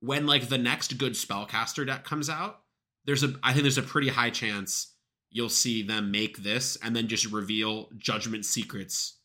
when 0.00 0.26
like 0.26 0.48
the 0.48 0.58
next 0.58 0.98
good 0.98 1.12
spellcaster 1.12 1.86
deck 1.86 2.04
comes 2.04 2.28
out, 2.28 2.60
there's 3.04 3.22
a 3.22 3.34
I 3.42 3.52
think 3.52 3.62
there's 3.62 3.78
a 3.78 3.82
pretty 3.82 4.08
high 4.08 4.30
chance 4.30 4.94
you'll 5.30 5.48
see 5.48 5.82
them 5.82 6.10
make 6.10 6.38
this 6.42 6.76
and 6.82 6.94
then 6.94 7.08
just 7.08 7.26
reveal 7.32 7.88
judgment 7.96 8.44
secrets 8.44 9.18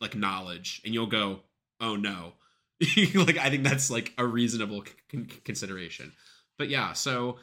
like 0.00 0.14
knowledge 0.14 0.82
and 0.84 0.92
you'll 0.92 1.06
go, 1.06 1.40
"Oh 1.80 1.96
no." 1.96 2.34
like 3.14 3.38
I 3.38 3.48
think 3.48 3.64
that's 3.64 3.90
like 3.90 4.12
a 4.18 4.26
reasonable 4.26 4.84
con- 5.10 5.28
consideration. 5.44 6.12
But 6.58 6.68
yeah, 6.68 6.92
so 6.92 7.38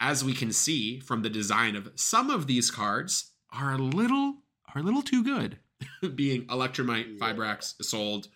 as 0.00 0.22
we 0.22 0.32
can 0.34 0.52
see 0.52 1.00
from 1.00 1.22
the 1.22 1.30
design 1.30 1.74
of 1.74 1.90
some 1.94 2.30
of 2.30 2.46
these 2.46 2.70
cards 2.70 3.32
are 3.50 3.72
a 3.72 3.78
little 3.78 4.34
are 4.74 4.80
a 4.80 4.84
little 4.84 5.02
too 5.02 5.24
good. 5.24 5.58
Being 6.14 6.46
Electromite, 6.48 7.18
Yeah. 7.18 7.26
Fibrax, 7.32 7.74
Isolde, 7.80 8.28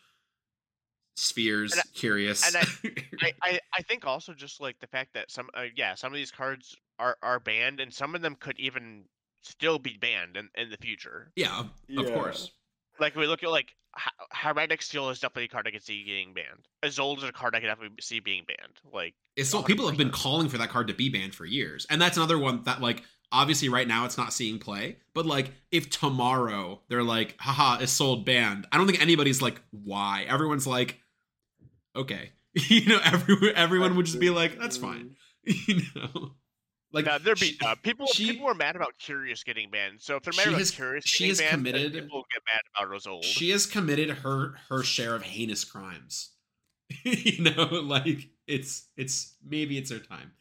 Spheres, 1.16 1.72
And 1.72 1.80
I- 1.80 1.88
Curious. 1.94 2.46
and 2.54 2.56
I, 3.22 3.32
I, 3.42 3.60
I 3.78 3.82
think 3.82 4.06
also 4.06 4.32
just 4.32 4.60
like 4.60 4.78
the 4.80 4.86
fact 4.86 5.14
that 5.14 5.30
some 5.30 5.48
uh, 5.54 5.64
yeah 5.76 5.94
some 5.94 6.12
of 6.12 6.16
these 6.16 6.30
cards 6.30 6.74
are 6.98 7.16
are 7.22 7.38
banned 7.40 7.80
and 7.80 7.92
some 7.92 8.14
of 8.14 8.22
them 8.22 8.34
could 8.38 8.58
even 8.58 9.04
still 9.42 9.78
be 9.78 9.98
banned 10.00 10.36
in, 10.36 10.48
in 10.54 10.70
the 10.70 10.76
future. 10.76 11.30
yeah, 11.36 11.60
of 11.60 11.68
Yeah. 11.88 12.04
course. 12.14 12.50
Like 13.00 13.16
we 13.16 13.26
look 13.26 13.42
at 13.42 13.50
like 13.50 13.74
Hy- 13.94 14.10
Hieratic 14.32 14.80
Seal 14.80 15.10
is 15.10 15.18
definitely 15.20 15.44
a 15.44 15.48
card 15.48 15.66
I 15.66 15.70
could 15.72 15.82
see 15.82 16.04
getting 16.04 16.32
banned. 16.32 16.66
Isolde 16.82 17.18
is 17.18 17.24
a 17.24 17.32
card 17.32 17.54
I 17.54 17.60
could 17.60 17.66
definitely 17.66 17.96
see 18.00 18.20
being 18.20 18.44
banned. 18.46 18.78
Like 18.92 19.14
It's 19.36 19.48
still 19.48 19.62
people 19.62 19.86
have 19.88 19.98
been 19.98 20.10
calling 20.10 20.48
for 20.48 20.58
that 20.58 20.70
card 20.70 20.88
to 20.88 20.94
be 20.94 21.08
banned 21.08 21.34
for 21.34 21.44
years. 21.44 21.86
And 21.90 22.00
that's 22.00 22.16
another 22.16 22.38
one 22.38 22.62
that 22.64 22.80
like 22.80 23.02
obviously 23.32 23.68
right 23.68 23.88
now 23.88 24.04
it's 24.04 24.16
not 24.16 24.32
seeing 24.32 24.58
play, 24.58 24.96
but 25.14 25.26
like 25.26 25.50
if 25.70 25.90
tomorrow 25.90 26.80
they're 26.88 27.02
like, 27.02 27.34
haha, 27.40 27.78
Isolde 27.82 28.24
banned, 28.24 28.66
I 28.70 28.78
don't 28.78 28.86
think 28.86 29.00
anybody's 29.02 29.42
like, 29.42 29.60
why? 29.70 30.24
Everyone's 30.28 30.66
like, 30.66 31.00
okay. 31.96 32.30
you 32.54 32.86
know, 32.86 33.00
everyone 33.04 33.52
everyone 33.54 33.96
would 33.96 34.06
just 34.06 34.20
be 34.20 34.30
like, 34.30 34.58
that's 34.58 34.76
fine. 34.76 35.16
you 35.44 35.82
know. 35.94 36.32
Like 36.92 37.06
no, 37.06 37.18
there'd 37.18 37.40
be 37.40 37.52
she- 37.52 37.58
uh, 37.64 37.74
people. 37.82 38.06
she- 38.06 38.32
people 38.32 38.46
are 38.46 38.54
mad 38.54 38.76
about 38.76 38.98
Curious 38.98 39.42
getting 39.44 39.70
banned. 39.70 40.02
So 40.02 40.16
if 40.16 40.24
they're 40.24 40.32
mad 40.36 40.42
She 40.42 40.48
about 40.50 40.58
has- 40.58 40.70
Curious 40.70 41.04
she 41.06 41.24
getting 41.24 41.30
has 41.30 41.38
banned, 41.40 41.52
committed- 41.66 41.92
people 41.94 42.24
get 42.32 42.42
mad 42.46 42.60
about 42.76 42.94
Isolde. 43.00 43.24
she 43.24 43.50
has 43.50 43.64
committed 43.64 44.10
her 44.10 44.56
her 44.68 44.82
share 44.82 45.14
of 45.14 45.22
heinous 45.22 45.64
crimes. 45.64 46.32
you 47.04 47.42
know, 47.42 47.64
like 47.64 48.28
it's 48.46 48.88
it's 48.98 49.34
maybe 49.42 49.78
it's 49.78 49.90
her 49.90 49.98
time. 49.98 50.32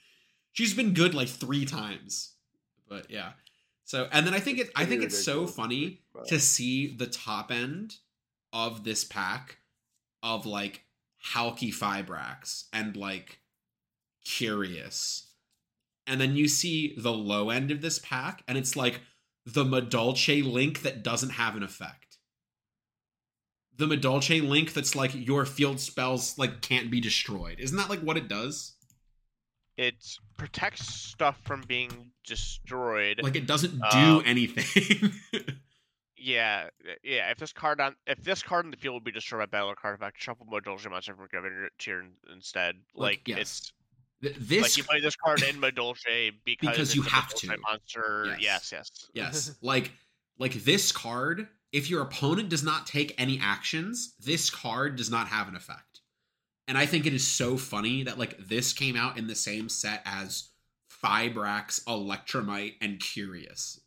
She's 0.51 0.73
been 0.73 0.93
good 0.93 1.13
like 1.15 1.29
three 1.29 1.63
times, 1.63 2.33
but 2.89 3.09
yeah. 3.09 3.31
So 3.85 4.09
and 4.11 4.27
then 4.27 4.33
I 4.33 4.39
think 4.41 4.59
it 4.59 4.69
I 4.75 4.85
think 4.85 5.03
it's 5.03 5.23
so 5.23 5.47
funny 5.47 6.01
to 6.27 6.37
see 6.39 6.93
the 6.93 7.07
top 7.07 7.51
end 7.51 7.95
of 8.51 8.83
this 8.83 9.05
pack 9.05 9.59
of 10.21 10.45
like 10.45 10.83
Halqifibrax 11.33 12.65
and 12.73 12.95
like 12.95 13.39
Curious. 14.25 15.27
And 16.07 16.19
then 16.21 16.35
you 16.35 16.47
see 16.47 16.95
the 16.97 17.11
low 17.13 17.49
end 17.49 17.71
of 17.71 17.81
this 17.81 17.99
pack, 17.99 18.43
and 18.47 18.57
it's 18.57 18.75
like 18.75 19.01
the 19.45 19.63
Madolche 19.63 20.43
link 20.43 20.81
that 20.83 21.03
doesn't 21.03 21.31
have 21.31 21.55
an 21.55 21.63
effect. 21.63 22.17
The 23.77 23.87
Madolche 23.87 24.47
link 24.47 24.73
that's 24.73 24.95
like 24.95 25.11
your 25.15 25.45
field 25.45 25.79
spells 25.79 26.37
like 26.37 26.61
can't 26.61 26.91
be 26.91 26.99
destroyed. 27.01 27.59
Isn't 27.59 27.77
that 27.77 27.89
like 27.89 28.01
what 28.01 28.17
it 28.17 28.27
does? 28.27 28.75
it 29.77 29.95
protects 30.37 30.85
stuff 30.87 31.39
from 31.43 31.63
being 31.67 32.11
destroyed. 32.27 33.19
Like 33.23 33.35
it 33.35 33.47
doesn't 33.47 33.79
do 33.91 33.97
Um, 33.97 34.23
anything. 34.25 35.11
yeah, 36.21 36.69
yeah. 37.03 37.31
If 37.31 37.37
this 37.37 37.53
card 37.53 37.79
on 37.81 37.95
if 38.07 38.23
this 38.23 38.43
card 38.43 38.65
in 38.65 38.71
the 38.71 38.77
field 38.77 38.95
would 38.95 39.03
be 39.03 39.11
destroyed 39.11 39.39
by 39.39 39.45
battle 39.57 39.73
card 39.79 39.95
effect, 39.95 40.21
shuffle 40.21 40.45
Madolche 40.45 40.89
monster 40.89 41.15
from 41.15 41.27
graveyard 41.27 41.71
your 41.85 42.03
instead. 42.31 42.75
Like, 42.95 43.11
Like, 43.11 43.27
yes. 43.27 43.37
it's 43.39 43.73
Th- 44.21 44.35
this 44.35 44.61
like 44.61 44.77
you 44.77 44.83
play 44.83 45.01
this 45.01 45.15
card 45.15 45.41
in 45.41 45.59
Madolche 45.59 46.31
because, 46.45 46.69
Because 46.69 46.95
you 46.95 47.01
have 47.03 47.33
to. 47.35 47.57
monster. 47.57 48.35
Yes. 48.39 48.71
Yes, 48.71 48.71
yes. 48.71 49.09
Yes. 49.13 49.55
like 49.61 49.91
like 50.37 50.53
this 50.53 50.91
card, 50.91 51.47
if 51.71 51.89
your 51.89 52.01
opponent 52.01 52.49
does 52.49 52.63
not 52.63 52.85
take 52.87 53.15
any 53.17 53.39
actions, 53.41 54.13
this 54.19 54.49
card 54.49 54.95
does 54.95 55.09
not 55.09 55.27
have 55.27 55.47
an 55.47 55.55
effect. 55.55 56.01
And 56.67 56.77
I 56.77 56.85
think 56.85 57.05
it 57.05 57.13
is 57.13 57.25
so 57.27 57.57
funny 57.57 58.03
that 58.03 58.19
like 58.19 58.37
this 58.37 58.73
came 58.73 58.95
out 58.95 59.17
in 59.17 59.27
the 59.27 59.35
same 59.35 59.69
set 59.69 60.01
as 60.05 60.49
Fibrax, 61.03 61.83
Electromite, 61.85 62.75
and 62.79 62.99
Curious. 62.99 63.79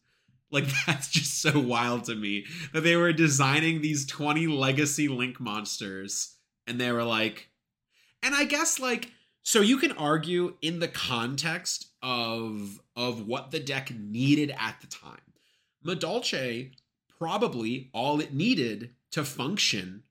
Like 0.51 0.66
that's 0.86 1.09
just 1.09 1.40
so 1.40 1.59
wild 1.59 2.05
to 2.05 2.14
me 2.14 2.47
that 2.72 2.82
they 2.82 2.97
were 2.97 3.12
designing 3.12 3.80
these 3.80 4.07
20 4.07 4.47
legacy 4.47 5.09
link 5.09 5.40
monsters 5.40 6.36
and 6.66 6.80
they 6.80 6.92
were 6.92 7.05
like 7.05 7.49
and 8.22 8.34
I 8.34 8.45
guess 8.45 8.78
like 8.80 9.11
so 9.42 9.61
you 9.61 9.76
can 9.76 9.92
argue 9.92 10.55
in 10.62 10.80
the 10.80 10.88
context 10.88 11.88
of 12.03 12.80
of 12.97 13.26
what 13.26 13.51
the 13.51 13.61
deck 13.61 13.92
needed 13.95 14.55
at 14.59 14.80
the 14.80 14.86
time. 14.86 15.20
Madolche 15.84 16.72
probably 17.18 17.90
all 17.92 18.20
it 18.20 18.32
needed 18.32 18.90
to 19.12 19.24
function 19.24 20.03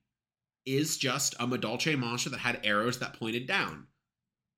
is 0.64 0.96
just 0.96 1.34
a 1.34 1.46
Madolche 1.46 1.98
monster 1.98 2.30
that 2.30 2.38
had 2.38 2.60
arrows 2.64 3.00
that 3.00 3.18
pointed 3.18 3.46
down. 3.46 3.86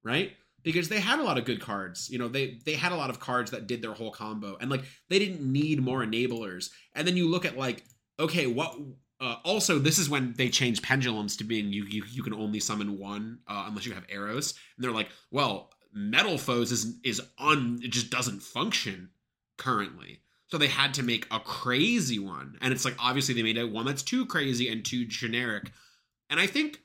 Right? 0.04 0.36
Because 0.66 0.90
they 0.90 1.00
had 1.00 1.20
a 1.20 1.22
lot 1.22 1.38
of 1.38 1.44
good 1.46 1.60
cards. 1.60 2.10
You 2.10 2.18
know, 2.18 2.28
they 2.28 2.58
they 2.66 2.74
had 2.74 2.92
a 2.92 2.96
lot 2.96 3.08
of 3.08 3.20
cards 3.20 3.52
that 3.52 3.66
did 3.66 3.80
their 3.80 3.94
whole 3.94 4.10
combo 4.10 4.58
and 4.60 4.68
like 4.68 4.84
they 5.08 5.18
didn't 5.18 5.40
need 5.40 5.80
more 5.80 6.04
enablers. 6.04 6.70
And 6.94 7.06
then 7.06 7.16
you 7.16 7.30
look 7.30 7.46
at 7.46 7.56
like 7.56 7.84
okay, 8.18 8.46
what 8.46 8.74
uh, 9.20 9.36
also, 9.44 9.78
this 9.78 9.98
is 9.98 10.10
when 10.10 10.34
they 10.36 10.50
changed 10.50 10.82
pendulums 10.82 11.36
to 11.36 11.44
being 11.44 11.72
you 11.72 11.84
you, 11.84 12.04
you 12.10 12.22
can 12.22 12.34
only 12.34 12.60
summon 12.60 12.98
one 12.98 13.38
uh, 13.48 13.64
unless 13.66 13.86
you 13.86 13.94
have 13.94 14.04
arrows, 14.10 14.54
and 14.76 14.84
they're 14.84 14.92
like, 14.92 15.08
well, 15.30 15.70
metal 15.92 16.36
foes 16.36 16.70
is 16.70 16.96
is 17.02 17.22
un 17.38 17.80
it 17.82 17.90
just 17.90 18.10
doesn't 18.10 18.42
function 18.42 19.08
currently, 19.56 20.20
so 20.48 20.58
they 20.58 20.66
had 20.66 20.92
to 20.94 21.02
make 21.02 21.26
a 21.30 21.40
crazy 21.40 22.18
one, 22.18 22.58
and 22.60 22.72
it's 22.72 22.84
like 22.84 22.96
obviously 22.98 23.34
they 23.34 23.42
made 23.42 23.58
a 23.58 23.66
one 23.66 23.86
that's 23.86 24.02
too 24.02 24.26
crazy 24.26 24.68
and 24.68 24.84
too 24.84 25.06
generic, 25.06 25.70
and 26.28 26.38
I 26.38 26.46
think 26.46 26.80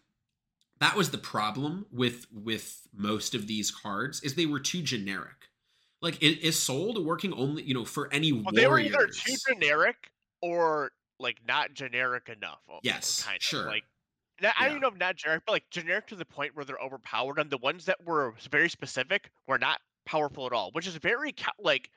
that 0.82 0.98
was 0.98 1.12
the 1.12 1.18
problem 1.18 1.86
with 1.92 2.26
with 2.32 2.88
most 2.92 3.36
of 3.36 3.48
these 3.48 3.72
cards 3.72 4.22
is 4.22 4.36
they 4.36 4.48
were 4.48 4.60
too 4.60 4.82
generic. 4.82 5.50
Like 6.02 6.22
it 6.22 6.40
is 6.40 6.62
sold 6.62 7.04
working 7.06 7.34
only 7.34 7.64
you 7.64 7.74
know 7.74 7.86
for 7.86 8.12
any 8.12 8.34
Well, 8.34 8.52
they 8.54 8.68
were 8.68 8.80
either 8.80 9.08
too 9.08 9.36
generic 9.48 10.12
or 10.42 10.92
like 11.20 11.38
not 11.48 11.74
generic 11.74 12.30
enough. 12.30 12.60
Yes, 12.84 13.24
kind 13.24 13.38
of 13.38 13.44
sure. 13.44 13.68
like. 13.68 13.84
Not, 14.42 14.56
I 14.60 14.70
don't 14.70 14.82
know 14.82 14.88
if 14.88 14.98
not 14.98 15.18
generic, 15.18 15.44
but 15.46 15.52
like 15.52 15.70
generic 15.70 16.08
to 16.08 16.16
the 16.16 16.26
point 16.26 16.56
where 16.56 16.66
they're 16.66 16.80
overpowered, 16.80 17.38
and 17.38 17.52
the 17.52 17.60
ones 17.60 17.86
that 17.86 18.04
were 18.04 18.34
very 18.50 18.70
specific 18.70 19.30
were 19.46 19.60
not 19.60 19.82
powerful 20.06 20.48
at 20.48 20.52
all, 20.52 20.72
which 20.72 20.88
is 20.88 20.96
very 20.96 21.36
like 21.60 21.92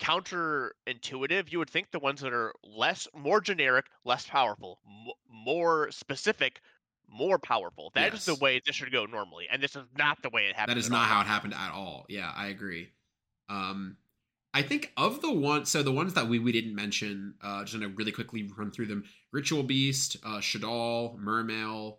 counterintuitive. 0.00 1.52
You 1.52 1.58
would 1.58 1.68
think 1.68 1.90
the 1.90 1.98
ones 1.98 2.22
that 2.22 2.32
are 2.32 2.54
less, 2.64 3.06
more 3.14 3.40
generic, 3.42 3.86
less 4.04 4.26
powerful, 4.26 4.80
m- 4.86 5.12
more 5.28 5.90
specific, 5.90 6.62
more 7.10 7.38
powerful. 7.38 7.90
That 7.94 8.08
is 8.14 8.26
Yes. 8.26 8.26
the 8.26 8.34
way 8.36 8.60
this 8.64 8.76
should 8.76 8.92
go 8.92 9.04
normally, 9.06 9.46
and 9.50 9.62
this 9.62 9.76
is 9.76 9.84
not 9.96 10.22
the 10.22 10.30
way 10.30 10.46
it 10.46 10.56
happened. 10.56 10.76
that 10.76 10.80
is 10.80 10.88
not 10.90 11.00
all. 11.08 11.14
how 11.14 11.20
it 11.22 11.26
happened 11.26 11.54
at 11.54 11.72
all. 11.72 12.06
Yeah, 12.08 12.32
I 12.34 12.46
agree. 12.48 12.90
Um, 13.48 13.96
I 14.52 14.62
think 14.62 14.92
of 14.96 15.20
the 15.22 15.30
one, 15.32 15.64
so 15.66 15.82
the 15.82 15.92
ones 15.92 16.14
that 16.14 16.26
we 16.28 16.38
we 16.38 16.52
didn't 16.52 16.74
mention, 16.74 17.34
uh, 17.42 17.62
just 17.64 17.74
gonna 17.78 17.88
really 17.94 18.12
quickly 18.12 18.42
run 18.56 18.70
through 18.70 18.86
them: 18.86 19.04
Ritual 19.32 19.62
Beast, 19.62 20.16
uh, 20.24 20.38
Shaddoll, 20.38 21.18
Mermail, 21.18 21.98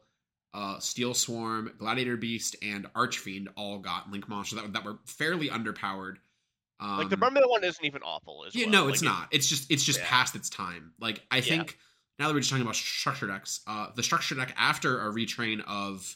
uh, 0.53 0.78
Steelswarm, 0.78 1.78
Gladiator 1.78 2.18
Beast, 2.18 2.55
and 2.62 2.88
Archfiend 2.95 3.49
all 3.55 3.80
got 3.80 4.12
Link 4.12 4.28
monsters 4.28 4.59
that, 4.62 4.74
that 4.74 4.84
were 4.84 4.99
fairly 5.05 5.49
underpowered. 5.49 6.18
Um, 6.82 6.97
Like 6.97 7.09
the 7.09 7.16
Mermail 7.18 7.49
one 7.49 7.64
isn't 7.64 7.86
even 7.86 8.01
awful. 8.01 8.43
As 8.45 8.53
yeah, 8.55 8.66
well. 8.66 8.72
no, 8.86 8.88
it's 8.89 9.01
it- 9.01 9.05
not. 9.05 9.28
It's 9.32 9.47
just 9.47 9.72
it's 9.72 9.84
just 9.84 9.99
Yeah. 9.99 10.07
past 10.09 10.36
its 10.36 10.49
time. 10.49 10.93
Like 10.99 11.26
I 11.32 11.39
think 11.41 11.78
now 12.22 12.28
that 12.28 12.34
we're 12.36 12.39
just 12.39 12.51
talking 12.51 12.61
about 12.61 12.76
structure 12.76 13.26
decks, 13.26 13.61
uh, 13.65 13.88
the 13.95 14.03
structure 14.03 14.36
deck 14.36 14.53
after 14.57 15.01
a 15.01 15.11
retrain 15.11 15.61
of 15.67 16.15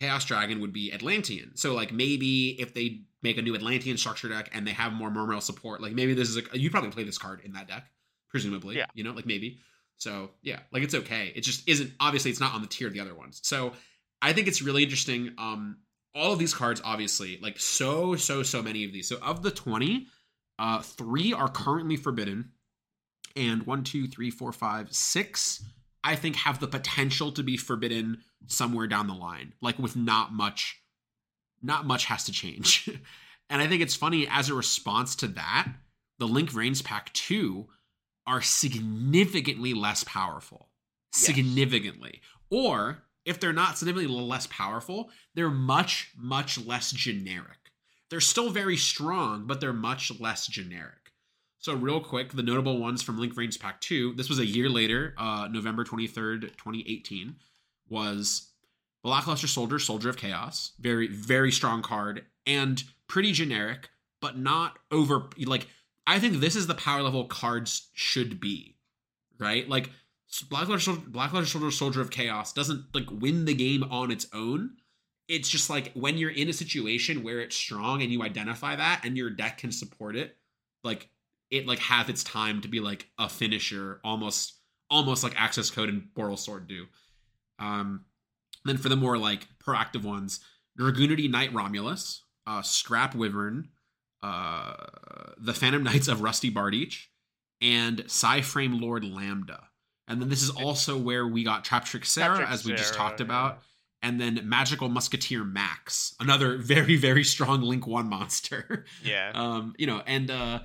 Chaos 0.00 0.24
Dragon 0.24 0.60
would 0.60 0.72
be 0.72 0.92
Atlantean. 0.92 1.56
So 1.56 1.74
like 1.74 1.92
maybe 1.92 2.58
if 2.58 2.72
they 2.72 3.02
make 3.22 3.36
a 3.36 3.42
new 3.42 3.54
Atlantean 3.54 3.98
structure 3.98 4.30
deck 4.30 4.48
and 4.54 4.66
they 4.66 4.70
have 4.70 4.94
more 4.94 5.10
Mermail 5.10 5.42
support, 5.42 5.82
like 5.82 5.92
maybe 5.92 6.14
this 6.14 6.30
is 6.30 6.38
a 6.38 6.58
you 6.58 6.70
probably 6.70 6.90
play 6.90 7.04
this 7.04 7.18
card 7.18 7.42
in 7.44 7.52
that 7.52 7.68
deck, 7.68 7.84
presumably. 8.30 8.78
Yeah. 8.78 8.86
You 8.94 9.04
know, 9.04 9.12
like 9.12 9.26
maybe. 9.26 9.58
So 9.98 10.30
yeah, 10.40 10.60
like 10.72 10.82
it's 10.82 10.94
okay. 10.94 11.32
It 11.36 11.42
just 11.42 11.68
isn't 11.68 11.92
obviously 12.00 12.30
it's 12.30 12.40
not 12.40 12.54
on 12.54 12.62
the 12.62 12.66
tier 12.66 12.86
of 12.86 12.94
the 12.94 13.00
other 13.00 13.14
ones. 13.14 13.40
So 13.44 13.74
I 14.22 14.32
think 14.32 14.48
it's 14.48 14.62
really 14.62 14.82
interesting. 14.82 15.34
Um 15.36 15.80
all 16.14 16.32
of 16.32 16.38
these 16.38 16.54
cards, 16.54 16.80
obviously, 16.82 17.38
like 17.40 17.60
so, 17.60 18.16
so, 18.16 18.42
so 18.42 18.62
many 18.62 18.84
of 18.84 18.92
these. 18.92 19.08
So 19.08 19.18
of 19.22 19.42
the 19.42 19.50
20, 19.50 20.06
uh, 20.58 20.82
three 20.82 21.32
are 21.32 21.48
currently 21.48 21.96
forbidden, 21.96 22.50
and 23.36 23.64
one, 23.64 23.84
two, 23.84 24.06
three, 24.06 24.30
four, 24.30 24.52
five, 24.52 24.92
six, 24.92 25.64
I 26.02 26.16
think 26.16 26.36
have 26.36 26.60
the 26.60 26.68
potential 26.68 27.32
to 27.32 27.42
be 27.42 27.56
forbidden 27.56 28.18
somewhere 28.46 28.86
down 28.86 29.06
the 29.06 29.14
line, 29.14 29.52
like 29.60 29.78
with 29.78 29.96
not 29.96 30.32
much, 30.32 30.80
not 31.62 31.86
much 31.86 32.06
has 32.06 32.24
to 32.24 32.32
change. 32.32 32.88
and 33.50 33.60
I 33.60 33.66
think 33.66 33.82
it's 33.82 33.94
funny 33.94 34.26
as 34.28 34.48
a 34.48 34.54
response 34.54 35.16
to 35.16 35.28
that, 35.28 35.68
the 36.18 36.28
Link 36.28 36.50
Vrains 36.50 36.82
Pack 36.82 37.12
2 37.12 37.66
are 38.26 38.42
significantly 38.42 39.74
less 39.74 40.04
powerful. 40.04 40.68
Yes. 41.14 41.24
Significantly. 41.24 42.20
Or 42.50 43.02
if 43.24 43.40
they're 43.40 43.52
not 43.52 43.78
significantly 43.78 44.14
less 44.20 44.46
powerful, 44.46 45.10
they're 45.34 45.50
much, 45.50 46.12
much 46.16 46.64
less 46.64 46.90
generic. 46.90 47.58
They're 48.08 48.20
still 48.20 48.50
very 48.50 48.76
strong, 48.76 49.46
but 49.46 49.60
they're 49.60 49.72
much 49.72 50.12
less 50.20 50.46
generic. 50.46 50.99
So, 51.60 51.74
real 51.74 52.00
quick, 52.00 52.32
the 52.32 52.42
notable 52.42 52.78
ones 52.78 53.02
from 53.02 53.18
Link 53.18 53.34
Vrains 53.34 53.60
Pack 53.60 53.82
2, 53.82 54.14
this 54.14 54.30
was 54.30 54.38
a 54.38 54.46
year 54.46 54.70
later, 54.70 55.14
uh, 55.18 55.46
November 55.50 55.84
23rd, 55.84 56.56
2018, 56.56 57.36
was 57.90 58.52
Blackluster 59.04 59.46
Soldier, 59.46 59.78
Soldier 59.78 60.08
of 60.08 60.16
Chaos. 60.16 60.72
Very, 60.80 61.06
very 61.06 61.52
strong 61.52 61.82
card 61.82 62.24
and 62.46 62.82
pretty 63.08 63.32
generic, 63.32 63.90
but 64.22 64.38
not 64.38 64.78
over. 64.90 65.28
Like, 65.38 65.66
I 66.06 66.18
think 66.18 66.40
this 66.40 66.56
is 66.56 66.66
the 66.66 66.74
power 66.74 67.02
level 67.02 67.26
cards 67.26 67.90
should 67.92 68.40
be, 68.40 68.76
right? 69.38 69.68
Like, 69.68 69.90
Blackluster, 70.48 70.80
Sol- 70.80 70.96
Blackluster 70.96 71.46
Soldier, 71.46 71.70
Soldier 71.70 72.00
of 72.00 72.10
Chaos 72.10 72.54
doesn't 72.54 72.86
like 72.94 73.10
win 73.10 73.44
the 73.44 73.54
game 73.54 73.82
on 73.82 74.10
its 74.10 74.26
own. 74.32 74.76
It's 75.28 75.50
just 75.50 75.68
like 75.68 75.92
when 75.92 76.16
you're 76.16 76.30
in 76.30 76.48
a 76.48 76.54
situation 76.54 77.22
where 77.22 77.40
it's 77.40 77.54
strong 77.54 78.00
and 78.00 78.10
you 78.10 78.22
identify 78.22 78.76
that 78.76 79.02
and 79.04 79.14
your 79.14 79.28
deck 79.28 79.58
can 79.58 79.72
support 79.72 80.16
it, 80.16 80.38
like 80.82 81.10
it 81.50 81.66
like 81.66 81.78
have 81.80 82.08
its 82.08 82.22
time 82.22 82.60
to 82.62 82.68
be 82.68 82.80
like 82.80 83.08
a 83.18 83.28
finisher, 83.28 84.00
almost 84.04 84.54
almost 84.90 85.22
like 85.22 85.40
Access 85.40 85.70
Code 85.70 85.88
and 85.88 86.08
Borrelsword 86.16 86.66
do. 86.66 86.86
Um, 87.58 88.04
then 88.64 88.76
for 88.76 88.88
the 88.88 88.96
more 88.96 89.16
like 89.18 89.46
proactive 89.64 90.02
ones, 90.02 90.40
Dragunity 90.78 91.30
Knight 91.30 91.52
Romulus, 91.52 92.24
uh, 92.46 92.62
Scrap 92.62 93.14
Wyvern, 93.14 93.68
uh, 94.22 94.74
the 95.38 95.54
Phantom 95.54 95.82
Knights 95.82 96.08
of 96.08 96.22
Rusty 96.22 96.50
Bardiche, 96.50 97.06
and 97.60 97.98
Psyframe 98.04 98.80
Lord 98.80 99.04
Lambda. 99.04 99.68
And 100.08 100.20
then 100.20 100.28
this 100.28 100.42
is 100.42 100.50
also 100.50 100.98
where 100.98 101.26
we 101.26 101.44
got 101.44 101.64
Traptrix 101.64 102.06
Sera, 102.06 102.36
Trick 102.38 102.50
as 102.50 102.64
we 102.64 102.72
just 102.72 102.94
Sarah, 102.94 102.96
talked 102.96 103.20
yeah. 103.20 103.26
about. 103.26 103.58
And 104.02 104.20
then 104.20 104.40
Magical 104.44 104.88
Musketeer 104.88 105.44
Max, 105.44 106.14
another 106.18 106.56
very, 106.58 106.96
very 106.96 107.22
strong 107.22 107.60
Link 107.62 107.86
1 107.86 108.08
monster. 108.08 108.86
Yeah. 109.04 109.30
um, 109.34 109.74
you 109.78 109.86
know, 109.86 110.02
and 110.06 110.30
uh 110.30 110.60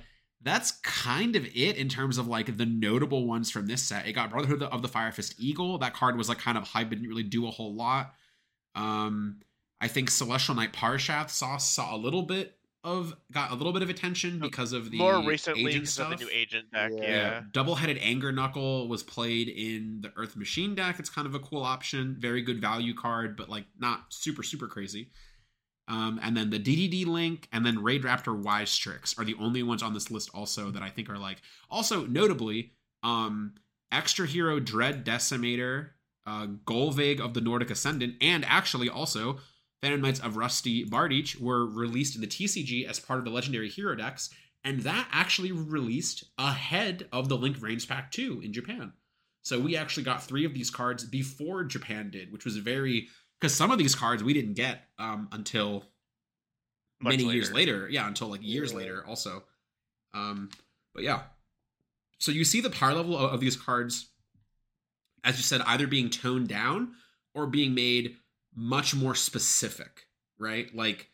that's 0.46 0.72
kind 0.82 1.36
of 1.36 1.44
it 1.46 1.76
in 1.76 1.88
terms 1.88 2.18
of 2.18 2.26
like 2.28 2.56
the 2.56 2.66
notable 2.66 3.26
ones 3.26 3.50
from 3.50 3.66
this 3.66 3.82
set. 3.82 4.06
It 4.06 4.12
got 4.12 4.30
Brotherhood 4.30 4.62
of 4.62 4.82
the 4.82 4.88
Fire 4.88 5.12
Fist 5.12 5.34
Eagle. 5.38 5.78
That 5.78 5.94
card 5.94 6.16
was 6.16 6.28
like 6.28 6.38
kind 6.38 6.56
of 6.56 6.64
hype, 6.64 6.88
but 6.88 6.96
didn't 6.96 7.08
really 7.08 7.22
do 7.22 7.46
a 7.46 7.50
whole 7.50 7.74
lot. 7.74 8.14
Um, 8.74 9.40
I 9.80 9.88
think 9.88 10.10
Celestial 10.10 10.54
Knight 10.54 10.72
Parshath 10.72 11.30
saw 11.30 11.56
saw 11.56 11.94
a 11.94 11.98
little 11.98 12.22
bit 12.22 12.56
of 12.84 13.16
got 13.32 13.50
a 13.50 13.54
little 13.54 13.72
bit 13.72 13.82
of 13.82 13.90
attention 13.90 14.38
because 14.38 14.72
of 14.72 14.90
the 14.92 14.98
More 14.98 15.20
recently 15.20 15.62
agent 15.62 15.74
because 15.84 15.98
of 15.98 16.06
stuff. 16.06 16.18
the 16.18 16.24
new 16.24 16.30
agent 16.32 16.70
deck. 16.72 16.92
Yeah. 16.94 17.00
Yeah. 17.02 17.08
Yeah, 17.08 17.40
double-headed 17.52 17.98
anger 18.00 18.30
knuckle 18.30 18.86
was 18.86 19.02
played 19.02 19.48
in 19.48 20.02
the 20.02 20.12
Earth 20.16 20.36
Machine 20.36 20.74
deck. 20.76 21.00
It's 21.00 21.10
kind 21.10 21.26
of 21.26 21.34
a 21.34 21.40
cool 21.40 21.62
option, 21.62 22.16
very 22.20 22.42
good 22.42 22.60
value 22.60 22.94
card, 22.94 23.36
but 23.36 23.48
like 23.48 23.64
not 23.78 24.04
super 24.10 24.42
super 24.44 24.68
crazy. 24.68 25.10
Um, 25.88 26.18
and 26.22 26.36
then 26.36 26.50
the 26.50 26.58
DDD 26.58 27.06
link 27.06 27.48
and 27.52 27.64
then 27.64 27.82
Raid 27.82 28.02
Raptor 28.02 28.36
Wise 28.36 28.70
Strix 28.70 29.16
are 29.18 29.24
the 29.24 29.36
only 29.38 29.62
ones 29.62 29.82
on 29.82 29.94
this 29.94 30.10
list 30.10 30.30
also 30.34 30.70
that 30.70 30.82
I 30.82 30.90
think 30.90 31.08
are 31.08 31.18
like 31.18 31.42
also 31.70 32.06
notably 32.06 32.72
um 33.02 33.54
Xtra 33.92 34.26
HERO 34.26 34.58
Dread 34.58 35.04
Decimator, 35.04 35.90
uh 36.26 36.46
Golvig 36.66 37.20
of 37.20 37.34
the 37.34 37.40
Nordic 37.40 37.70
Ascendant, 37.70 38.16
and 38.20 38.44
actually 38.44 38.88
also 38.88 39.38
Phantom 39.80 40.00
Knights 40.00 40.20
of 40.20 40.36
Rusty 40.36 40.84
Bardiche 40.84 41.40
were 41.40 41.66
released 41.66 42.16
in 42.16 42.20
the 42.20 42.26
TCG 42.26 42.88
as 42.88 42.98
part 42.98 43.20
of 43.20 43.24
the 43.24 43.30
legendary 43.30 43.68
hero 43.68 43.94
decks, 43.94 44.30
and 44.64 44.80
that 44.80 45.08
actually 45.12 45.52
released 45.52 46.24
ahead 46.38 47.06
of 47.12 47.28
the 47.28 47.36
Link 47.36 47.56
Vrains 47.56 47.86
Pack 47.86 48.10
2 48.10 48.40
in 48.42 48.52
Japan. 48.52 48.92
So 49.42 49.60
we 49.60 49.76
actually 49.76 50.02
got 50.02 50.24
three 50.24 50.44
of 50.44 50.54
these 50.54 50.70
cards 50.72 51.04
before 51.04 51.62
Japan 51.62 52.10
did, 52.10 52.32
which 52.32 52.44
was 52.44 52.56
very 52.56 53.06
because 53.40 53.54
some 53.54 53.70
of 53.70 53.78
these 53.78 53.94
cards 53.94 54.22
we 54.22 54.32
didn't 54.32 54.54
get 54.54 54.82
um, 54.98 55.28
until 55.32 55.84
Much 57.00 57.12
many 57.12 57.24
years 57.24 57.52
later. 57.52 57.72
later. 57.80 57.88
Yeah, 57.90 58.06
until 58.06 58.28
like 58.28 58.42
years 58.42 58.72
Yeah. 58.72 58.78
later 58.78 59.04
also. 59.06 59.44
Um, 60.14 60.50
but 60.94 61.02
yeah. 61.04 61.22
So 62.18 62.32
you 62.32 62.44
see 62.44 62.60
the 62.60 62.70
power 62.70 62.94
level 62.94 63.16
of, 63.16 63.34
of 63.34 63.40
these 63.40 63.56
cards, 63.56 64.08
as 65.24 65.36
you 65.36 65.42
said, 65.42 65.60
either 65.66 65.86
being 65.86 66.08
toned 66.08 66.48
down 66.48 66.92
or 67.34 67.46
being 67.46 67.74
made 67.74 68.16
much 68.54 68.94
more 68.94 69.14
specific, 69.14 70.06
right? 70.38 70.74
Like, 70.74 71.10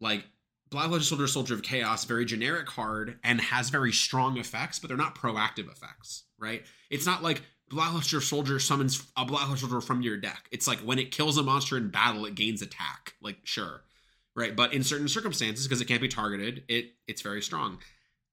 like 0.00 0.24
Black 0.70 0.86
Legend 0.88 1.04
Soldier, 1.04 1.26
Soldier 1.26 1.54
of 1.54 1.62
Chaos, 1.62 2.04
very 2.06 2.24
generic 2.24 2.66
card 2.66 3.18
and 3.22 3.40
has 3.40 3.68
very 3.68 3.92
strong 3.92 4.38
effects, 4.38 4.78
but 4.78 4.88
they're 4.88 4.96
not 4.96 5.14
proactive 5.14 5.70
effects, 5.70 6.24
right? 6.38 6.62
It's 6.88 7.04
not 7.04 7.22
like 7.22 7.42
Black 7.70 7.92
Luster 7.92 8.20
Soldier 8.20 8.58
summons 8.58 9.06
a 9.16 9.24
Black 9.24 9.48
Luster 9.48 9.66
Soldier 9.66 9.80
from 9.80 10.02
your 10.02 10.16
deck. 10.16 10.48
It's 10.50 10.66
like 10.66 10.78
when 10.80 10.98
it 10.98 11.10
kills 11.10 11.38
a 11.38 11.42
monster 11.42 11.76
in 11.76 11.90
battle, 11.90 12.24
it 12.24 12.34
gains 12.34 12.62
attack. 12.62 13.14
Like, 13.22 13.38
sure, 13.44 13.82
right? 14.34 14.54
But 14.54 14.72
in 14.72 14.82
certain 14.82 15.08
circumstances, 15.08 15.66
because 15.66 15.80
it 15.80 15.86
can't 15.86 16.00
be 16.00 16.08
targeted, 16.08 16.64
it 16.68 16.92
it's 17.06 17.22
very 17.22 17.42
strong. 17.42 17.78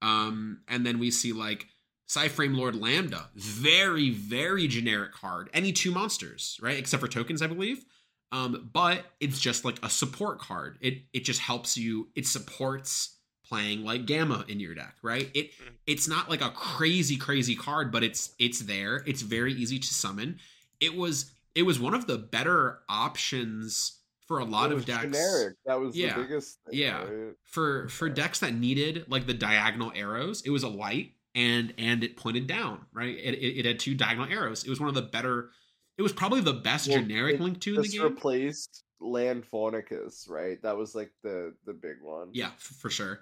Um, 0.01 0.61
and 0.67 0.85
then 0.85 0.99
we 0.99 1.11
see 1.11 1.33
like 1.33 1.67
Psyframe 2.07 2.55
Lord 2.55 2.75
Lambda, 2.75 3.29
very 3.35 4.11
very 4.11 4.67
generic 4.67 5.13
card. 5.13 5.49
Any 5.53 5.71
two 5.71 5.91
monsters, 5.91 6.57
right? 6.61 6.77
Except 6.77 7.01
for 7.01 7.07
tokens, 7.07 7.41
I 7.41 7.47
believe. 7.47 7.83
Um, 8.31 8.69
but 8.73 9.05
it's 9.19 9.39
just 9.39 9.65
like 9.65 9.83
a 9.83 9.89
support 9.89 10.39
card. 10.39 10.77
It 10.81 11.03
it 11.13 11.23
just 11.23 11.39
helps 11.39 11.77
you. 11.77 12.09
It 12.15 12.27
supports 12.27 13.14
playing 13.47 13.83
like 13.83 14.05
Gamma 14.05 14.45
in 14.47 14.59
your 14.59 14.75
deck, 14.75 14.95
right? 15.01 15.29
It 15.33 15.51
Mhm. 15.53 15.73
it's 15.87 16.07
not 16.07 16.29
like 16.29 16.41
a 16.41 16.49
crazy 16.51 17.17
crazy 17.17 17.55
card, 17.55 17.91
but 17.91 18.03
it's 18.03 18.33
it's 18.39 18.59
there. 18.61 19.03
It's 19.05 19.21
very 19.21 19.53
easy 19.53 19.79
to 19.79 19.93
summon. 19.93 20.39
It 20.79 20.95
was 20.95 21.31
it 21.53 21.63
was 21.63 21.79
one 21.79 21.93
of 21.93 22.07
the 22.07 22.17
better 22.17 22.79
options 22.89 23.99
for 24.27 24.39
a 24.39 24.45
lot 24.45 24.71
It 24.71 24.77
of 24.77 24.85
decks 24.85 25.03
generic. 25.03 25.55
That 25.65 25.79
was 25.79 25.95
Yeah. 25.95 26.15
the 26.15 26.23
biggest. 26.23 26.57
Thing, 26.65 26.79
Yeah. 26.79 27.03
right? 27.03 27.35
for 27.43 27.87
for 27.89 28.07
Yeah. 28.07 28.13
decks 28.13 28.39
that 28.39 28.53
needed 28.55 29.05
like 29.07 29.27
the 29.27 29.33
diagonal 29.33 29.91
arrows 29.95 30.41
it 30.41 30.49
was 30.49 30.63
a 30.63 30.67
light 30.67 31.13
and 31.35 31.73
and 31.77 32.03
it 32.03 32.17
pointed 32.17 32.47
down 32.47 32.85
right 32.93 33.15
it, 33.17 33.35
it, 33.35 33.59
it 33.59 33.65
had 33.65 33.79
two 33.79 33.93
diagonal 33.93 34.29
arrows 34.29 34.63
it 34.63 34.69
was 34.69 34.79
one 34.79 34.89
of 34.89 34.95
the 34.95 35.01
better 35.01 35.51
it 35.97 36.01
was 36.01 36.11
probably 36.11 36.41
the 36.41 36.53
best 36.53 36.87
Well, 36.89 36.97
generic 36.99 37.35
it 37.35 37.41
link 37.41 37.61
two 37.61 37.75
in 37.75 37.81
the 37.81 37.87
game 37.87 38.01
replaced 38.03 38.81
Land 39.01 39.43
Faunicus, 39.51 40.29
right? 40.29 40.59
That 40.63 40.77
was 40.77 40.95
like 40.95 41.11
the 41.21 41.53
the 41.65 41.73
big 41.73 42.01
one. 42.01 42.29
yeah 42.33 42.47
f- 42.47 42.59
for 42.61 42.89
sure 42.89 43.21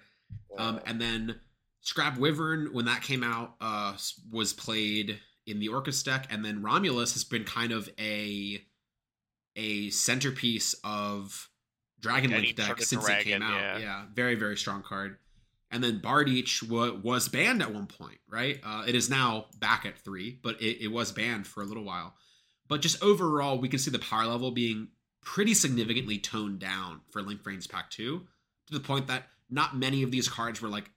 Um 0.57 0.79
and 0.85 0.99
then 1.01 1.39
scrap 1.81 2.17
wyvern 2.17 2.69
when 2.71 2.85
that 2.85 3.01
came 3.01 3.23
out 3.23 3.55
uh 3.59 3.95
was 4.31 4.53
played 4.53 5.19
in 5.45 5.59
the 5.59 5.67
Orcust 5.67 6.05
deck 6.05 6.27
and 6.29 6.43
then 6.45 6.61
romulus 6.61 7.13
has 7.13 7.25
been 7.25 7.43
kind 7.43 7.73
of 7.73 7.89
a 7.99 8.63
a 9.57 9.89
centerpiece 9.89 10.75
of 10.83 11.49
dragon 11.99 12.31
link 12.31 12.55
deck 12.55 12.81
since 12.81 13.07
it 13.09 13.23
came 13.23 13.41
out 13.41 13.59
yeah. 13.59 13.77
yeah 13.77 14.03
very 14.13 14.35
very 14.35 14.55
strong 14.55 14.81
card 14.81 15.17
and 15.73 15.83
then 15.83 15.99
Bardiche 15.99 16.69
wa- 16.69 16.93
was 17.01 17.27
banned 17.27 17.63
at 17.63 17.73
one 17.73 17.87
point, 17.87 18.19
right? 18.29 18.59
Uh, 18.63 18.83
it 18.87 18.93
is 18.93 19.09
now 19.09 19.47
back 19.59 19.87
at 19.87 19.97
three, 19.97 20.39
but 20.43 20.61
it, 20.61 20.83
it 20.83 20.89
was 20.89 21.11
banned 21.11 21.47
for 21.47 21.63
a 21.63 21.65
little 21.65 21.83
while. 21.83 22.13
but 22.67 22.79
just 22.79 23.03
overall, 23.03 23.57
we 23.57 23.67
can 23.67 23.79
see 23.79 23.89
the 23.89 23.97
power 23.97 24.27
level 24.27 24.51
being 24.51 24.89
pretty 25.23 25.53
significantly 25.55 26.19
toned 26.19 26.59
down 26.59 27.01
for 27.09 27.23
Link 27.23 27.41
Vrains 27.41 27.67
Pack 27.67 27.89
2 27.89 28.19
to 28.67 28.73
the 28.73 28.79
point 28.79 29.07
that 29.07 29.27
not 29.53 29.77
many 29.77 30.03
of 30.03 30.11
these 30.11 30.27
cards 30.27 30.61
were 30.61 30.69
like 30.69 30.89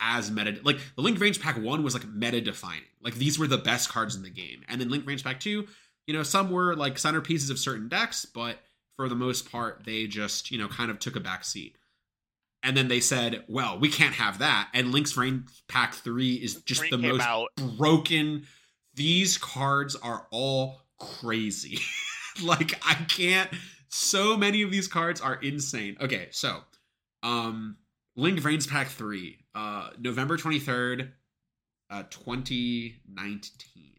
as 0.00 0.30
meta 0.30 0.58
like 0.62 0.78
the 0.96 1.02
Link 1.02 1.18
Vrains 1.18 1.40
Pack 1.40 1.60
1 1.60 1.82
was 1.82 1.94
like 1.94 2.06
meta 2.08 2.40
defining. 2.40 2.84
Like 3.02 3.14
these 3.14 3.38
were 3.38 3.46
the 3.46 3.58
best 3.58 3.88
cards 3.88 4.14
in 4.14 4.22
the 4.22 4.30
game. 4.30 4.62
And 4.68 4.80
then 4.80 4.88
Link 4.88 5.04
Vrains 5.04 5.22
Pack 5.22 5.40
2, 5.40 5.66
you 6.06 6.14
know, 6.14 6.22
some 6.22 6.50
were 6.50 6.74
like 6.74 6.94
centerpieces 6.96 7.50
of 7.50 7.58
certain 7.58 7.88
decks, 7.88 8.24
but 8.24 8.58
for 8.96 9.08
the 9.08 9.14
most 9.14 9.50
part, 9.50 9.82
they 9.84 10.06
just, 10.06 10.50
you 10.50 10.58
know, 10.58 10.68
kind 10.68 10.90
of 10.90 10.98
took 10.98 11.16
a 11.16 11.20
back 11.20 11.44
seat. 11.44 11.76
And 12.62 12.76
then 12.76 12.88
they 12.88 13.00
said, 13.00 13.44
well, 13.48 13.78
we 13.78 13.88
can't 13.88 14.14
have 14.14 14.38
that. 14.38 14.68
And 14.74 14.92
Link's 14.92 15.14
Vrains 15.14 15.62
Pack 15.68 15.94
3 15.94 16.34
is 16.34 16.56
just 16.56 16.80
Three 16.80 16.90
the 16.90 16.98
most 16.98 17.22
out. 17.22 17.48
broken. 17.78 18.46
These 18.94 19.38
cards 19.38 19.96
are 19.96 20.26
all 20.30 20.82
crazy. 20.98 21.78
like 22.42 22.80
I 22.86 22.94
can't 22.94 23.50
so 23.90 24.36
many 24.36 24.62
of 24.62 24.70
these 24.70 24.88
cards 24.88 25.20
are 25.20 25.34
insane. 25.34 25.96
Okay, 26.00 26.28
so 26.30 26.62
um 27.22 27.76
Link 28.16 28.40
Vrains 28.40 28.68
Pack 28.68 28.88
3, 28.88 29.38
uh 29.54 29.90
November 29.98 30.36
23rd, 30.36 31.10
uh 31.90 32.02
2019. 32.10 33.92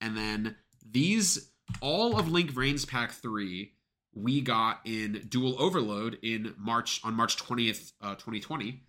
And 0.00 0.16
then 0.16 0.56
these 0.88 1.50
all 1.80 2.18
of 2.18 2.30
Link 2.30 2.52
Vrains 2.52 2.86
Pack 2.86 3.12
3 3.12 3.72
we 4.14 4.40
got 4.40 4.80
in 4.86 5.26
Duel 5.28 5.60
Overload 5.60 6.18
in 6.22 6.54
March 6.56 7.00
on 7.04 7.14
March 7.14 7.36
20th, 7.36 7.92
uh 8.00 8.14
2020. 8.14 8.82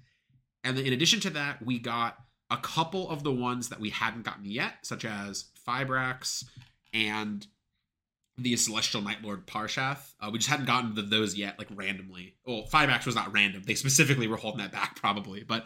And 0.64 0.78
then 0.78 0.86
in 0.86 0.93
addition 0.93 1.20
to 1.22 1.30
that, 1.32 1.66
we 1.66 1.80
got 1.80 2.18
a 2.49 2.58
couple 2.58 3.10
of 3.10 3.24
the 3.24 3.32
ones 3.32 3.70
that 3.70 3.80
we 3.80 3.89
hadn't 3.89 4.24
gotten 4.24 4.45
yet, 4.45 4.76
such 4.84 5.05
as 5.05 5.45
Fibrax 5.68 6.45
and 6.93 7.45
the 8.38 8.55
Celestial 8.55 9.01
Knightlord 9.01 9.45
Parshath. 9.45 10.13
Uh, 10.19 10.29
we 10.31 10.39
just 10.39 10.49
hadn't 10.49 10.65
gotten 10.67 10.95
to 10.95 11.01
those 11.01 11.35
yet, 11.35 11.57
like 11.57 11.67
randomly. 11.73 12.35
Well, 12.45 12.67
Fibrax 12.71 13.05
was 13.05 13.15
not 13.15 13.33
random. 13.33 13.63
They 13.65 13.75
specifically 13.75 14.27
were 14.27 14.38
holding 14.38 14.59
that 14.59 14.71
back, 14.71 14.95
probably. 14.95 15.43
But 15.43 15.65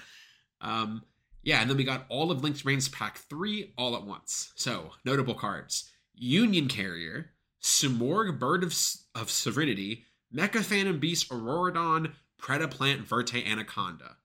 um, 0.61 1.03
yeah, 1.43 1.61
and 1.61 1.69
then 1.69 1.78
we 1.78 1.84
got 1.84 2.05
all 2.09 2.32
of 2.32 2.43
Link's 2.43 2.61
Vrains 2.61 2.91
Pack 2.91 3.17
3 3.17 3.74
all 3.78 3.95
at 3.95 4.03
once. 4.03 4.53
So, 4.55 4.91
notable 5.03 5.34
cards 5.34 5.89
Union 6.13 6.67
Carrier, 6.67 7.32
Simorgh 7.61 8.39
Bird 8.39 8.63
of, 8.63 8.76
of 9.15 9.32
Serenity, 9.32 10.05
Mecha 10.34 10.63
Phantom 10.63 10.99
Beast 10.99 11.30
Auroradon, 11.30 12.13
Predaplant 12.39 12.99
Verte 12.99 13.45
Anaconda. 13.45 14.17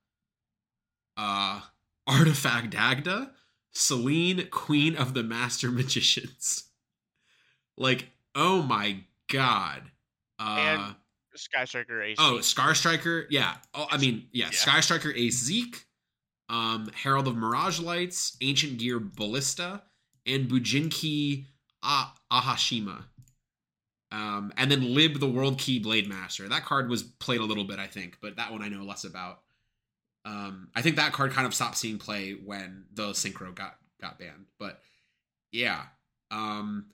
Uh, 1.16 1.60
Artifact 2.06 2.70
Dagda, 2.70 3.32
Selene, 3.72 4.48
Queen 4.50 4.94
of 4.94 5.14
the 5.14 5.22
Master 5.22 5.70
Magicians. 5.70 6.64
Like, 7.78 8.08
oh 8.36 8.62
my 8.62 8.98
god. 9.28 9.82
Uh, 10.38 10.56
And 10.58 10.94
Sky 11.34 11.64
Striker 11.64 12.02
Ace. 12.02 12.16
oh, 12.20 12.40
Scar 12.40 12.74
Striker, 12.74 13.26
yeah. 13.30 13.56
Oh, 13.74 13.86
I 13.90 13.96
mean, 13.98 14.28
yeah, 14.32 14.46
Yeah. 14.46 14.50
Sky 14.52 14.80
Striker 14.80 15.10
Ace 15.12 15.42
Zeke, 15.42 15.84
um, 16.48 16.88
Herald 16.94 17.26
of 17.26 17.36
Mirage 17.36 17.80
Lights, 17.80 18.36
Ancient 18.40 18.78
Gear 18.78 19.00
Ballista, 19.00 19.82
and 20.24 20.48
Bujinki 20.48 21.46
ah- 21.82 22.14
Ahashima. 22.32 23.04
Um, 24.12 24.52
and 24.56 24.70
then 24.70 24.94
Lib 24.94 25.18
the 25.18 25.28
World 25.28 25.58
Key 25.58 25.78
Blade 25.80 26.08
Master. 26.08 26.48
That 26.48 26.64
card 26.64 26.88
was 26.88 27.02
played 27.02 27.40
a 27.40 27.44
little 27.44 27.64
bit, 27.64 27.78
I 27.78 27.86
think, 27.88 28.18
but 28.22 28.36
that 28.36 28.52
one 28.52 28.62
I 28.62 28.68
know 28.68 28.84
less 28.84 29.04
about. 29.04 29.40
Um, 30.24 30.68
I 30.74 30.82
think 30.82 30.96
that 30.96 31.12
card 31.12 31.32
kind 31.32 31.46
of 31.46 31.54
stopped 31.54 31.76
seeing 31.76 31.98
play 31.98 32.32
when 32.32 32.84
the 32.92 33.08
synchro 33.12 33.54
got 33.54 33.76
got 34.00 34.18
banned. 34.18 34.46
But 34.58 34.80
yeah, 35.52 35.82
um, 36.30 36.86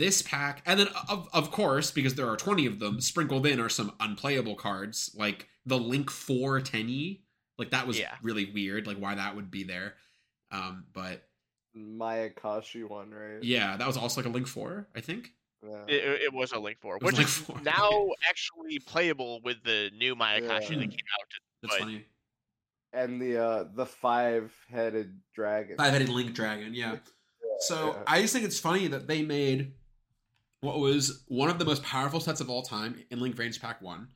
this 0.00 0.20
pack, 0.22 0.62
and 0.66 0.80
then 0.80 0.88
of 1.08 1.28
of 1.32 1.52
course 1.52 1.92
because 1.92 2.16
there 2.16 2.28
are 2.28 2.36
twenty 2.36 2.66
of 2.66 2.80
them, 2.80 3.00
sprinkled 3.00 3.46
in 3.46 3.60
are 3.60 3.68
some 3.68 3.92
unplayable 4.00 4.56
cards 4.56 5.14
like 5.16 5.46
the 5.64 5.78
Link 5.78 6.10
Four 6.10 6.60
Tenny. 6.60 7.22
Like 7.58 7.70
that 7.70 7.86
was 7.86 7.98
Yeah. 7.98 8.14
really 8.22 8.46
weird. 8.50 8.86
Like 8.88 8.96
why 8.96 9.14
that 9.14 9.36
would 9.36 9.50
be 9.50 9.62
there. 9.62 9.94
Um, 10.50 10.86
but 10.92 11.28
Mayakashi 11.76 12.88
one, 12.88 13.10
right? 13.10 13.42
yeah, 13.42 13.76
that 13.76 13.86
was 13.86 13.96
also 13.96 14.20
like 14.20 14.28
a 14.28 14.32
Link 14.32 14.46
Four, 14.48 14.88
I 14.96 15.00
think. 15.00 15.30
Yeah. 15.62 15.82
It, 15.86 15.94
it- 16.04 16.22
it 16.22 16.32
was 16.32 16.52
a 16.52 16.58
Link 16.58 16.78
4, 16.80 16.98
which 17.02 17.16
Link 17.16 17.28
is 17.28 17.34
4. 17.36 17.60
now 17.60 18.08
actually 18.30 18.78
playable 18.78 19.40
with 19.44 19.62
the 19.62 19.90
new 19.96 20.16
Mayakashi 20.16 20.70
Yeah. 20.70 20.78
that 20.78 20.90
came 20.90 21.10
out. 21.20 21.28
That's 21.62 21.74
But- 21.74 21.78
funny. 21.80 22.04
And 22.92 23.22
the 23.22 23.36
uh 23.38 23.64
the 23.72 23.86
five 23.86 24.52
headed 24.68 25.20
dragon. 25.32 25.76
Five 25.76 25.92
headed 25.92 26.08
Link 26.08 26.34
Dragon, 26.34 26.74
yeah. 26.74 26.96
So 27.60 27.92
yeah. 27.92 28.02
I 28.06 28.20
just 28.22 28.32
think 28.32 28.44
it's 28.44 28.58
funny 28.58 28.88
that 28.88 29.06
they 29.06 29.22
made 29.22 29.74
what 30.60 30.78
was 30.78 31.24
one 31.28 31.50
of 31.50 31.58
the 31.58 31.64
most 31.64 31.82
powerful 31.82 32.20
sets 32.20 32.40
of 32.40 32.50
all 32.50 32.62
time 32.62 33.02
in 33.10 33.20
Link 33.20 33.36
Vrains 33.36 33.60
Pack 33.60 33.80
One. 33.80 34.08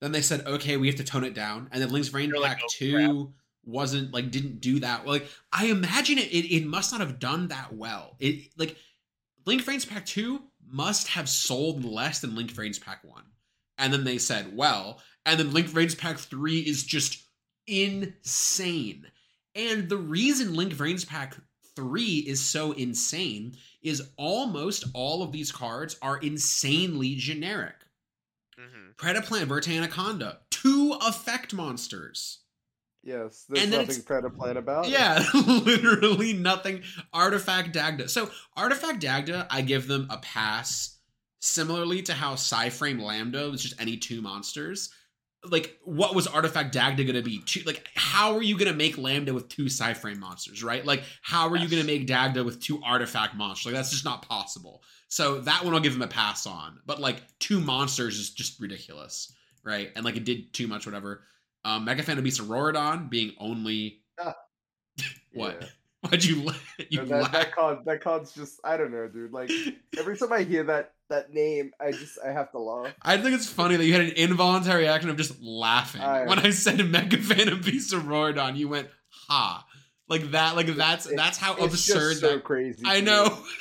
Then 0.00 0.12
they 0.12 0.22
said, 0.22 0.46
okay, 0.46 0.76
we 0.78 0.86
have 0.86 0.96
to 0.96 1.04
tone 1.04 1.24
it 1.24 1.34
down, 1.34 1.68
and 1.72 1.82
then 1.82 1.90
Link's 1.90 2.08
Vrain 2.08 2.30
You're 2.30 2.40
like, 2.40 2.52
Pack 2.52 2.62
"Oh, 2.64 2.68
Two 2.70 3.32
wasn't 3.64 4.12
like 4.12 4.30
didn't 4.30 4.60
do 4.60 4.80
that. 4.80 5.06
Like 5.06 5.28
I 5.52 5.66
imagine 5.66 6.18
it, 6.18 6.32
it, 6.32 6.54
it 6.54 6.66
must 6.66 6.92
not 6.92 7.00
have 7.00 7.18
done 7.18 7.48
that 7.48 7.74
well. 7.74 8.16
It 8.18 8.48
like 8.56 8.76
Link 9.44 9.62
Vrains 9.62 9.88
Pack 9.88 10.06
Two 10.06 10.42
must 10.66 11.08
have 11.08 11.28
sold 11.28 11.84
less 11.84 12.20
than 12.20 12.34
Link 12.34 12.50
Vrains 12.52 12.80
Pack 12.80 13.04
One, 13.04 13.24
and 13.76 13.92
then 13.92 14.04
they 14.04 14.18
said, 14.18 14.56
well, 14.56 15.00
and 15.26 15.38
then 15.38 15.52
Link 15.52 15.68
Vrains 15.68 15.96
Pack 15.96 16.18
Three 16.18 16.60
is 16.60 16.84
just 16.84 17.22
insane. 17.66 19.06
And 19.54 19.88
the 19.88 19.96
reason 19.96 20.54
Link 20.54 20.72
Vrains 20.72 21.06
Pack 21.06 21.36
3 21.80 22.04
is 22.26 22.40
so 22.44 22.72
insane 22.72 23.56
is 23.82 24.10
almost 24.16 24.84
all 24.92 25.22
of 25.22 25.32
these 25.32 25.50
cards 25.50 25.96
are 26.02 26.18
insanely 26.18 27.14
generic. 27.14 27.76
Mhm. 28.58 28.94
Predaplant 28.96 29.46
Verte 29.46 29.68
Anaconda, 29.70 30.40
two 30.50 30.94
effect 31.00 31.54
monsters. 31.54 32.40
Yes, 33.02 33.46
there's 33.48 33.62
And 33.62 33.70
nothing 33.70 33.96
it's- 34.00 34.04
Predaplant 34.04 34.58
about. 34.58 34.88
Yeah, 34.90 35.26
literally 35.34 36.34
nothing. 36.34 36.82
Artifact 37.14 37.72
Dagda. 37.72 38.10
So, 38.10 38.30
Artifact 38.58 39.00
Dagda, 39.00 39.46
I 39.50 39.62
give 39.62 39.88
them 39.88 40.06
a 40.10 40.18
pass 40.18 40.98
similarly 41.40 42.02
to 42.02 42.12
how 42.12 42.34
Psyframe 42.34 43.00
Lambda 43.00 43.50
was 43.50 43.62
just 43.62 43.80
any 43.80 43.96
two 43.96 44.20
monsters. 44.20 44.90
Like, 45.44 45.78
what 45.84 46.14
was 46.14 46.26
Artifact 46.26 46.72
Dagda 46.72 47.04
gonna 47.04 47.22
be? 47.22 47.40
Two, 47.46 47.62
like, 47.62 47.88
how 47.94 48.34
are 48.34 48.42
you 48.42 48.58
gonna 48.58 48.74
make 48.74 48.98
Lambda 48.98 49.32
with 49.32 49.48
two 49.48 49.64
Psyframe 49.64 50.18
monsters, 50.18 50.62
right? 50.62 50.84
Like, 50.84 51.02
how 51.22 51.48
are 51.48 51.56
you 51.56 51.68
gonna 51.68 51.84
make 51.84 52.06
Dagda 52.06 52.44
with 52.44 52.60
two 52.60 52.80
Artifact 52.84 53.34
monsters? 53.34 53.66
Like, 53.66 53.74
that's 53.74 53.90
just 53.90 54.04
not 54.04 54.22
possible. 54.22 54.82
So 55.08 55.40
that 55.40 55.64
one 55.64 55.74
I'll 55.74 55.80
give 55.80 55.94
him 55.94 56.02
a 56.02 56.08
pass 56.08 56.46
on. 56.46 56.80
But 56.86 57.00
like, 57.00 57.22
two 57.38 57.60
monsters 57.60 58.18
is 58.18 58.30
just 58.30 58.60
ridiculous, 58.60 59.32
right? 59.64 59.90
And 59.96 60.04
like, 60.04 60.16
it 60.16 60.24
did 60.24 60.52
too 60.52 60.66
much, 60.66 60.86
whatever. 60.86 61.24
Um, 61.64 61.86
Mecha 61.86 62.04
Phantom 62.04 62.24
Beast 62.24 62.40
Auroradon 62.40 63.10
being 63.10 63.32
only 63.38 64.02
what? 65.32 65.58
Yeah. 65.60 65.68
Why'd 66.08 66.24
you 66.24 66.42
la- 66.42 66.54
you 66.88 67.00
And 67.00 67.08
that, 67.10 67.22
laugh? 67.24 67.32
that 67.32 67.54
card 67.54 67.78
that 67.84 68.00
card's 68.02 68.32
just 68.32 68.58
I 68.64 68.76
don't 68.78 68.90
know, 68.90 69.06
dude. 69.08 69.32
Like 69.32 69.50
every 69.98 70.16
time 70.16 70.32
I 70.32 70.42
hear 70.44 70.64
that 70.64 70.94
that 71.10 71.32
name, 71.34 71.72
I 71.80 71.90
just 71.92 72.18
I 72.26 72.32
have 72.32 72.50
to 72.52 72.58
laugh. 72.58 72.94
I 73.02 73.18
think 73.18 73.34
it's 73.34 73.48
funny 73.48 73.76
that 73.76 73.84
you 73.84 73.92
had 73.92 74.02
an 74.02 74.12
involuntary 74.12 74.86
action 74.88 75.10
of 75.10 75.16
just 75.16 75.42
laughing 75.42 76.00
I- 76.00 76.24
when 76.26 76.38
I 76.38 76.50
said 76.50 76.78
Mecha 76.78 77.20
Phantom 77.22 77.60
Beast 77.60 77.92
Auroradon. 77.92 78.56
You 78.56 78.68
went 78.68 78.88
ha, 79.28 79.66
like 80.08 80.30
that. 80.30 80.56
Like 80.56 80.68
that's 80.68 81.06
It- 81.06 81.16
that's 81.16 81.36
how 81.36 81.54
absurd 81.56 82.16
so 82.18 82.28
that. 82.36 82.44
crazy. 82.44 82.82
I 82.86 83.00
know. 83.02 83.38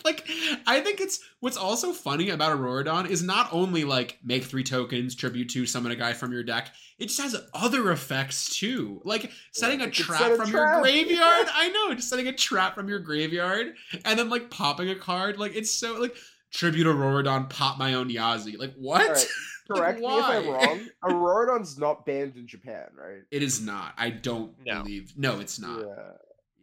like 0.04 0.28
I 0.66 0.80
think 0.80 1.00
it's 1.00 1.20
what's 1.40 1.56
also 1.56 1.92
funny 1.92 2.30
about 2.30 2.56
Auroradon 2.58 3.08
is 3.08 3.22
not 3.22 3.48
only 3.52 3.84
like 3.84 4.18
make 4.24 4.44
three 4.44 4.64
tokens, 4.64 5.14
tribute 5.14 5.48
to 5.50 5.66
summon 5.66 5.92
a 5.92 5.96
guy 5.96 6.12
from 6.12 6.32
your 6.32 6.42
deck. 6.42 6.70
It 6.98 7.06
just 7.06 7.20
has 7.20 7.36
other 7.54 7.90
effects 7.92 8.56
too, 8.58 9.00
like 9.04 9.30
setting 9.52 9.80
a 9.80 9.90
trap 9.90 10.18
set 10.20 10.32
a 10.32 10.36
from 10.36 10.50
your 10.50 10.80
graveyard. 10.80 11.46
I 11.54 11.68
know, 11.68 11.94
just 11.94 12.08
setting 12.10 12.26
a 12.28 12.32
trap 12.32 12.74
from 12.74 12.88
your 12.88 12.98
graveyard 12.98 13.74
and 14.04 14.18
then 14.18 14.28
like 14.28 14.50
popping 14.50 14.90
a 14.90 14.94
card. 14.96 15.38
Like 15.38 15.54
it's 15.54 15.70
so 15.70 15.94
like 16.00 16.16
tribute 16.52 16.86
Auroradon, 16.86 17.48
pop 17.50 17.78
my 17.78 17.94
own 17.94 18.08
Yazi. 18.08 18.58
Like 18.58 18.74
what? 18.76 19.02
All 19.02 19.08
right, 19.14 19.26
Correct 19.70 20.00
me 20.00 20.06
if 20.06 20.24
I'm 20.24 20.46
why? 20.46 20.66
wrong. 20.66 20.80
Auroradon's 21.04 21.78
not 21.78 22.06
banned 22.06 22.36
in 22.36 22.46
Japan, 22.46 22.86
right? 22.96 23.20
It 23.30 23.42
is 23.42 23.60
not. 23.60 23.92
I 23.98 24.10
don't 24.10 24.54
No. 24.64 24.82
believe. 24.82 25.12
No, 25.16 25.40
it's 25.40 25.60
not. 25.60 25.80
Yeah. 25.80 26.12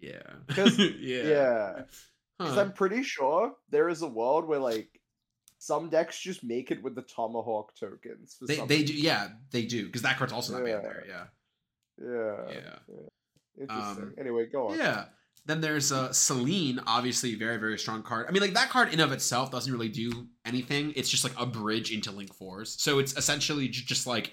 Yeah. 0.01 0.55
'Cause- 0.55 0.77
yeah. 0.77 1.23
Yeah. 1.23 1.81
Because 2.37 2.55
Huh. 2.55 2.61
I'm 2.61 2.73
pretty 2.73 3.03
sure 3.03 3.53
there 3.69 3.89
is 3.89 4.01
a 4.01 4.07
world 4.07 4.45
where 4.45 4.59
like 4.59 4.89
some 5.57 5.89
decks 5.89 6.19
just 6.19 6.43
make 6.43 6.69
it 6.71 6.83
with 6.83 6.95
the 6.95 7.01
tomahawk 7.01 7.73
tokens. 7.75 8.35
For 8.37 8.45
They, 8.45 8.59
they 8.65 8.83
do. 8.83 8.93
Yeah, 8.93 9.29
they 9.51 9.65
do 9.65 9.85
because 9.85 10.01
that 10.01 10.17
card's 10.17 10.33
also 10.33 10.53
not 10.59 10.65
Yeah. 10.67 10.81
there. 10.81 11.05
Yeah. 11.07 11.25
Yeah. 11.97 12.51
Yeah. 12.51 12.95
Interesting. 13.61 14.03
Um, 14.03 14.13
anyway, 14.19 14.47
go 14.47 14.69
on. 14.69 14.77
Yeah. 14.77 15.05
Then 15.47 15.61
there's 15.61 15.91
uh, 15.91 16.11
Celine, 16.11 16.79
obviously 16.87 17.35
very 17.35 17.57
very 17.57 17.77
strong 17.79 18.03
card. 18.03 18.25
I 18.27 18.31
mean, 18.31 18.41
like 18.41 18.53
that 18.55 18.69
card 18.69 18.93
in 18.93 18.99
of 18.99 19.11
itself 19.11 19.51
doesn't 19.51 19.71
really 19.71 19.89
do 19.89 20.27
anything. 20.43 20.91
It's 20.95 21.09
just 21.09 21.23
like 21.23 21.33
a 21.39 21.45
bridge 21.45 21.91
into 21.91 22.11
Link 22.11 22.33
Fours. 22.33 22.75
So 22.81 22.99
it's 22.99 23.15
essentially 23.15 23.67
just 23.69 24.07
like 24.07 24.31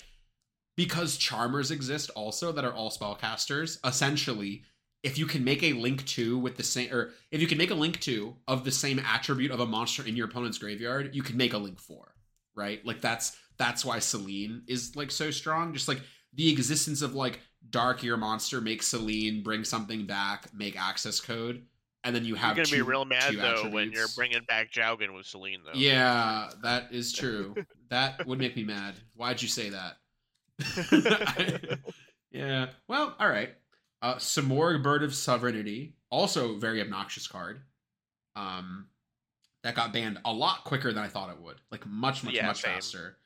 because 0.77 1.19
Charmers 1.19 1.71
exist 1.71 2.11
also 2.17 2.51
that 2.53 2.65
are 2.65 2.73
all 2.73 2.91
spellcasters. 2.91 3.79
Essentially, 3.87 4.65
if 5.03 5.19
you 5.19 5.27
can 5.27 5.45
make 5.45 5.63
a 5.63 5.73
link 5.73 6.05
two 6.07 6.39
with 6.39 6.57
the 6.57 6.63
same, 6.63 6.93
or 6.93 7.11
if 7.31 7.41
you 7.41 7.47
can 7.47 7.59
make 7.59 7.71
a 7.71 7.75
link 7.75 8.01
two 8.01 8.37
of 8.47 8.65
the 8.65 8.71
same 8.71 9.01
attribute 9.01 9.51
of 9.51 9.61
a 9.61 9.67
monster 9.67 10.07
in 10.07 10.17
your 10.17 10.27
opponent's 10.29 10.59
graveyard, 10.59 11.15
you 11.15 11.23
can 11.23 11.37
make 11.37 11.53
a 11.53 11.59
link 11.59 11.81
four, 11.81 12.15
right? 12.55 12.85
Like 12.87 13.01
that's 13.01 13.37
that's 13.59 13.85
why 13.85 13.99
Selene 13.99 14.63
is 14.67 14.95
like 14.95 15.11
so 15.11 15.31
strong. 15.31 15.73
Just 15.73 15.89
like 15.89 16.01
the 16.35 16.51
existence 16.53 17.03
of 17.03 17.15
like 17.15 17.41
dark 17.71 18.03
your 18.03 18.17
monster, 18.17 18.61
make 18.61 18.83
Selene, 18.83 19.43
bring 19.43 19.65
something 19.65 20.07
back, 20.07 20.53
make 20.55 20.81
access 20.81 21.21
code, 21.21 21.65
and 22.05 22.15
then 22.15 22.25
you 22.25 22.37
have. 22.37 22.57
You're 22.57 22.65
gonna 22.65 22.77
two, 22.77 22.85
be 22.85 22.91
real 22.91 23.05
mad 23.05 23.35
though 23.37 23.71
when 23.71 23.91
you're 23.93 24.07
bringing 24.15 24.43
back 24.45 24.71
Jowgen 24.71 25.15
with 25.15 25.27
Selene 25.27 25.61
though. 25.65 25.79
Yeah, 25.79 26.51
that 26.63 26.93
is 26.93 27.13
true. 27.13 27.55
that 27.89 28.25
would 28.27 28.39
make 28.39 28.57
me 28.57 28.63
mad. 28.65 28.95
Why'd 29.15 29.43
you 29.43 29.49
say 29.49 29.71
that? 29.71 29.97
yeah. 32.31 32.69
Well, 32.89 33.17
all 33.19 33.29
right. 33.29 33.51
Uh, 34.03 34.17
Simorgh 34.17 34.83
Bird 34.83 35.03
of 35.05 35.15
Sovereignty, 35.15 35.95
also 36.11 36.59
very 36.59 36.81
obnoxious 36.81 37.27
card. 37.29 37.63
Um, 38.37 38.89
that 39.63 39.77
got 39.77 39.93
banned 39.93 40.19
a 40.25 40.33
lot 40.33 40.65
quicker 40.65 40.93
than 40.93 41.05
I 41.05 41.09
thought 41.09 41.31
it 41.31 41.41
would. 41.41 41.61
Like 41.71 41.87
much, 41.87 42.25
much, 42.25 42.35
Yeah, 42.35 42.47
much 42.49 42.63
same. 42.63 42.75
faster. 42.75 43.17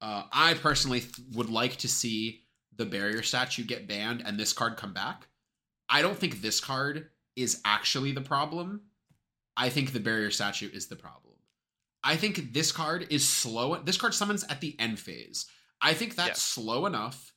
Uh, 0.00 0.22
I 0.32 0.54
personally 0.54 1.00
th- 1.00 1.12
would 1.34 1.50
like 1.50 1.76
to 1.76 1.88
see 1.88 2.44
the 2.74 2.86
barrier 2.86 3.22
statue 3.22 3.64
get 3.64 3.86
banned 3.86 4.22
and 4.24 4.38
this 4.40 4.54
card 4.54 4.78
come 4.78 4.94
back. 4.94 5.26
I 5.90 6.00
don't 6.00 6.16
think 6.16 6.40
this 6.40 6.60
card 6.60 7.10
is 7.36 7.60
actually 7.66 8.12
the 8.12 8.22
problem. 8.22 8.82
I 9.56 9.68
think 9.68 9.92
the 9.92 10.00
barrier 10.00 10.30
statue 10.30 10.70
is 10.72 10.86
the 10.86 10.96
problem. 10.96 11.34
I 12.02 12.16
think 12.16 12.54
this 12.54 12.72
card 12.72 13.06
is 13.10 13.28
slow. 13.28 13.76
This 13.82 13.98
card 13.98 14.14
summons 14.14 14.44
at 14.44 14.62
the 14.62 14.74
end 14.80 14.98
phase. 14.98 15.44
I 15.82 15.92
think 15.92 16.14
that's 16.16 16.28
Yeah. 16.28 16.34
slow 16.62 16.86
enough 16.86 17.34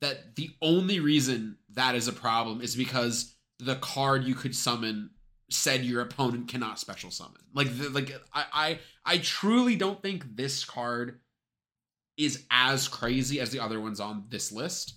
that 0.00 0.36
the 0.36 0.50
only 0.60 1.00
reason 1.00 1.56
that 1.70 1.94
is 1.94 2.08
a 2.08 2.12
problem 2.12 2.60
is 2.60 2.76
because 2.76 3.34
the 3.58 3.76
card 3.76 4.24
you 4.24 4.34
could 4.34 4.54
summon 4.54 5.10
said 5.50 5.84
your 5.84 6.00
opponent 6.00 6.48
cannot 6.48 6.78
special 6.78 7.10
summon. 7.10 7.40
Like, 7.54 7.76
the, 7.76 7.88
like 7.90 8.12
I, 8.32 8.44
I, 8.52 8.78
I 9.04 9.18
truly 9.18 9.76
don't 9.76 10.02
think 10.02 10.36
this 10.36 10.64
card 10.64 11.20
is 12.16 12.44
as 12.50 12.88
crazy 12.88 13.40
as 13.40 13.50
the 13.50 13.60
other 13.60 13.80
ones 13.80 14.00
on 14.00 14.24
this 14.28 14.50
list. 14.50 14.94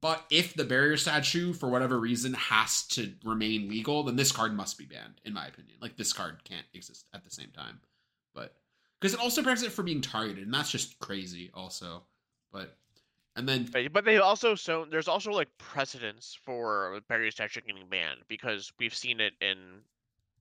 But 0.00 0.22
if 0.30 0.52
the 0.52 0.64
barrier 0.64 0.98
statue, 0.98 1.54
for 1.54 1.70
whatever 1.70 1.98
reason, 1.98 2.34
has 2.34 2.86
to 2.88 3.14
remain 3.24 3.70
legal, 3.70 4.02
then 4.02 4.16
this 4.16 4.32
card 4.32 4.54
must 4.54 4.76
be 4.76 4.84
banned, 4.84 5.20
in 5.24 5.32
my 5.32 5.46
opinion. 5.46 5.78
Like 5.80 5.96
this 5.96 6.12
card 6.12 6.44
can't 6.44 6.66
exist 6.74 7.06
at 7.14 7.24
the 7.24 7.30
same 7.30 7.50
time. 7.56 7.80
But 8.34 8.54
because 9.00 9.14
it 9.14 9.20
also 9.20 9.42
prevents 9.42 9.62
it 9.62 9.72
from 9.72 9.86
being 9.86 10.02
targeted, 10.02 10.44
and 10.44 10.52
that's 10.52 10.70
just 10.70 10.98
crazy, 10.98 11.50
also. 11.54 12.02
But 12.52 12.76
and 13.36 13.48
then 13.48 13.68
But, 13.92 14.04
they 14.04 14.18
also 14.18 14.54
so 14.54 14.86
there's 14.90 15.08
also 15.08 15.32
like 15.32 15.48
precedence 15.58 16.38
for 16.44 17.00
barrier 17.08 17.30
statue 17.30 17.60
getting 17.66 17.88
banned 17.88 18.20
because 18.28 18.72
we've 18.78 18.94
seen 18.94 19.20
it 19.20 19.32
in 19.40 19.56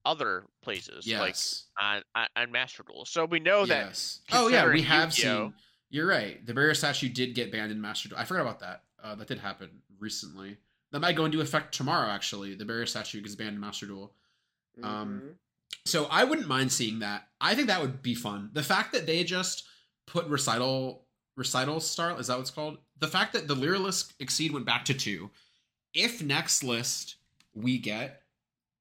other 0.05 0.43
places 0.61 1.07
like 1.07 1.29
yes, 1.29 1.65
on, 1.79 2.03
on 2.15 2.27
on 2.35 2.51
Master 2.51 2.83
Duel. 2.83 3.05
So 3.05 3.25
we 3.25 3.39
know 3.39 3.65
that. 3.65 3.99
Oh 4.31 4.47
yeah, 4.49 4.67
we 4.69 4.81
have 4.81 5.17
Yu-Gi-Oh! 5.17 5.45
seen. 5.45 5.53
You're 5.89 6.07
right. 6.07 6.45
The 6.45 6.53
barrier 6.53 6.73
statue 6.73 7.07
did 7.09 7.35
get 7.35 7.51
banned 7.51 7.71
in 7.71 7.79
Master 7.79 8.09
Duel. 8.09 8.19
I 8.19 8.25
forgot 8.25 8.41
about 8.41 8.59
that. 8.61 8.83
Uh, 9.01 9.15
that 9.15 9.27
did 9.27 9.39
happen 9.39 9.69
recently. 9.99 10.57
That 10.91 10.99
might 10.99 11.15
go 11.15 11.25
into 11.25 11.41
effect 11.41 11.73
tomorrow. 11.73 12.09
Actually, 12.09 12.55
the 12.55 12.65
barrier 12.65 12.85
statue 12.85 13.21
gets 13.21 13.35
banned 13.35 13.55
in 13.55 13.59
Master 13.59 13.85
Duel. 13.85 14.13
Um, 14.81 15.21
Mhm. 15.23 15.35
So 15.85 16.05
I 16.05 16.23
wouldn't 16.23 16.47
mind 16.47 16.71
seeing 16.71 16.99
that. 16.99 17.27
I 17.41 17.55
think 17.55 17.67
that 17.67 17.81
would 17.81 18.01
be 18.01 18.15
fun. 18.15 18.49
The 18.53 18.63
fact 18.63 18.93
that 18.93 19.05
they 19.05 19.23
just 19.23 19.65
put 20.05 20.25
recital 20.27 21.02
recital 21.35 21.79
star 21.79 22.19
is 22.19 22.27
that 22.27 22.35
what 22.35 22.41
it's 22.41 22.51
called? 22.51 22.77
The 22.99 23.07
fact 23.07 23.33
that 23.33 23.47
the 23.47 23.55
Lyralisk 23.55 24.13
Exceed 24.19 24.51
went 24.51 24.65
back 24.65 24.85
to 24.85 24.93
two. 24.93 25.29
If 25.93 26.21
next 26.23 26.63
list 26.63 27.15
we 27.53 27.77
get 27.77 28.21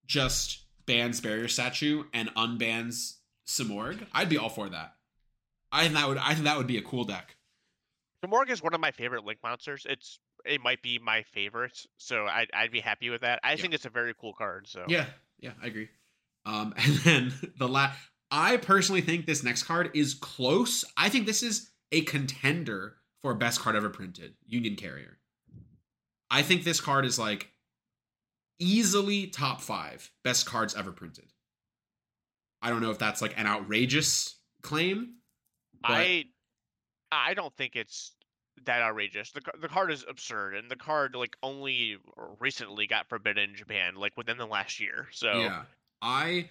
just 0.07 0.61
bans 0.87 1.21
barrier 1.21 1.49
statue 1.49 2.05
and 2.13 2.35
unbans 2.35 3.17
Simorgh, 3.47 4.07
I'd 4.13 4.29
be 4.29 4.39
all 4.39 4.49
for 4.49 4.69
that. 4.69 4.95
I 5.71 5.83
think 5.83 5.95
that 5.95 6.09
would 6.09 6.19
I 6.19 6.35
think 6.35 6.45
that 6.45 6.59
would 6.59 6.67
be 6.67 6.79
a 6.79 6.83
cool 6.83 7.05
deck. 7.05 7.37
Gamorg 8.25 8.51
is 8.51 8.63
one 8.63 8.75
of 8.75 8.81
my 8.81 8.91
favorite 8.93 9.25
Link 9.25 9.41
monsters. 9.43 9.87
It's 9.89 10.19
it 10.45 10.61
might 10.61 10.83
be 10.83 10.99
my 10.99 11.23
favorite, 11.23 11.87
so 11.97 12.27
I'd 12.27 12.51
I'd 12.55 12.71
be 12.73 12.81
happy 12.81 13.11
with 13.11 13.23
that. 13.23 13.41
I 13.43 13.53
Yeah. 13.53 13.57
think 13.57 13.75
it's 13.75 13.85
a 13.85 13.91
very 13.91 14.15
cool 14.21 14.33
card. 14.33 14.67
So 14.69 14.85
Yeah, 14.89 15.07
yeah, 15.41 15.53
I 15.63 15.67
agree. 15.67 15.89
Um, 16.45 16.73
and 16.79 16.95
then 16.99 17.33
the 17.59 17.69
last, 17.69 17.99
I 18.31 18.57
personally 18.59 19.01
think 19.01 19.27
this 19.27 19.43
next 19.43 19.65
card 19.65 19.91
is 19.95 20.15
close. 20.15 20.85
I 20.97 21.09
think 21.09 21.27
this 21.27 21.43
is 21.43 21.71
a 21.93 22.01
contender 22.03 22.97
for 23.21 23.35
best 23.35 23.61
card 23.61 23.77
ever 23.77 23.89
printed, 23.89 24.35
Union 24.47 24.75
Carrier. 24.75 25.19
I 26.31 26.43
think 26.43 26.65
this 26.65 26.81
card 26.81 27.05
is 27.05 27.19
like 27.19 27.53
easily 28.59 29.27
top 29.27 29.61
five 29.61 30.11
best 30.25 30.47
cards 30.47 30.75
ever 30.75 30.91
printed. 30.91 31.27
I 32.63 32.71
don't 32.71 32.81
know 32.81 32.91
if 32.91 32.99
that's 32.99 33.21
like 33.21 33.39
an 33.39 33.47
outrageous 33.47 34.37
claim. 34.63 35.17
I 35.85 36.25
I 37.11 37.35
don't 37.35 37.55
think 37.57 37.77
it's 37.77 38.13
that 38.65 38.81
outrageous. 38.83 39.33
The 39.33 39.43
the 39.61 39.69
card 39.69 39.91
is 39.91 40.05
absurd, 40.09 40.55
and 40.55 40.71
the 40.71 40.77
card 40.77 41.15
like 41.15 41.37
only 41.43 41.99
recently 42.39 42.87
got 42.87 43.09
forbidden 43.09 43.51
in 43.51 43.57
Japan, 43.57 43.97
like 43.97 44.17
within 44.17 44.39
the 44.39 44.47
last 44.47 44.81
year. 44.81 45.09
So 45.11 45.33
Yeah. 45.33 45.63
I 46.01 46.49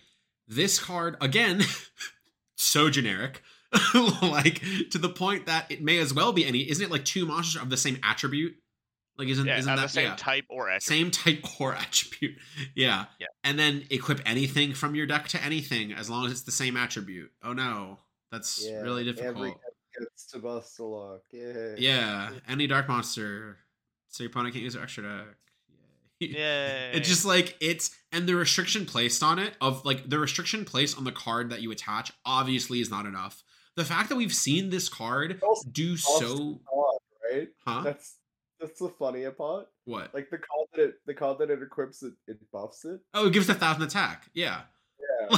this 0.48 0.80
card 0.80 1.18
again 1.22 1.64
so 2.56 2.90
generic. 2.90 3.42
like 4.22 4.62
to 4.92 4.98
the 4.98 5.10
point 5.10 5.46
that 5.46 5.72
it 5.72 5.82
may 5.82 6.00
as 6.00 6.14
well 6.14 6.34
be 6.34 6.46
any 6.46 6.70
isn't 6.70 6.84
it 6.84 6.92
like 6.92 7.06
two 7.06 7.26
monsters 7.26 7.62
of 7.62 7.70
the 7.70 7.78
same 7.78 8.00
attribute? 8.04 8.56
Like 9.18 9.28
isn't 9.30 9.46
yeah, 9.46 9.58
isn't 9.58 9.76
that 9.76 9.82
the 9.82 9.88
same 9.88 10.06
yeah. 10.08 10.16
type 10.16 10.46
or 10.50 10.70
attribute. 10.70 10.84
same 10.84 11.12
type 11.12 11.46
or 11.62 11.76
attribute? 11.76 12.38
Yeah. 12.76 13.06
Yeah. 13.20 13.28
And 13.44 13.58
then 13.58 13.84
equip 13.90 14.22
anything 14.30 14.74
from 14.74 14.96
your 14.96 15.06
deck 15.06 15.28
to 15.30 15.44
anything 15.44 15.94
as 15.94 16.10
long 16.10 16.26
as 16.26 16.32
it's 16.32 16.42
the 16.42 16.52
same 16.52 16.76
attribute. 16.76 17.32
Oh 17.44 17.54
no. 17.54 18.00
That's 18.32 18.66
Yeah, 18.66 18.82
really 18.82 19.04
difficult. 19.04 19.48
deck 19.48 19.74
gets 20.00 20.26
to 20.28 20.40
bust 20.40 20.80
a 20.80 20.84
lock. 20.84 21.22
Yeah. 21.32 21.76
Yeah. 21.78 22.30
Any 22.48 22.66
dark 22.68 22.88
monster. 22.88 23.58
So 24.08 24.24
your 24.24 24.32
opponent 24.32 24.54
can't 24.54 24.64
use 24.64 24.74
their 24.74 24.84
extra 24.84 25.04
deck. 25.04 25.36
Yeah, 26.20 26.92
It's 26.92 27.10
just 27.10 27.26
like 27.26 27.58
it's 27.60 27.96
and 28.12 28.28
the 28.28 28.36
restriction 28.36 28.86
placed 28.86 29.24
on 29.24 29.40
it 29.40 29.56
of 29.60 29.84
like 29.86 30.08
the 30.08 30.20
restriction 30.20 30.66
placed 30.66 30.98
on 30.98 31.04
the 31.04 31.12
card 31.12 31.50
that 31.50 31.62
you 31.64 31.72
attach 31.72 32.12
obviously 32.26 32.80
is 32.80 32.92
not 32.92 33.06
enough. 33.08 33.44
The 33.76 33.86
fact 33.86 34.10
that 34.10 34.16
we've 34.16 34.34
seen 34.34 34.70
this 34.70 34.90
card 34.90 35.40
Also 35.42 35.70
do 35.70 35.98
so 35.98 36.60
right? 37.32 37.48
huh? 37.66 37.82
That's 37.84 38.18
that's 38.60 38.80
the 38.80 38.90
funnier 38.90 39.32
part. 39.32 39.68
What? 39.86 40.14
Like 40.14 40.30
the 40.30 40.38
card 40.38 40.68
that 40.76 40.84
it, 40.84 40.96
the 41.06 41.14
card 41.14 41.40
that 41.40 41.50
it 41.50 41.62
equips 41.62 42.04
it, 42.04 42.14
it 42.28 42.38
buffs 42.52 42.86
it. 42.86 43.00
Oh, 43.14 43.28
it 43.28 43.34
gives 43.34 43.50
a 43.50 43.56
thousand 43.56 43.84
attack. 43.84 44.30
Yeah. 44.34 44.62
Yeah. 45.00 45.38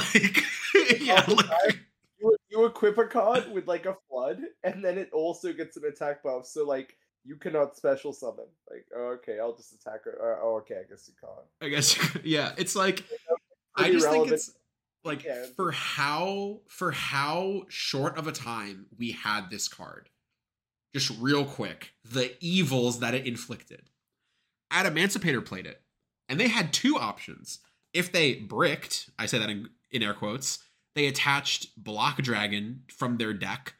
Like 0.74 1.00
yeah, 1.00 1.24
like, 1.28 1.46
attack. 1.46 1.78
You, 2.20 2.36
you 2.50 2.64
equip 2.64 2.98
a 2.98 3.06
card 3.06 3.50
with 3.52 3.68
like 3.68 3.86
a 3.86 3.96
flood, 4.08 4.40
and 4.64 4.84
then 4.84 4.98
it 4.98 5.08
also 5.12 5.52
gets 5.52 5.76
an 5.76 5.84
attack 5.84 6.22
buff. 6.22 6.46
So 6.46 6.66
like 6.66 6.96
you 7.24 7.36
cannot 7.36 7.76
special 7.76 8.12
summon. 8.12 8.46
Like 8.70 8.86
oh, 8.94 9.16
okay, 9.18 9.38
I'll 9.40 9.56
just 9.56 9.72
attack 9.72 10.04
her. 10.04 10.18
Oh, 10.20 10.38
oh 10.42 10.56
okay, 10.56 10.80
I 10.84 10.90
guess 10.90 11.08
you 11.08 11.14
can't. 11.20 11.46
I 11.62 11.68
guess 11.68 11.96
yeah, 12.24 12.52
it's 12.58 12.74
like 12.74 13.04
I 13.76 13.82
Pretty 13.82 13.92
just 13.98 14.08
think 14.08 14.30
it's 14.30 14.52
like 15.04 15.22
Yeah. 15.24 15.46
for 15.56 15.72
how 15.72 16.60
for 16.68 16.92
how 16.92 17.66
short 17.68 18.16
of 18.16 18.26
a 18.26 18.32
time 18.32 18.86
we 18.96 19.12
had 19.12 19.50
this 19.50 19.68
card. 19.68 20.08
Just 20.94 21.10
real 21.18 21.44
quick, 21.44 21.92
the 22.04 22.36
evils 22.44 23.00
that 23.00 23.14
it 23.14 23.26
inflicted. 23.26 23.90
Adamancipator 24.72 25.44
played 25.44 25.66
it, 25.66 25.82
and 26.28 26.38
they 26.40 26.48
had 26.48 26.72
two 26.72 26.96
options. 26.96 27.58
If 27.92 28.10
they 28.12 28.34
bricked, 28.34 29.10
I 29.18 29.26
say 29.26 29.38
that 29.38 29.50
in, 29.50 29.68
in 29.90 30.02
air 30.02 30.14
quotes, 30.14 30.58
they 30.94 31.06
attached 31.06 31.82
Block 31.82 32.18
Dragon 32.22 32.82
from 32.88 33.16
their 33.18 33.32
deck 33.32 33.74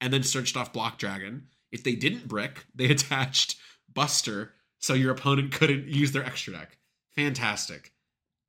and 0.00 0.12
then 0.12 0.22
searched 0.22 0.56
off 0.56 0.72
Block 0.72 0.98
Dragon. 0.98 1.48
If 1.70 1.84
they 1.84 1.94
didn't 1.94 2.26
brick, 2.28 2.66
they 2.74 2.86
attached 2.90 3.56
Buster 3.92 4.54
so 4.78 4.94
your 4.94 5.12
opponent 5.12 5.52
couldn't 5.52 5.88
use 5.88 6.12
their 6.12 6.24
extra 6.24 6.52
deck. 6.54 6.78
Fantastic. 7.14 7.92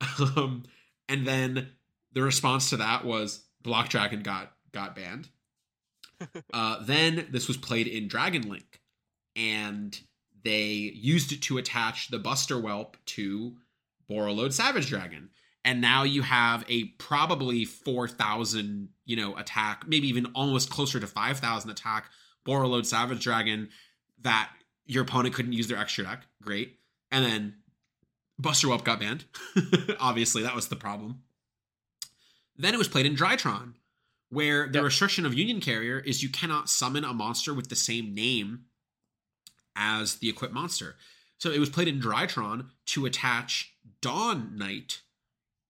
Um, 0.36 0.64
and 1.08 1.26
then 1.26 1.68
the 2.14 2.22
response 2.22 2.70
to 2.70 2.76
that 2.78 3.04
was 3.04 3.44
Block 3.62 3.88
Dragon 3.88 4.22
got 4.22 4.52
got 4.72 4.94
banned. 4.96 5.28
uh, 6.54 6.82
then 6.84 7.26
this 7.30 7.48
was 7.48 7.56
played 7.56 7.86
in 7.86 8.08
Dragon 8.08 8.48
Link, 8.48 8.80
and 9.36 9.98
they 10.44 10.62
used 10.94 11.32
it 11.32 11.42
to 11.42 11.58
attach 11.58 12.08
the 12.08 12.18
Buster 12.18 12.58
Whelp 12.58 12.96
to 13.06 13.56
Borreload 14.10 14.52
Savage 14.52 14.88
Dragon. 14.88 15.30
And 15.64 15.80
now 15.80 16.02
you 16.02 16.22
have 16.22 16.64
a 16.68 16.86
probably 16.98 17.64
4,000, 17.64 18.88
you 19.04 19.16
know, 19.16 19.36
attack, 19.36 19.84
maybe 19.86 20.08
even 20.08 20.26
almost 20.34 20.70
closer 20.70 20.98
to 20.98 21.06
5,000 21.06 21.70
attack 21.70 22.10
Borreload 22.44 22.84
Savage 22.84 23.22
Dragon 23.22 23.68
that 24.22 24.50
your 24.86 25.04
opponent 25.04 25.34
couldn't 25.34 25.52
use 25.52 25.68
their 25.68 25.78
extra 25.78 26.04
deck. 26.04 26.26
Great. 26.42 26.78
And 27.12 27.24
then 27.24 27.54
Buster 28.38 28.68
Whelp 28.68 28.84
got 28.84 28.98
banned. 28.98 29.24
Obviously, 30.00 30.42
that 30.42 30.54
was 30.56 30.66
the 30.66 30.76
problem. 30.76 31.22
Then 32.62 32.74
it 32.74 32.78
was 32.78 32.86
played 32.86 33.06
in 33.06 33.16
Drytron, 33.16 33.74
where 34.28 34.68
the 34.68 34.78
Yep. 34.78 34.84
restriction 34.84 35.26
of 35.26 35.34
Union 35.34 35.60
Carrier 35.60 35.98
is 35.98 36.22
you 36.22 36.28
cannot 36.28 36.70
summon 36.70 37.02
a 37.02 37.12
monster 37.12 37.52
with 37.52 37.68
the 37.68 37.74
same 37.74 38.14
name 38.14 38.66
as 39.74 40.16
the 40.18 40.28
equipped 40.28 40.54
monster. 40.54 40.96
So 41.38 41.50
it 41.50 41.58
was 41.58 41.70
played 41.70 41.88
in 41.88 42.00
Drytron 42.00 42.70
to 42.86 43.04
attach 43.04 43.74
Dawn 44.00 44.56
Knight. 44.56 45.02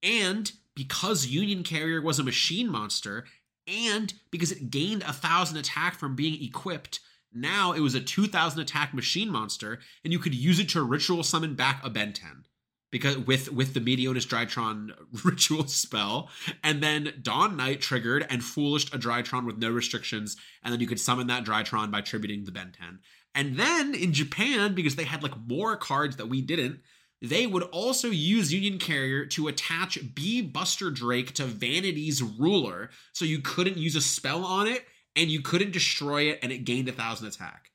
And 0.02 0.52
because 0.74 1.28
Union 1.28 1.62
Carrier 1.62 2.02
was 2.02 2.19
a 2.19 2.23
machine 2.24 2.69
monster, 2.69 3.24
and 3.66 4.12
because 4.31 4.52
it 4.52 4.70
gained 4.70 5.02
a 5.05 5.14
thousand 5.14 5.56
attack 5.56 5.98
from 5.98 6.14
being 6.14 6.43
equipped, 6.43 7.01
now 7.32 7.73
it 7.73 7.81
was 7.81 7.94
a 7.94 8.02
2000 8.02 8.60
attack 8.60 8.93
machine 8.93 9.31
monster, 9.31 9.81
and 10.05 10.12
you 10.12 10.19
could 10.19 10.35
use 10.35 10.59
it 10.59 10.69
to 10.69 10.82
ritual 10.82 11.23
summon 11.23 11.55
back 11.55 11.82
a 11.82 11.89
Benten 11.89 12.44
because 12.93 13.19
with 13.19 13.51
with 13.51 13.74
the 13.74 13.81
Meteonis 13.81 14.27
Drytron 14.27 14.93
ritual 15.24 15.66
spell, 15.66 16.28
and 16.62 16.81
then 16.81 17.14
Dawn 17.20 17.56
Knight 17.56 17.81
triggered 17.81 18.24
and 18.31 18.44
foolished 18.44 18.94
a 18.94 18.98
Drytron 18.98 19.44
with 19.44 19.59
no 19.59 19.70
restrictions, 19.70 20.36
and 20.62 20.73
then 20.73 20.81
you 20.81 20.86
could 20.86 21.01
summon 21.01 21.27
that 21.27 21.44
Drytron 21.44 21.90
by 21.90 22.02
tributing 22.02 22.44
the 22.44 22.52
Benten. 22.52 22.98
And 23.35 23.56
then 23.56 23.94
in 23.94 24.12
Japan, 24.12 24.74
because 24.74 24.94
they 24.94 25.05
had 25.05 25.23
like 25.23 25.36
more 25.48 25.77
cards 25.77 26.16
that 26.16 26.28
we 26.28 26.43
didn't, 26.43 26.81
they 27.23 27.47
would 27.47 27.62
also 27.64 28.09
use 28.09 28.52
Union 28.52 28.78
Carrier 28.78 29.24
to 29.27 29.48
attach 29.48 30.14
B 30.14 30.43
Buster 30.43 30.90
Drake 30.90 31.32
to 31.35 31.44
Vanity's 31.44 32.23
ruler, 32.23 32.90
so 33.12 33.24
you 33.24 33.40
couldn't 33.40 33.78
use 33.78 33.97
a 33.97 34.01
spell 34.01 34.44
on 34.44 34.69
it 34.69 34.85
and 35.16 35.31
you 35.31 35.40
couldn't 35.40 35.73
destroy 35.73 36.31
it, 36.31 36.39
and 36.43 36.52
it 36.52 36.64
gained 36.64 36.89
a 36.89 36.93
thousand 36.93 37.28
attack. 37.28 37.70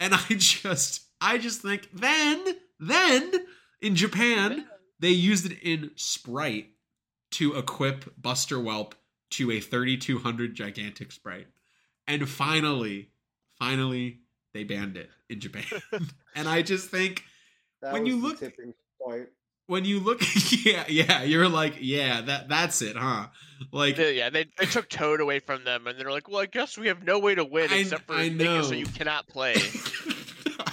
And 0.00 0.14
I 0.14 0.24
just, 0.28 1.02
I 1.20 1.38
just 1.38 1.62
think 1.62 1.88
then, 1.92 2.44
then 2.80 3.32
in 3.80 3.94
Japan, 3.96 4.66
they 5.00 5.10
used 5.10 5.46
it 5.50 5.58
in 5.62 5.90
Spright 5.96 6.70
to 7.32 7.56
equip 7.56 8.20
Buster 8.20 8.58
Whelp 8.58 8.94
to 9.30 9.50
a 9.50 9.60
3200 9.60 10.54
gigantic 10.54 11.12
Spright. 11.12 11.46
And 12.06 12.28
finally, 12.28 13.10
finally, 13.58 14.20
they 14.54 14.64
banned 14.64 14.96
it 14.96 15.10
in 15.28 15.40
Japan. 15.40 15.64
and 16.34 16.48
I 16.48 16.62
just 16.62 16.88
think 16.90 17.24
That 17.82 17.92
When 17.92 18.02
was 18.04 18.10
you 18.14 18.20
the 18.20 18.26
look- 18.28 18.38
tipping 18.40 18.74
point. 19.00 19.28
when 19.66 19.84
you 19.84 20.00
look, 20.00 20.22
yeah, 20.64 20.84
yeah, 20.88 21.22
you're 21.22 21.48
like, 21.48 21.74
yeah, 21.80 22.22
that 22.22 22.48
that's 22.48 22.80
it, 22.80 22.96
huh? 22.96 23.26
Like, 23.72 23.98
yeah, 23.98 24.30
they, 24.30 24.46
they 24.58 24.64
took 24.66 24.88
Toad 24.88 25.20
away 25.20 25.40
from 25.40 25.64
them, 25.64 25.86
and 25.86 25.98
they're 25.98 26.10
like, 26.12 26.28
"Well, 26.28 26.40
I 26.40 26.46
guess 26.46 26.78
we 26.78 26.86
have 26.86 27.02
no 27.02 27.18
way 27.18 27.34
to 27.34 27.44
win 27.44 27.70
I- 27.72 27.78
except 27.78 28.06
for 28.06 28.14
I 28.14 28.30
making 28.30 28.62
so 28.62 28.72
you 28.72 28.86
cannot 28.86 29.26
play." 29.28 29.56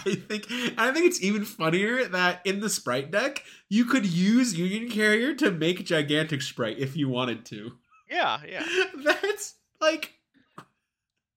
I 0.06 0.16
think 0.16 0.46
I 0.78 0.92
think 0.92 1.06
it's 1.06 1.22
even 1.22 1.46
funnier 1.46 2.06
that 2.06 2.42
in 2.46 2.60
the 2.60 2.70
Spright 2.70 3.12
deck 3.12 3.44
you 3.70 3.86
could 3.86 4.06
use 4.06 4.58
Union 4.58 4.90
Carrier 4.90 5.34
to 5.36 5.52
make 5.52 5.86
gigantic 5.86 6.42
Spright 6.42 6.78
if 6.80 6.96
you 6.96 7.10
wanted 7.10 7.46
to. 7.48 7.74
yeah, 8.10 8.40
yeah. 8.48 8.66
That's 9.04 9.56
like 9.82 10.14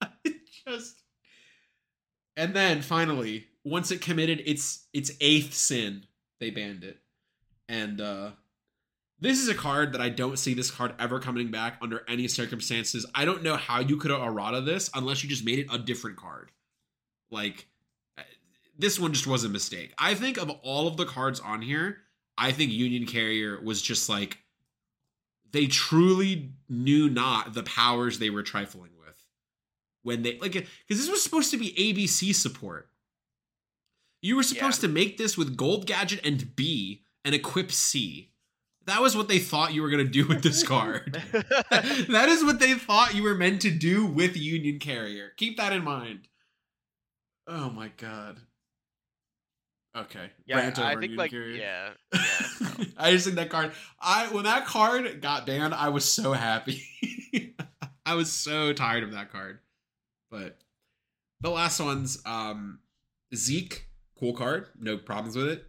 just 0.66 1.03
And 2.36 2.55
then 2.55 2.82
finally, 2.82 3.47
once 3.65 3.90
it 3.90 4.01
committed 4.01 4.43
its 4.47 4.86
its 4.93 5.12
eighth 5.20 5.55
sin, 5.55 6.07
they 6.40 6.51
banned 6.51 6.85
it. 6.85 6.99
And 7.69 8.01
uh 8.01 8.31
this 9.20 9.40
is 9.40 9.49
a 9.49 9.55
card 9.55 9.93
that 9.93 10.01
I 10.01 10.11
don't 10.11 10.39
see 10.39 10.55
this 10.55 10.70
card 10.70 10.95
ever 10.99 11.19
coming 11.19 11.51
back 11.51 11.78
under 11.82 12.05
any 12.09 12.28
circumstances. 12.28 13.05
I 13.15 13.24
don't 13.24 13.43
know 13.43 13.57
how 13.57 13.81
you 13.81 13.97
could 13.97 14.12
have 14.12 14.23
errata 14.23 14.61
this 14.61 14.90
unless 14.95 15.24
you 15.24 15.28
just 15.28 15.45
made 15.45 15.59
it 15.59 15.66
a 15.73 15.78
different 15.78 16.16
card. 16.16 16.53
Like 17.31 17.66
this 18.78 18.98
one 18.98 19.12
just 19.12 19.26
was 19.26 19.44
a 19.44 19.48
mistake. 19.48 19.92
I 19.98 20.14
think 20.14 20.38
of 20.38 20.50
all 20.62 20.86
of 20.86 20.96
the 20.96 21.05
cards 21.05 21.40
on 21.40 21.62
here, 21.62 21.98
I 22.38 22.52
think 22.52 22.70
Union 22.70 23.06
Carrier 23.06 23.60
was 23.60 23.82
just 23.82 24.09
like 24.09 24.38
they 25.50 25.66
truly 25.66 26.52
knew 26.68 27.09
not 27.09 27.55
the 27.55 27.64
powers 27.64 28.18
they 28.18 28.30
were 28.30 28.42
trifling 28.42 28.92
with 28.98 29.26
when 30.02 30.22
they 30.22 30.38
like 30.38 30.52
because 30.52 30.68
this 30.88 31.10
was 31.10 31.22
supposed 31.22 31.50
to 31.50 31.59
be 31.59 31.72
ABC 31.72 32.34
support. 32.34 32.88
You 34.20 34.36
were 34.36 34.42
supposed 34.42 34.80
to 34.80 34.88
make 34.88 35.16
this 35.16 35.36
with 35.36 35.56
Gold 35.56 35.86
Gadget 35.86 36.24
and 36.24 36.55
B 36.56 37.02
and 37.24 37.34
equip 37.34 37.70
C. 37.70 38.32
That 38.86 39.02
was 39.02 39.16
what 39.16 39.28
they 39.28 39.38
thought 39.38 39.74
you 39.74 39.82
were 39.82 39.90
going 39.90 40.05
to 40.05 40.10
do 40.10 40.26
with 40.26 40.42
this 40.42 40.62
card. 40.62 41.22
that 41.32 42.26
is 42.28 42.42
what 42.42 42.59
they 42.59 42.74
thought 42.74 43.14
you 43.14 43.22
were 43.22 43.34
meant 43.34 43.60
to 43.62 43.70
do 43.70 44.06
with 44.06 44.36
Union 44.36 44.78
Carrier. 44.78 45.32
Keep 45.36 45.59
that 45.59 45.72
in 45.72 45.84
mind. 45.84 46.28
Oh 47.46 47.70
my 47.70 47.88
god. 47.96 48.40
Okay. 50.03 50.31
yeah, 50.47 50.73
I 50.77 50.97
think 50.97 51.16
like 51.16 51.31
Carrier. 51.31 51.57
yeah, 51.57 51.91
yeah. 52.15 52.69
no. 52.79 52.85
I 52.97 53.11
just 53.12 53.25
think 53.25 53.37
that 53.37 53.51
card. 53.51 53.73
I 54.01 54.27
when 54.29 54.45
that 54.45 54.66
card 54.66 55.20
got 55.20 55.47
banned, 55.47 55.75
I 55.75 55.89
was 55.89 56.11
so 56.11 56.33
happy. 56.33 56.83
I 58.07 58.15
was 58.15 58.33
so 58.33 58.73
tired 58.73 59.03
of 59.03 59.12
that 59.12 59.31
card. 59.33 59.59
But 60.31 60.59
the 61.41 61.51
last 61.51 61.81
one's 61.81 62.23
um 62.25 62.81
Zeke, 63.35 63.87
cool 64.19 64.35
card, 64.35 64.69
no 64.79 64.97
problems 64.97 65.37
with 65.37 65.49
it. 65.49 65.65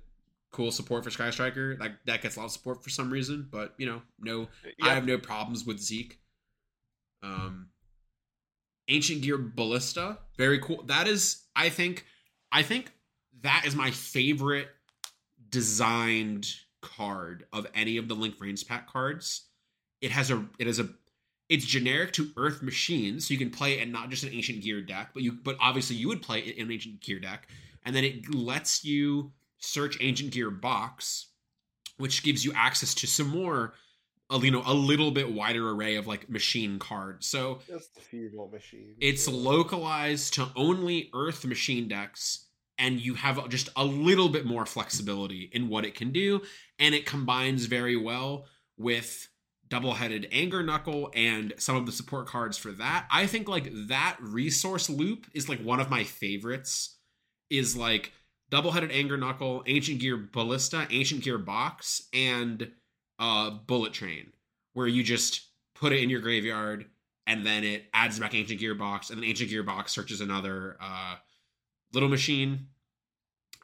Cool 0.52 0.72
support 0.72 1.04
for 1.04 1.12
Sky 1.12 1.30
Striker. 1.30 1.76
That 1.78 1.98
that 2.06 2.22
gets 2.22 2.36
a 2.36 2.40
lot 2.40 2.46
of 2.46 2.52
support 2.52 2.84
for 2.84 2.90
some 2.90 3.12
reason, 3.12 3.48
but 3.52 3.74
you 3.78 3.86
know, 3.86 4.02
no 4.20 4.48
I 4.82 4.94
have 4.94 5.06
no 5.06 5.18
problems 5.18 5.66
with 5.66 5.80
Zeke. 5.80 6.20
Um, 7.22 7.70
Ancient 8.88 9.22
Gear 9.22 9.38
Ballista, 9.38 10.18
very 10.38 10.60
cool. 10.60 10.84
That 10.84 11.08
is, 11.08 11.44
I 11.56 11.70
think, 11.70 12.06
I 12.52 12.64
think 12.64 12.92
that 13.42 13.64
is 13.66 13.76
my 13.76 13.92
favorite 13.92 14.68
designed 15.50 16.48
card 16.82 17.46
of 17.52 17.68
any 17.74 17.98
of 17.98 18.08
the 18.08 18.14
Link 18.16 18.38
Vrains 18.38 18.66
Pack 18.66 18.88
cards. 18.88 19.46
It 20.02 20.12
has 20.12 20.32
a, 20.32 20.46
it 20.60 20.68
has 20.68 20.80
a, 20.80 20.90
it's 21.50 21.66
generic 21.66 22.14
to 22.14 22.30
Earth 22.38 22.62
Machine, 22.62 23.20
so 23.20 23.34
you 23.34 23.38
can 23.38 23.50
play 23.50 23.74
it 23.74 23.82
in 23.82 23.92
not 23.92 24.10
just 24.10 24.24
an 24.24 24.32
Ancient 24.34 24.62
Gear 24.64 24.82
deck, 24.82 25.10
but 25.14 25.24
you, 25.24 25.34
but 25.44 25.58
obviously 25.60 25.96
you 25.96 26.08
would 26.08 26.22
play 26.22 26.40
it 26.40 26.56
in 26.58 26.68
an 26.68 26.72
Ancient 26.72 27.02
Gear 27.02 27.20
deck, 27.20 27.48
and 27.86 27.96
then 27.96 28.04
it 28.04 28.34
lets 28.34 28.84
you 28.86 29.32
search 29.58 29.98
Ancient 30.00 30.32
Gear 30.32 30.52
box, 30.52 31.28
which 31.98 32.24
gives 32.24 32.46
you 32.46 32.54
access 32.56 32.94
to 32.96 33.08
some 33.08 33.28
more 33.28 33.74
a, 34.30 34.38
you 34.38 34.52
know 34.52 34.62
a 34.66 34.74
little 34.74 35.10
bit 35.12 35.34
wider 35.34 35.70
array 35.72 35.96
of 35.96 36.06
like 36.08 36.30
machine 36.30 36.78
cards. 36.80 37.26
So 37.28 37.60
Just 37.68 37.98
a 37.98 38.02
few 38.02 38.30
more 38.34 38.48
machines. 38.50 38.96
it's 39.02 39.28
localized 39.28 40.36
to 40.36 40.48
only 40.56 41.10
Earth 41.16 41.44
machine 41.46 41.88
decks, 41.88 42.46
and 42.80 43.00
you 43.00 43.14
have 43.14 43.48
just 43.50 43.70
a 43.76 43.86
little 43.86 44.30
bit 44.30 44.46
more 44.46 44.66
flexibility 44.66 45.50
in 45.54 45.70
what 45.70 45.86
it 45.86 45.94
can 45.94 46.12
do, 46.12 46.42
and 46.80 46.96
it 46.96 47.06
combines 47.06 47.66
very 47.66 47.96
well 47.96 48.46
with 48.78 49.28
double-headed 49.68 50.28
anger 50.32 50.64
knuckle 50.64 51.12
and 51.14 51.54
some 51.60 51.76
of 51.76 51.86
the 51.86 51.92
support 51.92 52.26
cards 52.26 52.58
for 52.58 52.72
that. 52.72 53.06
I 53.12 53.28
think 53.28 53.48
like 53.48 53.70
that 53.90 54.18
resource 54.20 54.90
loop 54.90 55.28
is 55.36 55.48
like 55.48 55.62
one 55.62 55.80
of 55.80 55.92
my 55.92 56.04
favorites. 56.04 56.96
Is 57.52 57.76
like 57.76 58.14
double-headed 58.50 58.92
anger 58.92 59.18
knuckle, 59.18 59.64
ancient 59.68 60.00
gear 60.00 60.18
ballista, 60.18 60.88
ancient 60.90 61.24
gear 61.24 61.38
box, 61.38 62.08
and 62.14 62.72
uh 63.20 63.50
bullet 63.50 63.94
train, 63.94 64.32
where 64.74 64.88
you 64.88 65.04
just 65.04 65.42
put 65.76 65.92
it 65.94 66.02
in 66.02 66.10
your 66.10 66.22
graveyard 66.22 66.86
and 67.26 67.46
then 67.46 67.64
it 67.64 67.86
adds 67.94 68.20
back 68.20 68.34
ancient 68.34 68.60
gearbox 68.60 69.10
and 69.10 69.20
then 69.20 69.30
ancient 69.30 69.50
gearbox 69.50 69.90
searches 69.90 70.20
another 70.20 70.78
uh 70.82 71.16
little 71.94 72.10
machine 72.10 72.68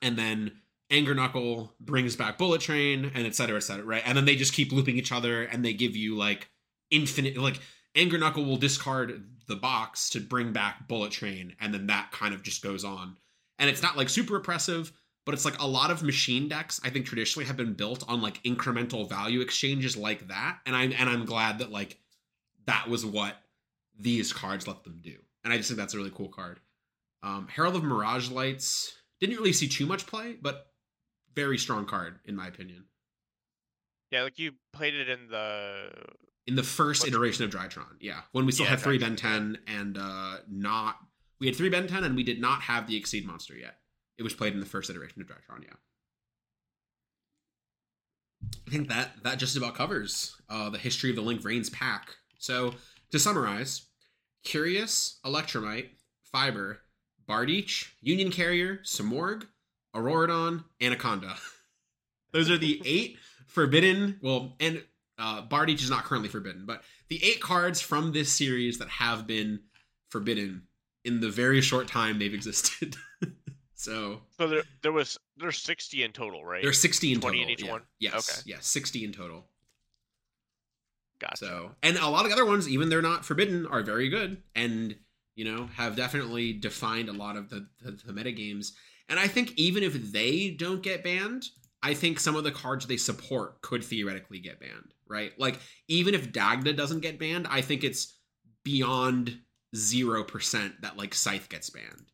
and 0.01 0.17
then 0.17 0.51
anger 0.91 1.15
knuckle 1.15 1.73
brings 1.79 2.15
back 2.15 2.37
bullet 2.37 2.61
train 2.61 3.11
and 3.13 3.25
et 3.25 3.35
cetera 3.35 3.57
et 3.57 3.61
cetera 3.61 3.85
right? 3.85 4.03
And 4.05 4.17
then 4.17 4.25
they 4.25 4.35
just 4.35 4.53
keep 4.53 4.71
looping 4.71 4.97
each 4.97 5.11
other 5.11 5.43
and 5.43 5.63
they 5.63 5.73
give 5.73 5.95
you 5.95 6.15
like 6.15 6.49
infinite 6.91 7.37
like 7.37 7.59
anger 7.95 8.17
knuckle 8.17 8.45
will 8.45 8.57
discard 8.57 9.25
the 9.47 9.55
box 9.55 10.09
to 10.11 10.19
bring 10.19 10.53
back 10.53 10.87
bullet 10.87 11.11
train 11.11 11.55
and 11.59 11.73
then 11.73 11.87
that 11.87 12.11
kind 12.11 12.33
of 12.33 12.43
just 12.43 12.63
goes 12.63 12.83
on. 12.83 13.17
And 13.57 13.69
it's 13.69 13.81
not 13.81 13.97
like 13.97 14.09
super 14.09 14.35
oppressive 14.35 14.91
but 15.25 15.33
it's 15.33 15.45
like 15.45 15.59
a 15.59 15.67
lot 15.67 15.91
of 15.91 16.03
machine 16.03 16.47
decks 16.47 16.79
i 16.83 16.89
think 16.89 17.05
traditionally 17.05 17.45
have 17.45 17.57
been 17.57 17.73
built 17.73 18.03
on 18.07 18.21
like 18.21 18.41
incremental 18.43 19.09
value 19.09 19.41
exchanges 19.41 19.97
like 19.97 20.27
that 20.27 20.59
and 20.65 20.75
i'm 20.75 20.93
and 20.93 21.09
i'm 21.09 21.25
glad 21.25 21.59
that 21.59 21.71
like 21.71 21.97
that 22.65 22.87
was 22.87 23.05
what 23.05 23.35
these 23.97 24.33
cards 24.33 24.67
let 24.67 24.83
them 24.83 24.99
do. 25.03 25.15
And 25.43 25.51
i 25.53 25.57
just 25.57 25.69
think 25.69 25.79
that's 25.79 25.93
a 25.93 25.97
really 25.97 26.11
cool 26.13 26.29
card 26.29 26.59
um 27.25 27.47
herald 27.47 27.75
of 27.75 27.83
mirage 27.83 28.29
lights 28.29 28.93
didn't 29.19 29.35
really 29.35 29.53
see 29.53 29.67
too 29.67 29.85
much 29.85 30.05
play 30.07 30.37
but 30.41 30.67
very 31.35 31.57
strong 31.57 31.85
card 31.85 32.19
in 32.25 32.35
my 32.35 32.47
opinion 32.47 32.85
yeah, 34.11 34.23
like 34.23 34.39
you 34.39 34.53
played 34.71 34.93
it 34.93 35.09
in 35.09 35.27
the 35.29 35.89
in 36.47 36.55
the 36.55 36.63
first 36.63 37.07
iteration 37.07 37.43
of 37.43 37.51
Drytron. 37.51 37.97
Yeah, 37.99 38.21
when 38.31 38.45
we 38.45 38.51
still 38.51 38.65
Yeah, 38.65 38.71
had 38.71 38.79
three 38.79 38.97
Ben 38.97 39.15
Ten 39.15 39.57
and 39.67 39.97
uh 39.97 40.37
not 40.49 40.97
we 41.39 41.47
had 41.47 41.55
three 41.55 41.69
Benten 41.69 42.03
and 42.03 42.15
we 42.15 42.23
did 42.23 42.39
not 42.39 42.61
have 42.61 42.87
the 42.87 42.95
Exceed 42.95 43.25
monster 43.25 43.55
yet. 43.57 43.79
It 44.17 44.23
was 44.23 44.33
played 44.33 44.53
in 44.53 44.59
the 44.59 44.65
first 44.65 44.89
iteration 44.89 45.21
of 45.21 45.27
Drytron. 45.27 45.63
Yeah, 45.63 45.73
I 48.67 48.71
think 48.71 48.87
that 48.89 49.23
that 49.23 49.39
just 49.39 49.57
about 49.57 49.75
covers 49.75 50.35
uh 50.49 50.69
the 50.69 50.77
history 50.77 51.09
of 51.09 51.15
the 51.15 51.21
Link 51.21 51.41
Vrains 51.41 51.71
pack. 51.71 52.15
So 52.37 52.75
to 53.11 53.19
summarize, 53.19 53.87
Curious, 54.43 55.19
Electrumite, 55.25 55.89
Fiber, 56.21 56.81
Bardiche, 57.27 57.89
Union 58.01 58.31
Carrier, 58.31 58.79
Simorgh, 58.83 59.45
Auroradon, 59.95 60.63
Anaconda. 60.81 61.35
Those 62.31 62.49
are 62.49 62.57
the 62.57 62.81
eight 62.85 63.17
forbidden. 63.47 64.19
Well, 64.21 64.55
and 64.59 64.83
uh, 65.17 65.43
Bardiche 65.43 65.81
is 65.81 65.89
not 65.89 66.03
currently 66.03 66.29
forbidden, 66.29 66.65
but 66.65 66.83
the 67.09 67.23
eight 67.23 67.39
cards 67.41 67.81
from 67.81 68.11
this 68.11 68.31
series 68.31 68.79
that 68.79 68.89
have 68.89 69.25
been 69.25 69.61
forbidden 70.09 70.63
in 71.03 71.21
the 71.21 71.29
very 71.29 71.61
short 71.61 71.87
time 71.87 72.19
they've 72.19 72.33
existed. 72.33 72.95
So 73.77 74.21
So 74.39 74.47
there, 74.47 74.63
there 74.81 74.93
was 74.93 75.19
there's 75.37 75.57
60 75.57 76.03
in 76.03 76.11
total, 76.11 76.43
right? 76.43 76.63
there's 76.63 76.79
60 76.79 77.13
in 77.13 77.19
20 77.19 77.37
total. 77.37 77.43
in 77.43 77.49
each 77.53 77.63
yeah. 77.63 77.71
one? 77.71 77.81
Yes. 77.99 78.15
Okay. 78.15 78.51
Yes, 78.53 78.65
60 78.67 79.03
in 79.03 79.11
total. 79.11 79.45
Gotcha. 81.19 81.37
So, 81.37 81.71
and 81.83 81.97
a 81.97 82.07
lot 82.07 82.23
of 82.23 82.29
the 82.31 82.33
other 82.33 82.45
ones, 82.45 82.67
even 82.67 82.89
they're 82.89 83.01
not 83.01 83.25
forbidden, 83.25 83.65
are 83.67 83.83
very 83.83 84.09
good 84.09 84.41
and, 84.55 84.95
you 85.35 85.45
know, 85.45 85.67
have 85.75 85.95
definitely 85.95 86.53
defined 86.53 87.09
a 87.09 87.13
lot 87.13 87.35
of 87.37 87.49
the, 87.49 87.67
the, 87.81 87.91
the 87.91 88.13
meta 88.13 88.31
games. 88.31 88.73
And 89.09 89.19
I 89.19 89.27
think 89.27 89.53
even 89.57 89.83
if 89.83 90.11
they 90.11 90.49
don't 90.49 90.81
get 90.81 91.03
banned, 91.03 91.45
I 91.83 91.93
think 91.93 92.19
some 92.19 92.35
of 92.35 92.43
the 92.43 92.51
cards 92.51 92.87
they 92.87 92.97
support 92.97 93.61
could 93.61 93.83
theoretically 93.83 94.39
get 94.39 94.59
banned, 94.59 94.93
right? 95.07 95.31
Like, 95.37 95.59
even 95.87 96.15
if 96.15 96.31
Dagda 96.31 96.73
doesn't 96.73 97.01
get 97.01 97.19
banned, 97.19 97.45
I 97.47 97.61
think 97.61 97.83
it's 97.83 98.17
beyond 98.63 99.37
0% 99.75 100.81
that, 100.81 100.97
like, 100.97 101.13
Scythe 101.13 101.49
gets 101.49 101.69
banned. 101.69 102.11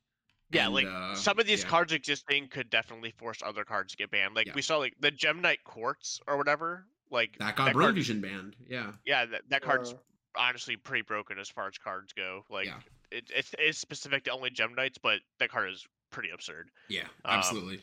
Yeah, 0.52 0.66
And, 0.66 0.74
like 0.74 0.88
uh, 0.88 1.16
some 1.16 1.40
of 1.40 1.46
these 1.48 1.64
yeah. 1.64 1.70
cards 1.70 1.94
existing 1.94 2.50
could 2.50 2.70
definitely 2.70 3.12
force 3.12 3.38
other 3.46 3.64
cards 3.64 3.94
to 3.94 3.98
get 3.98 4.12
banned. 4.12 4.36
Like 4.36 4.48
Yeah. 4.48 4.54
we 4.54 4.62
saw, 4.62 4.80
like 4.80 4.96
the 5.00 5.10
Gem 5.12 5.42
Knight 5.42 5.64
Quartz 5.64 6.20
or 6.28 6.36
whatever. 6.38 6.86
Like 7.10 7.38
That 7.40 7.56
got 7.56 7.72
Brain 7.72 7.86
card, 7.86 7.96
Fusion 7.96 8.20
banned. 8.20 8.58
Yeah. 8.68 8.92
yeah, 9.06 9.26
that, 9.28 9.44
that 9.48 9.62
card's 9.62 9.94
Uh, 9.94 9.98
honestly 10.36 10.76
pretty 10.76 11.04
broken 11.04 11.40
as 11.40 11.48
far 11.48 11.68
as 11.70 11.78
cards 11.78 12.12
go. 12.12 12.44
Like 12.50 12.66
Yeah. 12.66 12.80
It, 13.12 13.26
it's 13.36 13.52
it's 13.60 13.78
specific 13.80 14.24
to 14.26 14.32
only 14.32 14.50
Gem 14.50 14.74
Knights, 14.76 14.98
but 15.02 15.20
that 15.40 15.50
card 15.50 15.72
is 15.72 15.86
pretty 16.12 16.30
absurd. 16.30 16.70
Yeah, 16.90 17.04
Um, 17.26 17.38
absolutely. 17.40 17.80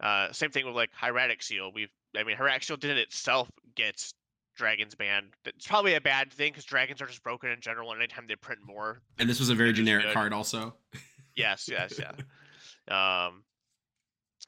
Uh, 0.00 0.32
same 0.32 0.50
thing 0.50 0.64
with 0.66 0.74
like 0.74 0.90
Hieratic 0.92 1.42
Seal. 1.42 1.72
We've, 1.74 1.90
I 2.16 2.22
mean, 2.24 2.36
Hieratic 2.36 2.62
Seal 2.62 2.76
didn't 2.76 2.98
itself 2.98 3.50
gets 3.74 4.14
dragons 4.56 4.94
banned. 4.94 5.28
It's 5.44 5.66
probably 5.66 5.94
a 5.94 6.00
bad 6.00 6.32
thing 6.32 6.52
because 6.52 6.64
dragons 6.64 7.00
are 7.02 7.06
just 7.06 7.22
broken 7.22 7.50
in 7.50 7.60
general. 7.60 7.90
And 7.92 8.00
anytime 8.00 8.26
they 8.28 8.36
print 8.36 8.60
more, 8.64 9.00
and 9.18 9.28
this 9.28 9.40
was 9.40 9.48
a 9.50 9.54
very 9.54 9.72
generic 9.72 10.04
good. 10.06 10.14
card, 10.14 10.32
also. 10.32 10.74
yes, 11.36 11.68
yes, 11.70 11.98
yeah. 11.98 12.12
Um, 12.88 13.42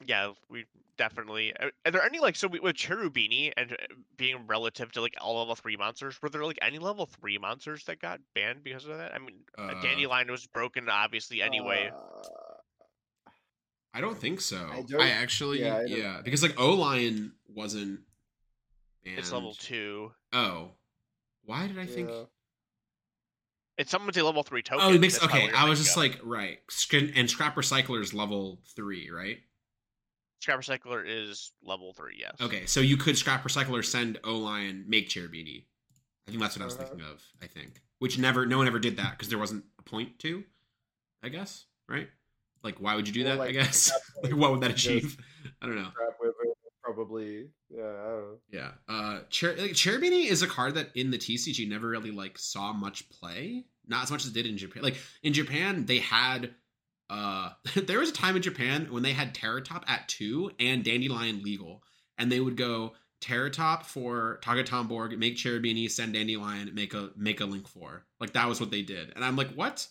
yeah, 0.03 0.31
we 0.49 0.65
definitely. 1.01 1.51
Are, 1.59 1.71
are 1.83 1.91
there 1.91 2.03
any 2.03 2.19
like 2.19 2.35
so 2.35 2.47
with 2.47 2.75
Cherubini 2.75 3.51
and 3.57 3.71
uh, 3.71 3.75
being 4.17 4.45
relative 4.45 4.91
to 4.91 5.01
like 5.01 5.15
all 5.19 5.39
level 5.39 5.55
three 5.55 5.75
monsters? 5.75 6.21
Were 6.21 6.29
there 6.29 6.45
like 6.45 6.59
any 6.61 6.77
level 6.77 7.07
three 7.07 7.39
monsters 7.39 7.85
that 7.85 7.99
got 7.99 8.19
banned 8.35 8.63
because 8.63 8.85
of 8.85 8.97
that? 8.97 9.13
I 9.15 9.17
mean, 9.17 9.39
uh, 9.57 9.81
Dandelion 9.81 10.29
was 10.29 10.45
broken 10.45 10.89
obviously 10.89 11.41
anyway. 11.41 11.91
uh, 11.91 13.31
I 13.95 13.99
don't 14.01 14.17
think 14.17 14.41
so. 14.41 14.69
I 14.71 14.83
I, 14.99 15.09
actually, 15.09 15.61
yeah, 15.61 15.81
yeah, 15.87 15.97
I 15.97 16.13
don't- 16.13 16.25
because 16.25 16.43
like 16.43 16.59
O 16.59 16.73
Lion 16.73 17.33
wasn't. 17.47 18.01
it's 19.03 19.31
level 19.31 19.49
banned. 19.49 19.59
two. 19.59 20.11
Oh, 20.33 20.69
why 21.45 21.65
did 21.65 21.79
I 21.79 21.87
think? 21.87 22.09
yeah. 22.09 22.23
It's 23.79 23.89
someone's 23.89 24.17
a 24.17 24.23
level 24.23 24.43
three 24.43 24.61
token. 24.61 24.85
Oh, 24.85 24.93
it 24.93 25.01
makes 25.01 25.21
okay. 25.23 25.49
I 25.51 25.67
was 25.67 25.79
just 25.79 25.97
of. 25.97 26.03
like 26.03 26.19
right, 26.23 26.59
and 27.15 27.27
Scrap 27.27 27.55
Recycler's 27.55 28.13
level 28.13 28.61
three, 28.75 29.09
right? 29.09 29.39
Scrap 30.41 30.59
Recycler 30.59 31.03
is 31.07 31.51
level 31.63 31.93
three. 31.93 32.17
Yes. 32.19 32.35
Okay, 32.41 32.65
so 32.65 32.79
you 32.79 32.97
could 32.97 33.17
Scrap 33.17 33.43
Recycler 33.43 33.85
send 33.85 34.19
O 34.23 34.35
Lion 34.37 34.85
make 34.87 35.07
Cherubini. 35.07 35.65
I 36.27 36.31
think 36.31 36.41
that's 36.41 36.55
what 36.57 36.63
I 36.63 36.65
was 36.65 36.75
Uh-huh. 36.75 36.85
thinking 36.85 37.05
of. 37.05 37.21
I 37.41 37.47
think, 37.47 37.81
which 37.99 38.17
never, 38.17 38.45
no 38.45 38.57
one 38.57 38.67
ever 38.67 38.79
did 38.79 38.97
that 38.97 39.11
because 39.11 39.29
there 39.29 39.37
wasn't 39.39 39.65
a 39.79 39.83
point 39.83 40.17
to. 40.19 40.43
I 41.23 41.29
guess 41.29 41.65
right. 41.87 42.09
Like, 42.63 42.77
why 42.79 42.95
would 42.95 43.07
you 43.07 43.13
do 43.13 43.23
Well, 43.23 43.37
that? 43.37 43.43
I 43.47 43.51
guess. 43.51 43.91
Like, 44.23 44.35
what 44.35 44.51
would 44.51 44.61
that 44.61 44.71
achieve? 44.71 45.17
I 45.61 45.65
don't 45.65 45.75
know. 45.75 45.89
Crap 45.95 46.13
with 46.19 46.33
it, 46.43 46.57
probably. 46.83 47.47
Yeah, 47.69 47.81
I 47.83 48.07
don't 48.09 48.21
know. 48.21 48.37
Yeah. 48.51 48.71
Uh 48.87 49.19
Cher- 49.29 49.55
like, 49.57 49.71
Cherubini 49.71 50.25
is 50.27 50.41
a 50.43 50.47
card 50.47 50.75
that 50.75 50.89
in 50.95 51.09
the 51.11 51.17
TCG 51.17 51.67
never 51.67 51.87
really 51.87 52.11
like 52.11 52.37
saw 52.39 52.71
much 52.73 53.09
play. 53.09 53.65
Not 53.87 54.03
as 54.03 54.11
much 54.11 54.23
as 54.25 54.31
it 54.31 54.33
did 54.35 54.45
in 54.45 54.57
Japan. 54.57 54.83
Like 54.83 54.97
in 55.23 55.33
Japan, 55.33 55.85
they 55.85 55.97
had 55.99 56.53
uh 57.11 57.49
there 57.75 57.99
was 57.99 58.09
a 58.09 58.13
time 58.13 58.35
in 58.35 58.41
Japan 58.41 58.87
when 58.89 59.03
they 59.03 59.13
had 59.13 59.35
Terratop 59.35 59.83
at 59.87 60.07
two 60.07 60.51
and 60.59 60.83
Dandelion 60.83 61.43
legal. 61.43 61.83
And 62.17 62.31
they 62.31 62.39
would 62.39 62.55
go 62.55 62.93
Terratop 63.21 63.83
for 63.83 64.39
Tagatomborg, 64.43 65.17
make 65.17 65.35
Cherubini, 65.35 65.89
send 65.89 66.13
Dandelion, 66.13 66.73
make 66.73 66.93
a 66.93 67.11
make 67.15 67.41
a 67.41 67.45
link 67.45 67.67
for. 67.67 68.05
Like 68.19 68.33
that 68.33 68.47
was 68.47 68.59
what 68.59 68.71
they 68.71 68.81
did. 68.81 69.11
And 69.15 69.23
I'm 69.25 69.35
like, 69.35 69.51
what? 69.53 69.87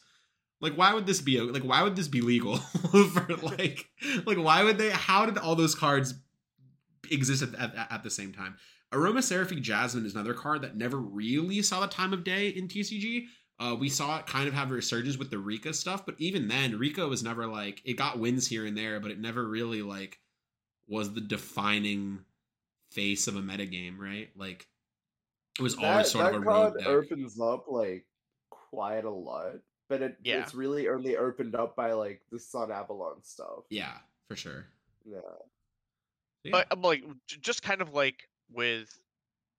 Like 0.61 0.75
why 0.75 0.95
would 0.95 1.07
this 1.07 1.21
be 1.21 1.41
like 1.41 1.63
why 1.63 1.83
would 1.83 1.97
this 1.97 2.09
be 2.09 2.21
legal 2.21 2.57
for 3.13 3.27
like 3.43 3.89
like 4.27 4.39
why 4.39 4.65
would 4.65 4.79
they 4.79 4.91
how 4.91 5.27
did 5.27 5.39
all 5.39 5.55
those 5.55 5.75
cards 5.75 6.15
exist 7.11 7.43
at, 7.43 7.55
at, 7.55 7.89
at 7.91 8.03
the 8.03 8.11
same 8.11 8.33
time. 8.33 8.57
Aromaseraphy 8.93 9.61
Jasmine 9.61 10.05
is 10.05 10.15
another 10.15 10.35
card 10.35 10.63
that 10.63 10.77
never 10.77 10.99
really 10.99 11.63
saw 11.63 11.81
the 11.81 11.87
time 11.87 12.13
of 12.13 12.25
day 12.25 12.49
in 12.49 12.67
TCG. 12.67 13.27
Uh, 13.61 13.74
we 13.74 13.91
saw 13.91 14.19
it 14.19 14.27
kind 14.27 14.49
of 14.49 14.55
have 14.55 14.70
a 14.70 14.74
resurgence 14.74 15.19
with 15.19 15.31
the 15.31 15.37
Rikka 15.37 15.74
stuff, 15.74 16.07
but 16.07 16.15
even 16.19 16.49
then, 16.49 16.78
Rikka 16.78 17.07
was 17.09 17.23
never 17.23 17.47
like 17.47 17.82
it 17.85 17.95
got 17.95 18.19
wins 18.19 18.47
here 18.47 18.65
and 18.65 18.77
there, 18.77 18.99
but 19.01 19.11
it 19.11 19.20
never 19.20 19.47
really 19.47 19.82
like 19.82 20.19
was 20.89 21.12
the 21.12 21.20
defining 21.20 22.24
face 22.91 23.28
of 23.28 23.37
a 23.37 23.41
metagame, 23.43 23.99
right? 23.99 24.31
Like 24.35 24.66
it 25.59 25.62
was 25.62 25.77
always 25.77 26.11
sort 26.11 26.24
that 26.24 26.35
of 26.35 26.43
a 26.43 26.45
card 26.45 26.73
rogue 26.74 26.78
deck. 26.78 26.87
opens 26.89 27.39
up 27.39 27.66
like 27.69 28.07
quite 28.51 29.05
a 29.05 29.11
lot, 29.11 29.57
but 29.91 30.01
it, 30.01 30.16
Yeah. 30.24 30.41
it's 30.41 30.55
really 30.55 30.89
only 30.89 31.19
opened 31.19 31.55
up 31.55 31.77
by 31.77 31.93
like 31.93 32.23
the 32.32 32.39
Sunavalon 32.39 33.24
stuff. 33.27 33.65
Yeah, 33.69 33.93
for 34.27 34.37
sure. 34.37 34.65
Yeah. 35.05 35.19
Yeah. 36.45 36.53
But 36.53 36.69
I'm 36.70 36.81
like 36.81 37.05
just 37.27 37.62
kind 37.62 37.82
of 37.82 37.93
like 37.93 38.27
with 38.51 38.89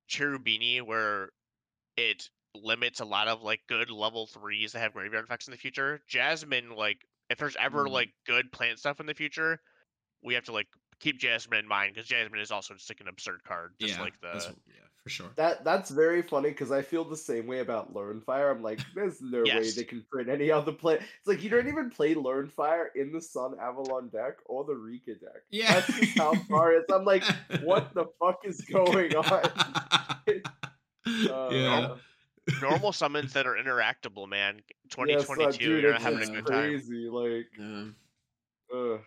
Cherubini, 0.09 0.81
where 0.81 1.29
it 1.97 2.29
limits 2.55 2.99
a 2.99 3.05
lot 3.05 3.27
of 3.27 3.41
like 3.43 3.61
good 3.67 3.89
level 3.89 4.27
threes 4.27 4.71
that 4.73 4.79
have 4.79 4.93
graveyard 4.93 5.25
effects 5.25 5.47
in 5.47 5.51
the 5.51 5.57
future. 5.57 6.01
Jasmine, 6.07 6.75
like 6.75 6.97
if 7.29 7.37
there's 7.37 7.55
ever 7.59 7.85
Mm. 7.85 7.91
like 7.91 8.09
good 8.25 8.51
plant 8.51 8.79
stuff 8.79 8.99
in 8.99 9.05
the 9.05 9.13
future, 9.13 9.61
we 10.23 10.33
have 10.33 10.43
to 10.45 10.51
like 10.51 10.67
keep 10.99 11.17
Jasmine 11.19 11.59
in 11.59 11.67
mind 11.67 11.93
because 11.93 12.07
Jasmine 12.07 12.39
is 12.39 12.51
also 12.51 12.73
just 12.73 12.89
like 12.89 12.99
an 13.01 13.07
absurd 13.07 13.43
card, 13.43 13.73
just 13.79 13.95
yeah, 13.95 14.01
like 14.01 14.19
the 14.21 14.27
that's- 14.27 14.53
yeah, 14.67 14.73
for 15.01 15.09
sure. 15.09 15.29
That 15.35 15.63
that's 15.63 15.89
very 15.89 16.21
funny 16.21 16.49
because 16.49 16.71
I 16.71 16.81
feel 16.83 17.03
the 17.03 17.17
same 17.17 17.47
way 17.47 17.59
about 17.59 17.91
Lonefire. 17.93 18.51
I'm 18.53 18.61
like, 18.61 18.79
there's 18.93 19.19
no 19.21 19.41
way 19.41 19.71
they 19.71 19.83
can 19.83 20.05
print 20.11 20.29
any 20.29 20.51
other 20.51 20.71
play. 20.73 20.95
It's 20.95 21.27
like 21.27 21.41
you 21.41 21.49
don't 21.49 21.67
even 21.67 21.89
play 21.89 22.13
Lonefire 22.13 22.87
in 22.95 23.11
the 23.11 23.17
Sunavalon 23.19 24.11
deck 24.11 24.33
or 24.45 24.63
the 24.65 24.73
Rikka 24.73 25.19
deck. 25.19 25.41
Yeah. 25.49 25.73
That's 25.73 25.99
just 25.99 26.17
how 26.19 26.35
far 26.49 26.73
it's. 26.73 26.91
I'm 26.91 27.03
like, 27.05 27.23
what 27.63 27.93
the 27.95 28.05
fuck 28.19 28.41
is 28.45 28.61
going 28.61 29.15
on? 29.15 29.41
Uh, 31.07 31.49
yeah. 31.51 31.95
Normal 32.49 32.91
summons 32.93 33.33
that 33.33 33.47
are 33.47 33.55
interactable, 33.55 34.27
man. 34.27 34.61
yes, 34.97 35.37
uh, 35.37 35.51
2022, 35.51 35.57
dude, 35.59 35.83
you're 35.83 35.99
having 35.99 36.21
a 36.21 36.27
just 36.27 36.33
good 36.33 36.47
time. 36.47 36.81
crazy. 36.81 37.07
Like, 37.09 37.47
Yeah. 37.57 37.91
ugh. 38.73 39.01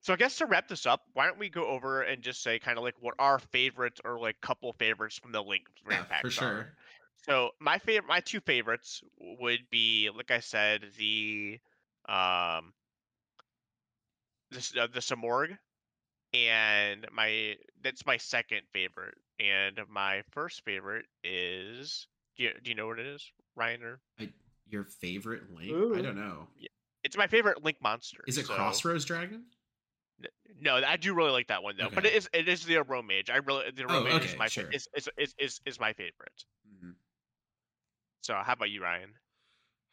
So 0.00 0.12
I 0.12 0.16
guess 0.16 0.38
to 0.38 0.46
wrap 0.46 0.68
this 0.68 0.86
up, 0.86 1.02
why 1.12 1.26
don't 1.26 1.38
we 1.38 1.48
go 1.50 1.66
over 1.66 2.02
and 2.02 2.22
just 2.22 2.42
say 2.42 2.58
kind 2.58 2.78
of 2.78 2.84
like 2.84 3.00
what 3.00 3.14
our 3.18 3.38
favorites 3.38 4.00
or 4.04 4.18
like 4.18 4.40
couple 4.40 4.72
favorites 4.72 5.18
from 5.18 5.32
the 5.32 5.42
Link 5.42 5.68
Yeah, 5.84 5.84
Grand 5.84 6.08
Packs 6.08 6.22
for 6.22 6.30
are. 6.38 6.66
sure. 6.66 6.76
So 7.24 7.52
my 7.60 7.78
favorite, 7.78 8.08
my 8.08 8.20
two 8.20 8.40
favorites 8.40 9.02
would 9.18 9.68
be, 9.70 10.10
like 10.10 10.30
I 10.30 10.40
said, 10.40 10.92
the 10.96 11.60
um, 12.08 12.74
this 14.50 14.76
uh, 14.76 14.86
the 14.86 15.00
Simorgh, 15.00 15.58
and 16.32 17.06
my 17.12 17.56
that's 17.82 18.06
my 18.06 18.16
second 18.18 18.62
favorite, 18.72 19.16
and 19.38 19.80
my 19.88 20.22
first 20.30 20.64
favorite 20.64 21.06
is 21.24 22.08
do 22.36 22.44
you, 22.44 22.50
do 22.62 22.70
you 22.70 22.74
know 22.74 22.86
what 22.86 22.98
it 22.98 23.06
is, 23.06 23.22
Ryan? 23.54 23.82
Or 23.82 24.00
I, 24.20 24.28
your 24.68 24.84
favorite 24.84 25.52
link? 25.54 25.70
I 25.96 26.02
don't 26.02 26.16
know. 26.16 26.46
it's 27.04 27.16
my 27.16 27.26
favorite 27.26 27.64
Link 27.64 27.76
monster. 27.82 28.18
Is 28.26 28.38
it 28.38 28.46
so- 28.46 28.54
Crossroads 28.54 29.04
Dragon? 29.04 29.44
No, 30.60 30.76
I 30.76 30.96
do 30.96 31.12
really 31.12 31.30
like 31.30 31.48
that 31.48 31.62
one 31.62 31.76
though. 31.76 31.90
But 31.94 32.06
it 32.06 32.08
Okay. 32.08 32.16
is 32.16 32.28
it 32.32 32.48
is 32.48 32.64
the 32.64 32.76
Aromage. 32.76 33.28
I 33.28 33.36
really 33.36 33.70
the 33.70 33.84
Oh, 33.84 33.88
Aromage 33.88 34.12
okay, 34.14 34.24
is 34.30 34.38
my 34.38 34.48
sure. 34.48 34.70
is, 34.72 34.88
is, 34.96 35.08
is 35.18 35.34
is 35.38 35.60
is 35.66 35.78
my 35.78 35.92
favorite. 35.92 36.44
Mhm. 36.82 36.94
So 38.22 38.32
how 38.34 38.54
about 38.54 38.70
you, 38.70 38.82
Ryan? 38.82 39.10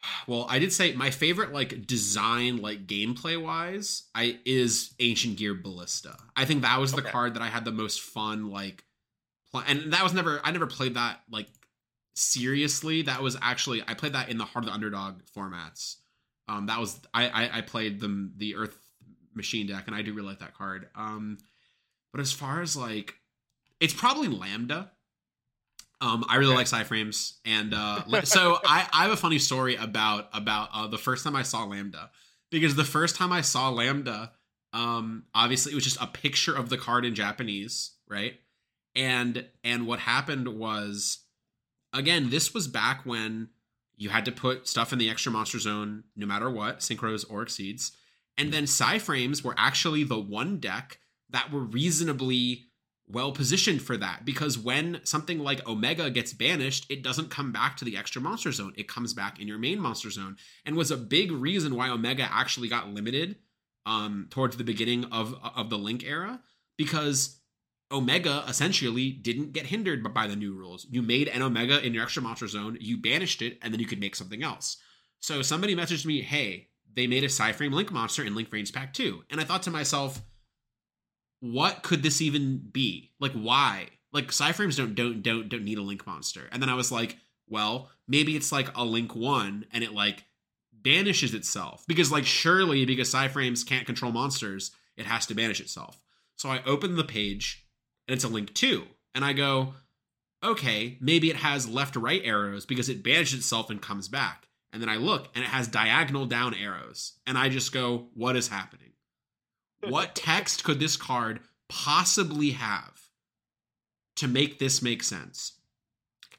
Well, 0.27 0.45
I 0.49 0.59
did 0.59 0.71
say 0.71 0.93
my 0.93 1.11
favorite 1.11 1.51
like 1.51 1.85
design, 1.85 2.57
like 2.61 2.87
gameplay 2.87 3.41
wise, 3.41 4.03
I 4.15 4.39
is 4.45 4.93
Ancient 4.99 5.37
Gear 5.37 5.53
Ballista. 5.53 6.15
I 6.37 6.45
think 6.45 6.61
that 6.61 6.79
was 6.79 6.93
the 6.93 7.01
Okay. 7.01 7.11
card 7.11 7.33
that 7.33 7.41
I 7.41 7.47
had 7.47 7.65
the 7.65 7.71
most 7.71 7.99
fun 8.01 8.49
like, 8.49 8.85
pl- 9.51 9.63
and 9.67 9.91
that 9.93 10.03
was 10.03 10.13
never 10.13 10.39
I 10.45 10.51
never 10.51 10.67
played 10.67 10.93
that 10.95 11.21
like 11.29 11.47
seriously. 12.13 13.01
That 13.03 13.21
was 13.21 13.37
actually 13.41 13.83
I 13.87 13.93
played 13.93 14.13
that 14.13 14.29
in 14.29 14.37
the 14.37 14.45
Heart 14.45 14.65
of 14.65 14.69
the 14.69 14.73
Underdog 14.73 15.21
formats. 15.35 15.97
Um, 16.47 16.67
that 16.67 16.79
was 16.79 16.99
I 17.13 17.27
I, 17.27 17.57
I 17.57 17.61
played 17.61 17.99
the 17.99 18.31
the 18.37 18.55
Earth 18.55 18.77
Machine 19.33 19.67
deck, 19.67 19.85
and 19.87 19.95
I 19.95 20.01
do 20.01 20.13
really 20.13 20.27
like 20.27 20.39
that 20.39 20.55
card. 20.55 20.89
Um, 20.95 21.37
but 22.11 22.21
as 22.21 22.31
far 22.31 22.61
as 22.61 22.75
like, 22.75 23.15
it's 23.79 23.93
probably 23.93 24.27
Lambda. 24.27 24.91
Um, 26.01 26.25
I 26.27 26.35
really 26.35 26.51
Okay. 26.51 26.57
like 26.57 26.67
Psyframes, 26.67 27.37
and 27.45 27.73
uh, 27.73 28.23
so 28.23 28.57
I, 28.65 28.87
I 28.91 29.03
have 29.03 29.11
a 29.13 29.17
funny 29.17 29.39
story 29.39 29.75
about 29.77 30.27
about 30.33 30.69
uh, 30.73 30.87
the 30.87 30.97
first 30.97 31.23
time 31.23 31.35
I 31.35 31.43
saw 31.43 31.63
Lambda, 31.63 32.11
because 32.51 32.75
the 32.75 32.83
first 32.83 33.15
time 33.15 33.31
I 33.31 33.39
saw 33.39 33.69
Lambda, 33.69 34.33
um, 34.73 35.23
obviously 35.33 35.71
it 35.71 35.75
was 35.75 35.85
just 35.85 36.01
a 36.01 36.07
picture 36.07 36.53
of 36.53 36.67
the 36.67 36.77
card 36.77 37.05
in 37.05 37.15
Japanese, 37.15 37.93
right? 38.09 38.33
And 38.95 39.45
and 39.63 39.87
what 39.87 39.99
happened 39.99 40.49
was, 40.49 41.19
again, 41.93 42.29
this 42.29 42.53
was 42.53 42.67
back 42.67 43.05
when 43.05 43.49
you 43.95 44.09
had 44.09 44.25
to 44.25 44.31
put 44.31 44.67
stuff 44.67 44.91
in 44.91 44.99
the 44.99 45.09
extra 45.09 45.31
monster 45.31 45.59
zone, 45.59 46.03
no 46.15 46.25
matter 46.25 46.49
what, 46.49 46.79
synchros 46.79 47.25
or 47.29 47.43
exceeds, 47.43 47.91
And 48.37 48.51
then 48.51 48.63
Psyframes 48.63 49.43
were 49.43 49.53
actually 49.57 50.03
the 50.03 50.19
one 50.19 50.59
deck 50.59 50.99
that 51.29 51.51
were 51.51 51.63
reasonably 51.63 52.65
well 53.07 53.31
positioned 53.31 53.81
for 53.81 53.97
that 53.97 54.25
because 54.25 54.57
when 54.57 55.01
something 55.03 55.39
like 55.39 55.67
Omega 55.67 56.09
gets 56.09 56.33
banished, 56.33 56.85
it 56.89 57.03
doesn't 57.03 57.29
come 57.29 57.51
back 57.51 57.77
to 57.77 57.85
the 57.85 57.97
extra 57.97 58.21
monster 58.21 58.51
zone. 58.51 58.73
It 58.75 58.87
comes 58.87 59.13
back 59.13 59.39
in 59.39 59.47
your 59.47 59.59
main 59.59 59.79
monster 59.79 60.09
zone 60.09 60.37
and 60.65 60.75
was 60.75 60.89
a 60.89 60.97
big 60.97 61.31
reason 61.31 61.75
why 61.75 61.89
Omega 61.89 62.27
actually 62.31 62.69
got 62.69 62.89
limited 62.89 63.37
um 63.85 64.27
towards 64.29 64.55
the 64.55 64.63
beginning 64.63 65.03
of 65.05 65.35
of 65.43 65.69
the 65.69 65.77
Link 65.77 66.03
era 66.03 66.39
because 66.77 67.39
Omega 67.91 68.43
essentially 68.47 69.11
didn't 69.11 69.53
get 69.53 69.67
hindered 69.67 70.13
by 70.13 70.27
the 70.27 70.35
new 70.35 70.53
rules. 70.53 70.87
You 70.89 71.01
made 71.01 71.27
an 71.27 71.41
Omega 71.41 71.85
in 71.85 71.93
your 71.93 72.03
extra 72.03 72.23
monster 72.23 72.47
zone, 72.47 72.77
you 72.79 72.97
banished 72.97 73.41
it, 73.41 73.59
and 73.61 73.73
then 73.73 73.79
you 73.79 73.85
could 73.85 73.99
make 73.99 74.15
something 74.15 74.43
else. 74.43 74.77
So 75.19 75.41
somebody 75.41 75.75
messaged 75.75 76.05
me, 76.05 76.21
hey, 76.21 76.69
they 76.95 77.07
made 77.07 77.23
a 77.23 77.27
Psyframe 77.27 77.73
Link 77.73 77.91
monster 77.91 78.23
in 78.23 78.35
Link 78.35 78.49
Vrains 78.49 78.73
Pack 78.73 78.93
2. 78.93 79.23
And 79.29 79.39
I 79.39 79.43
thought 79.43 79.63
to 79.63 79.71
myself, 79.71 80.21
what 81.39 81.83
could 81.83 82.03
this 82.03 82.21
even 82.21 82.57
be? 82.71 83.11
Like 83.19 83.33
why? 83.33 83.89
Like 84.11 84.27
Psyframes 84.27 84.77
don't 84.77 84.95
don't 84.95 85.21
don't 85.21 85.49
don't 85.49 85.63
need 85.63 85.77
a 85.77 85.83
Link 85.83 86.05
monster. 86.07 86.47
And 86.51 86.61
then 86.61 86.69
I 86.69 86.75
was 86.75 86.91
like, 86.91 87.17
well, 87.47 87.89
maybe 88.07 88.35
it's 88.35 88.51
like 88.51 88.75
a 88.75 88.83
Link 88.83 89.15
1 89.15 89.65
and 89.71 89.83
it 89.83 89.93
like 89.93 90.23
banishes 90.71 91.33
itself. 91.33 91.83
Because 91.87 92.11
like 92.11 92.25
surely 92.25 92.85
because 92.85 93.13
Psyframes 93.13 93.65
can't 93.65 93.85
control 93.85 94.11
monsters, 94.11 94.71
it 94.97 95.05
has 95.05 95.25
to 95.27 95.35
banish 95.35 95.59
itself. 95.59 96.01
So 96.35 96.49
I 96.49 96.63
opened 96.63 96.97
the 96.97 97.03
page 97.03 97.62
and 98.07 98.15
it's 98.15 98.23
a 98.23 98.29
link 98.29 98.53
two. 98.53 98.83
And 99.15 99.23
I 99.23 99.33
go, 99.33 99.75
okay, 100.43 100.97
maybe 100.99 101.29
it 101.29 101.37
has 101.37 101.67
left 101.67 101.95
right 101.95 102.21
arrows 102.23 102.65
because 102.65 102.89
it 102.89 103.03
banishes 103.03 103.39
itself 103.39 103.69
and 103.69 103.81
comes 103.81 104.07
back. 104.07 104.47
And 104.71 104.81
then 104.81 104.89
I 104.89 104.97
look 104.97 105.29
and 105.35 105.43
it 105.43 105.49
has 105.49 105.67
diagonal 105.67 106.25
down 106.25 106.53
arrows. 106.53 107.13
And 107.25 107.37
I 107.37 107.49
just 107.49 107.71
go, 107.71 108.07
what 108.13 108.35
is 108.35 108.47
happening? 108.47 108.93
What 109.87 110.15
text 110.15 110.63
could 110.63 110.79
this 110.79 110.97
card 110.97 111.41
possibly 111.69 112.51
have 112.51 113.09
to 114.17 114.27
make 114.27 114.59
this 114.59 114.81
make 114.81 115.03
sense? 115.03 115.53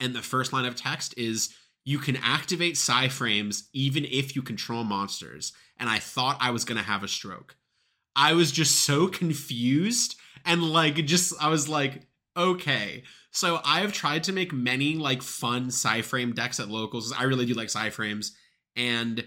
And 0.01 0.15
the 0.15 0.23
first 0.23 0.53
line 0.53 0.65
of 0.65 0.75
text 0.75 1.15
is 1.17 1.55
you 1.85 1.99
can 1.99 2.17
activate 2.17 2.75
Psyframes 2.75 3.69
even 3.73 4.05
if 4.05 4.35
you 4.35 4.43
control 4.43 4.85
monsters. 4.85 5.53
And 5.79 5.89
I 5.89 5.99
thought 5.99 6.39
I 6.41 6.51
was 6.51 6.65
going 6.65 6.79
to 6.79 6.85
have 6.85 7.05
a 7.05 7.09
stroke. 7.09 7.57
I 8.17 8.33
was 8.33 8.53
just 8.53 8.81
so 8.85 9.07
confused 9.07 10.17
and 10.45 10.63
like 10.63 10.97
just 11.07 11.35
I 11.41 11.49
was 11.49 11.69
like, 11.69 12.03
okay. 12.37 13.03
So 13.31 13.61
I 13.65 13.81
have 13.81 13.93
tried 13.93 14.25
to 14.25 14.33
make 14.33 14.53
many 14.53 14.95
like 14.95 15.23
fun 15.23 15.69
Psyframe 15.69 16.35
decks 16.35 16.61
at 16.61 16.69
locals. 16.69 17.13
I 17.13 17.25
really 17.25 17.47
do 17.47 17.55
like 17.55 17.69
Psyframes. 17.69 18.33
and 18.77 19.25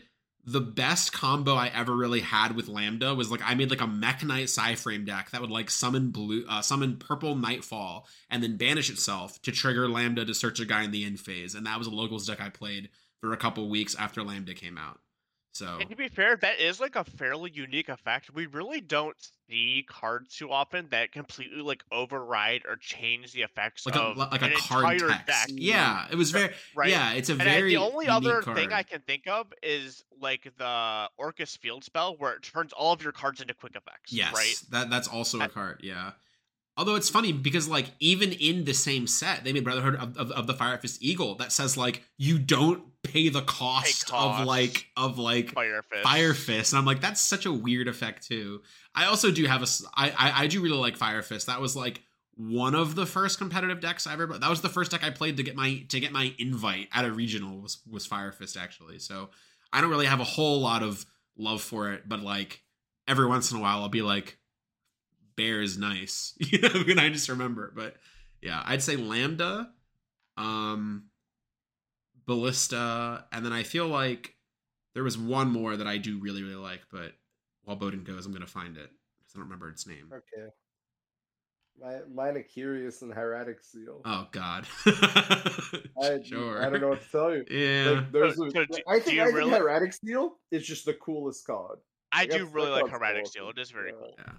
the 0.49 0.61
best 0.61 1.11
combo 1.11 1.55
I 1.55 1.67
ever 1.67 1.93
really 1.93 2.21
had 2.21 2.55
with 2.55 2.69
Lambda 2.69 3.13
was 3.13 3.29
like 3.29 3.41
I 3.43 3.53
made 3.53 3.69
like 3.69 3.81
a 3.81 3.85
Mekk-Knight 3.85 4.45
Psyframe 4.45 5.05
deck 5.05 5.31
that 5.31 5.41
would 5.41 5.51
like 5.51 5.69
summon 5.69 6.09
blue, 6.09 6.45
uh, 6.47 6.61
summon 6.61 6.95
purple 6.95 7.35
Nightfall, 7.35 8.07
and 8.29 8.41
then 8.41 8.55
banish 8.55 8.89
itself 8.89 9.41
to 9.41 9.51
trigger 9.51 9.89
Lambda 9.89 10.23
to 10.23 10.33
search 10.33 10.61
a 10.61 10.65
guy 10.65 10.83
in 10.83 10.91
the 10.91 11.03
end 11.03 11.19
phase, 11.19 11.53
and 11.53 11.65
that 11.65 11.77
was 11.77 11.87
a 11.87 11.91
locals 11.91 12.25
deck 12.25 12.39
I 12.39 12.47
played 12.49 12.87
for 13.19 13.33
a 13.33 13.37
couple 13.37 13.69
weeks 13.69 13.93
after 13.95 14.23
Lambda 14.23 14.53
came 14.53 14.77
out. 14.77 15.01
So 15.51 15.79
And 15.81 15.89
to 15.89 15.97
be 15.97 16.07
fair, 16.07 16.37
that 16.37 16.61
is 16.61 16.79
like 16.79 16.95
a 16.95 17.03
fairly 17.03 17.51
unique 17.53 17.89
effect. 17.89 18.33
We 18.33 18.45
really 18.45 18.79
don't 18.79 19.17
see 19.49 19.85
cards 19.87 20.35
too 20.35 20.51
often 20.51 20.87
that 20.91 21.11
completely 21.11 21.61
like 21.61 21.83
override 21.91 22.63
or 22.67 22.75
change 22.75 23.31
the 23.31 23.41
effects 23.41 23.85
like 23.85 23.95
of 23.95 24.17
a 24.17 24.19
like 24.19 24.41
a 24.41 24.51
card 24.55 24.99
text. 24.99 25.25
deck. 25.27 25.47
Yeah, 25.49 26.05
it 26.11 26.15
was 26.15 26.31
very 26.31 26.53
Right. 26.75 26.89
yeah. 26.89 27.13
It's 27.13 27.29
a 27.29 27.33
And 27.33 27.41
very 27.43 27.69
the 27.69 27.77
only 27.77 28.07
other 28.07 28.41
card. 28.41 28.57
thing 28.57 28.73
I 28.73 28.83
can 28.83 29.01
think 29.01 29.27
of 29.27 29.47
is 29.63 30.03
like 30.19 30.43
the 30.57 31.09
Orcust 31.19 31.59
Field 31.59 31.83
spell, 31.83 32.15
where 32.17 32.33
it 32.33 32.43
turns 32.43 32.73
all 32.73 32.93
of 32.93 33.01
your 33.03 33.11
cards 33.11 33.41
into 33.41 33.53
quick 33.53 33.75
effects. 33.75 34.11
Yes, 34.11 34.33
Right. 34.33 34.55
that 34.71 34.89
that's 34.89 35.07
also 35.07 35.39
a 35.39 35.47
card. 35.47 35.79
Yeah. 35.83 36.11
Although 36.75 36.93
it's 36.95 37.09
funny 37.09 37.31
because 37.33 37.67
like 37.67 37.87
even 37.99 38.31
in 38.33 38.65
the 38.65 38.73
same 38.73 39.07
set, 39.07 39.43
they 39.43 39.51
made 39.51 39.63
Brotherhood 39.63 39.95
of, 39.95 40.15
of, 40.17 40.31
of 40.31 40.45
the 40.47 40.53
Fire 40.53 40.77
Fist 40.77 41.01
Eagle 41.01 41.33
that 41.35 41.51
says 41.51 41.75
like 41.75 42.03
you 42.17 42.37
don't 42.37 42.83
pay 43.07 43.29
the 43.29 43.41
cost, 43.41 44.11
of 44.13 44.45
like 44.45 44.87
of 44.95 45.17
like 45.17 45.51
Fire 45.51 45.81
Fist. 45.81 46.03
Fire 46.03 46.33
Fist, 46.33 46.73
and 46.73 46.79
I'm 46.79 46.85
like 46.85 47.01
that's 47.01 47.21
such 47.21 47.45
a 47.45 47.51
weird 47.51 47.87
effect 47.87 48.27
too. 48.27 48.61
I 48.93 49.05
also 49.05 49.31
do 49.31 49.45
have 49.45 49.63
a 49.63 49.67
I 49.95 50.09
I, 50.09 50.43
I 50.43 50.47
do 50.47 50.61
really 50.61 50.77
like 50.77 50.97
Fire 50.97 51.21
Fist. 51.21 51.47
That 51.47 51.61
was 51.61 51.75
like 51.75 52.01
one 52.35 52.75
of 52.75 52.93
the 52.93 53.05
first 53.05 53.39
competitive 53.39 53.79
decks 53.79 54.05
I 54.05 54.13
ever. 54.13 54.27
That 54.27 54.49
was 54.49 54.61
the 54.61 54.69
first 54.69 54.91
deck 54.91 55.03
I 55.03 55.09
played 55.09 55.37
to 55.37 55.43
get 55.43 55.55
my 55.55 55.83
to 55.89 55.99
get 55.99 56.11
my 56.11 56.33
invite 56.37 56.87
at 56.93 57.05
a 57.05 57.11
regional 57.11 57.59
was 57.59 57.79
was 57.89 58.05
Fire 58.05 58.31
Fist 58.31 58.57
actually. 58.57 58.99
So 58.99 59.29
I 59.73 59.81
don't 59.81 59.89
really 59.89 60.05
have 60.05 60.19
a 60.19 60.25
whole 60.25 60.61
lot 60.61 60.83
of 60.83 61.05
love 61.37 61.61
for 61.61 61.91
it, 61.91 62.07
but 62.07 62.21
like 62.21 62.61
every 63.07 63.25
once 63.25 63.51
in 63.51 63.57
a 63.57 63.61
while 63.61 63.81
I'll 63.81 63.89
be 63.89 64.01
like, 64.01 64.37
Bear 65.35 65.61
is 65.61 65.77
nice, 65.77 66.33
you 66.39 66.59
know, 66.59 66.69
and 66.87 66.99
I 66.99 67.09
just 67.09 67.29
remember. 67.29 67.71
But 67.75 67.95
yeah, 68.41 68.61
I'd 68.65 68.83
say 68.83 68.95
Lambda, 68.95 69.69
um, 70.37 71.05
Ballista, 72.27 73.25
and 73.31 73.43
then 73.45 73.53
I 73.53 73.63
feel 73.63 73.87
like 73.87 74.35
there 74.93 75.03
was 75.03 75.17
one 75.17 75.49
more 75.49 75.75
that 75.77 75.87
I 75.87 75.97
do 75.97 76.19
really 76.19 76.43
really 76.43 76.55
like, 76.55 76.81
but 76.91 77.13
while 77.63 77.77
Bohdan 77.77 78.03
goes, 78.03 78.25
I'm 78.25 78.33
gonna 78.33 78.45
find 78.47 78.77
it 78.77 78.89
because 79.19 79.33
I 79.35 79.39
don't 79.39 79.45
remember 79.45 79.69
its 79.69 79.87
name. 79.87 80.11
Okay. 80.13 80.49
My, 81.79 81.99
mine 82.11 82.35
are 82.37 82.41
curious 82.41 83.03
and 83.03 83.13
hieratic 83.13 83.61
seal. 83.61 84.01
Oh 84.03 84.27
God. 84.31 84.65
I, 84.87 86.19
sure. 86.23 86.63
I 86.65 86.69
don't 86.71 86.81
know 86.81 86.89
what 86.89 87.03
to 87.03 87.09
tell 87.11 87.35
you. 87.35 87.45
Yeah. 87.51 87.91
Like, 87.91 88.11
there's 88.11 88.35
So- 88.35 88.45
a- 88.45 88.51
so 88.51 88.65
do- 88.65 88.77
I 88.87 88.99
think 88.99 89.15
you 89.17 89.21
I 89.21 89.25
think 89.25 89.37
really- 89.37 89.49
hieratic 89.51 89.93
seal 89.93 90.37
is 90.51 90.65
just 90.65 90.85
the 90.85 90.95
coolest 90.95 91.45
card. 91.45 91.77
I 92.11 92.21
Like, 92.21 92.31
do 92.31 92.45
really 92.47 92.71
like 92.71 92.79
card's 92.87 92.93
Hermetic 92.93 93.21
awesome. 93.23 93.31
Seal. 93.33 93.49
It 93.51 93.59
is 93.59 93.69
very 93.71 93.91
Yeah. 93.91 93.97
cool. 93.99 94.15
yeah. 94.17 94.33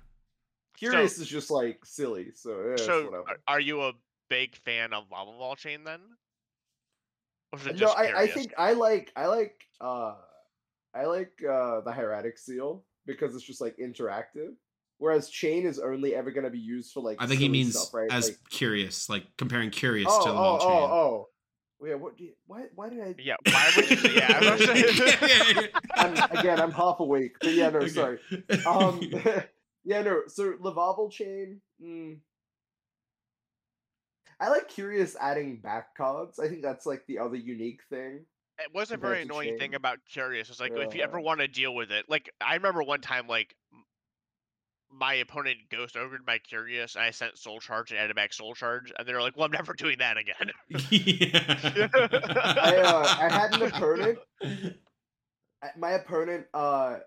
Curious 0.78 1.18
is 1.18 1.28
just 1.28 1.50
like 1.50 1.84
silly, 1.84 2.30
so 2.34 2.70
yeah, 2.70 2.84
So, 2.84 3.04
whatever. 3.04 3.24
are- 3.28 3.38
are 3.46 3.60
you 3.60 3.82
a 3.82 3.92
big 4.28 4.56
fan 4.56 4.92
of 4.92 5.08
Lavalval 5.08 5.56
Chain 5.58 5.84
then? 5.84 6.00
Or 7.52 7.58
no, 7.64 7.72
just 7.72 7.96
I, 7.96 8.22
I 8.22 8.26
think 8.26 8.52
I 8.58 8.72
like 8.72 9.12
I 9.16 9.26
like 9.26 9.54
uh 9.80 10.14
I 10.94 11.06
like 11.06 11.32
uh 11.42 11.80
the 11.80 11.92
hieratic 11.92 12.38
seal 12.38 12.84
because 13.06 13.34
it's 13.34 13.44
just 13.44 13.60
like 13.60 13.76
interactive. 13.78 14.54
Whereas 14.98 15.30
chain 15.30 15.66
is 15.66 15.78
only 15.78 16.14
ever 16.14 16.30
gonna 16.30 16.50
be 16.50 16.58
used 16.58 16.92
for 16.92 17.00
like 17.02 17.16
I 17.20 17.26
think 17.26 17.40
he 17.40 17.48
means 17.48 17.78
stuff, 17.78 17.94
right? 17.94 18.10
as 18.10 18.28
like, 18.28 18.38
curious, 18.50 19.08
like 19.08 19.24
comparing 19.36 19.70
curious 19.70 20.08
oh, 20.10 20.24
to 20.24 20.30
the 20.30 20.36
oh, 20.36 20.40
wall 20.40 20.58
oh, 20.60 20.66
chain. 20.66 20.90
oh. 20.90 21.28
Yeah, 21.80 21.94
what 21.94 22.16
do 22.18 22.24
you, 22.24 22.32
why 22.48 22.64
why 22.74 22.88
did 22.88 23.00
I 23.00 23.14
Yeah, 23.18 23.36
why 23.46 23.70
would 23.76 23.88
you 23.88 23.96
say? 23.96 24.16
Yeah, 24.16 24.40
I 24.42 24.50
was 24.50 24.66
gonna 24.66 24.88
say- 24.88 25.68
I'm, 25.94 26.38
again 26.38 26.60
I'm 26.60 26.72
half 26.72 26.98
awake. 26.98 27.36
But 27.40 27.52
yeah, 27.52 27.70
no, 27.70 27.78
Okay. 27.78 27.88
sorry. 27.88 28.18
Um 28.66 29.00
yeah, 29.84 30.02
no, 30.02 30.22
so 30.26 30.54
Lavalval 30.54 31.12
chain. 31.12 31.60
Mm, 31.80 32.18
I 34.40 34.50
like 34.50 34.68
curious 34.68 35.16
adding 35.20 35.56
back 35.56 35.96
cards. 35.96 36.38
I 36.38 36.48
think 36.48 36.62
that's 36.62 36.86
like 36.86 37.04
the 37.06 37.18
other 37.18 37.36
unique 37.36 37.80
thing. 37.90 38.24
it 38.58 38.74
was 38.74 38.90
a 38.92 38.96
very 38.96 39.22
annoying 39.22 39.58
thing 39.58 39.74
about 39.74 39.98
Curious. 40.10 40.48
It's 40.48 40.60
like 40.60 40.72
if 40.72 40.94
you 40.94 41.02
ever 41.02 41.20
want 41.20 41.40
to 41.40 41.48
deal 41.48 41.74
with 41.74 41.90
it, 41.90 42.06
like 42.08 42.30
I 42.40 42.54
remember 42.54 42.82
one 42.82 43.00
time, 43.00 43.26
like 43.26 43.54
my 44.90 45.14
opponent 45.14 45.58
ghost 45.70 45.96
ogred 45.96 46.22
my 46.26 46.38
Curious, 46.38 46.94
and 46.94 47.04
I 47.04 47.10
sent 47.10 47.36
Soul 47.38 47.60
Charge 47.60 47.90
and 47.90 48.00
added 48.00 48.16
back 48.16 48.32
Soul 48.32 48.54
Charge, 48.54 48.92
and 48.96 49.06
they're 49.06 49.20
like, 49.20 49.36
"Well, 49.36 49.46
I'm 49.46 49.52
never 49.52 49.74
doing 49.74 49.98
that 49.98 50.16
again." 50.16 50.50
yeah. 50.90 51.88
I, 52.62 52.76
uh, 52.76 53.16
I 53.20 53.28
had 53.32 53.54
an 53.54 53.62
opponent. 53.62 54.18
My 55.76 55.90
opponent, 55.92 56.46
uh, 56.54 56.98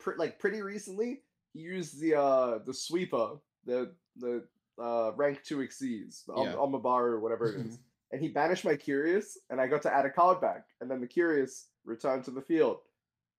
pr- 0.00 0.16
like 0.18 0.40
pretty 0.40 0.60
recently, 0.60 1.22
he 1.52 1.60
used 1.60 2.00
the 2.00 2.18
uh 2.18 2.58
the 2.66 2.74
sweeper, 2.74 3.36
the 3.64 3.92
the 4.16 4.44
uh 4.82 5.12
rank 5.14 5.42
two 5.44 5.60
exceeds, 5.60 6.24
the 6.26 6.34
Yeah. 6.36 6.52
Amabaru 6.54 7.12
or 7.12 7.20
whatever 7.20 7.48
it 7.52 7.66
is, 7.66 7.78
and 8.12 8.20
he 8.20 8.28
banished 8.28 8.64
my 8.64 8.76
Curious, 8.76 9.38
and 9.50 9.60
I 9.60 9.66
got 9.66 9.82
to 9.82 9.94
add 9.94 10.06
a 10.06 10.10
card 10.10 10.40
back, 10.40 10.66
and 10.80 10.90
then 10.90 11.00
the 11.00 11.06
Curious 11.06 11.68
returned 11.84 12.24
to 12.24 12.30
the 12.30 12.42
field, 12.42 12.78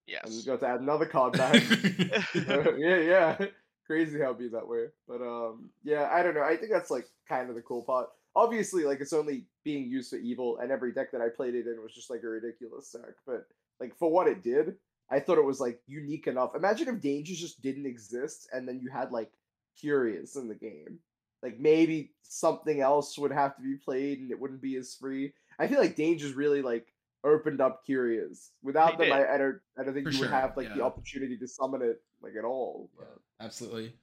Yes. 0.08 0.24
and 0.26 0.46
got 0.46 0.60
to 0.62 0.68
add 0.68 0.82
another 0.82 1.06
card 1.06 1.34
back. 1.38 1.62
Yeah, 2.36 2.98
yeah. 2.98 3.46
Crazy 3.86 4.20
how 4.20 4.32
it 4.32 4.40
be 4.40 4.50
that 4.50 4.68
way. 4.68 4.88
But 5.08 5.22
um 5.22 5.70
yeah, 5.84 6.10
I 6.12 6.22
don't 6.24 6.34
know. 6.36 6.44
I 6.44 6.58
think 6.58 6.72
that's 6.72 6.92
like 6.92 7.08
kind 7.30 7.50
of 7.50 7.56
the 7.56 7.62
cool 7.62 7.84
part. 7.84 8.10
Obviously, 8.36 8.84
like 8.84 9.00
it's 9.02 9.14
only 9.14 9.46
being 9.64 9.90
used 9.90 10.10
for 10.10 10.18
evil, 10.18 10.58
and 10.58 10.72
every 10.72 10.92
deck 10.92 11.12
that 11.12 11.22
I 11.22 11.30
played 11.30 11.56
it 11.56 11.68
in 11.68 11.82
was 11.82 11.94
just 11.94 12.10
like 12.10 12.22
a 12.24 12.28
ridiculous 12.28 12.92
deck. 12.92 13.16
But 13.26 13.48
like 13.80 13.96
for 13.98 14.12
what 14.12 14.28
it 14.28 14.44
did, 14.44 14.76
I 15.10 15.20
thought 15.22 15.38
it 15.38 15.46
was 15.46 15.60
like 15.62 15.80
unique 15.88 16.28
enough. 16.28 16.54
Imagine 16.56 16.90
if 16.90 17.00
dangers 17.02 17.40
just 17.40 17.62
didn't 17.62 17.86
exist 17.86 18.50
and 18.52 18.68
then 18.68 18.80
you 18.82 18.90
had 18.90 19.12
like 19.12 19.32
curious 19.80 20.36
in 20.36 20.48
the 20.50 20.56
game. 20.56 21.00
Like 21.44 21.60
maybe 21.60 22.12
something 22.24 22.82
else 22.82 23.18
would 23.18 23.32
have 23.32 23.56
to 23.58 23.62
be 23.62 23.76
played 23.76 24.20
and 24.20 24.32
it 24.32 24.40
wouldn't 24.40 24.62
be 24.62 24.76
as 24.76 24.96
free. 24.96 25.34
I 25.60 25.68
feel 25.68 25.80
like 25.80 25.96
dangers 25.96 26.34
really 26.34 26.62
like 26.62 26.88
opened 27.24 27.62
up 27.62 27.86
curious. 27.86 28.52
Without 28.64 28.98
them. 28.98 29.12
I, 29.12 29.26
I 29.34 29.38
don't 29.38 29.60
I 29.78 29.84
don't 29.84 29.94
think 29.94 30.08
For 30.08 30.14
you 30.14 30.20
would 30.22 30.30
have 30.32 30.58
like 30.58 30.74
the 30.74 30.82
opportunity 30.82 31.38
to 31.38 31.48
summon 31.48 31.82
it 31.82 32.02
like 32.22 32.34
at 32.38 32.46
all. 32.46 32.90
Yeah, 33.00 33.46
absolutely. 33.46 33.94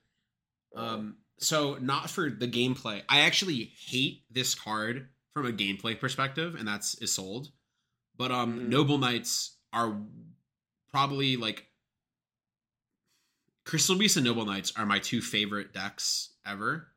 uh, 0.77 0.81
Um, 0.81 1.17
so 1.39 1.77
not 1.81 2.11
for 2.11 2.31
the 2.31 2.47
gameplay. 2.49 3.03
I 3.09 3.21
actually 3.21 3.73
hate 3.87 4.23
this 4.31 4.55
card 4.55 5.09
from 5.33 5.47
a 5.47 5.53
gameplay 5.53 5.99
perspective, 5.99 6.55
and 6.55 6.67
that's 6.69 6.95
Isolde. 7.03 7.49
But 8.17 8.31
um, 8.31 8.61
Mm. 8.61 8.69
Noble 8.69 8.99
Knights 8.99 9.57
are 9.73 10.01
probably 10.93 11.37
like 11.37 11.67
Crystal 13.65 13.97
Beast 13.97 14.17
and 14.17 14.25
Noble 14.25 14.45
Knights 14.45 14.73
are 14.77 14.87
my 14.87 14.99
two 15.01 15.21
favorite 15.21 15.73
decks 15.73 16.35
ever. 16.47 16.89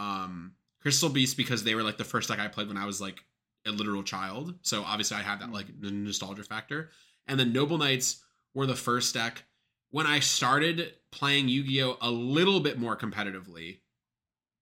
Um, 0.00 0.54
Crystal 0.80 1.10
Beast 1.10 1.36
because 1.36 1.62
they 1.62 1.74
were 1.74 1.82
like 1.82 1.98
the 1.98 2.04
first 2.04 2.28
deck 2.28 2.38
I 2.38 2.48
played 2.48 2.68
when 2.68 2.78
I 2.78 2.86
was 2.86 3.00
like 3.00 3.22
a 3.66 3.70
literal 3.70 4.02
child, 4.02 4.54
so 4.62 4.82
obviously 4.82 5.18
I 5.18 5.22
had 5.22 5.40
that 5.40 5.52
like 5.52 5.66
n- 5.68 6.04
nostalgia 6.04 6.42
factor. 6.42 6.90
And 7.26 7.38
then 7.38 7.52
Noble 7.52 7.78
Knights 7.78 8.24
were 8.54 8.66
the 8.66 8.74
first 8.74 9.12
deck 9.14 9.44
when 9.90 10.06
I 10.06 10.20
started 10.20 10.94
playing 11.12 11.48
Yu-Gi-Oh 11.48 11.98
a 12.00 12.10
little 12.10 12.60
bit 12.60 12.78
more 12.78 12.96
competitively. 12.96 13.80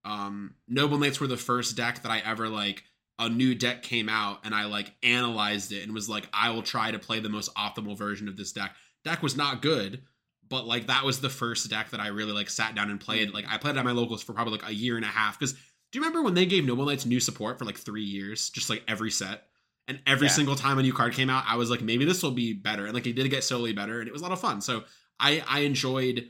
Um, 0.05 0.55
Noble 0.67 0.99
Knights 0.99 1.21
were 1.21 1.27
the 1.27 1.37
first 1.37 1.77
deck 1.77 2.03
that 2.03 2.11
I 2.11 2.19
ever 2.19 2.49
like 2.49 2.83
a 3.19 3.29
new 3.29 3.55
deck 3.55 3.83
came 3.83 4.09
out 4.09 4.41
and 4.45 4.55
I 4.55 4.65
like 4.65 4.93
analyzed 5.03 5.73
it 5.73 5.83
and 5.83 5.93
was 5.93 6.09
like, 6.09 6.29
I 6.33 6.51
will 6.51 6.63
try 6.63 6.91
to 6.91 6.99
play 6.99 7.21
the 7.21 7.29
most 7.29 7.55
optimal 7.55 7.97
version 7.97 8.29
of 8.29 8.37
this 8.37 8.53
deck. 8.53 8.75
Deck 9.05 9.23
was 9.23 9.37
not 9.37 9.63
good, 9.63 10.03
but 10.49 10.67
like 10.67 10.87
that 10.87 11.05
was 11.05 11.21
the 11.21 11.31
first 11.31 11.69
deck 11.71 11.91
that 11.91 12.01
I 12.01 12.09
really 12.09 12.33
like 12.33 12.51
sat 12.51 12.75
down 12.75 12.91
and 12.91 13.01
played. 13.01 13.33
Like 13.33 13.47
I 13.49 13.59
played 13.59 13.77
at 13.77 13.85
my 13.85 13.93
locals 13.93 14.23
for 14.23 14.33
probably 14.33 14.53
like 14.59 14.69
a 14.69 14.75
year 14.75 14.97
and 14.97 15.05
a 15.05 15.09
half. 15.09 15.39
Because 15.39 15.53
do 15.53 15.59
you 15.99 16.01
remember 16.01 16.23
when 16.23 16.35
they 16.35 16.47
gave 16.47 16.65
Noble 16.65 16.85
Knights 16.87 17.07
new 17.07 17.21
support 17.21 17.59
for 17.59 17.65
like 17.65 17.77
three 17.79 18.05
years, 18.05 18.51
just 18.51 18.69
like 18.71 18.83
every 18.89 19.11
set? 19.11 19.45
And 19.87 20.01
every 20.07 20.27
Yeah. 20.27 20.33
single 20.35 20.55
time 20.55 20.79
a 20.79 20.83
new 20.83 20.93
card 20.93 21.15
came 21.15 21.31
out, 21.31 21.45
I 21.49 21.57
was 21.57 21.71
like, 21.71 21.81
maybe 21.81 22.05
this 22.05 22.23
will 22.23 22.31
be 22.31 22.53
better. 22.53 22.85
And 22.85 22.95
like 22.95 23.07
it 23.07 23.15
did 23.15 23.31
get 23.31 23.43
slowly 23.45 23.73
better, 23.73 24.01
and 24.01 24.09
it 24.09 24.13
was 24.13 24.21
a 24.21 24.25
lot 24.25 24.33
of 24.33 24.41
fun. 24.41 24.61
So 24.61 24.85
I 25.19 25.43
I 25.49 25.61
enjoyed 25.61 26.29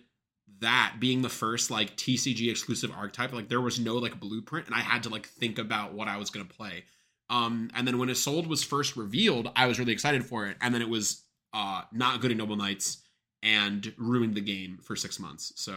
that 0.61 0.97
being 0.99 1.23
the 1.23 1.29
first 1.29 1.71
like 1.71 1.97
TCG 1.97 2.51
exclusive 2.51 2.91
archetype. 2.97 3.33
Like 3.33 3.49
there 3.49 3.61
was 3.61 3.79
no 3.81 3.97
like 3.97 4.19
blueprint, 4.21 4.67
and 4.67 4.75
I 4.75 4.81
had 4.81 5.03
to 5.05 5.09
like 5.09 5.27
think 5.27 5.59
about 5.59 5.93
what 5.93 6.09
I 6.09 6.17
was 6.17 6.31
gonna 6.31 6.45
play. 6.45 6.85
Um, 7.31 7.71
and 7.75 7.87
then 7.87 7.99
when 7.99 8.09
Isolde 8.09 8.47
was 8.47 8.65
first 8.65 8.97
revealed, 8.97 9.51
I 9.55 9.67
was 9.67 9.79
really 9.79 9.93
excited 9.93 10.25
for 10.25 10.47
it, 10.47 10.57
and 10.61 10.73
then 10.75 10.81
it 10.83 10.89
was 10.89 11.25
uh 11.53 11.83
not 11.93 12.21
good 12.21 12.31
in 12.31 12.39
Noble 12.39 12.57
Knights 12.57 12.99
and 13.43 13.95
ruined 13.97 14.35
the 14.35 14.41
game 14.41 14.79
for 14.83 14.97
six 14.97 15.19
months. 15.19 15.53
So 15.57 15.75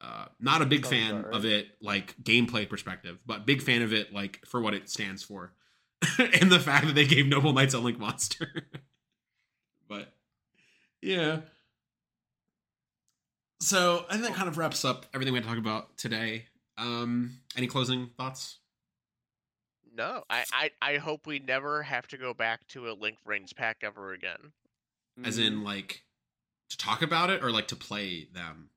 uh 0.00 0.26
not 0.40 0.60
a 0.62 0.66
big 0.66 0.84
Sounds 0.84 0.96
fan 0.96 1.20
about 1.20 1.34
of 1.34 1.44
it 1.44 1.68
like 1.80 2.14
gameplay 2.22 2.68
perspective, 2.68 3.18
but 3.26 3.46
big 3.46 3.62
fan 3.62 3.82
of 3.82 3.92
it 3.92 4.12
like 4.12 4.40
for 4.46 4.60
what 4.60 4.74
it 4.74 4.88
stands 4.88 5.22
for. 5.22 5.52
and 6.18 6.50
the 6.52 6.60
fact 6.60 6.86
that 6.86 6.94
they 6.94 7.06
gave 7.06 7.26
Noble 7.26 7.52
Knights 7.52 7.74
a 7.74 7.78
link 7.78 7.98
monster. 7.98 8.48
but 9.88 10.12
yeah. 11.00 11.40
So 13.60 14.04
I 14.08 14.12
think 14.14 14.24
that 14.24 14.34
kind 14.34 14.48
of 14.48 14.58
wraps 14.58 14.84
up 14.84 15.06
everything 15.14 15.32
we 15.32 15.38
had 15.38 15.44
to 15.44 15.48
talk 15.48 15.58
about 15.58 15.96
today. 15.96 16.46
Um, 16.76 17.38
any 17.56 17.66
closing 17.66 18.10
thoughts? 18.18 18.58
No, 19.96 20.24
I, 20.28 20.44
I 20.52 20.70
I 20.82 20.96
hope 20.96 21.26
we 21.26 21.38
never 21.38 21.82
have 21.82 22.06
to 22.08 22.18
go 22.18 22.34
back 22.34 22.66
to 22.68 22.90
a 22.90 22.92
Link 22.92 23.18
Vrains 23.26 23.54
pack 23.54 23.78
ever 23.82 24.12
again. 24.12 24.52
As 25.24 25.38
Mm. 25.38 25.46
in, 25.46 25.64
like, 25.64 26.02
to 26.76 26.86
talk 26.86 27.02
about 27.02 27.30
it 27.30 27.42
or 27.42 27.50
like 27.50 27.68
to 27.68 27.76
play 27.76 28.28
them? 28.34 28.70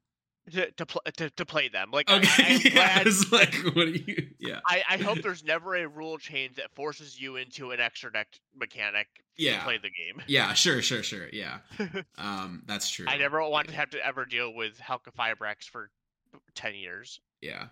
To 0.52 0.72
to, 0.72 0.86
pl- 0.86 1.02
to, 1.18 1.30
to 1.30 1.46
play 1.46 1.68
them. 1.68 1.92
Like 1.92 2.10
Okay, 2.10 2.28
I, 2.44 2.48
am 2.54 2.62
yeah. 2.64 2.70
glad. 2.72 3.08
It's 3.08 3.32
like, 3.32 3.54
what 3.76 3.86
do 3.86 3.92
you? 4.06 4.28
Yeah, 4.40 4.60
I, 4.66 4.82
I 4.90 4.98
hope 4.98 5.22
there's 5.24 5.44
never 5.44 5.76
a 5.76 5.88
rule 5.88 6.18
change 6.18 6.56
that 6.56 6.72
forces 6.74 7.20
you 7.20 7.36
into 7.36 7.72
an 7.72 7.80
extra 7.82 8.12
deck 8.12 8.28
mechanic 8.58 9.08
to 9.38 9.44
yeah, 9.44 9.64
play 9.64 9.78
the 9.78 9.90
game. 9.90 10.24
yeah. 10.28 10.54
Sure, 10.54 10.82
sure, 10.82 11.04
sure. 11.04 11.28
Yeah, 11.34 11.58
um, 12.18 12.64
that's 12.66 12.90
true. 12.90 13.06
I 13.10 13.18
never 13.18 13.48
want 13.50 13.68
to 13.68 13.76
have 13.76 13.90
to 13.90 14.06
ever 14.06 14.24
deal 14.26 14.54
with 14.54 14.80
Halqifibrax 14.80 15.70
for 15.70 15.90
ten 16.56 16.76
years. 16.76 17.20
yeah 17.42 17.68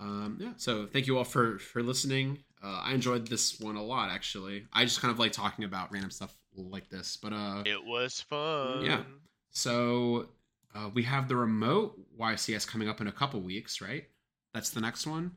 um 0.00 0.38
yeah. 0.40 0.52
So 0.56 0.86
thank 0.86 1.06
you 1.06 1.18
all 1.18 1.24
for 1.24 1.58
for 1.58 1.82
listening. 1.82 2.38
Uh 2.62 2.80
i 2.84 2.92
enjoyed 2.92 3.26
this 3.28 3.60
one 3.60 3.76
a 3.76 3.82
lot 3.82 4.10
actually. 4.10 4.66
I 4.72 4.84
just 4.84 5.00
kind 5.00 5.12
of 5.12 5.18
like 5.18 5.32
talking 5.32 5.64
about 5.64 5.92
random 5.92 6.10
stuff 6.10 6.34
like 6.56 6.88
this 6.88 7.16
but 7.16 7.32
uh 7.32 7.62
It 7.66 7.84
was 7.84 8.20
fun. 8.20 8.84
Yeah. 8.84 9.02
So 9.50 10.28
uh 10.74 10.90
we 10.92 11.02
have 11.04 11.28
the 11.28 11.36
remote 11.36 11.98
ycs 12.18 12.66
coming 12.66 12.88
up 12.88 13.00
in 13.00 13.06
a 13.06 13.12
couple 13.12 13.40
weeks 13.40 13.80
right? 13.80 14.04
That's 14.52 14.70
the 14.70 14.80
next 14.80 15.06
one. 15.06 15.32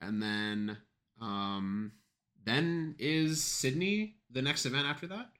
And 0.00 0.22
then 0.22 0.78
um 1.20 1.92
then 2.44 2.94
is 2.98 3.42
sydney 3.42 4.16
the 4.30 4.42
next 4.42 4.64
event 4.66 4.86
after 4.86 5.06
that? 5.08 5.30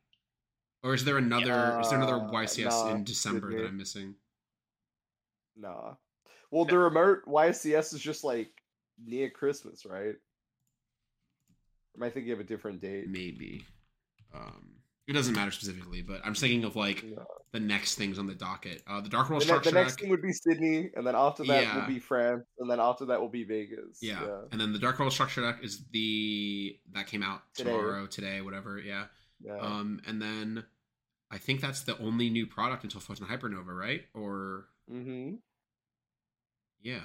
Or 0.82 0.94
is 0.94 1.05
there 1.05 1.18
another 1.18 1.78
is 1.80 1.89
there 1.90 1.98
another 1.98 2.16
Uh, 2.16 2.30
ycs 2.30 2.64
nah, 2.70 2.90
in 2.94 3.05
december 3.05 3.51
that 3.52 3.66
i'm 3.66 3.76
missing? 3.76 4.14
Nah. 5.56 5.94
Well, 6.51 6.65
the 6.65 6.79
remote 6.79 7.20
YCS 7.27 7.95
is 7.95 8.01
just 8.01 8.25
like 8.25 8.51
near 9.05 9.31
Christmas, 9.31 9.85
right? 9.87 10.15
Or 11.95 11.97
am 11.97 12.03
I 12.03 12.11
thinking 12.11 12.33
of 12.33 12.41
a 12.41 12.45
different 12.45 12.81
date? 12.81 13.09
maybe 13.09 13.65
um 14.35 14.73
it 15.07 15.15
doesn't 15.15 15.35
matter 15.35 15.51
specifically 15.51 16.03
but 16.03 16.20
i'm 16.23 16.35
thinking 16.35 16.65
of 16.65 16.77
like 16.77 17.03
the 17.53 17.59
next 17.61 17.95
things 17.95 18.19
on 18.19 18.27
the 18.27 18.35
docket. 18.35 18.83
Uh, 18.87 19.01
the 19.01 19.09
Dark 19.09 19.31
World 19.31 19.43
The, 19.43 19.53
ne- 19.55 19.59
the 19.61 19.73
next 19.73 19.99
thing 19.99 20.11
would 20.11 20.20
be 20.20 20.35
Sydney, 20.35 20.91
and 20.95 21.07
then 21.07 21.15
after 21.16 21.45
that 21.45 21.62
Yeah. 21.62 21.81
will 21.81 21.87
be 21.87 21.99
France, 21.99 22.45
and 22.59 22.70
then 22.70 22.79
after 22.79 23.07
that 23.07 23.19
will 23.19 23.31
be 23.31 23.43
Vegas. 23.45 24.01
yeah. 24.03 24.23
yeah. 24.23 24.41
and 24.53 24.61
then 24.61 24.75
the 24.75 24.79
Dark 24.79 24.99
World 24.99 25.15
structure 25.15 25.41
deck 25.41 25.61
is 25.65 25.83
the 25.93 26.79
that 26.93 27.07
came 27.07 27.23
out 27.23 27.41
Today. 27.55 27.70
tomorrow, 27.70 28.07
today, 28.07 28.43
whatever. 28.43 28.79
Yeah. 28.79 29.07
yeah. 29.41 29.57
Um, 29.59 30.03
and 30.07 30.20
then 30.20 30.62
I 31.31 31.39
think 31.39 31.62
that's 31.62 31.81
the 31.85 31.97
only 31.99 32.29
new 32.29 32.47
product 32.47 32.85
until 32.85 33.01
Photon 33.01 33.27
Hypernova, 33.27 33.75
right? 33.75 34.03
Or 34.12 34.66
hmm 34.87 35.37
yeah, 36.83 37.01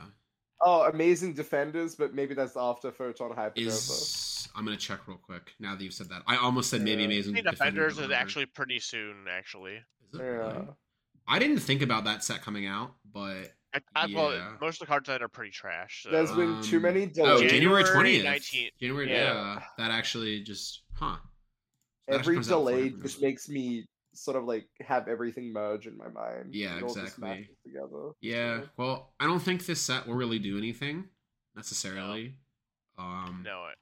Oh, 0.65 0.83
amazing 0.89 1.33
defenders, 1.33 1.95
but 1.95 2.13
maybe 2.13 2.33
that's 2.33 2.55
after 2.55 2.91
Photon 2.91 3.31
Hypernova. 3.31 3.57
is 3.57 4.47
I'm 4.55 4.63
gonna 4.63 4.77
check 4.77 5.07
real 5.07 5.17
quick 5.17 5.51
now 5.59 5.75
that 5.75 5.83
you've 5.83 5.93
said 5.93 6.09
that. 6.09 6.21
I 6.27 6.37
almost 6.37 6.69
said 6.69 6.81
maybe 6.81 7.01
Yeah. 7.01 7.07
amazing. 7.07 7.33
I 7.33 7.41
think 7.41 7.49
Defenders 7.49 7.99
is 7.99 8.11
actually 8.11 8.45
pretty 8.45 8.79
soon. 8.79 9.25
Actually, 9.29 9.81
Is 10.13 10.19
it 10.19 10.23
really? 10.23 10.53
Yeah. 10.53 10.65
I 11.27 11.39
didn't 11.39 11.59
think 11.59 11.81
about 11.81 12.03
that 12.05 12.23
set 12.23 12.41
coming 12.41 12.65
out, 12.65 12.95
but 13.11 13.53
I, 13.73 13.81
I, 13.95 14.05
well, 14.13 14.57
most 14.61 14.75
of 14.75 14.79
the 14.81 14.85
cards 14.85 15.07
that 15.07 15.21
are 15.23 15.27
pretty 15.27 15.51
trash. 15.51 16.03
So. 16.03 16.11
There's 16.11 16.31
been 16.31 16.61
too 16.61 16.77
Um, 16.77 16.83
many 16.83 17.03
oh, 17.05 17.07
delays. 17.07 17.51
January 17.51 17.83
January 17.83 17.83
twentieth, 17.85 18.25
19th. 18.25 18.71
January, 18.79 19.09
Yeah. 19.09 19.33
yeah, 19.55 19.63
that 19.79 19.91
actually 19.91 20.43
just 20.43 20.83
huh. 20.93 21.17
That 22.07 22.19
actually 22.19 22.19
Every 22.19 22.35
comes 22.35 22.51
out 22.51 22.57
delay 22.59 22.89
Hypernova. 22.91 23.01
just 23.01 23.21
makes 23.21 23.49
me 23.49 23.85
sort 24.13 24.37
of 24.37 24.45
like 24.45 24.67
have 24.81 25.07
everything 25.07 25.51
merge 25.51 25.87
in 25.87 25.97
my 25.97 26.07
mind. 26.09 26.53
Yeah, 26.53 26.77
It 26.77 26.83
all 26.83 26.93
just 26.93 27.17
exactly. 27.17 27.49
Together. 27.65 28.11
Yeah, 28.21 28.61
so. 28.61 28.69
well, 28.77 29.13
I 29.19 29.25
don't 29.25 29.39
think 29.41 29.65
this 29.65 29.81
set 29.81 30.07
will 30.07 30.15
really 30.15 30.39
do 30.39 30.57
anything 30.57 31.05
necessarily. 31.55 32.35
Um, 32.97 33.41
no, 33.43 33.65
it. 33.71 33.77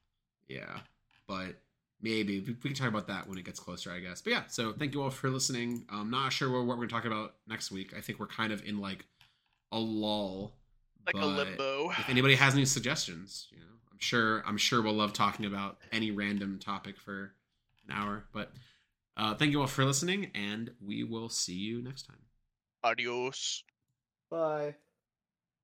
yeah, 0.54 0.80
but 1.28 1.62
maybe 2.02 2.40
we 2.40 2.54
we 2.54 2.70
can 2.70 2.74
talk 2.74 2.88
about 2.88 3.08
that 3.08 3.28
when 3.28 3.38
it 3.38 3.46
gets 3.46 3.60
closer, 3.60 3.92
I 3.92 4.00
guess. 4.00 4.22
But 4.22 4.32
yeah, 4.32 4.44
so 4.48 4.74
thank 4.74 4.94
you 4.94 5.02
all 5.02 5.10
for 5.10 5.30
listening. 5.30 5.86
I'm 5.90 6.10
not 6.10 6.32
sure 6.34 6.50
what 6.50 6.66
we're 6.66 6.76
going 6.76 6.88
to 6.88 6.94
talk 6.94 7.06
about 7.06 7.36
next 7.48 7.72
week. 7.72 7.94
I 7.96 8.02
think 8.02 8.20
we're 8.20 8.28
kind 8.28 8.54
of 8.54 8.64
in 8.66 8.80
like 8.80 9.06
a 9.72 9.80
lull. 9.80 10.54
like 11.06 11.16
a 11.16 11.26
limbo. 11.26 11.92
If 11.92 12.10
anybody 12.10 12.36
has 12.36 12.54
any 12.54 12.66
suggestions, 12.66 13.48
you 13.52 13.60
know, 13.60 13.66
I'm 13.92 14.00
sure 14.00 14.44
I'm 14.46 14.58
sure 14.58 14.82
we'll 14.82 14.94
love 14.94 15.14
talking 15.14 15.46
about 15.46 15.78
any 15.92 16.12
random 16.12 16.60
topic 16.60 16.98
for 16.98 17.34
an 17.88 17.96
hour. 17.96 18.24
But 18.34 18.52
uh, 19.22 19.36
thank 19.36 19.52
you 19.52 19.62
all 19.62 19.68
for 19.68 19.86
listening, 19.86 20.32
and 20.34 20.72
we 20.84 21.04
will 21.04 21.30
see 21.30 21.54
you 21.54 21.84
next 21.84 22.08
time. 22.08 22.18
Adios. 22.84 23.64
Bye. 24.32 24.76